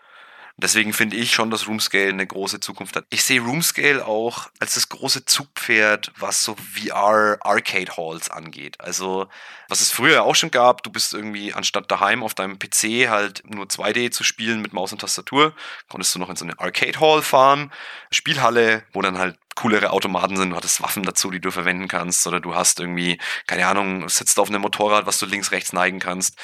Deswegen 0.63 0.93
finde 0.93 1.17
ich 1.17 1.33
schon, 1.33 1.51
dass 1.51 1.67
Roomscale 1.67 2.11
eine 2.11 2.27
große 2.27 2.61
Zukunft 2.61 2.95
hat. 2.95 3.07
Ich 3.09 3.25
sehe 3.25 3.41
Roomscale 3.41 4.07
auch 4.07 4.49
als 4.59 4.75
das 4.75 4.91
große 4.91 5.25
Zugpferd, 5.25 6.13
was 6.19 6.45
so 6.45 6.55
VR 6.57 7.39
Arcade 7.41 7.97
Halls 7.97 8.31
angeht. 8.31 8.79
Also, 8.79 9.27
was 9.69 9.81
es 9.81 9.91
früher 9.91 10.23
auch 10.23 10.35
schon 10.35 10.51
gab, 10.51 10.83
du 10.83 10.91
bist 10.91 11.15
irgendwie 11.15 11.55
anstatt 11.55 11.91
daheim 11.91 12.23
auf 12.23 12.35
deinem 12.35 12.59
PC 12.59 13.09
halt 13.09 13.43
nur 13.47 13.67
2D 13.67 14.11
zu 14.11 14.23
spielen 14.23 14.61
mit 14.61 14.75
Maus 14.75 14.93
und 14.93 15.01
Tastatur, 15.01 15.55
konntest 15.89 16.15
du 16.15 16.19
noch 16.19 16.29
in 16.29 16.37
so 16.37 16.45
eine 16.45 16.59
Arcade 16.61 17.01
Hall 17.01 17.23
fahren, 17.23 17.73
Spielhalle, 18.11 18.85
wo 18.93 19.01
dann 19.01 19.19
halt 19.19 19.39
coolere 19.57 19.91
Automaten 19.91 20.37
sind, 20.37 20.51
du 20.51 20.57
hattest 20.57 20.83
Waffen 20.83 21.03
dazu, 21.03 21.31
die 21.31 21.41
du 21.41 21.51
verwenden 21.51 21.89
kannst, 21.89 22.27
oder 22.27 22.41
du 22.41 22.55
hast 22.55 22.81
irgendwie, 22.81 23.19
keine 23.47 23.67
Ahnung, 23.67 24.09
sitzt 24.09 24.39
auf 24.39 24.49
einem 24.49 24.63
Motorrad, 24.63 25.07
was 25.07 25.19
du 25.19 25.27
links, 25.27 25.53
rechts 25.53 25.73
neigen 25.73 25.99
kannst. 25.99 26.39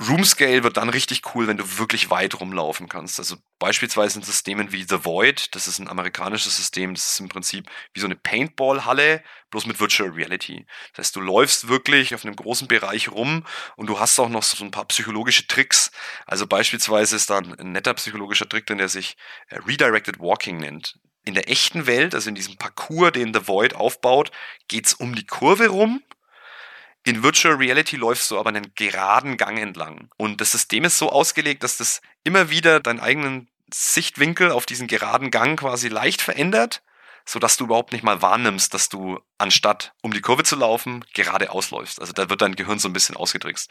Roomscale 0.00 0.64
wird 0.64 0.76
dann 0.76 0.88
richtig 0.88 1.22
cool, 1.34 1.46
wenn 1.46 1.56
du 1.56 1.78
wirklich 1.78 2.10
weit 2.10 2.40
rumlaufen 2.40 2.88
kannst. 2.88 3.20
Also 3.20 3.36
beispielsweise 3.60 4.18
in 4.18 4.24
Systemen 4.24 4.72
wie 4.72 4.82
The 4.82 5.04
Void, 5.04 5.54
das 5.54 5.68
ist 5.68 5.78
ein 5.78 5.88
amerikanisches 5.88 6.56
System, 6.56 6.94
das 6.94 7.12
ist 7.12 7.20
im 7.20 7.28
Prinzip 7.28 7.70
wie 7.92 8.00
so 8.00 8.06
eine 8.06 8.16
Paintball-Halle, 8.16 9.22
bloß 9.50 9.66
mit 9.66 9.78
Virtual 9.78 10.10
Reality. 10.10 10.66
Das 10.92 11.06
heißt, 11.06 11.16
du 11.16 11.20
läufst 11.20 11.68
wirklich 11.68 12.12
auf 12.12 12.24
einem 12.24 12.34
großen 12.34 12.66
Bereich 12.66 13.12
rum 13.12 13.46
und 13.76 13.86
du 13.86 14.00
hast 14.00 14.18
auch 14.18 14.28
noch 14.28 14.42
so 14.42 14.64
ein 14.64 14.72
paar 14.72 14.86
psychologische 14.86 15.46
Tricks. 15.46 15.92
Also 16.26 16.48
beispielsweise 16.48 17.14
ist 17.14 17.30
da 17.30 17.38
ein 17.38 17.72
netter 17.72 17.94
psychologischer 17.94 18.48
Trick 18.48 18.66
drin, 18.66 18.78
der 18.78 18.88
sich 18.88 19.16
äh, 19.48 19.58
Redirected 19.58 20.18
Walking 20.18 20.56
nennt. 20.56 20.98
In 21.24 21.34
der 21.34 21.48
echten 21.48 21.86
Welt, 21.86 22.16
also 22.16 22.28
in 22.28 22.34
diesem 22.34 22.56
Parcours, 22.56 23.12
den 23.12 23.32
The 23.32 23.46
Void 23.46 23.76
aufbaut, 23.76 24.32
geht's 24.66 24.92
um 24.92 25.14
die 25.14 25.26
Kurve 25.26 25.68
rum 25.68 26.02
in 27.04 27.22
Virtual 27.22 27.54
Reality 27.54 27.96
läufst 27.96 28.30
du 28.30 28.38
aber 28.38 28.48
einen 28.48 28.72
geraden 28.74 29.36
Gang 29.36 29.58
entlang. 29.58 30.08
Und 30.16 30.40
das 30.40 30.52
System 30.52 30.84
ist 30.84 30.98
so 30.98 31.10
ausgelegt, 31.10 31.62
dass 31.62 31.76
das 31.76 32.00
immer 32.24 32.50
wieder 32.50 32.80
deinen 32.80 33.00
eigenen 33.00 33.48
Sichtwinkel 33.72 34.50
auf 34.50 34.66
diesen 34.66 34.86
geraden 34.86 35.30
Gang 35.30 35.58
quasi 35.58 35.88
leicht 35.88 36.22
verändert, 36.22 36.82
sodass 37.26 37.56
du 37.56 37.64
überhaupt 37.64 37.92
nicht 37.92 38.04
mal 38.04 38.22
wahrnimmst, 38.22 38.72
dass 38.72 38.88
du 38.88 39.20
anstatt 39.36 39.92
um 40.02 40.12
die 40.12 40.22
Kurve 40.22 40.44
zu 40.44 40.56
laufen, 40.56 41.04
gerade 41.12 41.50
ausläufst. 41.50 42.00
Also 42.00 42.12
da 42.12 42.30
wird 42.30 42.40
dein 42.40 42.56
Gehirn 42.56 42.78
so 42.78 42.88
ein 42.88 42.94
bisschen 42.94 43.16
ausgetrickst. 43.16 43.70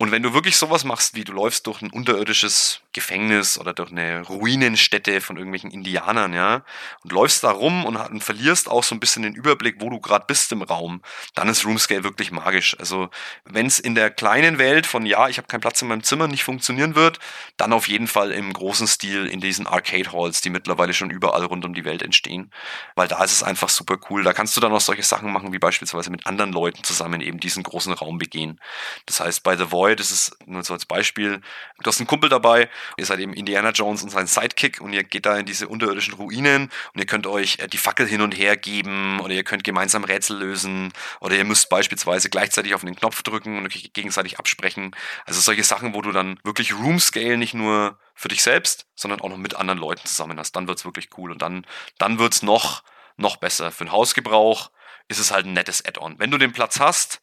Und 0.00 0.12
wenn 0.12 0.22
du 0.22 0.32
wirklich 0.32 0.56
sowas 0.56 0.84
machst, 0.84 1.14
wie 1.14 1.24
du 1.24 1.32
läufst 1.32 1.66
durch 1.66 1.82
ein 1.82 1.90
unterirdisches 1.90 2.80
Gefängnis 2.94 3.58
oder 3.58 3.74
durch 3.74 3.90
eine 3.90 4.22
Ruinenstätte 4.22 5.20
von 5.20 5.36
irgendwelchen 5.36 5.70
Indianern, 5.70 6.32
ja, 6.32 6.64
und 7.04 7.12
läufst 7.12 7.44
da 7.44 7.50
rum 7.50 7.84
und, 7.84 7.96
und 7.96 8.24
verlierst 8.24 8.70
auch 8.70 8.82
so 8.82 8.94
ein 8.94 9.00
bisschen 9.00 9.24
den 9.24 9.34
Überblick, 9.34 9.76
wo 9.78 9.90
du 9.90 10.00
gerade 10.00 10.24
bist 10.26 10.52
im 10.52 10.62
Raum, 10.62 11.02
dann 11.34 11.50
ist 11.50 11.66
Roomscale 11.66 12.02
wirklich 12.02 12.32
magisch. 12.32 12.74
Also 12.78 13.10
wenn 13.44 13.66
es 13.66 13.78
in 13.78 13.94
der 13.94 14.10
kleinen 14.10 14.56
Welt 14.56 14.86
von 14.86 15.04
ja, 15.04 15.28
ich 15.28 15.36
habe 15.36 15.48
keinen 15.48 15.60
Platz 15.60 15.82
in 15.82 15.88
meinem 15.88 16.02
Zimmer 16.02 16.28
nicht 16.28 16.44
funktionieren 16.44 16.94
wird, 16.94 17.18
dann 17.58 17.74
auf 17.74 17.86
jeden 17.86 18.06
Fall 18.06 18.30
im 18.30 18.54
großen 18.54 18.86
Stil 18.86 19.26
in 19.26 19.42
diesen 19.42 19.66
Arcade 19.66 20.12
Halls, 20.12 20.40
die 20.40 20.48
mittlerweile 20.48 20.94
schon 20.94 21.10
überall 21.10 21.44
rund 21.44 21.66
um 21.66 21.74
die 21.74 21.84
Welt 21.84 22.00
entstehen, 22.00 22.50
weil 22.94 23.06
da 23.06 23.22
ist 23.22 23.32
es 23.32 23.42
einfach 23.42 23.68
super 23.68 23.98
cool. 24.08 24.24
Da 24.24 24.32
kannst 24.32 24.56
du 24.56 24.62
dann 24.62 24.72
auch 24.72 24.80
solche 24.80 25.02
Sachen 25.02 25.30
machen, 25.30 25.52
wie 25.52 25.58
beispielsweise 25.58 26.10
mit 26.10 26.26
anderen 26.26 26.54
Leuten 26.54 26.84
zusammen 26.84 27.20
eben 27.20 27.38
diesen 27.38 27.64
großen 27.64 27.92
Raum 27.92 28.16
begehen. 28.16 28.58
Das 29.04 29.20
heißt, 29.20 29.42
bei 29.42 29.58
The 29.58 29.70
Void 29.70 29.89
Boy, 29.90 29.96
das 29.96 30.12
ist 30.12 30.36
nur 30.46 30.62
so 30.62 30.72
als 30.72 30.86
Beispiel, 30.86 31.40
du 31.80 31.88
hast 31.88 31.98
einen 31.98 32.06
Kumpel 32.06 32.30
dabei, 32.30 32.68
ihr 32.96 33.06
seid 33.06 33.18
eben 33.18 33.32
Indiana 33.32 33.70
Jones 33.70 34.04
und 34.04 34.10
sein 34.10 34.28
Sidekick 34.28 34.80
und 34.80 34.92
ihr 34.92 35.02
geht 35.02 35.26
da 35.26 35.36
in 35.36 35.46
diese 35.46 35.66
unterirdischen 35.66 36.14
Ruinen 36.14 36.70
und 36.94 37.00
ihr 37.00 37.06
könnt 37.06 37.26
euch 37.26 37.58
äh, 37.58 37.66
die 37.66 37.76
Fackel 37.76 38.06
hin 38.06 38.20
und 38.20 38.38
her 38.38 38.56
geben 38.56 39.18
oder 39.18 39.34
ihr 39.34 39.42
könnt 39.42 39.64
gemeinsam 39.64 40.04
Rätsel 40.04 40.38
lösen 40.38 40.92
oder 41.20 41.34
ihr 41.34 41.44
müsst 41.44 41.68
beispielsweise 41.70 42.30
gleichzeitig 42.30 42.74
auf 42.74 42.82
den 42.82 42.94
Knopf 42.94 43.24
drücken 43.24 43.58
und 43.58 43.66
euch 43.66 43.92
gegenseitig 43.92 44.38
absprechen. 44.38 44.94
Also 45.26 45.40
solche 45.40 45.64
Sachen, 45.64 45.92
wo 45.92 46.02
du 46.02 46.12
dann 46.12 46.38
wirklich 46.44 46.72
Room 46.72 47.00
Scale 47.00 47.36
nicht 47.36 47.54
nur 47.54 47.98
für 48.14 48.28
dich 48.28 48.44
selbst, 48.44 48.86
sondern 48.94 49.20
auch 49.22 49.28
noch 49.28 49.38
mit 49.38 49.56
anderen 49.56 49.80
Leuten 49.80 50.06
zusammen 50.06 50.38
hast. 50.38 50.52
Dann 50.54 50.68
wird 50.68 50.78
es 50.78 50.84
wirklich 50.84 51.08
cool 51.18 51.32
und 51.32 51.42
dann, 51.42 51.66
dann 51.98 52.20
wird 52.20 52.34
es 52.34 52.42
noch, 52.42 52.84
noch 53.16 53.38
besser. 53.38 53.72
Für 53.72 53.84
den 53.84 53.92
Hausgebrauch 53.92 54.70
ist 55.08 55.18
es 55.18 55.32
halt 55.32 55.46
ein 55.46 55.52
nettes 55.52 55.84
Add-on. 55.84 56.20
Wenn 56.20 56.30
du 56.30 56.38
den 56.38 56.52
Platz 56.52 56.78
hast, 56.78 57.20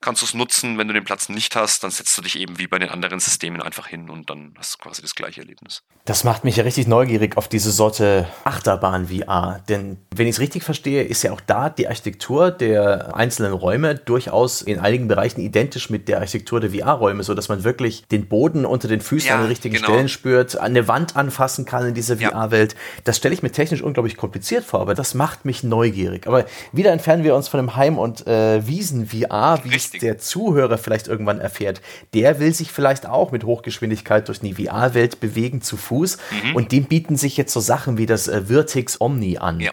kannst 0.00 0.22
du 0.22 0.26
es 0.26 0.34
nutzen. 0.34 0.78
Wenn 0.78 0.88
du 0.88 0.94
den 0.94 1.04
Platz 1.04 1.28
nicht 1.28 1.54
hast, 1.56 1.84
dann 1.84 1.90
setzt 1.90 2.16
du 2.16 2.22
dich 2.22 2.38
eben 2.38 2.58
wie 2.58 2.66
bei 2.66 2.78
den 2.78 2.88
anderen 2.88 3.20
Systemen 3.20 3.62
einfach 3.62 3.86
hin 3.86 4.08
und 4.08 4.30
dann 4.30 4.54
hast 4.58 4.74
du 4.74 4.78
quasi 4.78 5.02
das 5.02 5.14
gleiche 5.14 5.40
Erlebnis. 5.40 5.82
Das 6.06 6.24
macht 6.24 6.44
mich 6.44 6.56
ja 6.56 6.64
richtig 6.64 6.86
neugierig 6.86 7.36
auf 7.36 7.48
diese 7.48 7.70
Sorte 7.70 8.26
Achterbahn-VR. 8.44 9.62
Denn 9.68 9.98
wenn 10.14 10.26
ich 10.26 10.36
es 10.36 10.40
richtig 10.40 10.64
verstehe, 10.64 11.02
ist 11.02 11.22
ja 11.22 11.32
auch 11.32 11.40
da 11.40 11.68
die 11.68 11.86
Architektur 11.88 12.50
der 12.50 13.14
einzelnen 13.14 13.52
Räume 13.52 13.94
durchaus 13.94 14.62
in 14.62 14.78
einigen 14.78 15.08
Bereichen 15.08 15.40
identisch 15.40 15.90
mit 15.90 16.08
der 16.08 16.18
Architektur 16.18 16.60
der 16.60 16.70
VR-Räume, 16.70 17.22
sodass 17.22 17.48
man 17.48 17.64
wirklich 17.64 18.06
den 18.08 18.28
Boden 18.28 18.64
unter 18.64 18.88
den 18.88 19.00
Füßen 19.00 19.28
ja, 19.28 19.34
an 19.36 19.42
den 19.42 19.48
richtigen 19.48 19.74
genau. 19.74 19.88
Stellen 19.88 20.08
spürt, 20.08 20.56
eine 20.56 20.88
Wand 20.88 21.16
anfassen 21.16 21.66
kann 21.66 21.86
in 21.86 21.94
dieser 21.94 22.16
ja. 22.16 22.30
VR-Welt. 22.30 22.74
Das 23.04 23.18
stelle 23.18 23.34
ich 23.34 23.42
mir 23.42 23.52
technisch 23.52 23.82
unglaublich 23.82 24.16
kompliziert 24.16 24.64
vor, 24.64 24.80
aber 24.80 24.94
das 24.94 25.12
macht 25.14 25.44
mich 25.44 25.62
neugierig. 25.62 26.26
Aber 26.26 26.46
wieder 26.72 26.92
entfernen 26.92 27.22
wir 27.22 27.34
uns 27.36 27.48
von 27.48 27.58
dem 27.58 27.76
Heim- 27.76 27.98
und 27.98 28.26
äh, 28.26 28.66
Wiesen-VR, 28.66 29.60
wie 29.64 29.76
es 29.76 29.89
Richtig. 29.92 30.00
der 30.00 30.18
Zuhörer 30.18 30.78
vielleicht 30.78 31.08
irgendwann 31.08 31.40
erfährt, 31.40 31.80
der 32.14 32.40
will 32.40 32.54
sich 32.54 32.72
vielleicht 32.72 33.06
auch 33.06 33.32
mit 33.32 33.44
Hochgeschwindigkeit 33.44 34.28
durch 34.28 34.40
die 34.40 34.54
VR-Welt 34.54 35.20
bewegen 35.20 35.62
zu 35.62 35.76
Fuß. 35.76 36.18
Mhm. 36.44 36.56
Und 36.56 36.72
dem 36.72 36.84
bieten 36.84 37.16
sich 37.16 37.36
jetzt 37.36 37.52
so 37.52 37.60
Sachen 37.60 37.98
wie 37.98 38.06
das 38.06 38.28
äh, 38.28 38.42
Vertex 38.42 39.00
Omni 39.00 39.38
an. 39.38 39.60
Ja. 39.60 39.72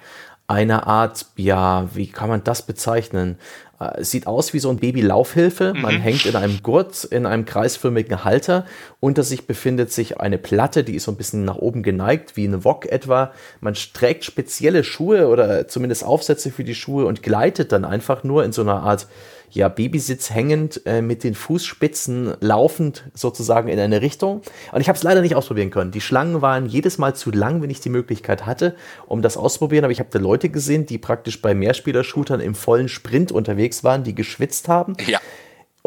Eine 0.49 0.88
Art, 0.88 1.26
ja, 1.36 1.89
wie 1.93 2.07
kann 2.07 2.30
man 2.30 2.43
das 2.43 2.61
bezeichnen? 2.61 3.38
Äh, 3.80 4.03
sieht 4.03 4.26
aus 4.26 4.53
wie 4.53 4.59
so 4.59 4.70
ein 4.70 4.78
Baby-Laufhilfe. 4.78 5.74
Mhm. 5.76 5.82
Man 5.82 5.99
hängt 5.99 6.26
in 6.26 6.36
einem 6.36 6.63
Gurt, 6.63 7.03
in 7.03 7.26
einem 7.26 7.45
kreisförmigen 7.45 8.24
Halter. 8.24 8.65
Unter 8.99 9.24
sich 9.24 9.45
befindet 9.45 9.91
sich 9.91 10.20
eine 10.20 10.38
Platte, 10.38 10.84
die 10.84 10.95
ist 10.95 11.03
so 11.03 11.11
ein 11.11 11.18
bisschen 11.18 11.45
nach 11.45 11.57
oben 11.57 11.84
geneigt, 11.84 12.36
wie 12.36 12.47
eine 12.47 12.63
Wok 12.63 12.88
etwa. 12.88 13.32
Man 13.59 13.76
trägt 13.76 14.26
spezielle 14.26 14.84
Schuhe 14.84 15.28
oder 15.28 15.68
zumindest 15.68 16.03
Aufsätze 16.03 16.49
für 16.49 16.63
die 16.63 16.76
Schuhe 16.76 17.05
und 17.05 17.22
gleitet 17.22 17.72
dann 17.72 17.86
einfach 17.86 18.24
nur 18.24 18.43
in 18.43 18.51
so 18.51 18.63
einer 18.63 18.82
Art 18.82 19.07
ja, 19.50 19.70
Babysitz 19.70 20.30
hängend 20.30 20.82
äh, 20.86 21.02
mit 21.02 21.24
den 21.24 21.34
Fußspitzen 21.34 22.36
laufend 22.41 23.06
sozusagen 23.14 23.70
in 23.70 23.80
eine 23.80 24.02
Richtung. 24.02 24.41
Und 24.72 24.82
ich 24.82 24.89
habe 24.89 24.98
es 24.98 25.04
leider 25.04 25.22
nicht 25.22 25.36
ausprobieren 25.36 25.70
können. 25.70 25.91
Die 25.91 26.02
Schlangen 26.02 26.41
waren 26.41 26.66
jedes 26.66 26.98
Mal 26.98 27.16
zu 27.16 27.32
lang, 27.32 27.62
wenn 27.62 27.70
ich 27.70 27.80
die 27.80 27.89
Möglichkeit 27.89 28.45
hatte, 28.45 28.76
um 29.06 29.22
das 29.22 29.38
auszuprobieren. 29.38 29.86
Aber 29.86 29.91
ich 29.91 30.00
habe 30.00 30.10
da 30.12 30.20
Leute 30.20 30.50
gesehen, 30.50 30.86
die 30.86 30.98
praktisch 30.98 31.41
bei 31.41 31.54
Mehrspieler-Shootern 31.54 32.39
im 32.39 32.56
vollen 32.56 32.89
Sprint 32.89 33.32
unterwegs 33.32 33.84
waren, 33.84 34.04
die 34.04 34.16
geschwitzt 34.16 34.68
haben. 34.68 34.95
Ja 35.08 35.20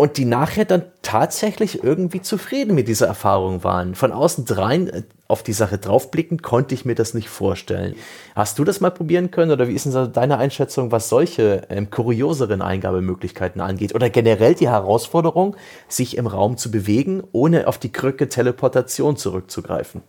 und 0.01 0.17
die 0.17 0.25
nachher 0.25 0.65
dann 0.65 0.85
tatsächlich 1.03 1.85
irgendwie 1.85 2.23
zufrieden 2.23 2.75
mit 2.75 2.89
dieser 2.89 3.07
Erfahrung 3.07 3.65
waren. 3.65 3.95
Von 3.95 4.13
außen 4.13 4.47
drein 4.47 4.89
äh, 4.89 5.03
auf 5.29 5.43
die 5.43 5.53
Sache 5.53 5.77
draufblicken, 5.77 6.41
konnte 6.41 6.75
ich 6.75 6.87
mir 6.87 6.95
das 6.95 7.13
nicht 7.13 7.29
vorstellen. 7.29 7.95
Hast 8.35 8.59
du 8.59 8.65
das 8.65 8.81
mal 8.81 8.89
probieren 8.89 9.31
können 9.31 9.51
oder 9.53 9.69
wie 9.69 9.75
ist 9.75 9.85
denn 9.85 10.13
deine 10.15 10.39
Einschätzung, 10.39 10.91
was 10.91 11.11
solche 11.11 11.67
ähm, 11.69 11.91
kurioseren 11.91 12.63
Eingabemöglichkeiten 12.63 13.61
angeht? 13.61 13.95
Oder 13.95 14.09
generell 14.09 14.55
die 14.55 14.71
Herausforderung, 14.71 15.55
sich 15.87 16.17
im 16.17 16.27
Raum 16.27 16.57
zu 16.57 16.71
bewegen, 16.71 17.23
ohne 17.33 17.69
auf 17.69 17.77
die 17.77 17.93
Krücke 17.93 18.31
Teleportation 18.31 19.19
zurückzugreifen? 19.19 20.01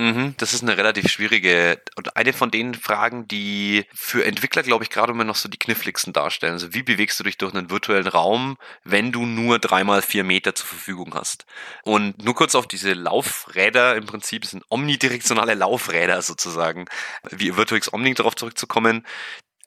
Mhm, 0.00 0.34
das 0.36 0.54
ist 0.54 0.62
eine 0.62 0.76
relativ 0.76 1.10
schwierige 1.10 1.82
und 1.96 2.16
eine 2.16 2.32
von 2.32 2.52
den 2.52 2.74
Fragen, 2.74 3.26
die 3.26 3.84
für 3.92 4.24
Entwickler, 4.24 4.62
glaube 4.62 4.84
ich, 4.84 4.90
gerade 4.90 5.10
immer 5.10 5.24
noch 5.24 5.34
so 5.34 5.48
die 5.48 5.58
kniffligsten 5.58 6.12
darstellen. 6.12 6.52
Also 6.52 6.72
wie 6.72 6.84
bewegst 6.84 7.18
du 7.18 7.24
dich 7.24 7.36
durch 7.36 7.52
einen 7.52 7.68
virtuellen 7.68 8.06
Raum, 8.06 8.58
wenn 8.84 9.10
du 9.10 9.26
nur 9.26 9.58
dreimal 9.58 10.00
vier 10.00 10.22
Meter 10.22 10.54
zur 10.54 10.68
Verfügung 10.68 11.14
hast? 11.14 11.46
Und 11.82 12.22
nur 12.22 12.36
kurz 12.36 12.54
auf 12.54 12.68
diese 12.68 12.92
Laufräder 12.92 13.96
im 13.96 14.06
Prinzip, 14.06 14.46
sind 14.46 14.64
omnidirektionale 14.70 15.54
Laufräder 15.54 16.22
sozusagen, 16.22 16.84
wie 17.30 17.56
Virtuix 17.56 17.92
Omni 17.92 18.14
darauf 18.14 18.36
zurückzukommen, 18.36 19.04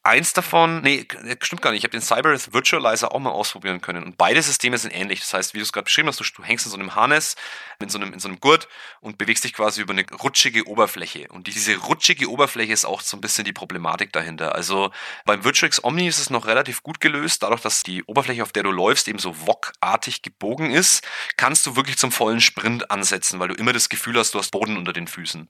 Eins 0.04 0.34
davon, 0.34 0.82
nee, 0.82 1.06
stimmt 1.42 1.62
gar 1.62 1.70
nicht. 1.70 1.80
Ich 1.80 1.84
habe 1.84 1.92
den 1.92 2.02
Cybereth 2.02 2.54
Virtualizer 2.54 3.14
auch 3.14 3.20
mal 3.20 3.30
ausprobieren 3.30 3.82
können. 3.82 4.04
Und 4.04 4.18
beide 4.18 4.42
Systeme 4.42 4.76
sind 4.80 4.90
ähnlich. 4.90 5.20
Das 5.20 5.32
heißt, 5.36 5.54
wie 5.54 5.60
du 5.60 5.64
es 5.64 5.72
gerade 5.72 5.86
beschrieben 5.86 6.08
hast, 6.08 6.20
du, 6.20 6.24
du, 6.24 6.44
hängst 6.44 6.66
in 6.66 6.72
so 6.72 6.78
einem 6.78 6.96
Harness, 6.96 7.36
in 7.80 7.88
so 7.88 8.00
einem, 8.00 8.12
in 8.12 8.20
so 8.20 8.28
einem 8.28 8.40
Gurt 8.40 8.68
und 9.02 9.20
bewegst 9.20 9.44
dich 9.44 9.54
quasi 9.54 9.80
über 9.80 9.94
eine 9.94 10.04
rutschige 10.24 10.68
Oberfläche. 10.68 11.28
Und 11.30 11.46
diese 11.46 11.78
rutschige 11.78 12.32
Oberfläche 12.32 12.74
ist 12.74 12.84
auch 12.84 13.02
so 13.02 13.16
ein 13.16 13.22
bisschen 13.22 13.46
die 13.46 13.54
Problematik 13.54 14.12
dahinter. 14.12 14.56
Also 14.56 14.90
beim 15.26 15.44
Virtuix 15.44 15.84
Omni 15.84 16.08
ist 16.08 16.18
es 16.18 16.32
noch 16.32 16.48
relativ 16.48 16.82
gut 16.82 17.00
gelöst. 17.00 17.44
Dadurch, 17.44 17.62
dass 17.62 17.84
die 17.84 18.04
Oberfläche, 18.06 18.42
auf 18.42 18.52
der 18.52 18.64
du 18.64 18.72
läufst, 18.72 19.08
eben 19.08 19.20
so 19.20 19.46
wok-artig 19.46 20.24
gebogen 20.24 20.72
ist, 20.72 21.08
kannst 21.38 21.64
du 21.68 21.76
wirklich 21.76 22.00
zum 22.00 22.12
vollen 22.12 22.42
Sprint 22.42 22.90
ansetzen, 22.90 23.40
weil 23.40 23.50
du 23.50 23.54
immer 23.54 23.72
das 23.72 23.88
Gefühl 23.88 24.18
hast, 24.18 24.34
du 24.34 24.40
hast 24.40 24.50
Boden 24.50 24.78
unter 24.78 24.94
den 24.94 25.06
Füßen. 25.06 25.48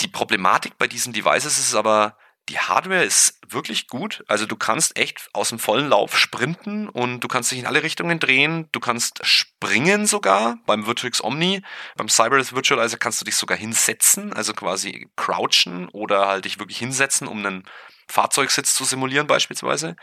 Die 0.00 0.08
Problematik 0.08 0.78
bei 0.78 0.86
diesen 0.86 1.12
Devices 1.12 1.58
ist 1.58 1.74
aber, 1.74 2.16
die 2.48 2.58
Hardware 2.58 3.04
ist 3.04 3.38
wirklich 3.48 3.86
gut. 3.86 4.24
Also 4.26 4.46
du 4.46 4.56
kannst 4.56 4.98
echt 4.98 5.28
aus 5.32 5.50
dem 5.50 5.58
vollen 5.58 5.88
Lauf 5.88 6.18
sprinten 6.18 6.88
und 6.88 7.20
du 7.20 7.28
kannst 7.28 7.52
dich 7.52 7.60
in 7.60 7.66
alle 7.66 7.82
Richtungen 7.82 8.18
drehen. 8.18 8.68
Du 8.72 8.80
kannst 8.80 9.24
springen 9.24 10.06
sogar 10.06 10.58
beim 10.66 10.86
Virtuix 10.86 11.22
Omni. 11.22 11.62
Beim 11.96 12.08
Cybereth 12.08 12.54
Virtualizer 12.54 12.98
kannst 12.98 13.20
du 13.20 13.24
dich 13.24 13.36
sogar 13.36 13.56
hinsetzen, 13.56 14.32
also 14.32 14.54
quasi 14.54 15.08
crouchen 15.16 15.88
oder 15.90 16.26
halt 16.26 16.44
dich 16.44 16.58
wirklich 16.58 16.78
hinsetzen, 16.78 17.28
um 17.28 17.38
einen 17.38 17.64
Fahrzeugsitz 18.12 18.74
zu 18.74 18.84
simulieren 18.84 19.26
beispielsweise. 19.26 19.96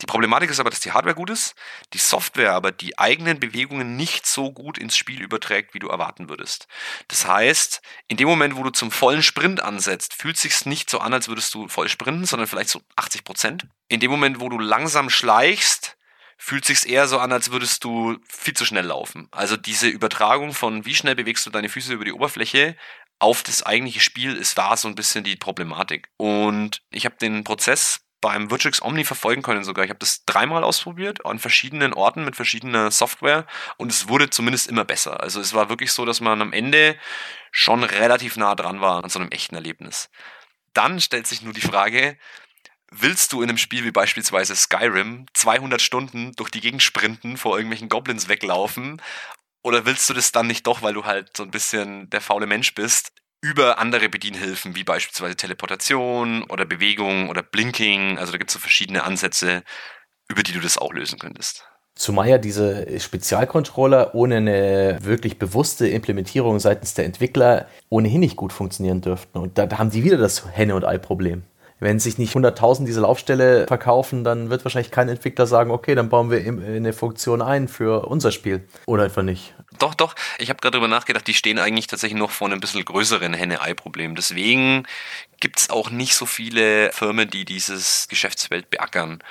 Die 0.00 0.06
Problematik 0.06 0.50
ist 0.50 0.60
aber, 0.60 0.70
dass 0.70 0.80
die 0.80 0.92
Hardware 0.92 1.16
gut 1.16 1.30
ist, 1.30 1.54
die 1.92 1.98
Software 1.98 2.52
aber 2.52 2.70
die 2.70 2.98
eigenen 2.98 3.40
Bewegungen 3.40 3.96
nicht 3.96 4.26
so 4.26 4.52
gut 4.52 4.78
ins 4.78 4.96
Spiel 4.96 5.20
überträgt, 5.20 5.74
wie 5.74 5.80
du 5.80 5.88
erwarten 5.88 6.28
würdest. 6.28 6.68
Das 7.08 7.26
heißt, 7.26 7.80
in 8.06 8.16
dem 8.16 8.28
Moment, 8.28 8.56
wo 8.56 8.62
du 8.62 8.70
zum 8.70 8.92
vollen 8.92 9.22
Sprint 9.22 9.60
ansetzt, 9.60 10.14
fühlt 10.14 10.36
sich 10.36 10.66
nicht 10.66 10.88
so 10.88 11.00
an, 11.00 11.12
als 11.12 11.28
würdest 11.28 11.52
du 11.54 11.66
voll 11.66 11.88
sprinten, 11.88 12.26
sondern 12.26 12.46
vielleicht 12.46 12.70
so 12.70 12.80
80 12.96 13.24
Prozent. 13.24 13.66
In 13.88 13.98
dem 13.98 14.10
Moment, 14.10 14.40
wo 14.40 14.48
du 14.48 14.58
langsam 14.58 15.10
schleichst, 15.10 15.96
fühlt 16.36 16.64
sich's 16.64 16.84
eher 16.84 17.08
so 17.08 17.18
an, 17.18 17.32
als 17.32 17.50
würdest 17.50 17.82
du 17.82 18.18
viel 18.28 18.54
zu 18.54 18.64
schnell 18.64 18.86
laufen. 18.86 19.26
Also 19.32 19.56
diese 19.56 19.88
Übertragung 19.88 20.54
von 20.54 20.84
wie 20.84 20.94
schnell 20.94 21.16
bewegst 21.16 21.44
du 21.44 21.50
deine 21.50 21.68
Füße 21.68 21.92
über 21.92 22.04
die 22.04 22.12
Oberfläche 22.12 22.76
auf 23.18 23.42
das 23.42 23.62
eigentliche 23.62 24.00
Spiel 24.00 24.36
ist 24.36 24.58
da 24.58 24.76
so 24.76 24.88
ein 24.88 24.94
bisschen 24.94 25.24
die 25.24 25.36
Problematik. 25.36 26.08
Und 26.16 26.82
ich 26.90 27.04
habe 27.04 27.16
den 27.16 27.44
Prozess 27.44 28.00
beim 28.20 28.50
Virtuix 28.50 28.82
Omni 28.82 29.04
verfolgen 29.04 29.42
können 29.42 29.64
sogar. 29.64 29.84
Ich 29.84 29.90
habe 29.90 30.00
das 30.00 30.24
dreimal 30.24 30.64
ausprobiert 30.64 31.24
an 31.24 31.38
verschiedenen 31.38 31.92
Orten 31.92 32.24
mit 32.24 32.36
verschiedener 32.36 32.90
Software 32.90 33.46
und 33.76 33.92
es 33.92 34.08
wurde 34.08 34.30
zumindest 34.30 34.68
immer 34.68 34.84
besser. 34.84 35.20
Also 35.20 35.40
es 35.40 35.54
war 35.54 35.68
wirklich 35.68 35.92
so, 35.92 36.04
dass 36.04 36.20
man 36.20 36.42
am 36.42 36.52
Ende 36.52 36.96
schon 37.52 37.84
relativ 37.84 38.36
nah 38.36 38.54
dran 38.54 38.80
war 38.80 39.04
an 39.04 39.10
so 39.10 39.18
einem 39.18 39.30
echten 39.30 39.54
Erlebnis. 39.54 40.10
Dann 40.74 41.00
stellt 41.00 41.26
sich 41.26 41.42
nur 41.42 41.52
die 41.52 41.60
Frage, 41.60 42.18
willst 42.90 43.32
du 43.32 43.42
in 43.42 43.48
einem 43.48 43.58
Spiel 43.58 43.84
wie 43.84 43.90
beispielsweise 43.90 44.56
Skyrim 44.56 45.26
200 45.34 45.80
Stunden 45.80 46.32
durch 46.32 46.50
die 46.50 46.60
Gegend 46.60 46.82
sprinten, 46.82 47.36
vor 47.36 47.56
irgendwelchen 47.56 47.88
Goblins 47.88 48.28
weglaufen 48.28 49.00
oder 49.68 49.84
willst 49.84 50.08
du 50.08 50.14
das 50.14 50.32
dann 50.32 50.46
nicht 50.46 50.66
doch, 50.66 50.80
weil 50.80 50.94
du 50.94 51.04
halt 51.04 51.36
so 51.36 51.42
ein 51.42 51.50
bisschen 51.50 52.08
der 52.08 52.22
faule 52.22 52.46
Mensch 52.46 52.74
bist, 52.74 53.12
über 53.42 53.78
andere 53.78 54.08
Bedienhilfen, 54.08 54.74
wie 54.74 54.82
beispielsweise 54.82 55.36
Teleportation 55.36 56.42
oder 56.44 56.64
Bewegung 56.64 57.28
oder 57.28 57.42
Blinking. 57.42 58.18
Also 58.18 58.32
da 58.32 58.38
gibt 58.38 58.50
es 58.50 58.54
so 58.54 58.58
verschiedene 58.58 59.04
Ansätze, 59.04 59.62
über 60.28 60.42
die 60.42 60.52
du 60.52 60.60
das 60.60 60.78
auch 60.78 60.92
lösen 60.92 61.18
könntest. 61.18 61.64
Zumal 61.94 62.28
ja 62.28 62.38
diese 62.38 62.98
Spezialcontroller 62.98 64.14
ohne 64.14 64.36
eine 64.36 64.98
wirklich 65.02 65.38
bewusste 65.38 65.86
Implementierung 65.86 66.60
seitens 66.60 66.94
der 66.94 67.04
Entwickler 67.04 67.68
ohnehin 67.90 68.20
nicht 68.20 68.36
gut 68.36 68.52
funktionieren 68.52 69.02
dürften. 69.02 69.38
Und 69.38 69.58
da, 69.58 69.66
da 69.66 69.78
haben 69.78 69.90
die 69.90 70.04
wieder 70.04 70.16
das 70.16 70.46
Henne- 70.50 70.76
und 70.76 70.84
Ei-Problem. 70.84 71.42
Wenn 71.80 72.00
sich 72.00 72.18
nicht 72.18 72.34
100.000 72.34 72.86
diese 72.86 73.00
Laufstelle 73.00 73.66
verkaufen, 73.66 74.24
dann 74.24 74.50
wird 74.50 74.64
wahrscheinlich 74.64 74.90
kein 74.90 75.08
Entwickler 75.08 75.46
sagen, 75.46 75.70
okay, 75.70 75.94
dann 75.94 76.08
bauen 76.08 76.30
wir 76.30 76.38
eine 76.38 76.92
Funktion 76.92 77.40
ein 77.40 77.68
für 77.68 78.06
unser 78.06 78.32
Spiel. 78.32 78.66
Oder 78.86 79.04
etwa 79.04 79.22
nicht. 79.22 79.54
Doch, 79.78 79.94
doch. 79.94 80.14
Ich 80.38 80.50
habe 80.50 80.60
gerade 80.60 80.72
darüber 80.72 80.88
nachgedacht, 80.88 81.26
die 81.26 81.34
stehen 81.34 81.58
eigentlich 81.58 81.86
tatsächlich 81.86 82.18
noch 82.18 82.30
vor 82.30 82.48
einem 82.48 82.60
bisschen 82.60 82.84
größeren 82.84 83.32
Henne-Ei-Problem. 83.32 84.16
Deswegen 84.16 84.86
gibt 85.40 85.60
es 85.60 85.70
auch 85.70 85.90
nicht 85.90 86.14
so 86.16 86.26
viele 86.26 86.90
Firmen, 86.92 87.30
die 87.30 87.44
dieses 87.44 88.08
Geschäftsfeld 88.08 88.70
beackern. 88.70 89.22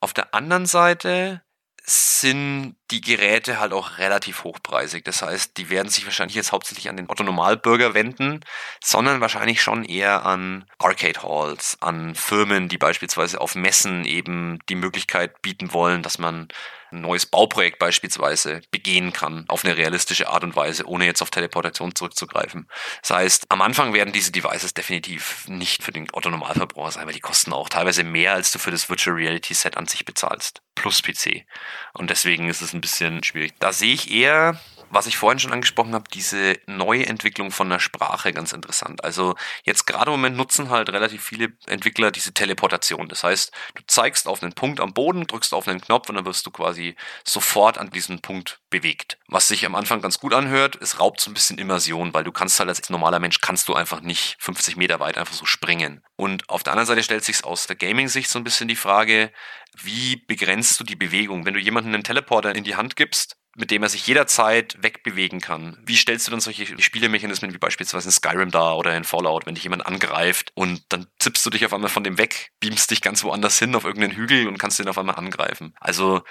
Auf 0.00 0.12
der 0.12 0.34
anderen 0.34 0.66
Seite 0.66 1.42
sind 1.84 2.74
die 2.92 3.00
Geräte 3.00 3.58
halt 3.58 3.72
auch 3.72 3.98
relativ 3.98 4.44
hochpreisig. 4.44 5.04
Das 5.04 5.22
heißt, 5.22 5.56
die 5.56 5.70
werden 5.70 5.88
sich 5.88 6.04
wahrscheinlich 6.04 6.36
jetzt 6.36 6.52
hauptsächlich 6.52 6.88
an 6.88 6.96
den 6.96 7.08
Otto-Normalbürger 7.08 7.94
wenden, 7.94 8.40
sondern 8.82 9.20
wahrscheinlich 9.20 9.62
schon 9.62 9.84
eher 9.84 10.24
an 10.24 10.66
Arcade 10.78 11.22
Halls, 11.22 11.78
an 11.80 12.14
Firmen, 12.14 12.68
die 12.68 12.78
beispielsweise 12.78 13.40
auf 13.40 13.54
Messen 13.54 14.04
eben 14.04 14.58
die 14.68 14.74
Möglichkeit 14.74 15.40
bieten 15.42 15.72
wollen, 15.72 16.02
dass 16.02 16.18
man 16.18 16.48
ein 16.92 17.00
neues 17.00 17.26
Bauprojekt 17.26 17.78
beispielsweise 17.78 18.60
begehen 18.70 19.12
kann 19.12 19.44
auf 19.48 19.64
eine 19.64 19.76
realistische 19.76 20.28
Art 20.28 20.44
und 20.44 20.54
Weise, 20.54 20.86
ohne 20.86 21.06
jetzt 21.06 21.22
auf 21.22 21.30
Teleportation 21.30 21.94
zurückzugreifen. 21.94 22.68
Das 23.00 23.10
heißt, 23.10 23.46
am 23.48 23.62
Anfang 23.62 23.92
werden 23.92 24.12
diese 24.12 24.30
Devices 24.30 24.74
definitiv 24.74 25.48
nicht 25.48 25.82
für 25.82 25.92
den 25.92 26.08
Otto-Normalverbraucher 26.12 26.92
sein, 26.92 27.06
weil 27.06 27.14
die 27.14 27.20
kosten 27.20 27.52
auch 27.52 27.68
teilweise 27.68 28.04
mehr, 28.04 28.34
als 28.34 28.52
du 28.52 28.58
für 28.58 28.70
das 28.70 28.88
Virtual 28.88 29.16
Reality 29.16 29.54
Set 29.54 29.76
an 29.76 29.86
sich 29.86 30.04
bezahlst, 30.04 30.62
plus 30.74 31.02
PC. 31.02 31.46
Und 31.94 32.10
deswegen 32.10 32.48
ist 32.48 32.62
es 32.62 32.72
ein 32.72 32.80
bisschen 32.82 33.24
schwierig. 33.24 33.54
Da 33.58 33.72
sehe 33.72 33.94
ich 33.94 34.10
eher 34.10 34.60
was 34.92 35.06
ich 35.06 35.16
vorhin 35.16 35.38
schon 35.38 35.52
angesprochen 35.52 35.94
habe, 35.94 36.04
diese 36.12 36.58
neue 36.66 37.06
Entwicklung 37.06 37.50
von 37.50 37.70
der 37.70 37.80
Sprache 37.80 38.32
ganz 38.32 38.52
interessant. 38.52 39.02
Also 39.02 39.34
jetzt 39.64 39.86
gerade 39.86 40.10
im 40.10 40.18
Moment 40.18 40.36
nutzen 40.36 40.68
halt 40.68 40.90
relativ 40.90 41.24
viele 41.24 41.52
Entwickler 41.66 42.10
diese 42.10 42.34
Teleportation. 42.34 43.08
Das 43.08 43.24
heißt, 43.24 43.52
du 43.74 43.82
zeigst 43.86 44.28
auf 44.28 44.42
einen 44.42 44.52
Punkt 44.52 44.80
am 44.80 44.92
Boden, 44.92 45.26
drückst 45.26 45.54
auf 45.54 45.66
einen 45.66 45.80
Knopf 45.80 46.10
und 46.10 46.16
dann 46.16 46.26
wirst 46.26 46.44
du 46.44 46.50
quasi 46.50 46.94
sofort 47.24 47.78
an 47.78 47.88
diesen 47.88 48.20
Punkt 48.20 48.60
bewegt. 48.68 49.18
Was 49.28 49.48
sich 49.48 49.64
am 49.64 49.74
Anfang 49.74 50.02
ganz 50.02 50.18
gut 50.18 50.34
anhört, 50.34 50.76
es 50.80 51.00
raubt 51.00 51.20
so 51.20 51.30
ein 51.30 51.34
bisschen 51.34 51.56
Immersion, 51.56 52.12
weil 52.12 52.24
du 52.24 52.32
kannst 52.32 52.58
halt 52.58 52.68
als 52.68 52.90
normaler 52.90 53.18
Mensch 53.18 53.40
kannst 53.40 53.68
du 53.68 53.74
einfach 53.74 54.02
nicht 54.02 54.36
50 54.40 54.76
Meter 54.76 55.00
weit 55.00 55.16
einfach 55.16 55.34
so 55.34 55.46
springen. 55.46 56.02
Und 56.16 56.48
auf 56.50 56.62
der 56.62 56.74
anderen 56.74 56.86
Seite 56.86 57.02
stellt 57.02 57.24
sich 57.24 57.44
aus 57.44 57.66
der 57.66 57.76
Gaming-Sicht 57.76 58.28
so 58.28 58.38
ein 58.38 58.44
bisschen 58.44 58.68
die 58.68 58.76
Frage, 58.76 59.32
wie 59.80 60.16
begrenzt 60.16 60.78
du 60.78 60.84
die 60.84 60.96
Bewegung? 60.96 61.46
Wenn 61.46 61.54
du 61.54 61.60
jemanden 61.60 61.94
einen 61.94 62.04
Teleporter 62.04 62.54
in 62.54 62.64
die 62.64 62.76
Hand 62.76 62.94
gibst, 62.94 63.38
mit 63.56 63.70
dem 63.70 63.82
er 63.82 63.88
sich 63.88 64.06
jederzeit 64.06 64.76
wegbewegen 64.80 65.40
kann. 65.40 65.78
Wie 65.84 65.96
stellst 65.96 66.26
du 66.26 66.30
dann 66.30 66.40
solche 66.40 66.80
Spielemechanismen 66.80 67.52
wie 67.52 67.58
beispielsweise 67.58 68.08
in 68.08 68.12
Skyrim 68.12 68.50
da 68.50 68.74
oder 68.74 68.96
in 68.96 69.04
Fallout, 69.04 69.46
wenn 69.46 69.54
dich 69.54 69.64
jemand 69.64 69.86
angreift 69.86 70.52
und 70.54 70.84
dann 70.88 71.06
zippst 71.18 71.44
du 71.44 71.50
dich 71.50 71.66
auf 71.66 71.74
einmal 71.74 71.90
von 71.90 72.04
dem 72.04 72.18
weg, 72.18 72.52
beamst 72.60 72.90
dich 72.90 73.02
ganz 73.02 73.22
woanders 73.24 73.58
hin 73.58 73.74
auf 73.74 73.84
irgendeinen 73.84 74.16
Hügel 74.16 74.48
und 74.48 74.58
kannst 74.58 74.78
den 74.78 74.88
auf 74.88 74.98
einmal 74.98 75.16
angreifen. 75.16 75.74
Also 75.80 76.22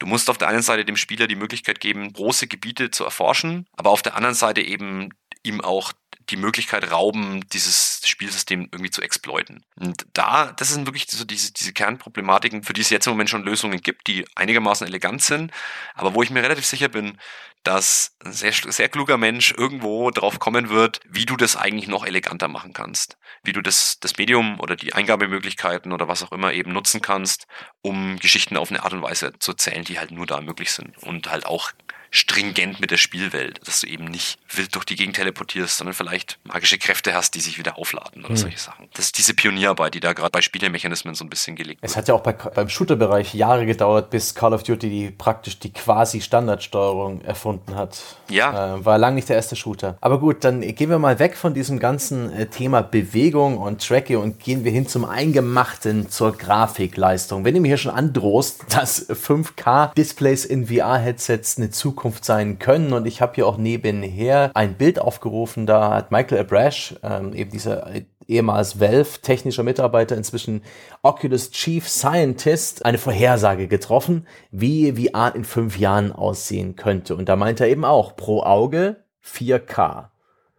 Du 0.00 0.06
musst 0.06 0.30
auf 0.30 0.38
der 0.38 0.48
einen 0.48 0.62
Seite 0.62 0.84
dem 0.84 0.96
Spieler 0.96 1.26
die 1.26 1.34
Möglichkeit 1.34 1.80
geben, 1.80 2.12
große 2.12 2.46
Gebiete 2.46 2.90
zu 2.90 3.04
erforschen, 3.04 3.66
aber 3.72 3.90
auf 3.90 4.02
der 4.02 4.14
anderen 4.14 4.36
Seite 4.36 4.60
eben 4.60 5.08
ihm 5.48 5.60
auch 5.60 5.92
die 6.30 6.36
Möglichkeit 6.36 6.90
rauben, 6.90 7.48
dieses 7.52 8.02
Spielsystem 8.04 8.68
irgendwie 8.70 8.90
zu 8.90 9.00
exploiten. 9.00 9.64
Und 9.76 10.06
da, 10.12 10.52
das 10.52 10.68
sind 10.68 10.86
wirklich 10.86 11.06
so 11.08 11.24
diese, 11.24 11.52
diese 11.52 11.72
Kernproblematiken, 11.72 12.62
für 12.62 12.74
die 12.74 12.82
es 12.82 12.90
jetzt 12.90 13.06
im 13.06 13.12
Moment 13.12 13.30
schon 13.30 13.44
Lösungen 13.44 13.80
gibt, 13.80 14.06
die 14.06 14.26
einigermaßen 14.34 14.86
elegant 14.86 15.22
sind, 15.22 15.52
aber 15.94 16.14
wo 16.14 16.22
ich 16.22 16.30
mir 16.30 16.42
relativ 16.42 16.66
sicher 16.66 16.88
bin, 16.88 17.18
dass 17.64 18.16
ein 18.24 18.32
sehr, 18.32 18.52
sehr 18.52 18.88
kluger 18.88 19.18
Mensch 19.18 19.52
irgendwo 19.56 20.10
drauf 20.10 20.38
kommen 20.38 20.68
wird, 20.68 21.00
wie 21.08 21.26
du 21.26 21.36
das 21.36 21.56
eigentlich 21.56 21.88
noch 21.88 22.06
eleganter 22.06 22.48
machen 22.48 22.72
kannst. 22.72 23.18
Wie 23.42 23.52
du 23.52 23.60
das, 23.62 23.98
das 24.00 24.16
Medium 24.16 24.60
oder 24.60 24.76
die 24.76 24.94
Eingabemöglichkeiten 24.94 25.92
oder 25.92 26.08
was 26.08 26.22
auch 26.22 26.32
immer 26.32 26.52
eben 26.52 26.72
nutzen 26.72 27.02
kannst, 27.02 27.46
um 27.82 28.18
Geschichten 28.18 28.56
auf 28.56 28.70
eine 28.70 28.84
Art 28.84 28.92
und 28.92 29.02
Weise 29.02 29.32
zu 29.38 29.52
erzählen, 29.52 29.84
die 29.84 29.98
halt 29.98 30.12
nur 30.12 30.26
da 30.26 30.40
möglich 30.40 30.70
sind 30.70 30.96
und 30.98 31.30
halt 31.30 31.46
auch 31.46 31.72
stringent 32.10 32.80
mit 32.80 32.90
der 32.90 32.96
Spielwelt, 32.96 33.60
dass 33.66 33.80
du 33.80 33.86
eben 33.86 34.04
nicht 34.04 34.38
wild 34.50 34.74
durch 34.74 34.84
die 34.84 34.96
Gegend 34.96 35.16
teleportierst, 35.16 35.76
sondern 35.76 35.94
vielleicht 35.94 36.38
magische 36.44 36.78
Kräfte 36.78 37.14
hast, 37.14 37.34
die 37.34 37.40
sich 37.40 37.58
wieder 37.58 37.78
aufladen 37.78 38.24
oder 38.24 38.30
hm. 38.30 38.36
solche 38.36 38.58
Sachen. 38.58 38.88
Das 38.94 39.06
ist 39.06 39.18
diese 39.18 39.34
Pionierarbeit, 39.34 39.94
die 39.94 40.00
da 40.00 40.12
gerade 40.12 40.30
bei 40.30 40.40
Spielemechanismen 40.40 41.14
so 41.14 41.24
ein 41.24 41.30
bisschen 41.30 41.56
gelegt 41.56 41.82
wird. 41.82 41.90
Es 41.90 41.96
hat 41.96 42.08
ja 42.08 42.14
auch 42.14 42.22
bei, 42.22 42.32
beim 42.32 42.68
Shooter-Bereich 42.68 43.34
Jahre 43.34 43.66
gedauert, 43.66 44.10
bis 44.10 44.34
Call 44.34 44.54
of 44.54 44.62
Duty 44.62 44.88
die 44.88 45.10
praktisch 45.10 45.58
die 45.58 45.72
quasi 45.72 46.20
Standardsteuerung 46.20 47.22
erfunden 47.22 47.74
hat. 47.74 47.98
Ja. 48.30 48.76
Äh, 48.76 48.84
war 48.84 48.98
lang 48.98 49.14
nicht 49.14 49.28
der 49.28 49.36
erste 49.36 49.56
Shooter. 49.56 49.98
Aber 50.00 50.18
gut, 50.18 50.44
dann 50.44 50.60
gehen 50.60 50.90
wir 50.90 50.98
mal 50.98 51.18
weg 51.18 51.36
von 51.36 51.54
diesem 51.54 51.78
ganzen 51.78 52.32
äh, 52.32 52.46
Thema 52.46 52.82
Bewegung 52.82 53.58
und 53.58 53.86
Tracking 53.86 54.18
und 54.18 54.38
gehen 54.38 54.64
wir 54.64 54.72
hin 54.72 54.86
zum 54.88 55.04
Eingemachten, 55.04 56.08
zur 56.08 56.36
Grafikleistung. 56.36 57.44
Wenn 57.44 57.54
du 57.54 57.60
mir 57.60 57.68
hier 57.68 57.76
schon 57.76 57.92
androhst, 57.92 58.64
dass 58.74 59.08
5K-Displays 59.08 60.44
in 60.44 60.66
VR-Headsets 60.68 61.58
eine 61.58 61.70
Zukunft 61.70 61.97
Zukunft 61.98 62.24
sein 62.24 62.60
können. 62.60 62.92
Und 62.92 63.06
ich 63.06 63.20
habe 63.20 63.34
hier 63.34 63.46
auch 63.48 63.56
nebenher 63.56 64.52
ein 64.54 64.74
Bild 64.74 65.00
aufgerufen, 65.00 65.66
da 65.66 65.94
hat 65.94 66.12
Michael 66.12 66.42
Abrash, 66.42 66.94
ähm, 67.02 67.34
eben 67.34 67.50
dieser 67.50 67.90
ehemals 68.28 68.78
Valve 68.78 69.20
technischer 69.20 69.64
Mitarbeiter, 69.64 70.16
inzwischen 70.16 70.62
Oculus 71.02 71.50
Chief 71.50 71.88
Scientist, 71.88 72.84
eine 72.84 72.98
Vorhersage 72.98 73.66
getroffen, 73.66 74.28
wie 74.52 74.92
VR 74.92 75.34
in 75.34 75.42
fünf 75.42 75.76
Jahren 75.76 76.12
aussehen 76.12 76.76
könnte. 76.76 77.16
Und 77.16 77.28
da 77.28 77.34
meint 77.34 77.60
er 77.60 77.68
eben 77.68 77.84
auch 77.84 78.14
pro 78.14 78.42
Auge 78.44 78.98
4K, 79.24 80.10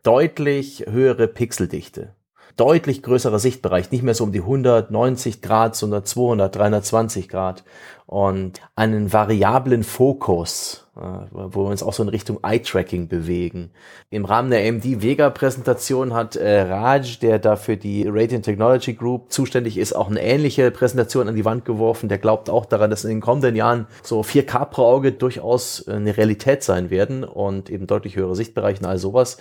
deutlich 0.03 0.87
höhere 0.89 1.29
Pixeldichte. 1.29 2.15
Deutlich 2.57 3.01
größerer 3.03 3.39
Sichtbereich, 3.39 3.91
nicht 3.91 4.03
mehr 4.03 4.13
so 4.15 4.25
um 4.25 4.33
die 4.33 4.41
190 4.41 5.41
Grad, 5.41 5.77
sondern 5.77 6.03
200, 6.03 6.53
320 6.53 7.29
Grad. 7.29 7.63
Und 8.05 8.59
einen 8.75 9.13
variablen 9.13 9.83
Fokus, 9.83 10.88
wo 11.31 11.65
wir 11.65 11.69
uns 11.69 11.83
auch 11.83 11.93
so 11.93 12.03
in 12.03 12.09
Richtung 12.09 12.39
Eye-Tracking 12.43 13.07
bewegen. 13.07 13.71
Im 14.09 14.25
Rahmen 14.25 14.49
der 14.49 14.67
AMD 14.67 15.01
Vega-Präsentation 15.01 16.13
hat 16.13 16.35
äh, 16.35 16.61
Raj, 16.61 17.19
der 17.21 17.39
dafür 17.39 17.75
die 17.75 18.07
Radiant 18.07 18.45
Technology 18.45 18.93
Group 18.93 19.31
zuständig 19.31 19.77
ist, 19.77 19.93
auch 19.93 20.09
eine 20.09 20.21
ähnliche 20.21 20.71
Präsentation 20.71 21.27
an 21.27 21.35
die 21.35 21.45
Wand 21.45 21.65
geworfen. 21.65 22.09
Der 22.09 22.17
glaubt 22.17 22.49
auch 22.49 22.65
daran, 22.65 22.89
dass 22.89 23.03
in 23.03 23.11
den 23.11 23.21
kommenden 23.21 23.55
Jahren 23.55 23.87
so 24.03 24.21
4K 24.21 24.65
pro 24.65 24.83
Auge 24.83 25.11
durchaus 25.11 25.87
äh, 25.87 25.93
eine 25.93 26.17
Realität 26.17 26.63
sein 26.63 26.89
werden 26.89 27.23
und 27.23 27.69
eben 27.69 27.87
deutlich 27.87 28.15
höhere 28.15 28.35
Sichtbereiche 28.35 28.81
und 28.81 28.85
all 28.87 28.97
sowas. 28.97 29.37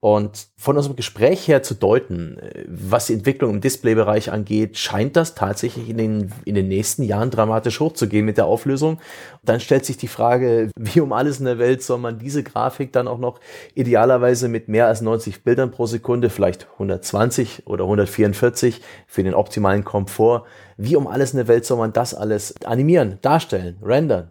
Und 0.00 0.46
von 0.56 0.76
unserem 0.76 0.94
Gespräch 0.94 1.48
her 1.48 1.64
zu 1.64 1.74
deuten, 1.74 2.38
äh, 2.38 2.64
was 2.68 3.06
die 3.06 3.14
Entwicklung 3.14 3.50
im 3.50 3.60
Displaybereich 3.60 4.30
angeht, 4.30 4.78
scheint 4.78 5.16
das 5.16 5.34
tatsächlich 5.34 5.88
in 5.88 5.96
den, 5.96 6.32
in 6.44 6.54
den 6.54 6.68
nächsten 6.68 7.02
Jahren 7.02 7.30
dramatisch 7.30 7.80
hochzugehen 7.80 8.24
mit 8.24 8.36
der 8.36 8.46
Auflösung. 8.46 9.00
Dann 9.42 9.58
stellt 9.58 9.84
sich 9.84 9.96
die 9.96 10.06
Frage, 10.06 10.70
wie 10.78 11.00
um 11.00 11.12
alles 11.12 11.40
in 11.40 11.46
der 11.46 11.58
Welt 11.58 11.82
soll 11.82 11.98
man 11.98 12.20
diese 12.20 12.44
Grafik 12.44 12.92
dann 12.92 13.08
auch 13.08 13.18
noch 13.18 13.40
idealerweise 13.74 14.46
mit 14.46 14.68
mehr 14.68 14.86
als 14.86 15.00
90 15.00 15.42
Bildern 15.42 15.72
pro 15.72 15.86
Sekunde, 15.86 16.30
vielleicht 16.30 16.68
120 16.74 17.66
oder 17.66 17.82
144 17.82 18.80
für 19.08 19.24
den 19.24 19.34
optimalen 19.34 19.84
Komfort, 19.84 20.44
wie 20.76 20.94
um 20.94 21.08
alles 21.08 21.32
in 21.32 21.38
der 21.38 21.48
Welt 21.48 21.64
soll 21.66 21.78
man 21.78 21.92
das 21.92 22.14
alles 22.14 22.54
animieren, 22.64 23.18
darstellen, 23.22 23.78
rendern? 23.82 24.30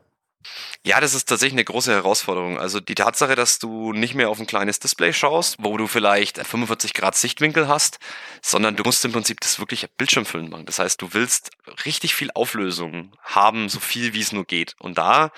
Ja, 0.87 1.01
das 1.01 1.13
ist 1.13 1.27
tatsächlich 1.27 1.55
eine 1.55 1.65
große 1.65 1.91
Herausforderung. 1.91 2.57
Also 2.57 2.79
die 2.79 2.95
Tatsache, 2.95 3.35
dass 3.35 3.59
du 3.59 3.91
nicht 3.91 4.15
mehr 4.15 4.29
auf 4.29 4.39
ein 4.39 4.47
kleines 4.47 4.79
Display 4.79 5.11
schaust, 5.11 5.57
wo 5.59 5.75
du 5.75 5.85
vielleicht 5.85 6.37
45 6.37 6.93
Grad 6.93 7.13
Sichtwinkel 7.13 7.67
hast, 7.67 7.99
sondern 8.41 8.77
du 8.77 8.83
musst 8.85 9.03
im 9.03 9.11
Prinzip 9.11 9.41
das 9.41 9.59
wirklich 9.59 9.89
Bildschirmfüllen 9.97 10.49
machen. 10.49 10.65
Das 10.65 10.79
heißt, 10.79 11.01
du 11.01 11.13
willst 11.13 11.51
richtig 11.83 12.15
viel 12.15 12.31
Auflösung 12.33 13.11
haben, 13.21 13.67
so 13.67 13.81
viel 13.81 14.13
wie 14.13 14.21
es 14.21 14.31
nur 14.31 14.45
geht. 14.45 14.75
Und 14.79 14.97
da 14.97 15.31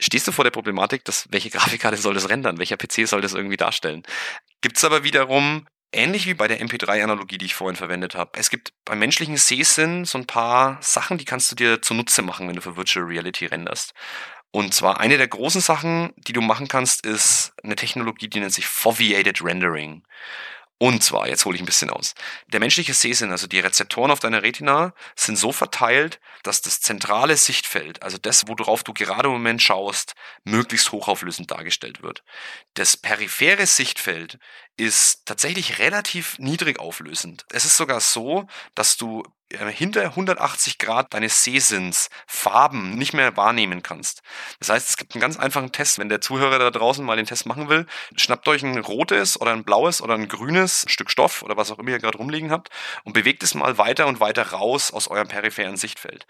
stehst 0.00 0.26
du 0.26 0.32
vor 0.32 0.42
der 0.42 0.50
Problematik, 0.50 1.04
dass 1.04 1.26
welche 1.30 1.50
Grafikkarte 1.50 1.98
soll 1.98 2.14
das 2.14 2.28
rendern, 2.28 2.58
welcher 2.58 2.76
PC 2.76 3.06
soll 3.06 3.20
das 3.20 3.32
irgendwie 3.32 3.56
darstellen. 3.56 4.02
Gibt's 4.60 4.82
aber 4.82 5.04
wiederum 5.04 5.68
ähnlich 5.92 6.26
wie 6.26 6.34
bei 6.34 6.48
der 6.48 6.60
MP3-Analogie, 6.60 7.38
die 7.38 7.46
ich 7.46 7.54
vorhin 7.54 7.76
verwendet 7.76 8.16
habe. 8.16 8.32
Es 8.34 8.50
gibt 8.50 8.72
beim 8.84 8.98
menschlichen 8.98 9.36
Sehsinn 9.36 10.04
so 10.04 10.18
ein 10.18 10.26
paar 10.26 10.78
Sachen, 10.80 11.16
die 11.16 11.24
kannst 11.24 11.52
du 11.52 11.54
dir 11.54 11.80
zunutze 11.80 12.22
machen, 12.22 12.48
wenn 12.48 12.56
du 12.56 12.60
für 12.60 12.76
Virtual 12.76 13.06
Reality 13.06 13.46
renderst. 13.46 13.94
Und 14.56 14.72
zwar 14.72 15.00
eine 15.00 15.18
der 15.18 15.28
großen 15.28 15.60
Sachen, 15.60 16.14
die 16.16 16.32
du 16.32 16.40
machen 16.40 16.66
kannst, 16.66 17.04
ist 17.04 17.52
eine 17.62 17.76
Technologie, 17.76 18.26
die 18.26 18.40
nennt 18.40 18.54
sich 18.54 18.66
Foveated 18.66 19.44
Rendering. 19.44 20.02
Und 20.78 21.02
zwar, 21.02 21.28
jetzt 21.28 21.44
hole 21.44 21.56
ich 21.56 21.62
ein 21.62 21.66
bisschen 21.66 21.90
aus. 21.90 22.14
Der 22.46 22.60
menschliche 22.60 22.94
Sehsinn, 22.94 23.30
also 23.30 23.46
die 23.46 23.60
Rezeptoren 23.60 24.10
auf 24.10 24.20
deiner 24.20 24.42
Retina, 24.42 24.94
sind 25.14 25.36
so 25.36 25.52
verteilt, 25.52 26.20
dass 26.42 26.62
das 26.62 26.80
zentrale 26.80 27.36
Sichtfeld, 27.36 28.02
also 28.02 28.16
das, 28.16 28.48
worauf 28.48 28.82
du 28.82 28.94
gerade 28.94 29.28
im 29.28 29.34
Moment 29.34 29.60
schaust, 29.60 30.14
möglichst 30.44 30.90
hochauflösend 30.90 31.50
dargestellt 31.50 32.02
wird. 32.02 32.24
Das 32.72 32.96
periphere 32.96 33.66
Sichtfeld 33.66 34.38
ist 34.76 35.24
tatsächlich 35.24 35.78
relativ 35.78 36.38
niedrig 36.38 36.78
auflösend. 36.78 37.46
Es 37.50 37.64
ist 37.64 37.76
sogar 37.76 38.00
so, 38.00 38.46
dass 38.74 38.96
du 38.96 39.22
äh, 39.48 39.70
hinter 39.70 40.02
180 40.02 40.78
Grad 40.78 41.14
deines 41.14 41.44
Sehsinns 41.44 42.10
Farben 42.26 42.96
nicht 42.98 43.12
mehr 43.12 43.36
wahrnehmen 43.36 43.82
kannst. 43.82 44.22
Das 44.58 44.68
heißt, 44.68 44.90
es 44.90 44.96
gibt 44.96 45.14
einen 45.14 45.20
ganz 45.20 45.38
einfachen 45.38 45.72
Test. 45.72 45.98
Wenn 45.98 46.08
der 46.08 46.20
Zuhörer 46.20 46.58
da 46.58 46.70
draußen 46.70 47.04
mal 47.04 47.16
den 47.16 47.26
Test 47.26 47.46
machen 47.46 47.68
will, 47.68 47.86
schnappt 48.16 48.48
euch 48.48 48.62
ein 48.62 48.78
rotes 48.78 49.40
oder 49.40 49.52
ein 49.52 49.64
blaues 49.64 50.02
oder 50.02 50.14
ein 50.14 50.28
grünes 50.28 50.84
Stück 50.88 51.10
Stoff 51.10 51.42
oder 51.42 51.56
was 51.56 51.70
auch 51.70 51.78
immer 51.78 51.90
ihr 51.90 51.98
gerade 51.98 52.18
rumliegen 52.18 52.50
habt 52.50 52.70
und 53.04 53.12
bewegt 53.12 53.42
es 53.42 53.54
mal 53.54 53.78
weiter 53.78 54.06
und 54.06 54.20
weiter 54.20 54.50
raus 54.50 54.90
aus 54.90 55.08
eurem 55.08 55.28
peripheren 55.28 55.76
Sichtfeld. 55.76 56.26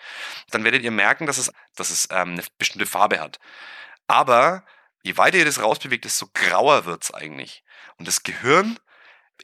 Dann 0.50 0.64
werdet 0.64 0.82
ihr 0.82 0.92
merken, 0.92 1.26
dass 1.26 1.38
es, 1.38 1.50
dass 1.74 1.90
es 1.90 2.08
ähm, 2.10 2.32
eine 2.32 2.44
bestimmte 2.58 2.86
Farbe 2.86 3.18
hat. 3.18 3.40
Aber 4.08 4.62
je 5.06 5.16
weiter 5.16 5.38
ihr 5.38 5.44
das 5.44 5.62
rausbewegt, 5.62 6.04
desto 6.04 6.26
grauer 6.34 6.84
wird 6.84 7.04
es 7.04 7.14
eigentlich. 7.14 7.62
Und 7.96 8.08
das 8.08 8.24
Gehirn 8.24 8.76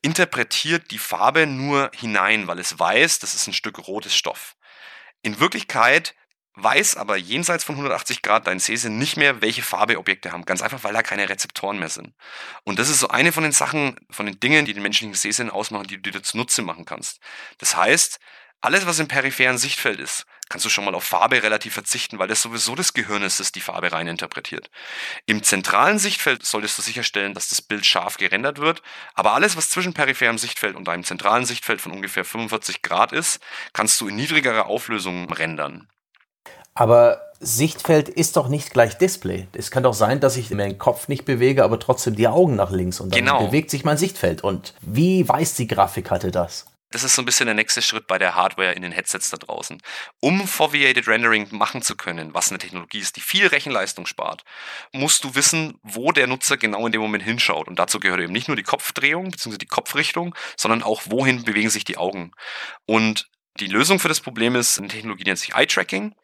interpretiert 0.02 0.90
die 0.90 0.98
Farbe 0.98 1.46
nur 1.46 1.92
hinein, 1.94 2.48
weil 2.48 2.58
es 2.58 2.78
weiß, 2.78 3.20
das 3.20 3.34
ist 3.34 3.46
ein 3.46 3.52
Stück 3.52 3.86
rotes 3.86 4.16
Stoff. 4.16 4.56
In 5.22 5.38
Wirklichkeit 5.38 6.16
weiß 6.54 6.96
aber 6.96 7.16
jenseits 7.16 7.62
von 7.62 7.76
180 7.76 8.22
Grad 8.22 8.48
dein 8.48 8.58
Sehsinn 8.58 8.98
nicht 8.98 9.16
mehr, 9.16 9.40
welche 9.40 9.62
Farbe 9.62 9.98
Objekte 9.98 10.32
haben. 10.32 10.44
Ganz 10.44 10.62
einfach, 10.62 10.82
weil 10.82 10.92
da 10.92 11.02
keine 11.02 11.28
Rezeptoren 11.28 11.78
mehr 11.78 11.88
sind. 11.88 12.12
Und 12.64 12.80
das 12.80 12.88
ist 12.88 12.98
so 12.98 13.08
eine 13.08 13.30
von 13.30 13.44
den 13.44 13.52
Sachen, 13.52 13.96
von 14.10 14.26
den 14.26 14.40
Dingen, 14.40 14.66
die 14.66 14.74
den 14.74 14.82
menschlichen 14.82 15.14
Sehsinn 15.14 15.48
ausmachen, 15.48 15.86
die 15.86 16.02
du 16.02 16.10
dir 16.10 16.22
zunutze 16.22 16.62
machen 16.62 16.84
kannst. 16.84 17.20
Das 17.58 17.76
heißt, 17.76 18.18
alles, 18.62 18.86
was 18.86 19.00
im 19.00 19.08
peripheren 19.08 19.58
Sichtfeld 19.58 20.00
ist, 20.00 20.24
kannst 20.48 20.64
du 20.64 20.70
schon 20.70 20.84
mal 20.84 20.94
auf 20.94 21.04
Farbe 21.04 21.42
relativ 21.42 21.74
verzichten, 21.74 22.18
weil 22.18 22.28
das 22.28 22.42
sowieso 22.42 22.74
das 22.74 22.94
Gehirn 22.94 23.22
ist, 23.22 23.40
das 23.40 23.52
die 23.52 23.60
Farbe 23.60 23.90
rein 23.90 24.06
interpretiert. 24.06 24.70
Im 25.26 25.42
zentralen 25.42 25.98
Sichtfeld 25.98 26.46
solltest 26.46 26.78
du 26.78 26.82
sicherstellen, 26.82 27.34
dass 27.34 27.48
das 27.48 27.60
Bild 27.60 27.84
scharf 27.84 28.18
gerendert 28.18 28.58
wird, 28.58 28.82
aber 29.14 29.32
alles, 29.32 29.56
was 29.56 29.70
zwischen 29.70 29.94
peripherem 29.94 30.38
Sichtfeld 30.38 30.76
und 30.76 30.88
deinem 30.88 31.04
zentralen 31.04 31.44
Sichtfeld 31.44 31.80
von 31.80 31.92
ungefähr 31.92 32.24
45 32.24 32.82
Grad 32.82 33.12
ist, 33.12 33.40
kannst 33.72 34.00
du 34.00 34.08
in 34.08 34.16
niedrigerer 34.16 34.66
Auflösung 34.66 35.32
rendern. 35.32 35.88
Aber 36.74 37.20
Sichtfeld 37.40 38.08
ist 38.08 38.36
doch 38.36 38.48
nicht 38.48 38.72
gleich 38.72 38.96
Display. 38.96 39.48
Es 39.52 39.70
kann 39.70 39.82
doch 39.82 39.94
sein, 39.94 40.20
dass 40.20 40.36
ich 40.36 40.50
meinen 40.50 40.78
Kopf 40.78 41.08
nicht 41.08 41.24
bewege, 41.24 41.64
aber 41.64 41.80
trotzdem 41.80 42.14
die 42.14 42.28
Augen 42.28 42.54
nach 42.54 42.70
links 42.70 43.00
und 43.00 43.12
dann 43.12 43.18
genau. 43.18 43.46
bewegt 43.46 43.70
sich 43.70 43.84
mein 43.84 43.98
Sichtfeld. 43.98 44.44
Und 44.44 44.74
wie 44.80 45.28
weiß 45.28 45.54
die 45.54 45.66
Grafikkarte 45.66 46.30
das? 46.30 46.66
Das 46.92 47.04
ist 47.04 47.14
so 47.14 47.22
ein 47.22 47.24
bisschen 47.24 47.46
der 47.46 47.54
nächste 47.54 47.82
Schritt 47.82 48.06
bei 48.06 48.18
der 48.18 48.34
Hardware 48.34 48.72
in 48.72 48.82
den 48.82 48.92
Headsets 48.92 49.30
da 49.30 49.38
draußen. 49.38 49.80
Um 50.20 50.46
Foveated 50.46 51.08
Rendering 51.08 51.48
machen 51.50 51.82
zu 51.82 51.96
können, 51.96 52.34
was 52.34 52.50
eine 52.50 52.58
Technologie 52.58 52.98
ist, 52.98 53.16
die 53.16 53.20
viel 53.20 53.46
Rechenleistung 53.46 54.06
spart, 54.06 54.44
musst 54.92 55.24
du 55.24 55.34
wissen, 55.34 55.78
wo 55.82 56.12
der 56.12 56.26
Nutzer 56.26 56.56
genau 56.56 56.86
in 56.86 56.92
dem 56.92 57.00
Moment 57.00 57.24
hinschaut. 57.24 57.66
Und 57.66 57.78
dazu 57.78 57.98
gehört 57.98 58.20
eben 58.20 58.32
nicht 58.32 58.48
nur 58.48 58.56
die 58.56 58.62
Kopfdrehung 58.62 59.30
bzw. 59.30 59.58
die 59.58 59.66
Kopfrichtung, 59.66 60.34
sondern 60.56 60.82
auch 60.82 61.02
wohin 61.06 61.44
bewegen 61.44 61.70
sich 61.70 61.84
die 61.84 61.96
Augen. 61.96 62.32
Und 62.86 63.28
die 63.60 63.66
Lösung 63.66 63.98
für 63.98 64.08
das 64.08 64.20
Problem 64.20 64.54
ist 64.56 64.78
eine 64.78 64.88
Technologie, 64.88 65.24
die 65.24 65.30
nennt 65.30 65.38
sich 65.38 65.54
Eye-Tracking. 65.54 66.14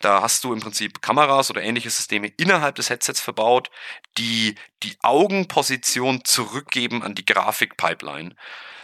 Da 0.00 0.20
hast 0.20 0.44
du 0.44 0.52
im 0.52 0.60
Prinzip 0.60 1.00
Kameras 1.00 1.50
oder 1.50 1.62
ähnliche 1.62 1.88
Systeme 1.88 2.28
innerhalb 2.36 2.74
des 2.74 2.90
Headsets 2.90 3.20
verbaut, 3.20 3.70
die 4.18 4.54
die 4.82 4.96
Augenposition 5.02 6.24
zurückgeben 6.24 7.02
an 7.02 7.14
die 7.14 7.24
Grafikpipeline 7.24 8.34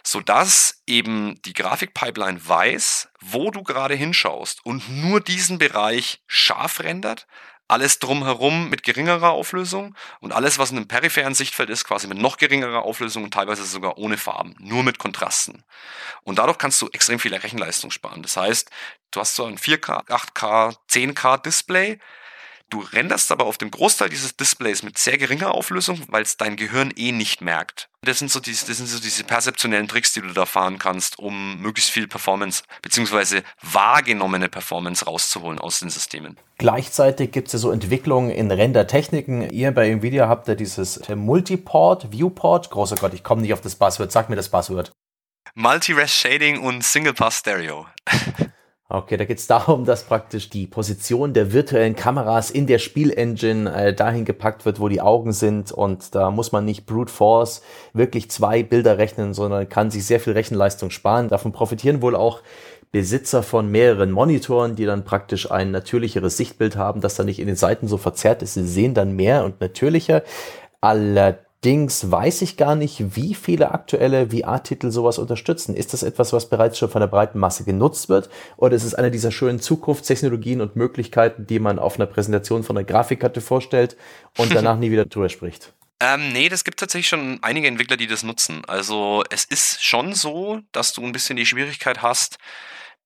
sodass 0.04 0.82
eben 0.86 1.40
die 1.42 1.52
Grafikpipeline 1.52 2.46
weiß, 2.46 3.08
wo 3.20 3.50
du 3.50 3.62
gerade 3.62 3.94
hinschaust 3.94 4.64
und 4.64 4.88
nur 4.88 5.20
diesen 5.20 5.58
Bereich 5.58 6.22
scharf 6.26 6.80
rendert, 6.80 7.26
alles 7.72 7.98
drumherum 7.98 8.68
mit 8.68 8.82
geringerer 8.82 9.30
Auflösung 9.30 9.96
und 10.20 10.32
alles, 10.32 10.58
was 10.58 10.70
in 10.70 10.76
einem 10.76 10.88
peripheren 10.88 11.34
Sichtfeld 11.34 11.70
ist, 11.70 11.84
quasi 11.84 12.06
mit 12.06 12.18
noch 12.18 12.36
geringerer 12.36 12.82
Auflösung 12.82 13.24
und 13.24 13.32
teilweise 13.32 13.64
sogar 13.64 13.96
ohne 13.96 14.18
Farben, 14.18 14.54
nur 14.58 14.82
mit 14.82 14.98
Kontrasten. 14.98 15.64
Und 16.22 16.38
dadurch 16.38 16.58
kannst 16.58 16.82
du 16.82 16.88
extrem 16.92 17.18
viel 17.18 17.34
Rechenleistung 17.34 17.90
sparen. 17.90 18.22
Das 18.22 18.36
heißt, 18.36 18.70
du 19.10 19.20
hast 19.20 19.34
so 19.34 19.46
ein 19.46 19.56
4K, 19.56 20.06
8K, 20.06 20.76
10K 20.90 21.42
Display, 21.42 21.98
Du 22.72 22.80
renderst 22.80 23.30
aber 23.30 23.44
auf 23.44 23.58
dem 23.58 23.70
Großteil 23.70 24.08
dieses 24.08 24.34
Displays 24.34 24.82
mit 24.82 24.96
sehr 24.96 25.18
geringer 25.18 25.52
Auflösung, 25.52 26.00
weil 26.08 26.22
es 26.22 26.38
dein 26.38 26.56
Gehirn 26.56 26.90
eh 26.96 27.12
nicht 27.12 27.42
merkt. 27.42 27.90
Das 28.00 28.18
sind, 28.18 28.30
so 28.30 28.40
diese, 28.40 28.66
das 28.66 28.78
sind 28.78 28.86
so 28.86 28.98
diese 28.98 29.24
perzeptionellen 29.24 29.88
Tricks, 29.88 30.14
die 30.14 30.22
du 30.22 30.32
da 30.32 30.46
fahren 30.46 30.78
kannst, 30.78 31.18
um 31.18 31.60
möglichst 31.60 31.90
viel 31.90 32.08
Performance 32.08 32.62
beziehungsweise 32.80 33.42
wahrgenommene 33.60 34.48
Performance 34.48 35.04
rauszuholen 35.04 35.58
aus 35.58 35.80
den 35.80 35.90
Systemen. 35.90 36.38
Gleichzeitig 36.56 37.30
gibt 37.30 37.48
es 37.48 37.52
ja 37.52 37.58
so 37.58 37.70
Entwicklungen 37.70 38.30
in 38.30 38.50
Rendertechniken. 38.50 39.50
Ihr 39.50 39.70
bei 39.72 39.90
Nvidia 39.90 40.28
habt 40.28 40.48
ja 40.48 40.54
dieses 40.54 41.06
Multiport, 41.10 42.10
Viewport. 42.10 42.70
Großer 42.70 42.96
Gott, 42.96 43.12
ich 43.12 43.22
komme 43.22 43.42
nicht 43.42 43.52
auf 43.52 43.60
das 43.60 43.74
Buzzword. 43.74 44.10
Sag 44.10 44.30
mir 44.30 44.36
das 44.36 44.48
Buzzword. 44.48 44.92
Multi-Res 45.54 46.10
Shading 46.10 46.58
und 46.60 46.82
Single 46.82 47.12
Pass 47.12 47.40
Stereo. 47.40 47.86
Okay, 48.94 49.16
da 49.16 49.24
geht 49.24 49.38
es 49.38 49.46
darum, 49.48 49.86
dass 49.86 50.04
praktisch 50.04 50.50
die 50.50 50.66
Position 50.66 51.32
der 51.32 51.54
virtuellen 51.54 51.96
Kameras 51.96 52.50
in 52.50 52.66
der 52.66 52.78
Spielengine 52.78 53.74
äh, 53.74 53.94
dahin 53.94 54.26
gepackt 54.26 54.66
wird, 54.66 54.80
wo 54.80 54.88
die 54.88 55.00
Augen 55.00 55.32
sind. 55.32 55.72
Und 55.72 56.14
da 56.14 56.30
muss 56.30 56.52
man 56.52 56.66
nicht 56.66 56.84
brute 56.84 57.10
force 57.10 57.62
wirklich 57.94 58.30
zwei 58.30 58.62
Bilder 58.62 58.98
rechnen, 58.98 59.32
sondern 59.32 59.66
kann 59.68 59.90
sich 59.90 60.04
sehr 60.04 60.20
viel 60.20 60.34
Rechenleistung 60.34 60.90
sparen. 60.90 61.28
Davon 61.30 61.52
profitieren 61.52 62.02
wohl 62.02 62.14
auch 62.14 62.42
Besitzer 62.90 63.42
von 63.42 63.70
mehreren 63.70 64.10
Monitoren, 64.10 64.76
die 64.76 64.84
dann 64.84 65.04
praktisch 65.04 65.50
ein 65.50 65.70
natürlicheres 65.70 66.36
Sichtbild 66.36 66.76
haben, 66.76 67.00
das 67.00 67.14
dann 67.14 67.24
nicht 67.24 67.38
in 67.38 67.46
den 67.46 67.56
Seiten 67.56 67.88
so 67.88 67.96
verzerrt 67.96 68.42
ist. 68.42 68.54
Sie 68.54 68.66
sehen 68.66 68.92
dann 68.92 69.16
mehr 69.16 69.46
und 69.46 69.62
natürlicher. 69.62 70.22
Allerdings 70.82 71.51
Allerdings 71.64 72.10
weiß 72.10 72.42
ich 72.42 72.56
gar 72.56 72.74
nicht, 72.74 73.14
wie 73.14 73.34
viele 73.34 73.70
aktuelle 73.70 74.30
VR-Titel 74.30 74.90
sowas 74.90 75.18
unterstützen. 75.18 75.76
Ist 75.76 75.92
das 75.92 76.02
etwas, 76.02 76.32
was 76.32 76.50
bereits 76.50 76.76
schon 76.76 76.90
von 76.90 76.98
der 76.98 77.06
breiten 77.06 77.38
Masse 77.38 77.62
genutzt 77.62 78.08
wird? 78.08 78.30
Oder 78.56 78.74
ist 78.74 78.82
es 78.82 78.96
eine 78.96 79.12
dieser 79.12 79.30
schönen 79.30 79.60
Zukunftstechnologien 79.60 80.60
und 80.60 80.74
Möglichkeiten, 80.74 81.46
die 81.46 81.60
man 81.60 81.78
auf 81.78 81.94
einer 81.94 82.06
Präsentation 82.06 82.64
von 82.64 82.76
einer 82.76 82.84
Grafikkarte 82.84 83.40
vorstellt 83.40 83.96
und 84.38 84.52
danach 84.54 84.76
nie 84.76 84.90
wieder 84.90 85.04
drüber 85.04 85.28
spricht? 85.28 85.72
Ähm, 86.00 86.32
nee, 86.32 86.48
das 86.48 86.64
gibt 86.64 86.80
tatsächlich 86.80 87.06
schon 87.06 87.38
einige 87.42 87.68
Entwickler, 87.68 87.96
die 87.96 88.08
das 88.08 88.24
nutzen. 88.24 88.64
Also 88.66 89.22
es 89.30 89.44
ist 89.44 89.84
schon 89.84 90.14
so, 90.14 90.58
dass 90.72 90.92
du 90.92 91.02
ein 91.02 91.12
bisschen 91.12 91.36
die 91.36 91.46
Schwierigkeit 91.46 92.02
hast, 92.02 92.38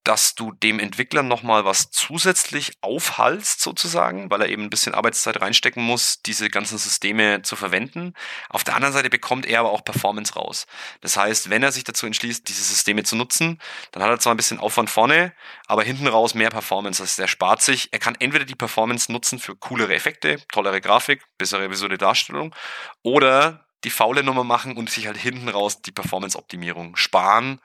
dass 0.07 0.35
du 0.35 0.53
dem 0.53 0.79
Entwickler 0.79 1.21
nochmal 1.21 1.65
was 1.65 1.91
zusätzlich 1.91 2.77
aufhalst, 2.79 3.59
sozusagen, 3.59 4.31
weil 4.31 4.41
er 4.41 4.47
eben 4.47 4.63
ein 4.63 4.69
bisschen 4.69 4.95
Arbeitszeit 4.95 5.41
reinstecken 5.41 5.83
muss, 5.83 6.21
diese 6.21 6.49
ganzen 6.49 6.77
Systeme 6.77 7.41
zu 7.41 7.57
verwenden. 7.57 8.13
Auf 8.49 8.63
der 8.63 8.75
anderen 8.75 8.93
Seite 8.93 9.09
bekommt 9.09 9.45
er 9.45 9.59
aber 9.59 9.71
auch 9.71 9.83
Performance 9.83 10.33
raus. 10.35 10.65
Das 11.01 11.17
heißt, 11.17 11.49
wenn 11.49 11.61
er 11.61 11.73
sich 11.73 11.83
dazu 11.83 12.05
entschließt, 12.05 12.47
diese 12.47 12.63
Systeme 12.63 13.03
zu 13.03 13.17
nutzen, 13.17 13.59
dann 13.91 14.01
hat 14.01 14.09
er 14.09 14.19
zwar 14.19 14.33
ein 14.33 14.37
bisschen 14.37 14.59
Aufwand 14.59 14.89
vorne, 14.89 15.33
aber 15.65 15.83
hinten 15.83 16.07
raus 16.07 16.33
mehr 16.33 16.51
Performance. 16.51 17.03
Das 17.03 17.09
heißt, 17.09 17.19
er 17.19 17.27
spart 17.27 17.61
sich. 17.61 17.91
Er 17.91 17.99
kann 17.99 18.15
entweder 18.17 18.45
die 18.45 18.55
Performance 18.55 19.11
nutzen 19.11 19.39
für 19.39 19.57
coolere 19.57 19.93
Effekte, 19.93 20.41
tollere 20.53 20.79
Grafik, 20.79 21.21
bessere 21.37 21.69
visuelle 21.69 21.97
Darstellung, 21.97 22.55
oder 23.03 23.67
die 23.83 23.89
faule 23.89 24.23
Nummer 24.23 24.45
machen 24.45 24.77
und 24.77 24.89
sich 24.89 25.07
halt 25.07 25.17
hinten 25.17 25.49
raus 25.49 25.81
die 25.81 25.91
Performance-Optimierung 25.91 26.95
sparen, 26.95 27.59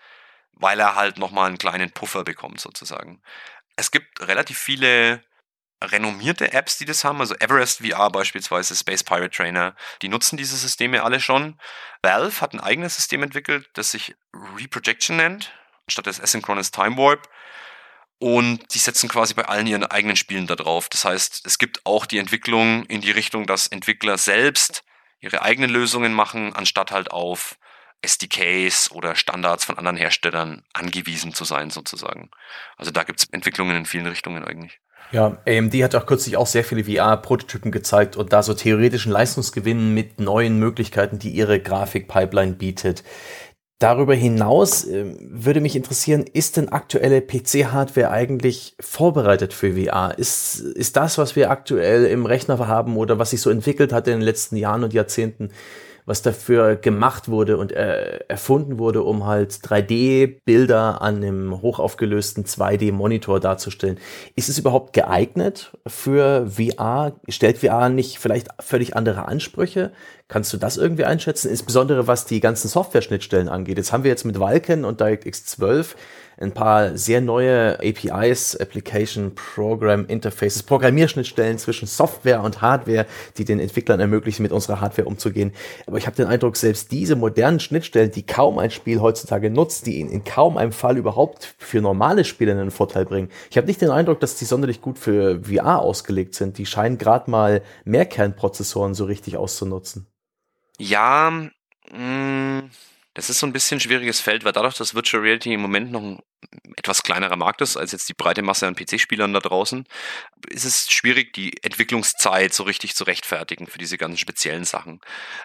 weil 0.53 0.79
er 0.81 0.95
halt 0.95 1.19
nochmal 1.19 1.49
einen 1.49 1.59
kleinen 1.59 1.91
Puffer 1.91 2.25
bekommt 2.25 2.61
sozusagen. 2.61 3.23
Es 3.77 3.91
gibt 3.91 4.21
relativ 4.21 4.59
viele 4.59 5.23
renommierte 5.83 6.53
Apps, 6.53 6.79
die 6.79 6.85
das 6.85 7.05
haben, 7.05 7.21
also 7.21 7.35
Everest 7.37 7.85
VR 7.85 8.11
beispielsweise, 8.11 8.77
Space 8.77 9.03
Pirate 9.03 9.31
Trainer, 9.31 9.75
die 10.01 10.09
nutzen 10.09 10.37
diese 10.37 10.57
Systeme 10.57 11.03
alle 11.03 11.21
schon. 11.21 11.59
Valve 12.03 12.41
hat 12.41 12.53
ein 12.53 12.61
eigenes 12.61 12.97
System 12.97 13.23
entwickelt, 13.23 13.69
das 13.75 13.91
sich 13.91 14.15
Reprojection 14.57 15.17
nennt, 15.17 15.53
statt 15.89 16.07
des 16.07 16.21
Asynchronous 16.21 16.71
Time 16.71 16.97
Warp. 16.97 17.29
Und 18.19 18.73
die 18.73 18.79
setzen 18.79 19.09
quasi 19.09 19.35
bei 19.35 19.47
allen 19.47 19.67
ihren 19.67 19.85
eigenen 19.85 20.15
Spielen 20.15 20.47
da 20.47 20.55
drauf. 20.55 20.89
Das 20.89 21.05
heißt, 21.05 21.45
es 21.45 21.59
gibt 21.59 21.85
auch 21.85 22.07
die 22.07 22.19
Entwicklung 22.19 22.85
in 22.87 23.01
die 23.01 23.11
Richtung, 23.11 23.47
dass 23.47 23.67
Entwickler 23.67 24.17
selbst 24.17 24.85
ihre 25.19 25.43
eigenen 25.43 25.71
Lösungen 25.71 26.15
machen, 26.15 26.55
anstatt 26.55 26.93
halt 26.93 27.11
auf 27.11 27.59
SDKs 28.03 28.91
oder 28.91 29.15
Standards 29.15 29.65
von 29.65 29.79
anderen 29.79 29.97
Herstellern 29.97 30.65
angewiesen 30.73 31.33
zu 31.33 31.45
sein, 31.45 31.71
sozusagen. 31.71 32.31
Also 32.77 32.91
da 32.91 33.05
gibt 33.05 33.21
es 33.21 33.29
Entwicklungen 33.31 33.77
in 33.77 33.87
vielen 33.87 34.07
Richtungen 34.07 34.45
eigentlich. 34.45 34.81
Ja, 35.13 35.39
AMD 35.47 35.75
hat 35.83 35.95
auch 35.95 36.07
kürzlich 36.07 36.37
auch 36.37 36.47
sehr 36.47 36.65
viele 36.65 36.85
VR-Prototypen 36.85 37.71
gezeigt 37.71 38.17
und 38.17 38.33
da 38.33 38.43
so 38.43 38.55
theoretischen 38.55 39.13
Leistungsgewinn 39.13 39.93
mit 39.93 40.21
neuen 40.21 40.59
Möglichkeiten, 40.59 41.19
die 41.19 41.31
ihre 41.31 41.61
Grafikpipeline 41.61 42.55
bietet. 42.55 43.05
Darüber 43.79 44.15
hinaus 44.15 44.85
äh, 44.85 45.17
würde 45.21 45.61
mich 45.61 45.75
interessieren, 45.75 46.25
ist 46.33 46.57
denn 46.57 46.69
aktuelle 46.69 47.21
PC-Hardware 47.21 48.11
eigentlich 48.11 48.77
vorbereitet 48.79 49.53
für 49.53 49.75
VR? 49.75 50.17
Ist, 50.17 50.61
ist 50.61 50.97
das, 50.97 51.19
was 51.19 51.35
wir 51.37 51.51
aktuell 51.51 52.07
im 52.07 52.25
Rechner 52.25 52.59
haben 52.67 52.97
oder 52.97 53.19
was 53.19 53.31
sich 53.31 53.41
so 53.41 53.51
entwickelt 53.51 53.93
hat 53.93 54.07
in 54.07 54.15
den 54.15 54.23
letzten 54.23 54.57
Jahren 54.57 54.85
und 54.85 54.93
Jahrzehnten, 54.95 55.51
was 56.05 56.23
dafür 56.23 56.77
gemacht 56.77 57.29
wurde 57.29 57.57
und 57.57 57.73
äh, 57.73 58.21
erfunden 58.29 58.79
wurde, 58.79 59.03
um 59.03 59.27
halt 59.27 59.53
3D-Bilder 59.53 61.01
an 61.01 61.17
einem 61.17 61.63
hochaufgelösten 61.63 62.45
2D-Monitor 62.45 63.41
darzustellen. 63.41 63.99
Ist 64.35 64.49
es 64.49 64.59
überhaupt 64.59 64.93
geeignet 64.93 65.73
für 65.87 66.49
VR? 66.49 67.15
Stellt 67.29 67.59
VR 67.59 67.89
nicht 67.89 68.19
vielleicht 68.19 68.49
völlig 68.61 68.97
andere 68.97 69.29
Ansprüche? 69.29 69.93
Kannst 70.29 70.53
du 70.53 70.57
das 70.57 70.77
irgendwie 70.77 71.05
einschätzen? 71.05 71.51
Insbesondere 71.51 72.07
was 72.07 72.25
die 72.25 72.41
ganzen 72.41 72.69
Software-Schnittstellen 72.69 73.49
angeht. 73.49 73.77
Jetzt 73.77 73.93
haben 73.93 74.03
wir 74.03 74.11
jetzt 74.11 74.25
mit 74.25 74.41
Vulkan 74.41 74.85
und 74.85 75.01
DirectX 75.01 75.45
12 75.45 75.95
ein 76.43 76.53
paar 76.53 76.97
sehr 76.97 77.21
neue 77.21 77.79
APIs, 77.79 78.57
Application 78.57 79.35
Program 79.35 80.07
Interfaces, 80.07 80.63
Programmierschnittstellen 80.63 81.59
zwischen 81.59 81.87
Software 81.87 82.43
und 82.43 82.61
Hardware, 82.61 83.07
die 83.37 83.45
den 83.45 83.61
Entwicklern 83.61 84.01
ermöglichen, 84.01 84.43
mit 84.43 84.53
unserer 84.53 84.81
Hardware 84.81 85.07
umzugehen. 85.09 85.53
Aber 85.87 85.99
ich 85.99 86.07
habe 86.07 86.17
den 86.17 86.27
Eindruck, 86.27 86.57
selbst 86.57 86.93
diese 86.93 87.17
modernen 87.17 87.61
Schnittstellen, 87.61 88.11
die 88.11 88.27
kaum 88.27 88.59
ein 88.59 88.71
Spiel 88.71 89.01
heutzutage 89.01 89.51
nutzt, 89.51 89.87
die 89.87 90.01
in, 90.01 90.11
in 90.11 90.25
kaum 90.25 90.57
einem 90.57 90.73
Fall 90.73 90.97
überhaupt 90.97 91.55
für 91.59 91.81
normale 91.81 92.25
Spiele 92.25 92.53
einen 92.53 92.71
Vorteil 92.71 93.05
bringen. 93.05 93.31
Ich 93.51 93.57
habe 93.57 93.67
nicht 93.67 93.81
den 93.81 93.91
Eindruck, 93.91 94.21
dass 94.21 94.37
die 94.37 94.45
sonderlich 94.45 94.81
gut 94.81 94.99
für 94.99 95.43
VR 95.45 95.81
ausgelegt 95.81 96.35
sind. 96.35 96.59
Die 96.59 96.67
scheinen 96.67 96.99
gerade 96.99 97.31
mal 97.31 97.63
Mehrkernprozessoren 97.85 98.95
so 98.95 99.05
richtig 99.05 99.37
auszunutzen. 99.37 100.07
Ja, 100.79 101.31
mh, 101.91 101.99
mm, 101.99 102.71
das 103.15 103.29
ist 103.29 103.41
so 103.41 103.47
ein 103.47 103.53
bisschen 103.53 103.77
ein 103.77 103.81
schwieriges 103.81 104.21
Feld, 104.21 104.45
weil 104.45 104.53
dadurch, 104.53 104.77
dass 104.77 104.95
Virtual 104.95 105.23
Reality 105.23 105.53
im 105.53 105.61
Moment 105.61 105.91
noch 105.93 106.03
ein 106.03 106.23
etwas 106.77 107.03
kleinerer 107.03 107.37
Markt 107.37 107.61
ist 107.61 107.77
als 107.77 107.93
jetzt 107.93 108.09
die 108.09 108.15
breite 108.15 108.43
Masse 108.43 108.67
an 108.67 108.75
PC-Spielern 108.75 109.33
da 109.33 109.41
draußen, 109.41 109.87
ist 110.49 110.65
es 110.65 110.91
schwierig, 110.91 111.33
die 111.35 111.63
Entwicklungszeit 111.63 112.55
so 112.55 112.63
richtig 112.63 112.97
zu 112.97 113.05
rechtfertigen 113.05 113.67
für 113.67 113.79
diese 113.79 113.99
ganzen 113.99 114.19
speziellen 114.19 114.65
Sachen. 114.65 115.01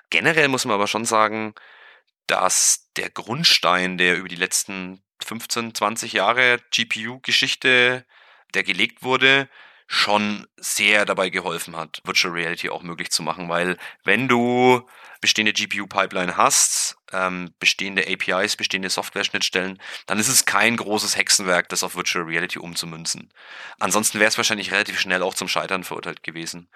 Generell 0.09 0.47
muss 0.47 0.65
man 0.65 0.75
aber 0.75 0.87
schon 0.87 1.05
sagen, 1.05 1.53
dass 2.25 2.89
der 2.95 3.09
Grundstein, 3.09 3.97
der 3.97 4.17
über 4.17 4.29
die 4.29 4.35
letzten 4.35 5.03
15, 5.23 5.75
20 5.75 6.13
Jahre 6.13 6.59
GPU-Geschichte, 6.71 8.05
der 8.53 8.63
gelegt 8.63 9.03
wurde, 9.03 9.49
schon 9.87 10.45
sehr 10.57 11.05
dabei 11.05 11.29
geholfen 11.29 11.77
hat, 11.77 12.01
Virtual 12.03 12.33
Reality 12.33 12.69
auch 12.69 12.83
möglich 12.83 13.09
zu 13.09 13.23
machen, 13.23 13.47
weil 13.47 13.77
wenn 14.03 14.27
du 14.27 14.85
bestehende 15.21 15.53
GPU-Pipeline 15.53 16.35
hast, 16.37 16.97
ähm, 17.11 17.53
bestehende 17.59 18.05
APIs, 18.07 18.57
bestehende 18.57 18.89
Software-Schnittstellen, 18.89 19.81
dann 20.05 20.19
ist 20.19 20.27
es 20.27 20.45
kein 20.45 20.75
großes 20.75 21.15
Hexenwerk, 21.15 21.69
das 21.69 21.83
auf 21.83 21.95
Virtual 21.95 22.25
Reality 22.25 22.59
umzumünzen. 22.59 23.31
Ansonsten 23.79 24.19
wäre 24.19 24.27
es 24.27 24.37
wahrscheinlich 24.37 24.71
relativ 24.71 24.99
schnell 24.99 25.23
auch 25.23 25.33
zum 25.33 25.47
Scheitern 25.47 25.83
verurteilt 25.83 26.21
gewesen. 26.21 26.69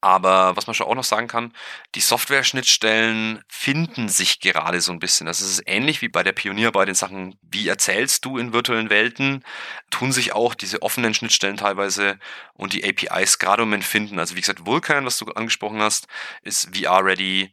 Aber 0.00 0.56
was 0.56 0.66
man 0.66 0.74
schon 0.74 0.86
auch 0.86 0.94
noch 0.94 1.04
sagen 1.04 1.28
kann, 1.28 1.52
die 1.94 2.00
Software-Schnittstellen 2.00 3.42
finden 3.48 4.08
sich 4.08 4.40
gerade 4.40 4.80
so 4.80 4.92
ein 4.92 4.98
bisschen. 4.98 5.26
Das 5.26 5.42
ist 5.42 5.62
ähnlich 5.66 6.00
wie 6.00 6.08
bei 6.08 6.22
der 6.22 6.32
Pionier 6.32 6.72
bei 6.72 6.84
den 6.84 6.94
Sachen, 6.94 7.38
wie 7.42 7.68
erzählst 7.68 8.24
du 8.24 8.38
in 8.38 8.52
virtuellen 8.52 8.88
Welten, 8.88 9.44
tun 9.90 10.12
sich 10.12 10.32
auch 10.32 10.54
diese 10.54 10.82
offenen 10.82 11.12
Schnittstellen 11.12 11.58
teilweise 11.58 12.18
und 12.54 12.72
die 12.72 12.84
APIs 12.84 13.38
gerade 13.38 13.62
Moment 13.62 13.84
finden. 13.84 14.18
Also 14.18 14.36
wie 14.36 14.40
gesagt, 14.40 14.66
Vulkan, 14.66 15.04
was 15.04 15.18
du 15.18 15.26
angesprochen 15.26 15.80
hast, 15.80 16.06
ist 16.42 16.74
VR-ready. 16.74 17.52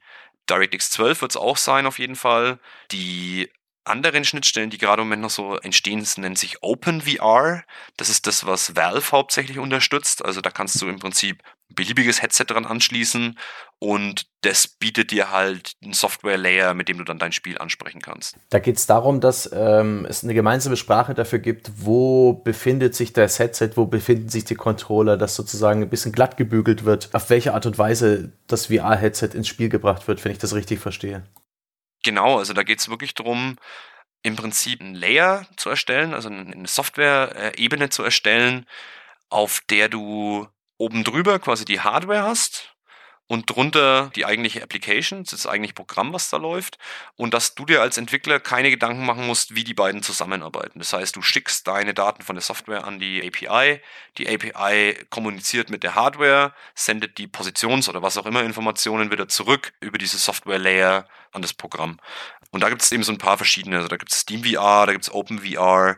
DirectX 0.50 0.92
12 0.92 1.22
wird 1.22 1.32
es 1.32 1.38
auch 1.38 1.58
sein 1.58 1.86
auf 1.86 2.00
jeden 2.00 2.16
Fall. 2.16 2.60
Die 2.92 3.52
anderen 3.88 4.26
Schnittstellen, 4.26 4.70
die 4.70 4.78
gerade 4.78 5.02
im 5.02 5.08
Moment 5.08 5.22
noch 5.22 5.30
so 5.30 5.58
entstehen, 5.58 6.06
nennt 6.18 6.38
sich 6.38 6.62
OpenVR. 6.62 7.64
Das 7.98 8.10
ist 8.10 8.28
das, 8.28 8.46
was 8.46 8.76
Valve 8.76 9.12
hauptsächlich 9.12 9.60
unterstützt. 9.60 10.24
Also 10.24 10.42
da 10.42 10.50
kannst 10.50 10.82
du 10.82 10.88
im 10.88 11.00
Prinzip 11.00 11.42
beliebiges 11.70 12.22
Headset 12.22 12.46
dran 12.46 12.66
anschließen 12.66 13.38
und 13.80 14.26
das 14.42 14.68
bietet 14.68 15.12
dir 15.12 15.32
halt 15.32 15.74
einen 15.84 15.94
Software-Layer, 15.94 16.74
mit 16.74 16.90
dem 16.90 16.98
du 16.98 17.04
dann 17.04 17.20
dein 17.20 17.32
Spiel 17.32 17.58
ansprechen 17.58 18.02
kannst. 18.02 18.38
Da 18.50 18.60
geht 18.60 18.78
es 18.78 18.88
darum, 18.88 19.22
dass 19.22 19.50
ähm, 19.54 20.06
es 20.10 20.24
eine 20.24 20.34
gemeinsame 20.34 20.78
Sprache 20.78 21.14
dafür 21.14 21.40
gibt, 21.40 21.72
wo 21.76 22.34
befindet 22.34 22.96
sich 22.96 23.14
das 23.14 23.38
Headset, 23.38 23.72
wo 23.76 23.86
befinden 23.86 24.30
sich 24.30 24.46
die 24.46 24.56
Controller, 24.56 25.18
dass 25.18 25.36
sozusagen 25.36 25.84
ein 25.84 25.90
bisschen 25.90 26.12
glatt 26.12 26.38
gebügelt 26.38 26.86
wird, 26.86 27.10
auf 27.14 27.30
welche 27.30 27.54
Art 27.54 27.66
und 27.66 27.78
Weise 27.78 28.32
das 28.48 28.68
VR-Headset 28.68 29.30
ins 29.34 29.48
Spiel 29.48 29.70
gebracht 29.70 30.08
wird, 30.08 30.24
wenn 30.26 30.32
ich 30.32 30.40
das 30.40 30.56
richtig 30.56 30.80
verstehe. 30.80 31.24
Genau, 32.04 32.38
also 32.40 32.54
da 32.54 32.64
geht 32.64 32.80
es 32.80 32.90
wirklich 32.90 33.14
darum, 33.14 33.58
im 34.24 34.36
Prinzip 34.36 34.82
ein 34.82 34.96
Layer 34.96 35.46
zu 35.58 35.70
erstellen, 35.70 36.14
also 36.14 36.30
eine 36.30 36.68
Software-Ebene 36.68 37.90
zu 37.90 38.04
erstellen, 38.04 38.66
auf 39.30 39.62
der 39.70 39.90
du 39.90 40.48
oben 40.78 41.04
drüber 41.04 41.40
quasi 41.40 41.66
die 41.66 41.82
Hardware 41.82 42.24
hast 42.24 42.78
und 43.28 43.50
drunter 43.50 44.10
die 44.16 44.26
eigentliche 44.26 44.64
Application, 44.64 45.26
das 45.30 45.48
eigentliche 45.48 45.74
Programm, 45.74 46.14
was 46.14 46.30
da 46.30 46.38
läuft, 46.38 46.78
und 47.18 47.34
dass 47.34 47.56
du 47.56 47.66
dir 47.66 47.82
als 47.82 47.98
Entwickler 47.98 48.40
keine 48.40 48.70
Gedanken 48.70 49.06
machen 49.06 49.28
musst, 49.28 49.54
wie 49.54 49.66
die 49.66 49.74
beiden 49.74 50.02
zusammenarbeiten. 50.02 50.80
Das 50.80 50.94
heißt, 50.94 51.16
du 51.16 51.22
schickst 51.22 51.68
deine 51.68 51.94
Daten 51.94 52.24
von 52.24 52.36
der 52.36 52.42
Software 52.42 52.86
an 52.86 53.00
die 53.00 53.22
API, 53.28 53.82
die 54.18 54.30
API 54.30 55.06
kommuniziert 55.10 55.70
mit 55.70 55.84
der 55.84 55.96
Hardware, 55.96 56.54
sendet 56.74 57.18
die 57.18 57.28
Positions- 57.28 57.90
oder 57.90 58.02
was 58.02 58.18
auch 58.18 58.26
immer 58.26 58.44
Informationen 58.44 59.12
wieder 59.12 59.28
zurück 59.28 59.74
über 59.82 59.98
diese 59.98 60.18
Software-Layer 60.18 61.06
an 61.34 61.42
das 61.42 61.54
Programm. 61.54 62.00
Und 62.52 62.62
da 62.62 62.70
gibt 62.70 62.82
es 62.82 62.92
eben 62.94 63.04
so 63.04 63.12
ein 63.12 63.18
paar 63.18 63.38
verschiedene, 63.38 63.76
also 63.76 63.90
da 63.90 63.98
gibt 63.98 64.14
es 64.14 64.22
SteamVR, 64.22 64.86
da 64.86 64.94
gibt 64.94 65.04
es 65.04 65.14
OpenVR 65.14 65.98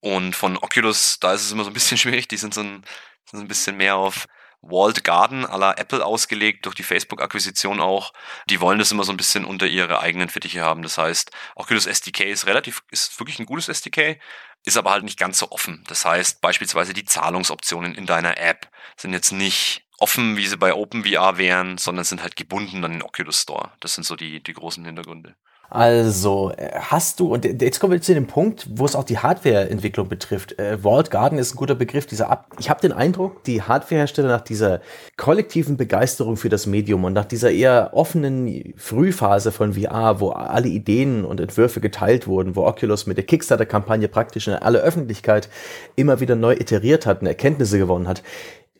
und 0.00 0.34
von 0.34 0.56
Oculus, 0.56 1.20
da 1.20 1.34
ist 1.34 1.42
es 1.42 1.52
immer 1.52 1.64
so 1.64 1.70
ein 1.70 1.74
bisschen 1.74 1.98
schwierig, 1.98 2.28
die 2.28 2.38
sind 2.38 2.54
so 2.54 2.62
ein, 2.62 2.82
sind 3.30 3.40
ein 3.40 3.48
bisschen 3.48 3.76
mehr 3.76 3.96
auf 3.96 4.26
Walled 4.62 5.02
Garden 5.02 5.44
à 5.44 5.58
la 5.58 5.74
Apple 5.76 6.04
ausgelegt, 6.04 6.66
durch 6.66 6.76
die 6.76 6.84
Facebook-Akquisition 6.84 7.80
auch. 7.80 8.12
Die 8.48 8.60
wollen 8.60 8.78
das 8.78 8.92
immer 8.92 9.04
so 9.04 9.12
ein 9.12 9.16
bisschen 9.16 9.44
unter 9.44 9.66
ihre 9.66 10.00
eigenen 10.00 10.28
Fittiche 10.28 10.62
haben. 10.62 10.82
Das 10.82 10.98
heißt, 10.98 11.32
Oculus 11.56 11.86
SDK 11.86 12.30
ist 12.30 12.46
relativ, 12.46 12.82
ist 12.90 13.18
wirklich 13.18 13.40
ein 13.40 13.46
gutes 13.46 13.68
SDK, 13.68 14.20
ist 14.64 14.76
aber 14.76 14.92
halt 14.92 15.02
nicht 15.02 15.18
ganz 15.18 15.38
so 15.38 15.50
offen. 15.50 15.82
Das 15.88 16.04
heißt, 16.04 16.40
beispielsweise 16.40 16.94
die 16.94 17.04
Zahlungsoptionen 17.04 17.94
in 17.94 18.06
deiner 18.06 18.38
App 18.38 18.70
sind 18.96 19.12
jetzt 19.12 19.32
nicht 19.32 19.84
offen, 19.98 20.36
wie 20.36 20.46
sie 20.46 20.56
bei 20.56 20.74
OpenVR 20.74 21.38
wären, 21.38 21.78
sondern 21.78 22.04
sind 22.04 22.22
halt 22.22 22.36
gebunden 22.36 22.84
an 22.84 22.92
den 22.92 23.02
Oculus 23.02 23.42
Store. 23.42 23.72
Das 23.80 23.94
sind 23.94 24.04
so 24.04 24.14
die, 24.14 24.42
die 24.42 24.52
großen 24.52 24.84
Hintergründe. 24.84 25.36
Also, 25.74 26.52
äh, 26.54 26.68
hast 26.74 27.18
du, 27.18 27.32
und 27.32 27.46
jetzt 27.46 27.80
kommen 27.80 27.94
wir 27.94 28.02
zu 28.02 28.12
dem 28.12 28.26
Punkt, 28.26 28.66
wo 28.74 28.84
es 28.84 28.94
auch 28.94 29.04
die 29.04 29.16
Hardwareentwicklung 29.16 30.06
betrifft. 30.06 30.58
Äh, 30.58 30.84
Walled 30.84 31.10
Garden 31.10 31.38
ist 31.38 31.54
ein 31.54 31.56
guter 31.56 31.74
Begriff. 31.74 32.04
Dieser 32.04 32.28
Ab 32.28 32.50
ich 32.58 32.68
habe 32.68 32.82
den 32.82 32.92
Eindruck, 32.92 33.42
die 33.44 33.62
Hardwarehersteller 33.62 34.28
nach 34.28 34.42
dieser 34.42 34.82
kollektiven 35.16 35.78
Begeisterung 35.78 36.36
für 36.36 36.50
das 36.50 36.66
Medium 36.66 37.04
und 37.04 37.14
nach 37.14 37.24
dieser 37.24 37.50
eher 37.50 37.92
offenen 37.94 38.74
Frühphase 38.76 39.50
von 39.50 39.72
VR, 39.72 40.20
wo 40.20 40.28
alle 40.28 40.68
Ideen 40.68 41.24
und 41.24 41.40
Entwürfe 41.40 41.80
geteilt 41.80 42.26
wurden, 42.26 42.54
wo 42.54 42.66
Oculus 42.66 43.06
mit 43.06 43.16
der 43.16 43.24
Kickstarter-Kampagne 43.24 44.08
praktisch 44.08 44.48
in 44.48 44.54
aller 44.54 44.80
Öffentlichkeit 44.80 45.48
immer 45.96 46.20
wieder 46.20 46.36
neu 46.36 46.52
iteriert 46.52 47.06
hat 47.06 47.22
und 47.22 47.28
Erkenntnisse 47.28 47.78
gewonnen 47.78 48.08
hat, 48.08 48.22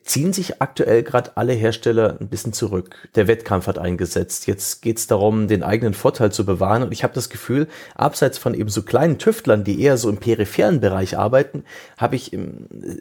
ziehen 0.03 0.33
sich 0.33 0.61
aktuell 0.61 1.01
gerade 1.01 1.37
alle 1.37 1.53
Hersteller 1.53 2.17
ein 2.19 2.27
bisschen 2.27 2.53
zurück. 2.53 3.09
Der 3.15 3.27
Wettkampf 3.27 3.67
hat 3.67 3.77
eingesetzt. 3.77 4.47
Jetzt 4.47 4.81
geht 4.81 4.97
es 4.97 5.07
darum, 5.07 5.47
den 5.47 5.63
eigenen 5.63 5.93
Vorteil 5.93 6.31
zu 6.31 6.45
bewahren. 6.45 6.83
Und 6.83 6.91
ich 6.91 7.03
habe 7.03 7.13
das 7.13 7.29
Gefühl, 7.29 7.67
abseits 7.95 8.37
von 8.37 8.53
eben 8.53 8.69
so 8.69 8.81
kleinen 8.81 9.17
Tüftlern, 9.17 9.63
die 9.63 9.81
eher 9.81 9.97
so 9.97 10.09
im 10.09 10.17
peripheren 10.17 10.81
Bereich 10.81 11.17
arbeiten, 11.17 11.63
habe 11.97 12.17
ich 12.17 12.37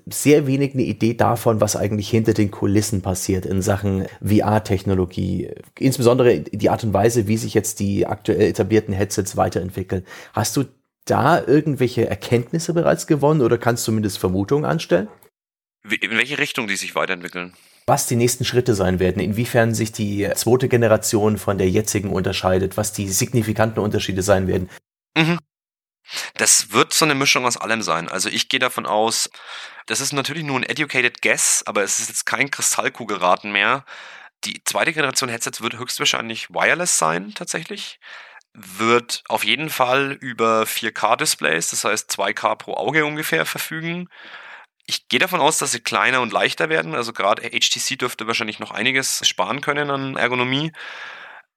sehr 0.08 0.46
wenig 0.46 0.74
eine 0.74 0.84
Idee 0.84 1.14
davon, 1.14 1.60
was 1.60 1.76
eigentlich 1.76 2.08
hinter 2.08 2.34
den 2.34 2.50
Kulissen 2.50 3.02
passiert 3.02 3.46
in 3.46 3.62
Sachen 3.62 4.06
VR-Technologie. 4.24 5.50
Insbesondere 5.78 6.40
die 6.40 6.70
Art 6.70 6.84
und 6.84 6.94
Weise, 6.94 7.26
wie 7.26 7.36
sich 7.36 7.54
jetzt 7.54 7.80
die 7.80 8.06
aktuell 8.06 8.42
etablierten 8.42 8.94
Headsets 8.94 9.36
weiterentwickeln. 9.36 10.04
Hast 10.32 10.56
du 10.56 10.64
da 11.04 11.44
irgendwelche 11.44 12.08
Erkenntnisse 12.08 12.74
bereits 12.74 13.08
gewonnen 13.08 13.42
oder 13.42 13.58
kannst 13.58 13.84
du 13.84 13.90
zumindest 13.90 14.18
Vermutungen 14.18 14.64
anstellen? 14.64 15.08
In 15.84 16.16
welche 16.16 16.38
Richtung 16.38 16.66
die 16.66 16.76
sich 16.76 16.94
weiterentwickeln? 16.94 17.54
Was 17.86 18.06
die 18.06 18.16
nächsten 18.16 18.44
Schritte 18.44 18.74
sein 18.74 19.00
werden, 19.00 19.20
inwiefern 19.20 19.74
sich 19.74 19.90
die 19.90 20.30
zweite 20.36 20.68
Generation 20.68 21.36
von 21.36 21.58
der 21.58 21.68
jetzigen 21.68 22.10
unterscheidet, 22.10 22.76
was 22.76 22.92
die 22.92 23.08
signifikanten 23.08 23.82
Unterschiede 23.82 24.22
sein 24.22 24.46
werden. 24.46 24.70
Mhm. 25.16 25.38
Das 26.34 26.72
wird 26.72 26.92
so 26.92 27.04
eine 27.04 27.14
Mischung 27.14 27.44
aus 27.44 27.56
allem 27.56 27.82
sein. 27.82 28.08
Also 28.08 28.28
ich 28.28 28.48
gehe 28.48 28.60
davon 28.60 28.86
aus, 28.86 29.30
das 29.86 30.00
ist 30.00 30.12
natürlich 30.12 30.44
nur 30.44 30.58
ein 30.58 30.64
educated 30.64 31.22
guess, 31.22 31.62
aber 31.66 31.82
es 31.82 31.98
ist 31.98 32.08
jetzt 32.08 32.26
kein 32.26 32.50
Kristallkugelraten 32.50 33.50
mehr. 33.50 33.84
Die 34.44 34.62
zweite 34.64 34.92
Generation 34.92 35.30
Headsets 35.30 35.60
wird 35.60 35.78
höchstwahrscheinlich 35.78 36.50
wireless 36.50 36.98
sein, 36.98 37.32
tatsächlich. 37.34 37.98
Wird 38.54 39.24
auf 39.28 39.44
jeden 39.44 39.70
Fall 39.70 40.12
über 40.20 40.64
4K-Displays, 40.64 41.70
das 41.70 41.84
heißt 41.84 42.10
2K 42.10 42.56
pro 42.56 42.74
Auge 42.74 43.06
ungefähr 43.06 43.46
verfügen 43.46 44.08
ich 44.86 45.08
gehe 45.08 45.20
davon 45.20 45.40
aus, 45.40 45.58
dass 45.58 45.72
sie 45.72 45.80
kleiner 45.80 46.20
und 46.20 46.32
leichter 46.32 46.68
werden. 46.68 46.94
Also 46.94 47.12
gerade 47.12 47.42
HTC 47.42 47.98
dürfte 47.98 48.26
wahrscheinlich 48.26 48.58
noch 48.58 48.70
einiges 48.70 49.26
sparen 49.26 49.60
können 49.60 49.90
an 49.90 50.16
Ergonomie. 50.16 50.72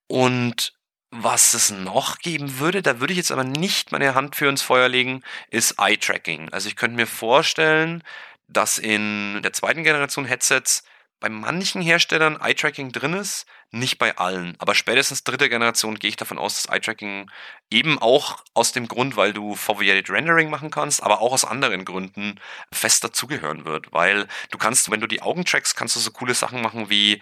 Und 0.07 0.73
was 1.11 1.53
es 1.53 1.72
noch 1.72 2.19
geben 2.19 2.60
würde, 2.60 2.81
da 2.81 2.99
würde 2.99 3.14
ich 3.14 3.18
jetzt 3.18 3.31
aber 3.31 3.43
nicht 3.43 3.91
meine 3.91 4.15
Hand 4.15 4.35
für 4.35 4.49
ins 4.49 4.61
Feuer 4.61 4.89
legen, 4.89 5.23
ist 5.49 5.80
Eye-Tracking. 5.80 6.49
Also 6.52 6.68
ich 6.68 6.76
könnte 6.76 6.97
mir 6.97 7.07
vorstellen, 7.07 8.03
dass 8.47 8.77
in 8.77 9.41
der 9.41 9.53
zweiten 9.53 9.84
Generation 9.84 10.26
Headsets 10.26 10.84
bei 11.20 11.30
manchen 11.30 11.82
Herstellern 11.82 12.40
Eye-Tracking 12.40 12.92
drin 12.92 13.14
ist, 13.14 13.46
nicht 13.72 13.98
bei 13.98 14.18
allen. 14.18 14.56
Aber 14.60 14.76
spätestens 14.76 15.24
dritte 15.24 15.50
Generation 15.50 15.98
gehe 15.98 16.10
ich 16.10 16.16
davon 16.16 16.38
aus, 16.38 16.62
dass 16.62 16.74
Eye-Tracking 16.74 17.30
eben 17.70 18.00
auch 18.00 18.44
aus 18.54 18.72
dem 18.72 18.88
Grund, 18.88 19.16
weil 19.16 19.34
du 19.34 19.56
Foveated 19.56 20.10
Rendering 20.10 20.50
machen 20.50 20.72
kannst, 20.72 21.02
aber 21.02 21.22
auch 21.22 21.34
aus 21.34 21.46
anderen 21.46 21.86
Gründen 21.86 22.40
fest 22.72 23.04
dazugehören 23.04 23.66
wird. 23.66 23.92
Weil 23.92 24.28
du 24.52 24.58
kannst, 24.58 24.92
wenn 24.92 25.02
du 25.02 25.08
die 25.08 25.22
Augen 25.22 25.46
trackst, 25.46 25.76
kannst 25.76 25.96
du 25.96 26.00
so 26.00 26.12
coole 26.12 26.34
Sachen 26.34 26.62
machen 26.62 26.90
wie 26.90 27.22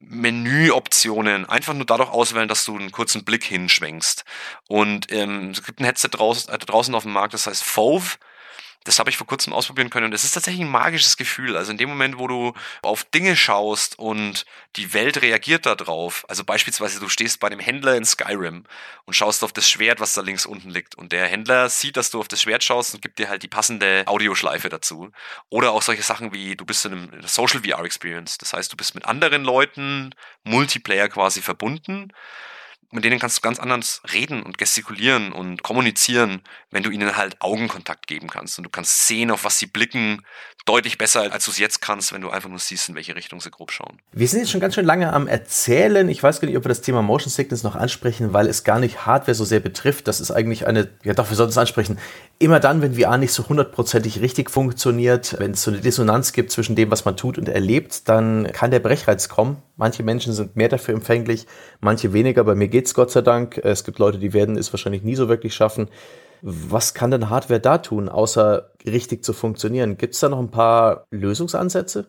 Menüoptionen 0.00 1.46
einfach 1.46 1.74
nur 1.74 1.86
dadurch 1.86 2.10
auswählen, 2.10 2.48
dass 2.48 2.64
du 2.64 2.76
einen 2.76 2.92
kurzen 2.92 3.24
Blick 3.24 3.44
hinschwenkst. 3.44 4.24
Und 4.68 5.10
ähm, 5.12 5.50
es 5.50 5.64
gibt 5.64 5.80
ein 5.80 5.84
Headset 5.84 6.10
draußen, 6.12 6.52
äh, 6.52 6.58
draußen 6.58 6.94
auf 6.94 7.02
dem 7.02 7.12
Markt, 7.12 7.34
das 7.34 7.46
heißt 7.46 7.64
Fove. 7.64 8.16
Das 8.84 8.98
habe 8.98 9.10
ich 9.10 9.16
vor 9.16 9.26
kurzem 9.26 9.52
ausprobieren 9.52 9.90
können 9.90 10.06
und 10.06 10.14
es 10.14 10.24
ist 10.24 10.32
tatsächlich 10.32 10.62
ein 10.62 10.70
magisches 10.70 11.16
Gefühl. 11.16 11.56
Also 11.56 11.72
in 11.72 11.78
dem 11.78 11.88
Moment, 11.88 12.18
wo 12.18 12.26
du 12.26 12.54
auf 12.82 13.04
Dinge 13.04 13.36
schaust 13.36 13.98
und 13.98 14.46
die 14.76 14.94
Welt 14.94 15.20
reagiert 15.20 15.66
darauf, 15.66 16.24
also 16.28 16.44
beispielsweise 16.44 17.00
du 17.00 17.08
stehst 17.08 17.40
bei 17.40 17.48
dem 17.48 17.60
Händler 17.60 17.96
in 17.96 18.04
Skyrim 18.04 18.64
und 19.04 19.14
schaust 19.14 19.44
auf 19.44 19.52
das 19.52 19.68
Schwert, 19.68 20.00
was 20.00 20.14
da 20.14 20.22
links 20.22 20.46
unten 20.46 20.70
liegt 20.70 20.94
und 20.94 21.12
der 21.12 21.26
Händler 21.26 21.68
sieht, 21.68 21.96
dass 21.96 22.10
du 22.10 22.20
auf 22.20 22.28
das 22.28 22.42
Schwert 22.42 22.64
schaust 22.64 22.94
und 22.94 23.02
gibt 23.02 23.18
dir 23.18 23.28
halt 23.28 23.42
die 23.42 23.48
passende 23.48 24.04
Audioschleife 24.06 24.68
dazu. 24.68 25.10
Oder 25.50 25.72
auch 25.72 25.82
solche 25.82 26.02
Sachen 26.02 26.32
wie 26.32 26.56
du 26.56 26.64
bist 26.64 26.84
in 26.86 26.92
einem 26.92 27.26
Social 27.26 27.62
VR 27.62 27.84
Experience. 27.84 28.38
Das 28.38 28.52
heißt, 28.52 28.72
du 28.72 28.76
bist 28.76 28.94
mit 28.94 29.04
anderen 29.04 29.44
Leuten 29.44 30.14
Multiplayer 30.44 31.08
quasi 31.08 31.42
verbunden 31.42 32.12
mit 32.90 33.04
denen 33.04 33.18
kannst 33.18 33.38
du 33.38 33.40
ganz 33.42 33.58
anders 33.58 34.00
reden 34.12 34.42
und 34.42 34.58
gestikulieren 34.58 35.32
und 35.32 35.62
kommunizieren, 35.62 36.42
wenn 36.70 36.82
du 36.82 36.90
ihnen 36.90 37.16
halt 37.16 37.40
Augenkontakt 37.40 38.06
geben 38.06 38.28
kannst. 38.28 38.58
Und 38.58 38.64
du 38.64 38.70
kannst 38.70 39.06
sehen, 39.06 39.30
auf 39.30 39.44
was 39.44 39.58
sie 39.58 39.66
blicken, 39.66 40.24
deutlich 40.68 40.98
besser, 40.98 41.32
als 41.32 41.46
du 41.46 41.50
es 41.50 41.58
jetzt 41.58 41.80
kannst, 41.80 42.12
wenn 42.12 42.20
du 42.20 42.28
einfach 42.28 42.50
nur 42.50 42.58
siehst, 42.58 42.90
in 42.90 42.94
welche 42.94 43.16
Richtung 43.16 43.40
sie 43.40 43.50
grob 43.50 43.72
schauen. 43.72 43.98
Wir 44.12 44.28
sind 44.28 44.40
jetzt 44.40 44.50
schon 44.50 44.60
ganz 44.60 44.74
schön 44.74 44.84
lange 44.84 45.12
am 45.12 45.26
Erzählen. 45.26 46.06
Ich 46.10 46.22
weiß 46.22 46.40
gar 46.40 46.46
nicht, 46.46 46.58
ob 46.58 46.64
wir 46.64 46.68
das 46.68 46.82
Thema 46.82 47.00
Motion 47.00 47.30
Sickness 47.30 47.62
noch 47.62 47.74
ansprechen, 47.74 48.34
weil 48.34 48.46
es 48.46 48.64
gar 48.64 48.78
nicht 48.78 49.06
Hardware 49.06 49.34
so 49.34 49.46
sehr 49.46 49.60
betrifft. 49.60 50.06
Das 50.08 50.20
ist 50.20 50.30
eigentlich 50.30 50.66
eine, 50.66 50.88
ja 51.04 51.14
doch, 51.14 51.30
wir 51.30 51.36
sollten 51.36 51.52
es 51.52 51.58
ansprechen. 51.58 51.98
Immer 52.38 52.60
dann, 52.60 52.82
wenn 52.82 52.94
VR 52.94 53.16
nicht 53.16 53.32
so 53.32 53.48
hundertprozentig 53.48 54.20
richtig 54.20 54.50
funktioniert, 54.50 55.36
wenn 55.38 55.52
es 55.52 55.62
so 55.62 55.70
eine 55.70 55.80
Dissonanz 55.80 56.32
gibt 56.32 56.52
zwischen 56.52 56.76
dem, 56.76 56.90
was 56.90 57.06
man 57.06 57.16
tut 57.16 57.38
und 57.38 57.48
erlebt, 57.48 58.06
dann 58.08 58.52
kann 58.52 58.70
der 58.70 58.80
Brechreiz 58.80 59.30
kommen. 59.30 59.62
Manche 59.76 60.02
Menschen 60.02 60.34
sind 60.34 60.54
mehr 60.54 60.68
dafür 60.68 60.94
empfänglich, 60.94 61.46
manche 61.80 62.12
weniger. 62.12 62.44
Bei 62.44 62.54
mir 62.54 62.68
geht's 62.68 62.92
Gott 62.92 63.10
sei 63.10 63.22
Dank. 63.22 63.56
Es 63.56 63.84
gibt 63.84 63.98
Leute, 63.98 64.18
die 64.18 64.34
werden 64.34 64.58
es 64.58 64.70
wahrscheinlich 64.72 65.02
nie 65.02 65.16
so 65.16 65.30
wirklich 65.30 65.54
schaffen. 65.54 65.88
Was 66.42 66.94
kann 66.94 67.10
denn 67.10 67.30
Hardware 67.30 67.60
da 67.60 67.78
tun, 67.78 68.08
außer 68.08 68.72
richtig 68.86 69.24
zu 69.24 69.32
funktionieren? 69.32 69.96
Gibt 69.96 70.14
es 70.14 70.20
da 70.20 70.28
noch 70.28 70.38
ein 70.38 70.50
paar 70.50 71.06
Lösungsansätze? 71.10 72.06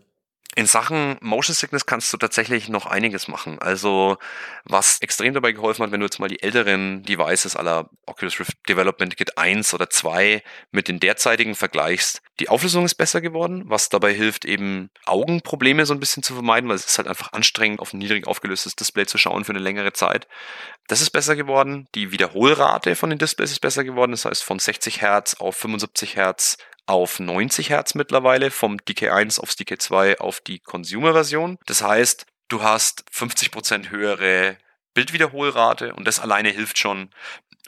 In 0.59 0.65
Sachen 0.65 1.15
Motion 1.21 1.55
Sickness 1.55 1.85
kannst 1.85 2.11
du 2.11 2.17
tatsächlich 2.17 2.67
noch 2.67 2.85
einiges 2.85 3.29
machen. 3.29 3.59
Also, 3.59 4.17
was 4.65 5.01
extrem 5.01 5.33
dabei 5.33 5.53
geholfen 5.53 5.83
hat, 5.83 5.93
wenn 5.93 6.01
du 6.01 6.05
jetzt 6.05 6.19
mal 6.19 6.27
die 6.27 6.43
älteren 6.43 7.01
Devices 7.03 7.55
aller 7.55 7.89
Oculus 8.05 8.41
Rift 8.41 8.57
Development 8.67 9.15
Kit 9.15 9.37
1 9.37 9.73
oder 9.73 9.89
2 9.89 10.43
mit 10.71 10.89
den 10.89 10.99
derzeitigen 10.99 11.55
vergleichst, 11.55 12.21
die 12.41 12.49
Auflösung 12.49 12.83
ist 12.83 12.95
besser 12.95 13.21
geworden, 13.21 13.63
was 13.67 13.87
dabei 13.87 14.13
hilft, 14.13 14.43
eben 14.43 14.89
Augenprobleme 15.05 15.85
so 15.85 15.93
ein 15.93 16.01
bisschen 16.01 16.23
zu 16.23 16.33
vermeiden, 16.33 16.67
weil 16.69 16.75
es 16.75 16.85
ist 16.85 16.97
halt 16.97 17.07
einfach 17.07 17.31
anstrengend, 17.31 17.79
auf 17.79 17.93
ein 17.93 17.99
niedrig 17.99 18.27
aufgelöstes 18.27 18.75
Display 18.75 19.05
zu 19.05 19.17
schauen 19.17 19.45
für 19.45 19.53
eine 19.53 19.59
längere 19.59 19.93
Zeit. 19.93 20.27
Das 20.89 20.99
ist 20.99 21.11
besser 21.11 21.37
geworden. 21.37 21.87
Die 21.95 22.11
Wiederholrate 22.11 22.97
von 22.97 23.11
den 23.11 23.19
Displays 23.19 23.51
ist 23.51 23.61
besser 23.61 23.85
geworden. 23.85 24.11
Das 24.11 24.25
heißt, 24.25 24.43
von 24.43 24.59
60 24.59 24.99
Hertz 24.99 25.35
auf 25.35 25.55
75 25.55 26.17
Hertz 26.17 26.57
auf 26.89 27.19
90 27.19 27.69
Hertz 27.69 27.93
mittlerweile, 27.93 28.49
vom 28.49 28.77
DK1 28.77 29.39
aufs 29.39 29.55
DK2 29.55 30.17
auf 30.17 30.41
die 30.41 30.59
Consumer-Version. 30.59 31.59
Das 31.67 31.83
heißt, 31.83 32.25
du 32.47 32.63
hast 32.63 33.05
50% 33.13 33.91
höhere 33.91 34.57
Bildwiederholrate 34.95 35.93
und 35.93 36.05
das 36.05 36.19
alleine 36.19 36.49
hilft 36.49 36.79
schon, 36.79 37.11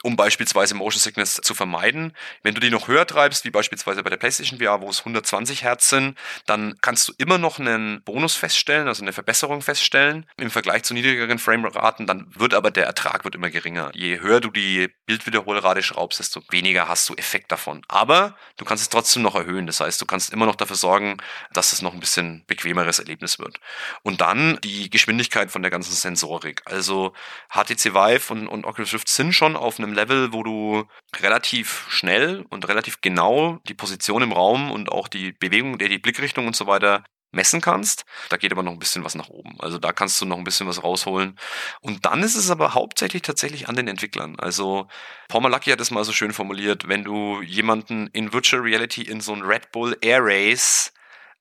um 0.02 0.16
beispielsweise 0.16 0.74
Motion 0.74 1.00
Sickness 1.00 1.40
zu 1.42 1.54
vermeiden. 1.54 2.12
Wenn 2.42 2.54
du 2.54 2.60
die 2.60 2.70
noch 2.70 2.88
höher 2.88 3.06
treibst, 3.06 3.44
wie 3.44 3.50
beispielsweise 3.50 4.02
bei 4.02 4.10
der 4.10 4.16
PlayStation 4.16 4.58
VR, 4.58 4.80
wo 4.80 4.88
es 4.88 5.00
120 5.00 5.62
Hertz 5.62 5.88
sind, 5.88 6.18
dann 6.46 6.76
kannst 6.80 7.08
du 7.08 7.12
immer 7.18 7.38
noch 7.38 7.58
einen 7.58 8.02
Bonus 8.02 8.34
feststellen, 8.34 8.88
also 8.88 9.02
eine 9.02 9.12
Verbesserung 9.12 9.62
feststellen 9.62 10.26
im 10.36 10.50
Vergleich 10.50 10.82
zu 10.82 10.94
niedrigeren 10.94 11.38
Frameraten. 11.38 12.06
Dann 12.06 12.26
wird 12.34 12.54
aber 12.54 12.70
der 12.70 12.86
Ertrag 12.86 13.24
wird 13.24 13.34
immer 13.34 13.50
geringer. 13.50 13.90
Je 13.94 14.20
höher 14.20 14.40
du 14.40 14.50
die 14.50 14.88
Bildwiederholrate 15.06 15.82
schraubst, 15.82 16.18
desto 16.18 16.42
weniger 16.50 16.88
hast 16.88 17.08
du 17.08 17.14
Effekt 17.14 17.52
davon. 17.52 17.82
Aber 17.88 18.36
du 18.56 18.64
kannst 18.64 18.82
es 18.82 18.88
trotzdem 18.88 19.22
noch 19.22 19.34
erhöhen. 19.34 19.66
Das 19.66 19.80
heißt, 19.80 20.00
du 20.00 20.06
kannst 20.06 20.32
immer 20.32 20.46
noch 20.46 20.56
dafür 20.56 20.76
sorgen, 20.76 21.18
dass 21.52 21.72
es 21.72 21.82
noch 21.82 21.94
ein 21.94 22.00
bisschen 22.00 22.44
bequemeres 22.46 22.98
Erlebnis 22.98 23.38
wird. 23.38 23.60
Und 24.02 24.20
dann 24.20 24.58
die 24.62 24.90
Geschwindigkeit 24.90 25.50
von 25.50 25.62
der 25.62 25.70
ganzen 25.70 25.92
Sensorik. 25.92 26.62
Also 26.64 27.12
HTC 27.50 27.94
Vive 27.94 28.32
und, 28.32 28.48
und 28.48 28.64
Oculus 28.64 28.92
Rift 28.92 29.08
sind 29.08 29.32
schon 29.32 29.56
auf 29.56 29.78
einem 29.78 29.91
Level, 29.94 30.32
wo 30.32 30.42
du 30.42 30.84
relativ 31.20 31.86
schnell 31.88 32.44
und 32.50 32.68
relativ 32.68 33.00
genau 33.00 33.58
die 33.68 33.74
Position 33.74 34.22
im 34.22 34.32
Raum 34.32 34.70
und 34.70 34.90
auch 34.90 35.08
die 35.08 35.32
Bewegung, 35.32 35.78
die 35.78 35.98
Blickrichtung 35.98 36.46
und 36.46 36.56
so 36.56 36.66
weiter 36.66 37.04
messen 37.32 37.60
kannst. 37.60 38.04
Da 38.28 38.36
geht 38.36 38.52
aber 38.52 38.62
noch 38.62 38.72
ein 38.72 38.78
bisschen 38.78 39.04
was 39.04 39.14
nach 39.14 39.28
oben. 39.28 39.56
Also 39.58 39.78
da 39.78 39.92
kannst 39.92 40.20
du 40.20 40.26
noch 40.26 40.36
ein 40.36 40.44
bisschen 40.44 40.68
was 40.68 40.82
rausholen. 40.82 41.38
Und 41.80 42.04
dann 42.04 42.22
ist 42.22 42.36
es 42.36 42.50
aber 42.50 42.74
hauptsächlich 42.74 43.22
tatsächlich 43.22 43.68
an 43.68 43.76
den 43.76 43.88
Entwicklern. 43.88 44.38
Also 44.38 44.86
Paul 45.28 45.40
Malacki 45.40 45.70
hat 45.70 45.80
es 45.80 45.90
mal 45.90 46.04
so 46.04 46.12
schön 46.12 46.32
formuliert, 46.32 46.88
wenn 46.88 47.04
du 47.04 47.40
jemanden 47.42 48.08
in 48.08 48.32
Virtual 48.32 48.62
Reality 48.62 49.02
in 49.02 49.20
so 49.20 49.32
ein 49.32 49.42
Red 49.42 49.72
Bull 49.72 49.96
Air 50.02 50.20
Race 50.22 50.92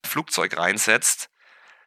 Flugzeug 0.04 0.58
reinsetzt, 0.58 1.30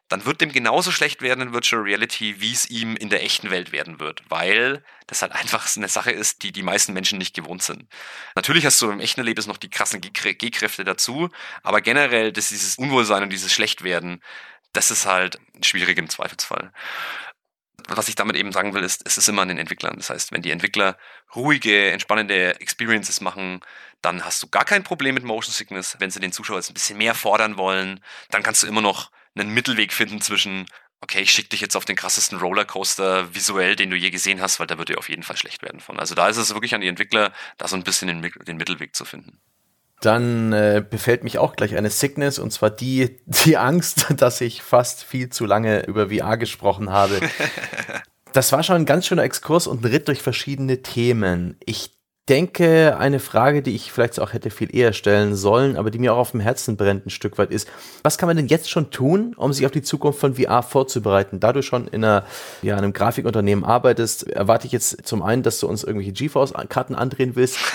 dann 0.07 0.25
wird 0.25 0.41
dem 0.41 0.51
genauso 0.51 0.91
schlecht 0.91 1.21
werden 1.21 1.41
in 1.41 1.53
Virtual 1.53 1.81
Reality, 1.81 2.39
wie 2.39 2.51
es 2.51 2.69
ihm 2.69 2.95
in 2.95 3.09
der 3.09 3.23
echten 3.23 3.49
Welt 3.49 3.71
werden 3.71 3.99
wird, 3.99 4.21
weil 4.29 4.83
das 5.07 5.21
halt 5.21 5.31
einfach 5.31 5.67
eine 5.75 5.87
Sache 5.87 6.11
ist, 6.11 6.43
die 6.43 6.51
die 6.51 6.61
meisten 6.61 6.93
Menschen 6.93 7.17
nicht 7.17 7.35
gewohnt 7.35 7.63
sind. 7.63 7.87
Natürlich 8.35 8.65
hast 8.65 8.81
du 8.81 8.91
im 8.91 8.99
echten 8.99 9.21
Erlebnis 9.21 9.47
noch 9.47 9.57
die 9.57 9.69
krassen 9.69 10.01
G-Kräfte 10.01 10.83
dazu, 10.83 11.29
aber 11.63 11.81
generell 11.81 12.31
das, 12.31 12.49
dieses 12.49 12.77
Unwohlsein 12.77 13.23
und 13.23 13.31
dieses 13.31 13.51
Schlechtwerden, 13.51 14.21
das 14.73 14.91
ist 14.91 15.05
halt 15.07 15.39
schwierig 15.61 15.97
im 15.97 16.09
Zweifelsfall. 16.09 16.71
Was 17.87 18.07
ich 18.07 18.15
damit 18.15 18.35
eben 18.35 18.51
sagen 18.51 18.73
will, 18.73 18.83
ist, 18.83 19.01
es 19.05 19.17
ist 19.17 19.27
immer 19.27 19.43
an 19.43 19.47
den 19.47 19.57
Entwicklern. 19.57 19.95
Das 19.97 20.09
heißt, 20.09 20.31
wenn 20.31 20.41
die 20.41 20.51
Entwickler 20.51 20.97
ruhige, 21.35 21.91
entspannende 21.91 22.59
Experiences 22.59 23.21
machen, 23.21 23.61
dann 24.01 24.25
hast 24.25 24.41
du 24.41 24.47
gar 24.47 24.65
kein 24.65 24.83
Problem 24.83 25.15
mit 25.15 25.23
Motion 25.23 25.53
Sickness. 25.53 25.95
Wenn 25.99 26.11
sie 26.11 26.19
den 26.19 26.31
Zuschauer 26.31 26.57
jetzt 26.57 26.69
ein 26.69 26.73
bisschen 26.73 26.97
mehr 26.97 27.15
fordern 27.15 27.57
wollen, 27.57 27.99
dann 28.29 28.43
kannst 28.43 28.63
du 28.63 28.67
immer 28.67 28.81
noch 28.81 29.11
einen 29.35 29.53
Mittelweg 29.53 29.93
finden 29.93 30.21
zwischen, 30.21 30.65
okay, 31.01 31.21
ich 31.21 31.31
schicke 31.31 31.49
dich 31.49 31.61
jetzt 31.61 31.75
auf 31.75 31.85
den 31.85 31.95
krassesten 31.95 32.39
Rollercoaster 32.39 33.33
visuell, 33.33 33.75
den 33.75 33.89
du 33.89 33.95
je 33.95 34.09
gesehen 34.09 34.41
hast, 34.41 34.59
weil 34.59 34.67
da 34.67 34.77
wird 34.77 34.89
dir 34.89 34.97
auf 34.97 35.09
jeden 35.09 35.23
Fall 35.23 35.37
schlecht 35.37 35.61
werden 35.61 35.79
von. 35.79 35.99
Also 35.99 36.15
da 36.15 36.27
ist 36.27 36.37
es 36.37 36.53
wirklich 36.53 36.75
an 36.75 36.81
die 36.81 36.87
Entwickler, 36.87 37.31
da 37.57 37.67
so 37.67 37.75
ein 37.75 37.83
bisschen 37.83 38.07
den, 38.07 38.31
den 38.45 38.57
Mittelweg 38.57 38.95
zu 38.95 39.05
finden. 39.05 39.39
Dann 40.01 40.51
äh, 40.53 40.83
befällt 40.87 41.23
mich 41.23 41.37
auch 41.37 41.55
gleich 41.55 41.75
eine 41.75 41.89
Sickness 41.89 42.39
und 42.39 42.51
zwar 42.51 42.69
die, 42.69 43.19
die 43.25 43.57
Angst, 43.57 44.07
dass 44.17 44.41
ich 44.41 44.61
fast 44.61 45.03
viel 45.03 45.29
zu 45.29 45.45
lange 45.45 45.85
über 45.85 46.09
VR 46.09 46.37
gesprochen 46.37 46.89
habe. 46.91 47.19
Das 48.33 48.51
war 48.51 48.63
schon 48.63 48.75
ein 48.75 48.85
ganz 48.85 49.07
schöner 49.07 49.23
Exkurs 49.23 49.65
und 49.65 49.81
ein 49.81 49.91
Ritt 49.91 50.09
durch 50.09 50.21
verschiedene 50.21 50.81
Themen. 50.81 51.55
Ich 51.65 51.94
denke, 52.27 52.97
eine 52.97 53.19
Frage, 53.19 53.61
die 53.61 53.75
ich 53.75 53.91
vielleicht 53.91 54.19
auch 54.19 54.33
hätte 54.33 54.49
viel 54.49 54.75
eher 54.75 54.93
stellen 54.93 55.35
sollen, 55.35 55.77
aber 55.77 55.91
die 55.91 55.99
mir 55.99 56.13
auch 56.13 56.17
auf 56.17 56.31
dem 56.31 56.39
Herzen 56.39 56.75
brennt 56.75 57.05
ein 57.05 57.11
Stück 57.11 57.37
weit 57.37 57.51
ist, 57.51 57.67
was 58.01 58.17
kann 58.17 58.25
man 58.25 58.35
denn 58.35 58.47
jetzt 58.47 58.69
schon 58.69 58.89
tun, 58.89 59.35
um 59.37 59.53
sich 59.53 59.63
auf 59.65 59.71
die 59.71 59.83
Zukunft 59.83 60.19
von 60.19 60.35
VR 60.35 60.63
vorzubereiten? 60.63 61.39
Da 61.39 61.53
du 61.53 61.61
schon 61.61 61.87
in 61.87 62.03
einer, 62.03 62.25
ja, 62.63 62.77
einem 62.77 62.93
Grafikunternehmen 62.93 63.63
arbeitest, 63.63 64.27
erwarte 64.27 64.65
ich 64.65 64.73
jetzt 64.73 65.05
zum 65.05 65.21
einen, 65.21 65.43
dass 65.43 65.59
du 65.59 65.67
uns 65.67 65.83
irgendwelche 65.83 66.13
GeForce-Karten 66.13 66.95
andrehen 66.95 67.35
willst. 67.35 67.57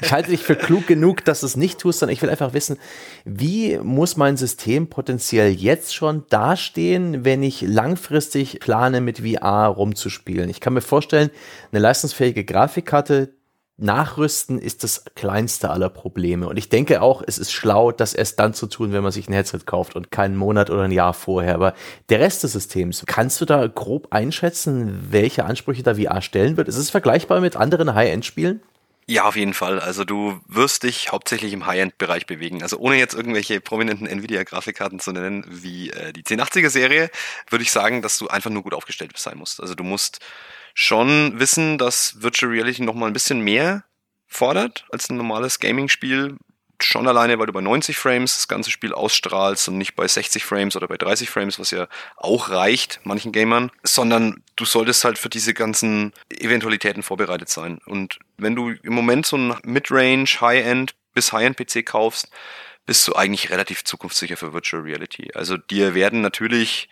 Ich 0.00 0.12
halte 0.12 0.30
dich 0.30 0.42
für 0.42 0.56
klug 0.56 0.86
genug, 0.86 1.24
dass 1.24 1.40
du 1.40 1.46
es 1.46 1.56
nicht 1.56 1.78
tust, 1.78 2.00
sondern 2.00 2.12
ich 2.12 2.22
will 2.22 2.30
einfach 2.30 2.52
wissen, 2.52 2.78
wie 3.24 3.78
muss 3.78 4.16
mein 4.16 4.36
System 4.36 4.88
potenziell 4.88 5.50
jetzt 5.50 5.94
schon 5.94 6.24
dastehen, 6.28 7.24
wenn 7.24 7.42
ich 7.42 7.62
langfristig 7.62 8.60
plane, 8.60 9.00
mit 9.00 9.18
VR 9.20 9.66
rumzuspielen? 9.68 10.50
Ich 10.50 10.60
kann 10.60 10.74
mir 10.74 10.80
vorstellen, 10.80 11.30
eine 11.72 11.80
leistungsfähige 11.80 12.44
Grafikkarte, 12.44 13.35
Nachrüsten 13.78 14.58
ist 14.58 14.84
das 14.84 15.04
kleinste 15.14 15.70
aller 15.70 15.90
Probleme. 15.90 16.48
Und 16.48 16.56
ich 16.56 16.70
denke 16.70 17.02
auch, 17.02 17.22
es 17.26 17.38
ist 17.38 17.52
schlau, 17.52 17.92
das 17.92 18.14
erst 18.14 18.40
dann 18.40 18.54
zu 18.54 18.66
tun, 18.66 18.92
wenn 18.92 19.02
man 19.02 19.12
sich 19.12 19.28
ein 19.28 19.34
Headset 19.34 19.60
kauft 19.66 19.96
und 19.96 20.10
keinen 20.10 20.36
Monat 20.36 20.70
oder 20.70 20.82
ein 20.82 20.92
Jahr 20.92 21.12
vorher. 21.12 21.54
Aber 21.54 21.74
der 22.08 22.20
Rest 22.20 22.42
des 22.42 22.52
Systems, 22.52 23.04
kannst 23.06 23.40
du 23.40 23.44
da 23.44 23.66
grob 23.66 24.08
einschätzen, 24.10 25.08
welche 25.10 25.44
Ansprüche 25.44 25.82
da 25.82 25.96
VR 25.96 26.22
stellen 26.22 26.56
wird? 26.56 26.68
Ist 26.68 26.78
es 26.78 26.88
vergleichbar 26.88 27.40
mit 27.40 27.56
anderen 27.56 27.94
High-End-Spielen? 27.94 28.62
Ja, 29.08 29.24
auf 29.24 29.36
jeden 29.36 29.54
Fall. 29.54 29.78
Also 29.78 30.04
du 30.04 30.40
wirst 30.48 30.82
dich 30.82 31.12
hauptsächlich 31.12 31.52
im 31.52 31.66
High-End-Bereich 31.66 32.26
bewegen. 32.26 32.62
Also 32.62 32.78
ohne 32.78 32.96
jetzt 32.96 33.14
irgendwelche 33.14 33.60
prominenten 33.60 34.08
Nvidia-Grafikkarten 34.08 34.98
zu 34.98 35.12
nennen, 35.12 35.44
wie 35.48 35.90
äh, 35.90 36.12
die 36.12 36.24
1080er-Serie, 36.24 37.10
würde 37.48 37.62
ich 37.62 37.70
sagen, 37.70 38.02
dass 38.02 38.18
du 38.18 38.26
einfach 38.26 38.50
nur 38.50 38.64
gut 38.64 38.74
aufgestellt 38.74 39.12
sein 39.16 39.38
musst. 39.38 39.60
Also 39.60 39.76
du 39.76 39.84
musst 39.84 40.18
schon 40.78 41.40
wissen, 41.40 41.78
dass 41.78 42.20
Virtual 42.20 42.52
Reality 42.52 42.82
noch 42.82 42.94
mal 42.94 43.06
ein 43.06 43.14
bisschen 43.14 43.40
mehr 43.40 43.84
fordert 44.26 44.84
als 44.90 45.08
ein 45.08 45.16
normales 45.16 45.58
Gaming-Spiel. 45.58 46.36
Schon 46.82 47.08
alleine, 47.08 47.38
weil 47.38 47.46
du 47.46 47.54
bei 47.54 47.62
90 47.62 47.96
Frames 47.96 48.36
das 48.36 48.46
ganze 48.46 48.70
Spiel 48.70 48.92
ausstrahlst 48.92 49.68
und 49.68 49.78
nicht 49.78 49.96
bei 49.96 50.06
60 50.06 50.44
Frames 50.44 50.76
oder 50.76 50.86
bei 50.86 50.98
30 50.98 51.30
Frames, 51.30 51.58
was 51.58 51.70
ja 51.70 51.88
auch 52.18 52.50
reicht 52.50 53.00
manchen 53.04 53.32
Gamern, 53.32 53.70
sondern 53.84 54.42
du 54.56 54.66
solltest 54.66 55.02
halt 55.02 55.16
für 55.16 55.30
diese 55.30 55.54
ganzen 55.54 56.12
Eventualitäten 56.28 57.02
vorbereitet 57.02 57.48
sein. 57.48 57.78
Und 57.86 58.18
wenn 58.36 58.54
du 58.54 58.72
im 58.72 58.92
Moment 58.92 59.24
so 59.24 59.38
ein 59.38 59.54
Mid-Range, 59.64 60.26
High-End 60.26 60.94
bis 61.14 61.32
High-End-PC 61.32 61.86
kaufst, 61.86 62.28
bist 62.84 63.08
du 63.08 63.16
eigentlich 63.16 63.48
relativ 63.48 63.82
zukunftssicher 63.82 64.36
für 64.36 64.52
Virtual 64.52 64.82
Reality. 64.82 65.30
Also 65.32 65.56
dir 65.56 65.94
werden 65.94 66.20
natürlich 66.20 66.90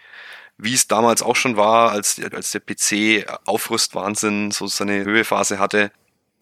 wie 0.56 0.74
es 0.74 0.86
damals 0.86 1.22
auch 1.22 1.36
schon 1.36 1.56
war, 1.56 1.90
als, 1.90 2.20
als 2.32 2.52
der 2.52 2.60
PC 2.60 3.26
Aufrüstwahnsinn 3.44 4.50
so 4.50 4.66
seine 4.66 5.04
Höhephase 5.04 5.58
hatte. 5.58 5.90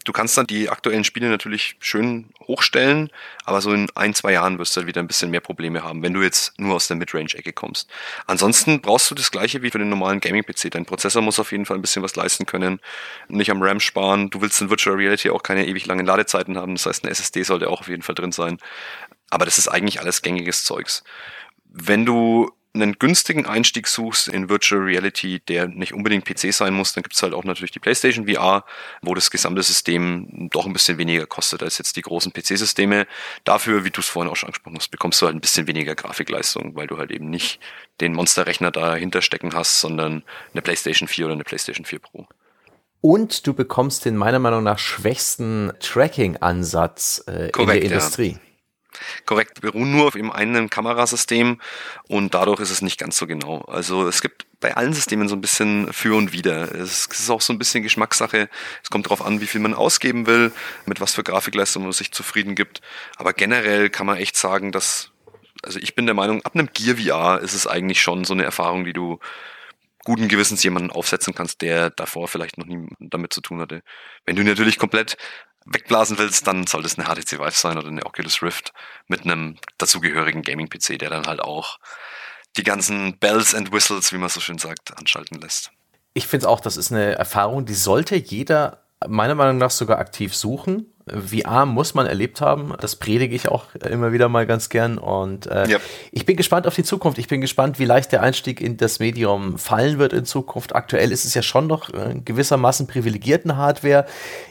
Du 0.04 0.10
kannst 0.12 0.36
dann 0.36 0.48
die 0.48 0.68
aktuellen 0.68 1.04
Spiele 1.04 1.28
natürlich 1.28 1.76
schön 1.78 2.30
hochstellen, 2.40 3.10
aber 3.44 3.60
so 3.60 3.72
in 3.72 3.88
ein, 3.94 4.14
zwei 4.14 4.32
Jahren 4.32 4.58
wirst 4.58 4.74
du 4.74 4.80
halt 4.80 4.88
wieder 4.88 5.00
ein 5.00 5.06
bisschen 5.06 5.30
mehr 5.30 5.40
Probleme 5.40 5.84
haben, 5.84 6.02
wenn 6.02 6.12
du 6.12 6.22
jetzt 6.22 6.58
nur 6.58 6.74
aus 6.74 6.88
der 6.88 6.96
Midrange-Ecke 6.96 7.52
kommst. 7.52 7.88
Ansonsten 8.26 8.80
brauchst 8.80 9.10
du 9.10 9.14
das 9.14 9.30
gleiche 9.30 9.62
wie 9.62 9.70
für 9.70 9.78
den 9.78 9.90
normalen 9.90 10.18
Gaming-PC. 10.18 10.72
Dein 10.72 10.86
Prozessor 10.86 11.22
muss 11.22 11.38
auf 11.38 11.52
jeden 11.52 11.66
Fall 11.66 11.78
ein 11.78 11.82
bisschen 11.82 12.02
was 12.02 12.16
leisten 12.16 12.46
können, 12.46 12.80
nicht 13.28 13.50
am 13.52 13.62
RAM 13.62 13.78
sparen. 13.78 14.28
Du 14.30 14.40
willst 14.40 14.60
in 14.60 14.70
Virtual 14.70 14.96
Reality 14.96 15.30
auch 15.30 15.44
keine 15.44 15.66
ewig 15.68 15.86
langen 15.86 16.04
Ladezeiten 16.04 16.58
haben, 16.58 16.74
das 16.74 16.86
heißt, 16.86 17.04
eine 17.04 17.12
SSD 17.12 17.44
sollte 17.44 17.70
auch 17.70 17.80
auf 17.80 17.88
jeden 17.88 18.02
Fall 18.02 18.16
drin 18.16 18.32
sein. 18.32 18.58
Aber 19.30 19.44
das 19.44 19.56
ist 19.56 19.68
eigentlich 19.68 20.00
alles 20.00 20.22
gängiges 20.22 20.64
Zeugs. 20.64 21.04
Wenn 21.64 22.04
du 22.04 22.50
einen 22.74 22.98
günstigen 22.98 23.44
Einstieg 23.44 23.86
suchst 23.86 24.28
in 24.28 24.48
Virtual 24.48 24.80
Reality, 24.80 25.40
der 25.40 25.68
nicht 25.68 25.92
unbedingt 25.92 26.24
PC 26.24 26.54
sein 26.54 26.72
muss, 26.72 26.94
dann 26.94 27.02
gibt's 27.02 27.22
halt 27.22 27.34
auch 27.34 27.44
natürlich 27.44 27.70
die 27.70 27.80
PlayStation 27.80 28.26
VR, 28.26 28.64
wo 29.02 29.14
das 29.14 29.30
gesamte 29.30 29.62
System 29.62 30.48
doch 30.50 30.64
ein 30.64 30.72
bisschen 30.72 30.96
weniger 30.96 31.26
kostet 31.26 31.62
als 31.62 31.76
jetzt 31.78 31.96
die 31.96 32.02
großen 32.02 32.32
PC-Systeme. 32.32 33.06
Dafür, 33.44 33.84
wie 33.84 33.90
du 33.90 34.00
es 34.00 34.08
vorhin 34.08 34.30
auch 34.30 34.36
schon 34.36 34.48
angesprochen 34.48 34.78
hast, 34.78 34.90
bekommst 34.90 35.20
du 35.20 35.26
halt 35.26 35.36
ein 35.36 35.40
bisschen 35.40 35.66
weniger 35.66 35.94
Grafikleistung, 35.94 36.74
weil 36.74 36.86
du 36.86 36.96
halt 36.96 37.10
eben 37.10 37.28
nicht 37.28 37.60
den 38.00 38.14
Monsterrechner 38.14 38.70
dahinter 38.70 39.20
stecken 39.20 39.52
hast, 39.54 39.80
sondern 39.80 40.22
eine 40.52 40.62
PlayStation 40.62 41.08
4 41.08 41.26
oder 41.26 41.34
eine 41.34 41.44
PlayStation 41.44 41.84
4 41.84 41.98
Pro. 41.98 42.26
Und 43.02 43.46
du 43.46 43.52
bekommst 43.52 44.04
den 44.04 44.16
meiner 44.16 44.38
Meinung 44.38 44.62
nach 44.62 44.78
schwächsten 44.78 45.72
Tracking-Ansatz 45.80 47.24
äh, 47.26 47.50
in 47.50 47.66
der 47.66 47.82
Industrie. 47.82 48.30
Ja. 48.30 48.51
Korrekt, 49.26 49.60
beruhen 49.60 49.92
nur 49.92 50.08
auf 50.08 50.14
eben 50.14 50.32
einem 50.32 50.70
Kamerasystem 50.70 51.60
und 52.08 52.34
dadurch 52.34 52.60
ist 52.60 52.70
es 52.70 52.82
nicht 52.82 52.98
ganz 52.98 53.16
so 53.16 53.26
genau. 53.26 53.60
Also 53.62 54.06
es 54.06 54.22
gibt 54.22 54.46
bei 54.60 54.76
allen 54.76 54.94
Systemen 54.94 55.28
so 55.28 55.34
ein 55.34 55.40
bisschen 55.40 55.92
für 55.92 56.16
und 56.16 56.32
wider. 56.32 56.74
Es 56.74 57.06
ist 57.06 57.30
auch 57.30 57.40
so 57.40 57.52
ein 57.52 57.58
bisschen 57.58 57.82
Geschmackssache. 57.82 58.48
Es 58.82 58.90
kommt 58.90 59.06
darauf 59.06 59.24
an, 59.24 59.40
wie 59.40 59.46
viel 59.46 59.60
man 59.60 59.74
ausgeben 59.74 60.26
will, 60.26 60.52
mit 60.86 61.00
was 61.00 61.14
für 61.14 61.22
Grafikleistung 61.22 61.82
man 61.82 61.92
sich 61.92 62.12
zufrieden 62.12 62.54
gibt. 62.54 62.80
Aber 63.16 63.32
generell 63.32 63.90
kann 63.90 64.06
man 64.06 64.16
echt 64.16 64.36
sagen, 64.36 64.72
dass, 64.72 65.10
also 65.62 65.78
ich 65.78 65.94
bin 65.94 66.06
der 66.06 66.14
Meinung, 66.14 66.42
ab 66.42 66.54
einem 66.54 66.70
Gear 66.72 66.96
VR 66.96 67.40
ist 67.42 67.54
es 67.54 67.66
eigentlich 67.66 68.00
schon 68.00 68.24
so 68.24 68.32
eine 68.32 68.44
Erfahrung, 68.44 68.84
die 68.84 68.92
du 68.92 69.18
guten 70.04 70.28
Gewissens 70.28 70.62
jemanden 70.62 70.90
aufsetzen 70.90 71.34
kannst, 71.34 71.62
der 71.62 71.90
davor 71.90 72.28
vielleicht 72.28 72.58
noch 72.58 72.66
nie 72.66 72.88
damit 72.98 73.32
zu 73.32 73.40
tun 73.40 73.60
hatte. 73.60 73.82
Wenn 74.24 74.36
du 74.36 74.42
natürlich 74.42 74.78
komplett 74.78 75.16
wegblasen 75.66 76.18
willst, 76.18 76.46
dann 76.46 76.66
soll 76.66 76.82
das 76.82 76.98
eine 76.98 77.06
HTC 77.06 77.38
Vive 77.38 77.50
sein 77.52 77.78
oder 77.78 77.88
eine 77.88 78.04
Oculus 78.04 78.42
Rift 78.42 78.72
mit 79.06 79.24
einem 79.24 79.56
dazugehörigen 79.78 80.42
Gaming-PC, 80.42 80.98
der 80.98 81.10
dann 81.10 81.26
halt 81.26 81.40
auch 81.40 81.78
die 82.56 82.62
ganzen 82.62 83.18
Bells 83.18 83.54
and 83.54 83.72
Whistles, 83.72 84.12
wie 84.12 84.18
man 84.18 84.28
so 84.28 84.40
schön 84.40 84.58
sagt, 84.58 84.96
anschalten 84.98 85.40
lässt. 85.40 85.70
Ich 86.14 86.26
finde 86.26 86.48
auch, 86.48 86.60
das 86.60 86.76
ist 86.76 86.92
eine 86.92 87.14
Erfahrung, 87.14 87.64
die 87.64 87.74
sollte 87.74 88.16
jeder 88.16 88.82
meiner 89.08 89.34
Meinung 89.34 89.58
nach 89.58 89.70
sogar 89.70 89.98
aktiv 89.98 90.34
suchen. 90.34 90.91
VR 91.06 91.66
muss 91.66 91.94
man 91.94 92.06
erlebt 92.06 92.40
haben. 92.40 92.74
Das 92.80 92.96
predige 92.96 93.34
ich 93.34 93.48
auch 93.48 93.74
immer 93.74 94.12
wieder 94.12 94.28
mal 94.28 94.46
ganz 94.46 94.68
gern. 94.68 94.98
Und 94.98 95.46
äh, 95.46 95.68
ja. 95.68 95.78
ich 96.12 96.26
bin 96.26 96.36
gespannt 96.36 96.66
auf 96.66 96.74
die 96.74 96.84
Zukunft. 96.84 97.18
Ich 97.18 97.28
bin 97.28 97.40
gespannt, 97.40 97.78
wie 97.78 97.84
leicht 97.84 98.12
der 98.12 98.22
Einstieg 98.22 98.60
in 98.60 98.76
das 98.76 98.98
Medium 99.00 99.58
fallen 99.58 99.98
wird 99.98 100.12
in 100.12 100.24
Zukunft. 100.24 100.74
Aktuell 100.74 101.10
ist 101.10 101.24
es 101.24 101.34
ja 101.34 101.42
schon 101.42 101.66
noch 101.66 101.92
äh, 101.92 102.14
gewissermaßen 102.24 102.86
privilegierten 102.86 103.56
Hardware. 103.56 104.06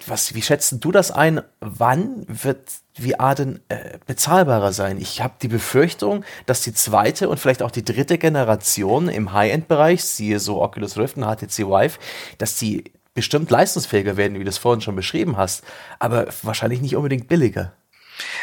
Was, 0.08 0.36
wie 0.36 0.42
schätzt 0.42 0.76
du 0.80 0.92
das 0.92 1.12
ein? 1.12 1.42
Wann 1.60 2.26
wird 2.28 2.70
VR 3.00 3.36
denn 3.36 3.60
äh, 3.70 3.98
bezahlbarer 4.06 4.74
sein? 4.74 4.98
Ich 5.00 5.22
habe 5.22 5.36
die 5.42 5.48
Befürchtung, 5.48 6.26
dass 6.46 6.62
die 6.62 6.74
zweite 6.74 7.30
und 7.30 7.40
vielleicht 7.40 7.64
auch 7.64 7.72
die 7.72 7.86
dritte 7.86 8.18
Generation 8.18 9.08
im 9.08 9.32
High-End-Bereich, 9.32 10.04
siehe 10.04 10.40
so 10.40 10.62
Oculus 10.62 10.98
Rift 10.98 11.18
und 11.18 11.24
HTC 11.24 11.68
Vive, 11.68 11.98
dass 12.38 12.58
die 12.58 12.92
bestimmt 13.22 13.52
leistungsfähiger 13.52 14.18
werden, 14.18 14.40
wie 14.40 14.44
du 14.44 14.50
es 14.50 14.58
vorhin 14.58 14.82
schon 14.82 14.96
beschrieben 14.96 15.38
hast, 15.38 15.64
aber 16.00 16.26
wahrscheinlich 16.42 16.82
nicht 16.82 16.96
unbedingt 16.96 17.28
billiger. 17.28 17.72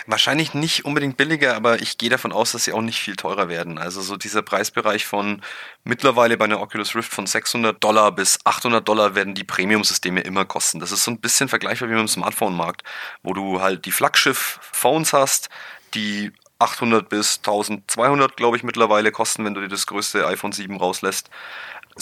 Wahrscheinlich 0.07 0.55
nicht 0.55 0.85
unbedingt 0.85 1.17
billiger, 1.17 1.57
aber 1.57 1.83
ich 1.83 1.99
gehe 1.99 2.11
davon 2.11 2.31
aus, 2.31 2.53
dass 2.53 2.63
sie 2.63 2.73
auch 2.73 2.81
nicht 2.81 3.01
viel 3.01 3.17
teurer 3.17 3.49
werden. 3.49 3.77
Also 3.77 4.01
so 4.03 4.17
dieser 4.17 4.43
Preisbereich 4.43 5.05
von 5.05 5.43
mittlerweile 5.83 6.37
bei 6.37 6.45
einer 6.45 6.61
Oculus 6.61 6.95
Rift 6.95 7.13
von 7.13 7.27
600 7.27 7.83
Dollar 7.83 8.13
bis 8.13 8.39
800 8.45 8.87
Dollar 8.87 9.17
werden 9.17 9.35
die 9.35 9.43
Premium-Systeme 9.43 10.21
immer 10.21 10.45
kosten. 10.45 10.79
Das 10.79 10.93
ist 10.93 11.03
so 11.03 11.11
ein 11.11 11.19
bisschen 11.19 11.49
vergleichbar 11.49 11.89
wie 11.89 11.95
mit 11.95 12.03
dem 12.03 12.09
Smartphone-Markt, 12.09 12.85
wo 13.25 13.35
du 13.35 13.61
halt 13.61 13.85
die 13.85 13.93
Flaggschiff-Phones 13.93 15.13
hast, 15.13 15.49
die 15.95 16.31
800 16.61 17.09
bis 17.09 17.39
1200, 17.39 18.37
glaube 18.37 18.57
ich, 18.57 18.63
mittlerweile 18.63 19.11
kosten, 19.11 19.45
wenn 19.45 19.55
du 19.55 19.61
dir 19.61 19.69
das 19.69 19.87
größte 19.87 20.25
iPhone 20.27 20.53
7 20.53 20.77
rauslässt 20.77 21.31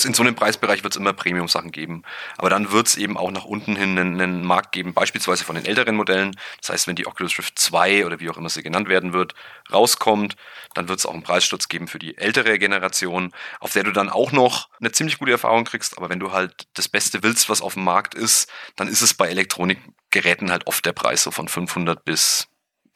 in 0.05 0.15
so 0.15 0.23
einem 0.23 0.35
Preisbereich 0.35 0.83
wird 0.83 0.93
es 0.93 0.97
immer 0.97 1.13
Premium-Sachen 1.13 1.73
geben. 1.73 2.03
Aber 2.37 2.51
dann 2.51 2.71
wird 2.73 2.87
es 2.89 2.97
eben 2.97 3.17
auch 3.17 3.31
nach 3.31 3.45
unten 3.45 3.77
hin 3.77 3.99
einen, 3.99 4.21
einen, 4.21 4.45
Markt 4.45 4.73
geben, 4.73 4.95
beispielsweise 4.95 5.45
von 5.45 5.57
den 5.57 5.65
älteren 5.65 5.97
Modellen. 5.97 6.37
Das 6.61 6.71
heißt, 6.71 6.87
wenn 6.87 6.97
die 6.97 7.07
Oculus 7.07 7.39
Rift 7.39 7.59
2 7.59 8.05
oder 8.07 8.21
wie 8.21 8.29
auch 8.29 8.37
immer 8.37 8.49
sie 8.49 8.63
genannt 8.63 8.89
werden 8.89 9.13
wird, 9.13 9.35
rauskommt, 9.73 10.37
dann 10.75 10.89
wird 10.89 10.99
es 10.99 11.07
auch 11.07 11.15
einen 11.15 11.23
Preissturz 11.23 11.69
geben 11.69 11.89
für 11.89 11.99
die 11.99 12.19
ältere 12.19 12.59
Generation, 12.59 13.33
auf 13.61 13.73
der 13.73 13.85
du 13.85 13.93
dann 13.93 14.11
auch 14.11 14.33
noch 14.33 14.69
eine 14.81 14.93
ziemlich 14.93 15.19
gute 15.19 15.33
Erfahrung 15.33 15.65
kriegst. 15.65 15.97
Aber 15.97 16.09
wenn 16.09 16.21
du 16.21 16.33
halt 16.33 16.69
das 16.75 16.89
Beste 16.89 17.23
willst, 17.23 17.49
was 17.49 17.63
auf 17.63 17.75
dem 17.75 17.85
Markt 17.85 18.15
ist, 18.15 18.51
dann 18.77 18.89
ist 18.89 19.03
es 19.03 19.15
bei 19.15 19.29
Elektronikgeräten 19.29 20.51
halt 20.51 20.67
oft 20.67 20.85
der 20.85 20.93
Preis 20.93 21.23
so 21.23 21.31
von 21.31 21.49
500 21.49 22.05
bis 22.05 22.49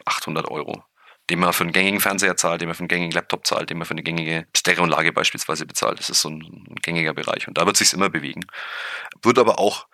800 0.04 0.48
Euro 0.48 0.84
den 1.30 1.38
man 1.38 1.52
für 1.52 1.64
einen 1.64 1.72
gängigen 1.72 2.00
Fernseher 2.00 2.36
zahlt, 2.36 2.60
den 2.60 2.68
man 2.68 2.74
für 2.74 2.80
einen 2.80 2.88
gängigen 2.88 3.12
Laptop 3.12 3.46
zahlt, 3.46 3.70
den 3.70 3.78
man 3.78 3.86
für 3.86 3.92
eine 3.92 4.02
gängige 4.02 4.46
Stereoanlage 4.56 5.12
beispielsweise 5.12 5.64
bezahlt. 5.64 5.98
Das 5.98 6.10
ist 6.10 6.20
so 6.20 6.28
ein, 6.28 6.40
ein 6.42 6.76
gängiger 6.82 7.14
Bereich 7.14 7.46
und 7.46 7.56
da 7.56 7.66
wird 7.66 7.76
sich 7.76 7.92
immer 7.92 8.10
bewegen. 8.10 8.44
Wird 9.22 9.38
aber 9.38 9.58
auch 9.58 9.86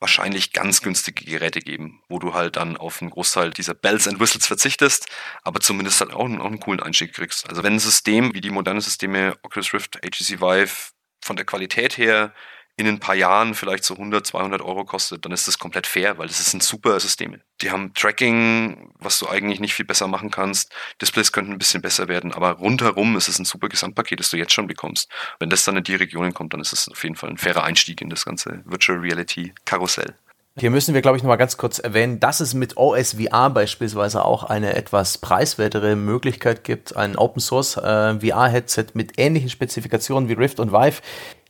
wahrscheinlich 0.00 0.52
ganz 0.52 0.82
günstige 0.82 1.24
Geräte 1.24 1.60
geben, 1.60 2.02
wo 2.08 2.18
du 2.18 2.34
halt 2.34 2.56
dann 2.56 2.76
auf 2.76 3.00
einen 3.00 3.10
Großteil 3.10 3.50
dieser 3.50 3.74
Bells 3.74 4.06
and 4.06 4.20
Whistles 4.20 4.46
verzichtest, 4.46 5.06
aber 5.42 5.60
zumindest 5.60 6.00
halt 6.00 6.12
auch, 6.12 6.20
auch 6.20 6.46
einen 6.46 6.60
coolen 6.60 6.80
Einstieg 6.80 7.14
kriegst. 7.14 7.48
Also 7.48 7.62
wenn 7.62 7.74
ein 7.74 7.78
System 7.78 8.34
wie 8.34 8.40
die 8.40 8.50
modernen 8.50 8.80
Systeme 8.80 9.36
Oculus 9.42 9.72
Rift, 9.72 9.96
HTC 9.96 10.40
Vive 10.40 10.92
von 11.22 11.36
der 11.36 11.46
Qualität 11.46 11.96
her 11.96 12.34
in 12.76 12.88
ein 12.88 12.98
paar 12.98 13.14
Jahren 13.14 13.54
vielleicht 13.54 13.84
so 13.84 13.94
100, 13.94 14.26
200 14.26 14.60
Euro 14.60 14.84
kostet, 14.84 15.24
dann 15.24 15.32
ist 15.32 15.46
das 15.46 15.58
komplett 15.58 15.86
fair, 15.86 16.18
weil 16.18 16.26
das 16.26 16.40
ist 16.40 16.54
ein 16.54 16.60
super 16.60 16.98
System. 16.98 17.40
Die 17.60 17.70
haben 17.70 17.94
Tracking, 17.94 18.90
was 18.98 19.20
du 19.20 19.28
eigentlich 19.28 19.60
nicht 19.60 19.74
viel 19.74 19.86
besser 19.86 20.08
machen 20.08 20.30
kannst. 20.30 20.72
Displays 21.00 21.30
könnten 21.30 21.52
ein 21.52 21.58
bisschen 21.58 21.82
besser 21.82 22.08
werden, 22.08 22.32
aber 22.32 22.52
rundherum 22.52 23.16
ist 23.16 23.28
es 23.28 23.38
ein 23.38 23.44
super 23.44 23.68
Gesamtpaket, 23.68 24.18
das 24.18 24.30
du 24.30 24.36
jetzt 24.36 24.52
schon 24.52 24.66
bekommst. 24.66 25.08
Wenn 25.38 25.50
das 25.50 25.64
dann 25.64 25.76
in 25.76 25.84
die 25.84 25.94
Regionen 25.94 26.34
kommt, 26.34 26.52
dann 26.52 26.60
ist 26.60 26.72
es 26.72 26.88
auf 26.88 27.02
jeden 27.04 27.14
Fall 27.14 27.30
ein 27.30 27.38
fairer 27.38 27.62
Einstieg 27.62 28.00
in 28.00 28.10
das 28.10 28.24
ganze 28.24 28.62
Virtual 28.64 28.98
Reality 28.98 29.54
Karussell. 29.64 30.14
Hier 30.56 30.70
müssen 30.70 30.94
wir, 30.94 31.02
glaube 31.02 31.16
ich, 31.16 31.24
noch 31.24 31.28
mal 31.28 31.36
ganz 31.36 31.56
kurz 31.56 31.80
erwähnen, 31.80 32.20
dass 32.20 32.38
es 32.38 32.54
mit 32.54 32.76
OSVR 32.76 33.50
beispielsweise 33.50 34.24
auch 34.24 34.44
eine 34.44 34.74
etwas 34.76 35.18
preiswertere 35.18 35.96
Möglichkeit 35.96 36.62
gibt, 36.62 36.96
ein 36.96 37.16
Open 37.16 37.40
Source 37.40 37.76
äh, 37.76 38.20
VR-Headset 38.20 38.86
mit 38.94 39.18
ähnlichen 39.18 39.50
Spezifikationen 39.50 40.28
wie 40.28 40.34
Rift 40.34 40.60
und 40.60 40.70
Vive 40.70 41.02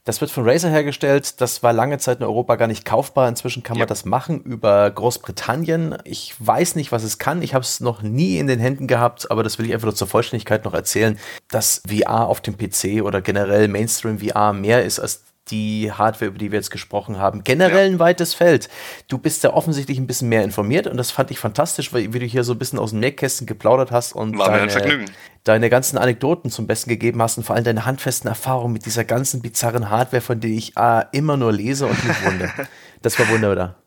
das 0.05 0.20
wird 0.20 0.31
von 0.31 0.48
Razer 0.48 0.68
hergestellt. 0.68 1.40
Das 1.40 1.62
war 1.62 1.72
lange 1.72 1.97
Zeit 1.98 2.18
in 2.18 2.24
Europa 2.24 2.56
gar 2.56 2.68
nicht 2.68 2.85
kaufbar. 2.85 3.26
Inzwischen 3.26 3.62
kann 3.62 3.78
man 3.78 3.89
das 3.89 4.05
machen 4.05 4.43
über 4.43 4.90
Großbritannien. 4.90 5.97
Ich 6.05 6.35
weiß 6.39 6.76
nicht, 6.76 6.93
was 6.93 7.05
es 7.05 7.18
kann. 7.18 7.40
Ich 7.40 7.55
habe 7.55 7.62
es 7.62 7.81
noch 7.81 8.02
nie 8.02 8.36
in 8.39 8.47
den 8.47 8.60
Händen 8.60 8.86
gehabt, 8.86 9.31
aber 9.31 9.43
das 9.43 9.59
will 9.59 9.64
ich 9.64 9.72
einfach 9.72 9.86
nur 9.86 9.94
zur 9.94 10.06
Vollständigkeit 10.06 10.66
noch 10.66 10.74
erzählen, 10.74 11.18
dass 11.48 11.82
VR 11.89 12.26
auf 12.26 12.43
dem 12.43 12.59
PC 12.59 13.02
oder 13.02 13.22
generell 13.22 13.66
Mainstream 13.68 14.18
VR 14.18 14.52
mehr 14.52 14.85
ist 14.85 15.01
als 15.01 15.22
die 15.50 15.92
Hardware, 15.92 16.26
über 16.26 16.38
die 16.38 16.50
wir 16.50 16.58
jetzt 16.58 16.70
gesprochen 16.70 17.18
haben. 17.18 17.44
Generell 17.44 17.90
ein 17.90 17.98
weites 17.98 18.34
Feld. 18.34 18.68
Du 19.08 19.18
bist 19.18 19.44
ja 19.44 19.52
offensichtlich 19.52 19.98
ein 19.98 20.06
bisschen 20.06 20.28
mehr 20.28 20.42
informiert 20.42 20.86
und 20.86 20.96
das 20.96 21.10
fand 21.10 21.30
ich 21.30 21.38
fantastisch, 21.38 21.92
weil 21.92 22.12
wie 22.12 22.18
du 22.18 22.26
hier 22.26 22.44
so 22.44 22.52
ein 22.52 22.58
bisschen 22.58 22.78
aus 22.78 22.90
dem 22.90 23.00
Nähkästchen 23.00 23.46
geplaudert 23.46 23.90
hast 23.90 24.14
und 24.14 24.38
deine, 24.38 25.06
deine 25.44 25.70
ganzen 25.70 25.98
Anekdoten 25.98 26.50
zum 26.50 26.66
Besten 26.66 26.88
gegeben 26.88 27.20
hast 27.20 27.36
und 27.36 27.44
vor 27.44 27.56
allem 27.56 27.64
deine 27.64 27.84
handfesten 27.84 28.28
Erfahrungen 28.28 28.72
mit 28.72 28.86
dieser 28.86 29.04
ganzen 29.04 29.42
bizarren 29.42 29.90
Hardware, 29.90 30.22
von 30.22 30.40
der 30.40 30.50
ich 30.50 30.76
äh, 30.76 31.04
immer 31.12 31.36
nur 31.36 31.52
lese 31.52 31.86
und 31.86 32.04
mich 32.04 32.24
wundere. 32.24 32.52
Das 33.02 33.18
war 33.18 33.28
wunderbar. 33.28 33.84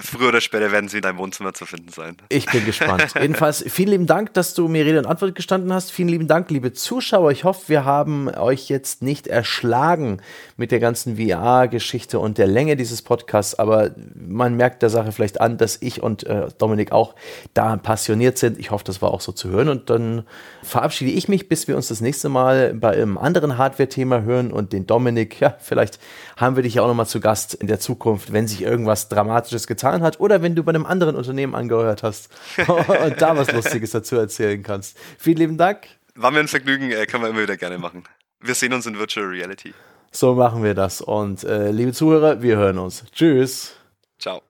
Früher 0.00 0.28
oder 0.28 0.40
später 0.40 0.70
werden 0.70 0.88
sie 0.88 0.98
in 0.98 1.02
deinem 1.02 1.18
Wohnzimmer 1.18 1.54
zu 1.54 1.64
finden 1.64 1.90
sein. 1.90 2.16
Ich 2.28 2.46
bin 2.46 2.64
gespannt. 2.64 3.06
Jedenfalls 3.20 3.64
vielen 3.68 3.88
lieben 3.88 4.06
Dank, 4.06 4.34
dass 4.34 4.54
du 4.54 4.68
mir 4.68 4.84
Rede 4.84 4.98
und 4.98 5.06
Antwort 5.06 5.34
gestanden 5.34 5.72
hast. 5.72 5.92
Vielen 5.92 6.08
lieben 6.08 6.28
Dank, 6.28 6.50
liebe 6.50 6.72
Zuschauer. 6.72 7.30
Ich 7.30 7.44
hoffe, 7.44 7.68
wir 7.68 7.84
haben 7.84 8.28
euch 8.28 8.68
jetzt 8.68 9.02
nicht 9.02 9.26
erschlagen 9.26 10.20
mit 10.56 10.72
der 10.72 10.80
ganzen 10.80 11.16
VR-Geschichte 11.16 12.18
und 12.18 12.36
der 12.38 12.46
Länge 12.46 12.76
dieses 12.76 13.02
Podcasts, 13.02 13.58
aber 13.58 13.92
man 14.14 14.56
merkt 14.56 14.82
der 14.82 14.90
Sache 14.90 15.12
vielleicht 15.12 15.40
an, 15.40 15.56
dass 15.56 15.80
ich 15.80 16.02
und 16.02 16.24
äh, 16.24 16.48
Dominik 16.58 16.92
auch 16.92 17.14
da 17.54 17.76
passioniert 17.76 18.38
sind. 18.38 18.58
Ich 18.58 18.70
hoffe, 18.70 18.84
das 18.84 19.00
war 19.00 19.12
auch 19.12 19.20
so 19.20 19.32
zu 19.32 19.48
hören 19.48 19.68
und 19.68 19.88
dann 19.88 20.24
verabschiede 20.62 21.12
ich 21.12 21.28
mich, 21.28 21.48
bis 21.48 21.66
wir 21.66 21.76
uns 21.76 21.88
das 21.88 22.00
nächste 22.00 22.28
Mal 22.28 22.74
bei 22.74 22.92
einem 22.92 23.16
anderen 23.16 23.56
Hardware-Thema 23.56 24.22
hören 24.22 24.52
und 24.52 24.72
den 24.72 24.86
Dominik, 24.86 25.40
ja, 25.40 25.56
vielleicht 25.58 25.98
haben 26.38 26.54
wir 26.54 26.62
dich 26.62 26.74
ja 26.74 26.82
auch 26.82 26.86
nochmal 26.86 27.06
zu 27.06 27.20
Gast 27.20 27.52
in 27.54 27.66
der 27.66 27.80
Zukunft, 27.80 28.32
wenn 28.32 28.46
sich 28.46 28.62
irgendwas 28.62 29.08
Dramatisches 29.08 29.66
getan 29.66 30.02
hat 30.02 30.20
oder 30.20 30.40
wenn 30.40 30.54
du 30.54 30.62
bei 30.62 30.70
einem 30.70 30.86
anderen 30.86 31.16
Unternehmen 31.16 31.54
angehört 31.54 32.02
hast 32.02 32.30
und 32.66 33.20
da 33.20 33.36
was 33.36 33.52
Lustiges 33.52 33.90
dazu 33.90 34.16
erzählen 34.16 34.62
kannst. 34.62 34.96
Vielen 35.18 35.38
lieben 35.38 35.58
Dank. 35.58 35.88
War 36.14 36.30
mir 36.30 36.40
ein 36.40 36.48
Vergnügen, 36.48 36.90
äh, 36.90 37.06
können 37.06 37.24
wir 37.24 37.30
immer 37.30 37.42
wieder 37.42 37.56
gerne 37.56 37.78
machen. 37.78 38.04
Wir 38.40 38.54
sehen 38.54 38.72
uns 38.72 38.86
in 38.86 38.98
Virtual 38.98 39.26
Reality. 39.26 39.74
So 40.12 40.34
machen 40.34 40.62
wir 40.62 40.74
das. 40.74 41.00
Und 41.00 41.42
äh, 41.44 41.70
liebe 41.70 41.92
Zuhörer, 41.92 42.40
wir 42.40 42.56
hören 42.56 42.78
uns. 42.78 43.04
Tschüss. 43.12 43.74
Ciao. 44.18 44.42